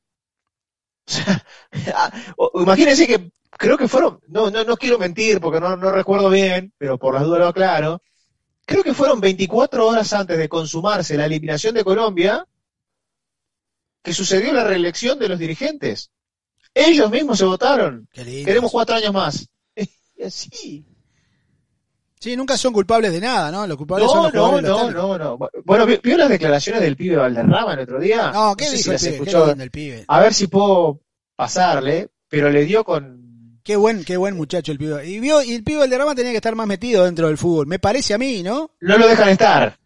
O 1.07 1.11
sea, 1.11 1.43
o- 2.37 2.61
imagínense 2.61 3.07
que 3.07 3.31
creo 3.51 3.77
que 3.77 3.87
fueron, 3.87 4.19
no, 4.27 4.51
no, 4.51 4.65
no 4.65 4.75
quiero 4.75 4.99
mentir 4.99 5.39
porque 5.39 5.61
no, 5.61 5.77
no 5.77 5.91
recuerdo 5.91 6.29
bien, 6.29 6.73
pero 6.77 6.97
por 6.97 7.13
las 7.13 7.23
dudas 7.23 7.39
lo 7.39 7.47
aclaro. 7.47 8.01
Creo 8.65 8.83
que 8.83 8.93
fueron 8.93 9.21
24 9.21 9.87
horas 9.87 10.11
antes 10.11 10.37
de 10.37 10.49
consumarse 10.49 11.15
la 11.15 11.25
eliminación 11.27 11.73
de 11.73 11.85
Colombia 11.85 12.45
que 14.03 14.13
sucedió 14.13 14.51
la 14.51 14.65
reelección 14.65 15.17
de 15.19 15.29
los 15.29 15.39
dirigentes. 15.39 16.11
Ellos 16.73 17.09
mismos 17.09 17.37
se 17.37 17.45
votaron. 17.45 18.09
Queremos 18.45 18.71
cuatro 18.73 18.95
años 18.95 19.13
más. 19.13 19.47
Y 20.17 20.23
así. 20.23 20.85
Sí, 22.19 22.35
nunca 22.35 22.57
son 22.57 22.73
culpables 22.73 23.13
de 23.13 23.21
nada, 23.21 23.49
¿no? 23.49 23.65
Los 23.65 23.77
culpables 23.77 24.09
son 24.11 24.17
No, 24.17 24.23
los 24.25 24.33
no, 24.33 24.39
jugadores 24.41 24.93
no, 24.93 25.17
no, 25.17 25.37
no. 25.37 25.49
Bueno, 25.63 25.85
¿vio, 25.85 26.17
las 26.17 26.29
declaraciones 26.29 26.81
del 26.81 26.97
pibe 26.97 27.15
Valderrama 27.15 27.73
el 27.73 27.79
otro 27.79 27.99
día? 27.99 28.31
No, 28.33 28.55
¿qué 28.57 28.65
sé 28.65 28.77
dijo 28.77 28.83
si 28.83 28.89
el 28.89 28.93
las 28.93 29.03
pibe? 29.03 29.13
escuchó. 29.15 29.55
Qué 29.55 29.63
el 29.63 29.71
pibe. 29.71 30.05
A 30.07 30.19
ver 30.19 30.33
si 30.33 30.47
puedo 30.47 30.99
pasarle, 31.35 32.09
pero 32.27 32.49
le 32.49 32.65
dio 32.65 32.83
con... 32.83 33.61
Qué 33.63 33.77
buen, 33.77 34.03
qué 34.03 34.17
buen 34.17 34.35
muchacho 34.35 34.71
el 34.73 34.77
pibe. 34.77 35.07
Y, 35.07 35.19
vio, 35.21 35.41
y 35.41 35.53
el 35.53 35.63
pibe 35.63 35.79
Valderrama 35.79 36.13
tenía 36.13 36.31
que 36.31 36.37
estar 36.37 36.55
más 36.55 36.67
metido 36.67 37.05
dentro 37.05 37.27
del 37.27 37.37
fútbol. 37.37 37.67
Me 37.67 37.79
parece 37.79 38.13
a 38.13 38.17
mí, 38.17 38.43
¿no? 38.43 38.71
No 38.81 38.97
lo 38.97 39.07
dejan 39.07 39.29
estar. 39.29 39.77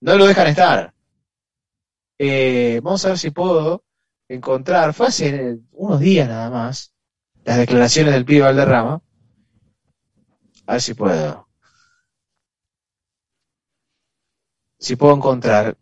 No 0.00 0.14
lo 0.16 0.26
dejan 0.26 0.48
estar. 0.48 0.92
Eh, 2.18 2.80
vamos 2.82 3.04
a 3.04 3.10
ver 3.10 3.18
si 3.18 3.30
puedo 3.30 3.84
encontrar, 4.28 4.92
fue 4.92 5.06
hace 5.06 5.58
unos 5.72 6.00
días 6.00 6.28
nada 6.28 6.50
más, 6.50 6.92
las 7.44 7.56
declaraciones 7.56 8.12
del 8.12 8.24
pibe 8.26 8.42
Valderrama. 8.42 9.00
A 10.68 10.72
ver 10.74 10.82
si 10.82 10.94
puedo. 10.94 11.48
Si 14.78 14.96
puedo 14.96 15.14
encontrar. 15.16 15.76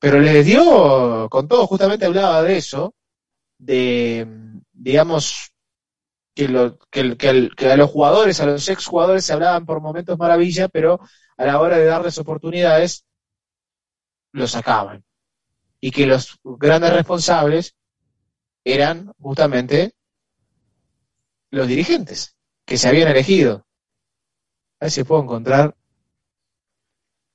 Pero 0.00 0.20
les 0.20 0.44
dio, 0.44 1.28
con 1.30 1.46
todo, 1.46 1.66
justamente 1.68 2.04
hablaba 2.04 2.42
de 2.42 2.56
eso, 2.56 2.94
de, 3.56 4.26
digamos, 4.72 5.52
que, 6.34 6.48
lo, 6.48 6.76
que, 6.90 7.16
que 7.56 7.70
a 7.70 7.76
los 7.76 7.90
jugadores, 7.90 8.40
a 8.40 8.46
los 8.46 8.68
exjugadores 8.68 9.24
se 9.24 9.32
hablaban 9.32 9.64
por 9.64 9.80
momentos 9.80 10.18
maravilla, 10.18 10.68
pero 10.68 11.00
a 11.36 11.44
la 11.46 11.60
hora 11.60 11.78
de 11.78 11.84
darles 11.84 12.18
oportunidades, 12.18 13.06
los 14.32 14.50
sacaban. 14.50 15.04
Y 15.80 15.92
que 15.92 16.06
los 16.06 16.40
grandes 16.42 16.92
responsables 16.92 17.76
eran 18.64 19.12
justamente 19.20 19.94
los 21.50 21.68
dirigentes 21.68 22.36
que 22.66 22.76
se 22.76 22.88
habían 22.88 23.08
elegido. 23.08 23.64
A 24.84 24.86
ver 24.86 24.90
si 24.92 25.02
puedo 25.02 25.22
encontrar. 25.22 25.74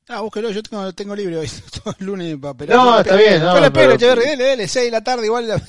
Ah, 0.08 0.22
búsquelo, 0.22 0.52
yo 0.52 0.62
tengo, 0.62 0.94
tengo 0.94 1.16
libre 1.16 1.38
hoy. 1.38 1.50
Todo 1.84 1.96
el 2.00 2.06
lunes 2.06 2.38
para 2.40 2.54
pelear. 2.54 2.78
No, 2.78 3.00
está 3.00 3.16
bien, 3.16 3.42
no, 3.42 3.56
Yo 3.56 3.60
le 3.62 3.72
pero- 3.72 3.98
dele, 3.98 4.38
dele, 4.38 4.68
6 4.68 4.86
de 4.86 4.92
la 4.92 5.04
tarde 5.04 5.26
igual. 5.26 5.48
la- 5.48 5.62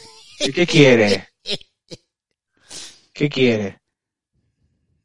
¿Qué 0.54 0.66
quiere? 0.66 1.26
¿Qué 3.14 3.30
quiere? 3.30 3.80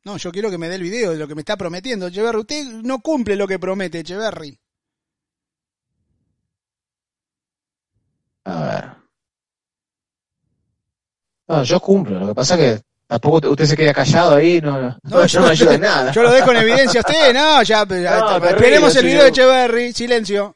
No, 0.04 0.18
yo 0.18 0.34
quiero 0.34 0.52
que 0.52 0.58
me 0.58 0.68
dé 0.68 0.76
el 0.76 0.82
video 0.84 1.12
de 1.12 1.18
lo 1.18 1.30
que 1.30 1.36
me 1.36 1.42
está 1.44 1.56
prometiendo. 1.56 2.08
Echeverry, 2.08 2.40
usted 2.40 2.66
no 2.66 3.00
cumple 3.00 3.38
lo 3.38 3.48
que 3.48 3.58
promete, 3.58 4.00
Echeverry. 4.00 4.60
A 8.44 8.64
ver. 8.66 8.92
No, 11.48 11.64
yo 11.64 11.80
cumplo. 11.80 12.20
Lo 12.20 12.28
que 12.28 12.36
pasa 12.36 12.56
es 12.56 12.80
que 12.82 12.86
tampoco 13.08 13.42
te- 13.42 13.48
usted 13.48 13.66
se 13.66 13.78
queda 13.78 13.94
callado 13.94 14.36
ahí, 14.36 14.60
no, 14.62 14.82
no, 14.82 14.98
no, 15.04 15.26
yo, 15.26 15.42
me 15.42 15.50
ayuda 15.50 15.76
en 15.76 15.82
nada. 15.82 16.12
yo 16.12 16.24
lo 16.24 16.32
dejo 16.32 16.52
en 16.52 16.58
evidencia 16.58 17.02
a 17.02 17.04
usted, 17.10 17.34
no, 17.34 17.64
ya, 17.64 17.86
ya, 17.88 18.20
No, 18.20 18.38
esperemos 18.48 18.96
el 18.96 19.06
video 19.06 19.24
de 19.24 19.30
Echeverry, 19.30 19.94
silencio. 19.94 20.56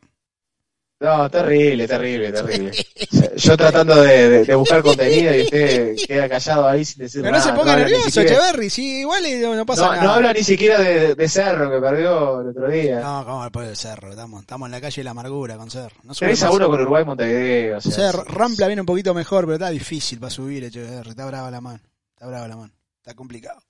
No, 1.01 1.29
terrible, 1.31 1.87
terrible, 1.87 2.29
terrible. 2.33 2.71
Yo 3.37 3.55
tratando 3.55 4.01
de, 4.01 4.29
de- 4.29 4.43
de 4.43 4.55
buscar 4.55 4.81
contenido 4.83 5.33
y 5.33 5.41
usted 5.43 5.95
queda 6.05 6.27
callado 6.27 6.67
ahí 6.67 6.83
sin 6.83 7.03
decir 7.03 7.21
Pero 7.21 7.31
no 7.31 7.37
nada. 7.37 7.49
se 7.49 7.57
ponga 7.57 7.71
habla 7.71 7.85
ni 7.85 7.91
nervioso, 7.91 8.09
siquiera- 8.19 8.35
Echeverry, 8.35 8.69
sí, 8.69 8.99
igual 8.99 9.23
no, 9.41 9.55
no 9.55 9.65
pasa 9.65 9.85
no, 9.85 9.91
nada. 9.93 10.03
no 10.03 10.11
habla 10.15 10.33
ni 10.33 10.43
siquiera 10.43 10.77
de, 10.81 11.15
de 11.15 11.29
Cerro 11.29 11.71
que 11.71 11.79
perdió 11.79 12.41
el 12.41 12.49
otro 12.49 12.69
día. 12.69 12.99
No, 12.99 13.23
¿cómo 13.25 13.49
por 13.49 13.63
el 13.63 13.77
cerro? 13.77 14.09
Estamos, 14.09 14.41
estamos 14.41 14.65
en 14.67 14.71
la 14.73 14.81
calle 14.81 14.95
de 14.99 15.03
la 15.05 15.11
amargura 15.11 15.55
con 15.55 15.71
Cerro. 15.71 15.95
No 16.03 16.11
a 16.11 16.51
uno 16.51 16.67
con 16.67 16.81
Uruguay 16.81 17.05
Montevideo. 17.05 17.77
O 17.77 17.81
sea, 17.81 17.91
Cerro, 17.93 18.25
Rampla 18.25 18.67
viene 18.67 18.81
un 18.81 18.85
poquito 18.85 19.13
mejor, 19.13 19.45
pero 19.45 19.53
está 19.53 19.69
difícil 19.69 20.19
para 20.19 20.31
subir, 20.31 20.65
Echeverry. 20.65 21.11
Está 21.11 21.25
brava 21.25 21.49
la 21.49 21.61
mano. 21.61 21.79
Está 22.19 22.27
brava 22.27 22.49
la 22.49 22.57
mano. 22.57 22.73
Está 22.97 23.13
complicado. 23.13 23.61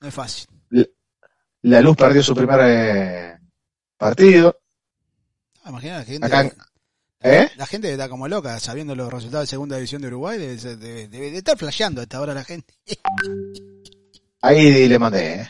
No 0.00 0.08
es 0.08 0.14
fácil. 0.14 0.48
La 1.62 1.80
Luz 1.80 1.96
perdió 1.96 2.20
su 2.20 2.34
primer 2.34 2.58
eh, 2.64 3.38
partido. 3.96 4.58
Ah, 5.62 5.70
imagina 5.70 5.98
la 5.98 6.04
gente. 6.04 6.26
Acá 6.26 6.40
en- 6.40 6.52
¿Eh? 7.20 7.48
La 7.56 7.64
gente 7.66 7.90
está 7.92 8.08
como 8.08 8.26
loca 8.26 8.58
sabiendo 8.58 8.96
los 8.96 9.10
resultados 9.10 9.44
de 9.46 9.50
segunda 9.50 9.76
división 9.76 10.02
de 10.02 10.08
Uruguay. 10.08 10.36
Debe, 10.36 10.58
ser- 10.58 10.78
debe- 10.78 11.06
debe 11.06 11.30
de 11.30 11.38
estar 11.38 11.56
flasheando 11.56 12.00
a 12.00 12.04
esta 12.04 12.20
hora 12.20 12.34
la 12.34 12.42
gente. 12.42 12.74
Ahí 14.42 14.88
le 14.88 14.98
mandé. 14.98 15.34
eh. 15.42 15.48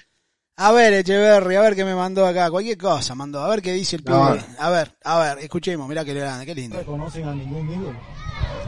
A 0.56 0.70
ver, 0.72 0.93
Echeverry, 0.93 1.56
a 1.56 1.62
ver 1.62 1.74
qué 1.74 1.85
me 1.86 1.94
mandó 1.97 2.26
acá. 2.26 2.48
Cualquier 2.51 2.76
cosa 2.78 3.14
mandó. 3.14 3.43
A 3.43 3.48
ver 3.48 3.62
qué 3.62 3.72
dice 3.72 3.97
el 3.97 4.05
No. 4.05 4.35
pibe. 4.35 4.44
A 4.59 4.68
ver, 4.70 4.94
a 5.05 5.18
ver, 5.20 5.39
escuchemos. 5.43 5.89
Mirá 5.89 6.05
qué 6.05 6.12
grande, 6.14 6.44
qué 6.47 6.55
lindo. 6.55 6.74
No 6.76 6.81
reconocen 6.81 7.26
a 7.26 7.35
ningún 7.35 7.68
ídolo. 7.72 7.98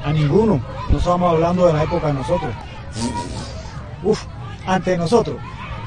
A 0.02 0.12
ninguno. 0.12 0.66
No 0.90 0.98
estamos 0.98 1.32
hablando 1.34 1.66
de 1.66 1.74
la 1.74 1.84
época 1.84 2.08
de 2.08 2.14
nosotros. 2.14 2.52
Uf, 4.02 4.24
ante 4.66 4.96
nosotros 4.96 5.36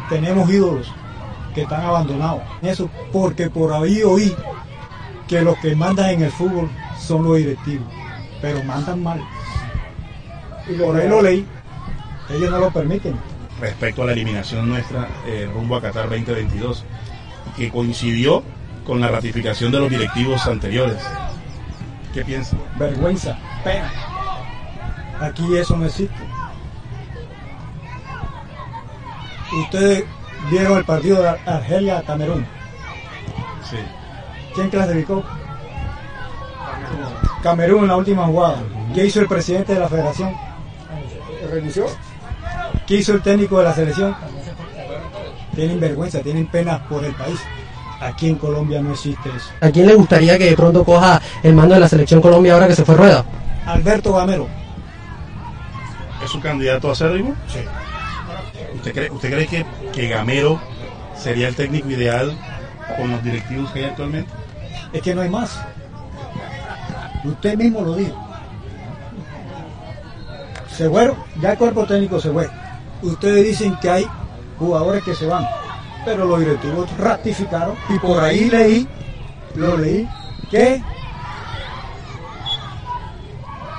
tenemos 0.10 0.50
ídolos 0.50 0.92
que 1.54 1.64
están 1.64 1.82
abandonados. 1.82 2.42
Eso 2.62 2.90
porque 3.12 3.50
por 3.50 3.74
ahí 3.74 4.02
oí 4.04 4.36
que 5.28 5.42
los 5.42 5.58
que 5.60 5.76
mandan 5.76 6.10
en 6.10 6.24
el 6.24 6.32
fútbol 6.32 6.70
son 7.00 7.24
los 7.24 7.38
directivos. 7.38 7.88
Pero 8.42 8.64
mandan 8.64 9.04
mal. 9.04 9.22
Y 10.68 10.74
por 10.74 10.96
ahí 10.96 11.08
lo 11.08 11.22
leí. 11.22 11.46
Ellos 12.30 12.52
no 12.52 12.60
lo 12.60 12.72
permiten. 12.72 13.16
respecto 13.60 14.04
a 14.04 14.06
la 14.06 14.14
eliminación 14.14 14.70
nuestra 14.70 15.08
eh, 15.26 15.50
rumbo 15.54 15.76
a 15.76 15.82
Qatar 15.82 16.10
2022, 16.10 16.86
que 17.58 17.70
coincidió 17.70 18.44
con 18.86 19.02
la 19.02 19.10
ratificación 19.10 19.72
de 19.72 19.80
los 19.80 19.90
directivos 19.90 20.46
anteriores. 20.48 21.02
¿Qué 22.14 22.24
piensa? 22.24 22.58
Vergüenza, 22.78 23.38
pena. 23.64 23.92
Aquí 25.20 25.58
eso 25.58 25.76
no 25.76 25.86
existe. 25.86 26.16
Ustedes 29.52 30.06
vieron 30.50 30.78
el 30.78 30.86
partido 30.86 31.22
de 31.22 31.30
Argelia-Camerún. 31.30 32.46
Sí. 33.70 33.78
¿Quién 34.54 34.70
clasificó? 34.70 35.24
Camerún 37.42 37.84
en 37.84 37.88
la 37.88 37.98
última 37.98 38.26
jugada. 38.26 38.58
¿Qué 38.94 39.06
hizo 39.06 39.22
el 39.22 39.28
presidente 39.28 39.74
de 39.74 39.80
la 39.80 39.88
federación? 39.88 40.34
¿Renunció? 41.52 41.86
¿Qué 42.86 42.96
hizo 42.96 43.14
el 43.14 43.22
técnico 43.22 43.60
de 43.60 43.64
la 43.66 43.74
selección? 43.74 44.16
Tienen 45.56 45.80
vergüenza, 45.80 46.20
tienen 46.22 46.48
pena 46.48 46.84
por 46.88 47.04
el 47.04 47.14
país. 47.14 47.40
Aquí 48.02 48.30
en 48.30 48.36
Colombia 48.36 48.82
no 48.82 48.92
existe 48.92 49.30
eso. 49.30 49.50
¿A 49.60 49.70
quién 49.70 49.88
le 49.88 49.94
gustaría 49.94 50.38
que 50.38 50.46
de 50.46 50.56
pronto 50.56 50.84
coja 50.84 51.22
el 51.44 51.54
mando 51.54 51.74
de 51.74 51.82
la 51.82 51.90
selección 51.90 52.22
Colombia 52.22 52.54
ahora 52.54 52.68
que 52.68 52.76
se 52.76 52.86
fue 52.86 52.96
Rueda? 52.96 53.26
Alberto 53.66 54.14
Gamero. 54.14 54.48
¿Es 56.24 56.32
su 56.32 56.40
candidato 56.40 56.90
a 56.90 56.92
acérrimo? 56.94 57.36
Sí. 57.48 57.60
¿Usted 58.80 58.94
cree, 58.94 59.12
usted 59.12 59.30
cree 59.30 59.48
que, 59.48 59.66
que 59.92 60.08
Gamero 60.08 60.58
sería 61.14 61.50
el 61.50 61.56
técnico 61.56 61.90
ideal 61.90 62.34
con 62.96 63.12
los 63.12 63.22
directivos 63.22 63.70
que 63.72 63.80
hay 63.80 63.86
actualmente? 63.86 64.32
Es 64.94 65.02
que 65.02 65.14
no 65.14 65.22
hay 65.22 65.30
más. 65.30 65.60
Usted 67.26 67.58
mismo 67.58 67.82
lo 67.82 67.96
dijo. 67.96 68.16
Se 70.78 70.90
fueron, 70.90 71.18
ya 71.42 71.52
el 71.52 71.58
cuerpo 71.58 71.86
técnico 71.86 72.22
se 72.22 72.32
fue. 72.32 72.50
Ustedes 73.02 73.44
dicen 73.48 73.78
que 73.82 73.90
hay 73.90 74.08
jugadores 74.58 75.04
que 75.04 75.14
se 75.14 75.28
van, 75.28 75.46
pero 76.06 76.24
los 76.24 76.40
directivos 76.40 76.90
ratificaron 76.98 77.76
y 77.90 78.00
por 78.00 78.24
ahí 78.24 78.50
leí, 78.50 78.88
lo 79.56 79.76
leí, 79.78 80.08
que 80.50 80.82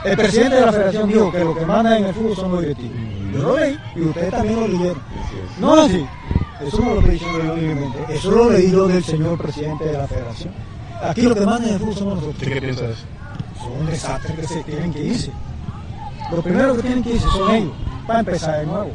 el 0.05 0.17
presidente 0.17 0.57
de 0.57 0.67
la 0.67 0.73
federación 0.73 1.09
dijo 1.09 1.33
que 1.33 1.39
lo 1.39 1.55
que 1.55 1.65
manda 1.65 1.97
en 1.97 2.05
el 2.05 2.15
fútbol 2.15 2.37
son 2.37 2.53
los 2.53 2.61
directivos. 2.61 3.10
Yo 3.33 3.39
lo 3.39 3.59
leí 3.59 3.79
y 3.97 4.01
ustedes 4.03 4.31
también 4.31 4.61
lo 4.61 4.69
leyeron. 4.69 5.03
No 5.61 5.75
es 5.77 5.81
así. 5.91 6.07
Eso 6.67 6.81
no 6.83 6.95
lo 6.95 7.01
estoy 7.01 7.13
diciendo 7.13 7.45
yo 7.45 7.57
libremente. 7.57 7.99
Eso 8.09 8.31
lo 8.31 8.51
leí 8.51 8.71
yo 8.71 8.89
del 8.89 9.05
señor 9.05 9.39
presidente 9.39 9.85
de 9.85 9.93
la 9.93 10.07
federación. 10.07 10.53
Aquí 11.03 11.23
lo 11.23 11.35
que 11.35 11.47
manda 11.47 11.67
en 11.69 11.75
el 11.75 11.81
fútbol 11.81 11.95
somos 11.95 12.15
nosotros 12.17 12.35
¿Usted 12.37 12.53
qué 12.53 12.61
piensa 12.61 12.83
de 12.87 12.93
eso? 12.93 13.05
son 13.61 13.73
un 13.73 13.87
desastre 13.87 14.35
que 14.35 14.47
se 14.47 14.63
tienen 14.65 14.93
que 14.93 15.05
irse. 15.05 15.31
Lo 16.31 16.43
primero 16.43 16.77
que 16.77 16.83
tienen 16.83 17.03
que 17.03 17.15
irse 17.15 17.29
son 17.29 17.51
ellos, 17.51 17.73
para 18.07 18.21
empezar 18.21 18.61
de 18.61 18.67
nuevo. 18.67 18.91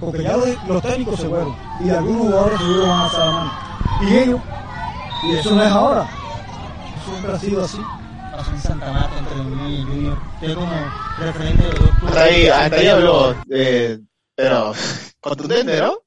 Porque 0.00 0.22
ya 0.22 0.36
los, 0.36 0.48
los 0.68 0.82
técnicos 0.82 1.20
se 1.20 1.28
fueron 1.28 1.54
y 1.84 1.90
algunos 1.90 2.22
jugadores 2.22 2.58
seguro 2.58 2.82
van 2.82 3.00
a 3.00 3.06
estar 3.06 3.28
a 3.28 3.30
mano. 3.32 3.52
Y 4.02 4.16
ellos, 4.16 4.40
y 5.24 5.34
eso 5.36 5.54
no 5.54 5.62
es 5.62 5.70
ahora, 5.70 6.08
siempre 7.08 7.32
ha 7.32 7.38
sido 7.38 7.64
así. 7.64 7.78
Pasó 8.36 8.50
en 8.50 8.60
Santa 8.60 8.92
Marta 8.92 9.18
entre 9.18 9.40
Unión 9.40 9.70
y 9.72 9.82
Junior. 9.84 10.18
Usted 10.34 10.54
como 10.54 10.72
referente 11.18 11.62
de 11.62 11.68
los 11.70 11.78
dos 11.80 11.90
clubes. 11.90 12.08
Hasta 12.16 12.24
ahí, 12.24 12.46
hasta 12.48 12.76
ahí 12.76 12.86
habló, 12.88 13.36
eh, 13.50 13.98
pero 14.34 14.72
contundente, 15.20 15.78
¿no? 15.80 15.98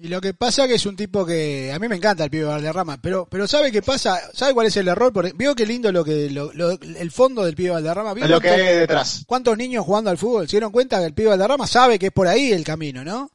Y 0.00 0.06
lo 0.06 0.20
que 0.20 0.32
pasa 0.32 0.68
que 0.68 0.74
es 0.74 0.86
un 0.86 0.94
tipo 0.94 1.26
que 1.26 1.72
a 1.74 1.78
mí 1.80 1.88
me 1.88 1.96
encanta 1.96 2.22
el 2.22 2.30
pibe 2.30 2.44
Valderrama, 2.44 3.00
pero 3.02 3.26
pero 3.28 3.48
sabe 3.48 3.72
qué 3.72 3.82
pasa, 3.82 4.20
sabe 4.32 4.54
cuál 4.54 4.68
es 4.68 4.76
el 4.76 4.86
error, 4.86 5.12
Porque 5.12 5.32
vio 5.34 5.56
qué 5.56 5.66
lindo 5.66 5.90
lo 5.90 6.04
que 6.04 6.30
lo- 6.30 6.52
lo- 6.52 6.70
el 6.80 7.10
fondo 7.10 7.44
del 7.44 7.56
pibe 7.56 7.70
Valderrama, 7.70 8.14
¿Vio 8.14 8.28
Lo 8.28 8.40
que 8.40 8.48
hay 8.48 8.76
detrás. 8.78 9.24
¿Cuántos 9.26 9.58
niños 9.58 9.84
jugando 9.84 10.10
al 10.10 10.16
fútbol 10.18 10.46
se 10.46 10.52
dieron 10.52 10.70
cuenta 10.70 11.00
que 11.00 11.06
el 11.06 11.14
pibe 11.14 11.30
Valderrama 11.30 11.66
sabe 11.66 11.98
que 11.98 12.06
es 12.06 12.12
por 12.12 12.28
ahí 12.28 12.52
el 12.52 12.62
camino, 12.62 13.04
¿no? 13.04 13.28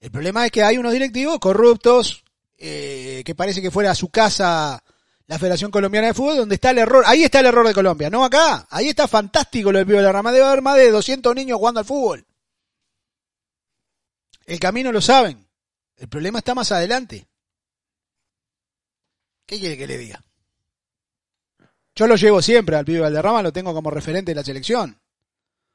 El 0.00 0.10
problema 0.10 0.44
es 0.44 0.50
que 0.50 0.64
hay 0.64 0.76
unos 0.76 0.92
directivos 0.92 1.38
corruptos 1.38 2.24
eh, 2.56 3.22
que 3.24 3.36
parece 3.36 3.62
que 3.62 3.70
fuera 3.70 3.92
a 3.92 3.94
su 3.94 4.08
casa 4.08 4.82
la 5.28 5.38
Federación 5.38 5.70
Colombiana 5.70 6.08
de 6.08 6.14
Fútbol, 6.14 6.38
donde 6.38 6.54
está 6.54 6.70
el 6.70 6.78
error. 6.78 7.04
Ahí 7.06 7.22
está 7.22 7.40
el 7.40 7.46
error 7.46 7.66
de 7.66 7.74
Colombia, 7.74 8.08
no 8.08 8.24
acá. 8.24 8.66
Ahí 8.70 8.88
está 8.88 9.06
fantástico 9.06 9.70
lo 9.70 9.78
del 9.78 9.86
pibe 9.86 9.98
Valderrama. 9.98 10.32
Debe 10.32 10.46
haber 10.46 10.62
más 10.62 10.76
de 10.76 10.90
200 10.90 11.34
niños 11.34 11.58
jugando 11.58 11.80
al 11.80 11.86
fútbol. 11.86 12.26
El 14.46 14.58
camino 14.58 14.90
lo 14.90 15.02
saben. 15.02 15.46
El 15.96 16.08
problema 16.08 16.38
está 16.38 16.54
más 16.54 16.72
adelante. 16.72 17.28
¿Qué 19.44 19.58
quiere 19.58 19.76
que 19.76 19.86
le 19.86 19.98
diga? 19.98 20.24
Yo 21.94 22.06
lo 22.06 22.16
llevo 22.16 22.40
siempre 22.40 22.76
al 22.76 22.86
pibe 22.86 23.00
Valderrama, 23.00 23.42
lo 23.42 23.52
tengo 23.52 23.74
como 23.74 23.90
referente 23.90 24.30
de 24.30 24.36
la 24.36 24.44
selección. 24.44 24.98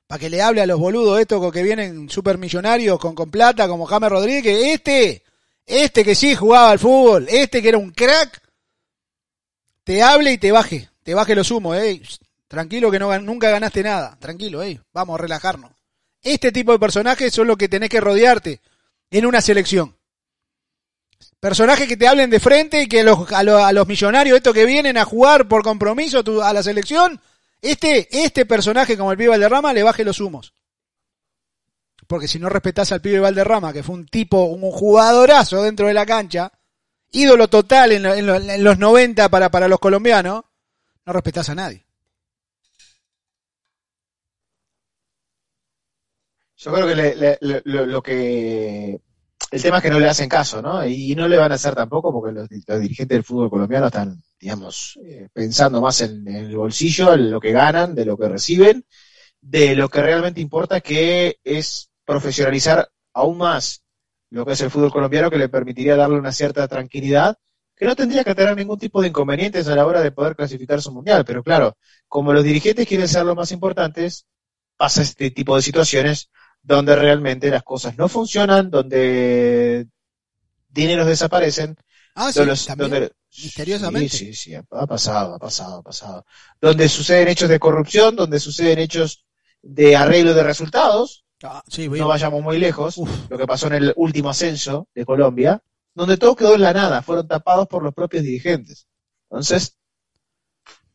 Para 0.07 0.17
que 0.17 0.31
le 0.31 0.41
hable 0.41 0.61
a 0.61 0.65
los 0.65 0.79
boludos 0.79 1.19
estos 1.19 1.53
que 1.53 1.61
vienen 1.61 2.09
supermillonarios 2.09 2.97
con, 2.97 3.13
con 3.13 3.29
plata, 3.29 3.67
como 3.67 3.85
James 3.85 4.09
Rodríguez. 4.09 4.73
Este, 4.73 5.23
este 5.63 6.03
que 6.03 6.15
sí 6.15 6.33
jugaba 6.33 6.71
al 6.71 6.79
fútbol, 6.79 7.27
este 7.29 7.61
que 7.61 7.69
era 7.69 7.77
un 7.77 7.91
crack, 7.91 8.42
te 9.83 10.01
hable 10.01 10.31
y 10.33 10.37
te 10.37 10.51
baje. 10.51 10.89
Te 11.03 11.13
baje 11.13 11.35
los 11.35 11.51
humos, 11.51 11.77
eh. 11.77 12.01
Tranquilo 12.47 12.89
que 12.91 12.99
no, 12.99 13.17
nunca 13.19 13.49
ganaste 13.49 13.83
nada. 13.83 14.17
Tranquilo, 14.19 14.63
eh. 14.63 14.79
Vamos 14.93 15.15
a 15.19 15.21
relajarnos. 15.21 15.71
Este 16.21 16.51
tipo 16.51 16.71
de 16.71 16.79
personajes 16.79 17.33
son 17.33 17.47
los 17.47 17.57
que 17.57 17.67
tenés 17.67 17.89
que 17.89 17.99
rodearte 17.99 18.61
en 19.11 19.25
una 19.25 19.41
selección. 19.41 19.97
Personajes 21.39 21.87
que 21.87 21.97
te 21.97 22.07
hablen 22.07 22.29
de 22.29 22.39
frente 22.39 22.81
y 22.83 22.87
que 22.87 23.03
los, 23.03 23.31
a, 23.33 23.43
los, 23.43 23.61
a 23.61 23.71
los 23.73 23.87
millonarios 23.87 24.37
estos 24.37 24.53
que 24.53 24.65
vienen 24.65 24.97
a 24.97 25.03
jugar 25.05 25.47
por 25.47 25.63
compromiso 25.63 26.23
tu- 26.23 26.41
a 26.41 26.53
la 26.53 26.63
selección, 26.63 27.19
este, 27.61 28.07
este 28.23 28.45
personaje 28.45 28.97
como 28.97 29.11
el 29.11 29.17
pibe 29.17 29.29
Valderrama 29.31 29.73
le 29.73 29.83
baje 29.83 30.05
los 30.05 30.19
humos. 30.21 30.53
Porque 32.07 32.27
si 32.27 32.39
no 32.39 32.47
respetás 32.49 32.91
al 32.93 33.01
pibe 33.01 33.19
Valderrama, 33.19 33.73
que 33.73 33.83
fue 33.83 33.95
un 33.95 34.05
tipo, 34.05 34.43
un 34.43 34.71
jugadorazo 34.71 35.61
dentro 35.63 35.87
de 35.87 35.93
la 35.93 36.05
cancha, 36.05 36.51
ídolo 37.13 37.47
total 37.47 37.93
en, 37.93 38.03
lo- 38.03 38.13
en 38.13 38.25
lo- 38.27 38.35
en 38.35 38.63
los 38.63 38.77
90 38.79 39.29
para, 39.29 39.49
para 39.49 39.67
los 39.69 39.79
colombianos, 39.79 40.43
no 41.05 41.13
respetás 41.13 41.49
a 41.49 41.55
nadie. 41.55 41.85
Yo 46.57 46.73
creo 46.73 46.87
que 46.87 46.95
le- 46.95 47.37
lo, 47.65 48.01
que. 48.01 48.99
El 49.51 49.61
tema 49.61 49.77
es 49.77 49.83
que 49.83 49.89
no 49.89 49.99
le 49.99 50.09
hacen 50.09 50.29
caso, 50.29 50.61
¿no? 50.61 50.85
Y 50.85 51.13
no 51.15 51.27
le 51.27 51.37
van 51.37 51.51
a 51.51 51.55
hacer 51.55 51.75
tampoco 51.75 52.11
porque 52.11 52.31
los, 52.33 52.47
los 52.67 52.79
dirigentes 52.81 53.15
del 53.17 53.23
fútbol 53.23 53.49
colombiano 53.49 53.87
están, 53.87 54.21
digamos, 54.39 54.97
eh, 55.05 55.27
pensando 55.33 55.81
más 55.81 56.01
en, 56.01 56.27
en 56.27 56.35
el 56.45 56.55
bolsillo, 56.57 57.13
en 57.13 57.29
lo 57.31 57.39
que 57.39 57.51
ganan, 57.51 57.93
de 57.93 58.05
lo 58.05 58.17
que 58.17 58.29
reciben, 58.29 58.85
de 59.41 59.75
lo 59.75 59.89
que 59.89 60.01
realmente 60.03 60.41
importa, 60.41 60.81
que 60.81 61.39
es 61.43 61.91
profesionalizar 62.05 62.89
aún 63.13 63.39
más 63.39 63.82
lo 64.33 64.45
que 64.45 64.53
es 64.53 64.61
el 64.61 64.71
fútbol 64.71 64.91
colombiano, 64.91 65.29
que 65.29 65.37
le 65.37 65.47
permitiría 65.49 65.95
darle 65.95 66.17
una 66.17 66.31
cierta 66.31 66.67
tranquilidad, 66.67 67.37
que 67.75 67.85
no 67.85 67.95
tendría 67.95 68.23
que 68.23 68.33
tener 68.33 68.55
ningún 68.55 68.79
tipo 68.79 69.01
de 69.01 69.07
inconvenientes 69.09 69.67
a 69.67 69.75
la 69.75 69.85
hora 69.85 70.01
de 70.01 70.11
poder 70.11 70.35
clasificar 70.35 70.81
su 70.81 70.91
mundial. 70.91 71.23
Pero 71.23 71.43
claro, 71.43 71.77
como 72.07 72.33
los 72.33 72.43
dirigentes 72.43 72.87
quieren 72.87 73.07
ser 73.07 73.25
los 73.25 73.35
más 73.35 73.51
importantes, 73.51 74.25
pasa 74.75 75.01
este 75.03 75.29
tipo 75.31 75.55
de 75.55 75.61
situaciones 75.61 76.29
donde 76.63 76.95
realmente 76.95 77.49
las 77.51 77.61
cosas 77.63 77.95
no 77.97 78.07
funcionan, 78.09 78.71
donde 78.71 79.87
dineros 80.69 81.05
desaparecen, 81.07 81.75
Ah, 82.15 82.31
sí, 82.31 82.39
donde 82.39 82.51
los- 82.51 82.65
también, 82.65 82.89
donde- 82.91 83.11
misteriosamente. 83.37 84.09
Sí, 84.17 84.33
sí, 84.33 84.55
ha 84.55 84.63
pasado, 84.63 85.35
ha 85.35 85.39
pasado, 85.39 85.75
ha 85.77 85.81
pasado. 85.83 86.25
Donde 86.61 86.87
suceden 86.89 87.27
hechos 87.27 87.49
de 87.49 87.59
corrupción, 87.59 88.15
donde 88.15 88.39
suceden 88.39 88.79
hechos 88.79 89.25
de 89.61 89.95
arreglo 89.95 90.33
de 90.33 90.43
resultados, 90.43 91.22
Ah, 91.43 91.61
sí, 91.67 91.89
no 91.89 92.07
vayamos 92.07 92.41
muy 92.41 92.57
lejos, 92.57 92.97
Uf. 92.97 93.09
lo 93.29 93.37
que 93.37 93.45
pasó 93.45 93.67
en 93.67 93.73
el 93.73 93.93
último 93.97 94.29
ascenso 94.29 94.87
de 94.95 95.05
Colombia, 95.05 95.61
donde 95.93 96.17
todo 96.17 96.35
quedó 96.35 96.55
en 96.55 96.61
la 96.61 96.73
nada, 96.73 97.01
fueron 97.01 97.27
tapados 97.27 97.67
por 97.67 97.83
los 97.83 97.93
propios 97.93 98.23
dirigentes. 98.23 98.87
Entonces, 99.29 99.75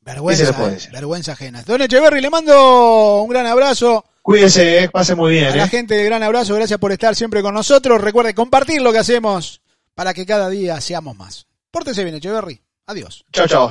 Vergüenza, 0.00 0.42
¿Qué 0.42 0.46
se 0.46 0.52
le 0.52 0.58
puede 0.64 0.76
eh, 0.76 0.88
vergüenza 0.90 1.32
ajena. 1.32 1.62
Don 1.64 1.82
Echeverry, 1.82 2.22
le 2.22 2.30
mando 2.30 3.22
un 3.22 3.28
gran 3.28 3.44
abrazo. 3.46 4.06
cuídense, 4.22 4.84
eh, 4.84 4.88
pase 4.88 5.14
muy 5.14 5.38
A 5.38 5.48
bien. 5.48 5.58
la 5.58 5.64
eh. 5.64 5.68
gente, 5.68 6.02
gran 6.02 6.22
abrazo. 6.22 6.54
Gracias 6.54 6.78
por 6.78 6.92
estar 6.92 7.14
siempre 7.14 7.42
con 7.42 7.52
nosotros. 7.52 8.00
Recuerde 8.00 8.32
compartir 8.34 8.80
lo 8.80 8.90
que 8.90 8.98
hacemos 8.98 9.60
para 9.94 10.14
que 10.14 10.24
cada 10.24 10.48
día 10.48 10.80
seamos 10.80 11.14
más. 11.14 11.46
Pórtese 11.70 12.04
bien, 12.04 12.16
Echeverry. 12.16 12.58
Adiós. 12.86 13.22
Chao, 13.32 13.46
chao. 13.46 13.70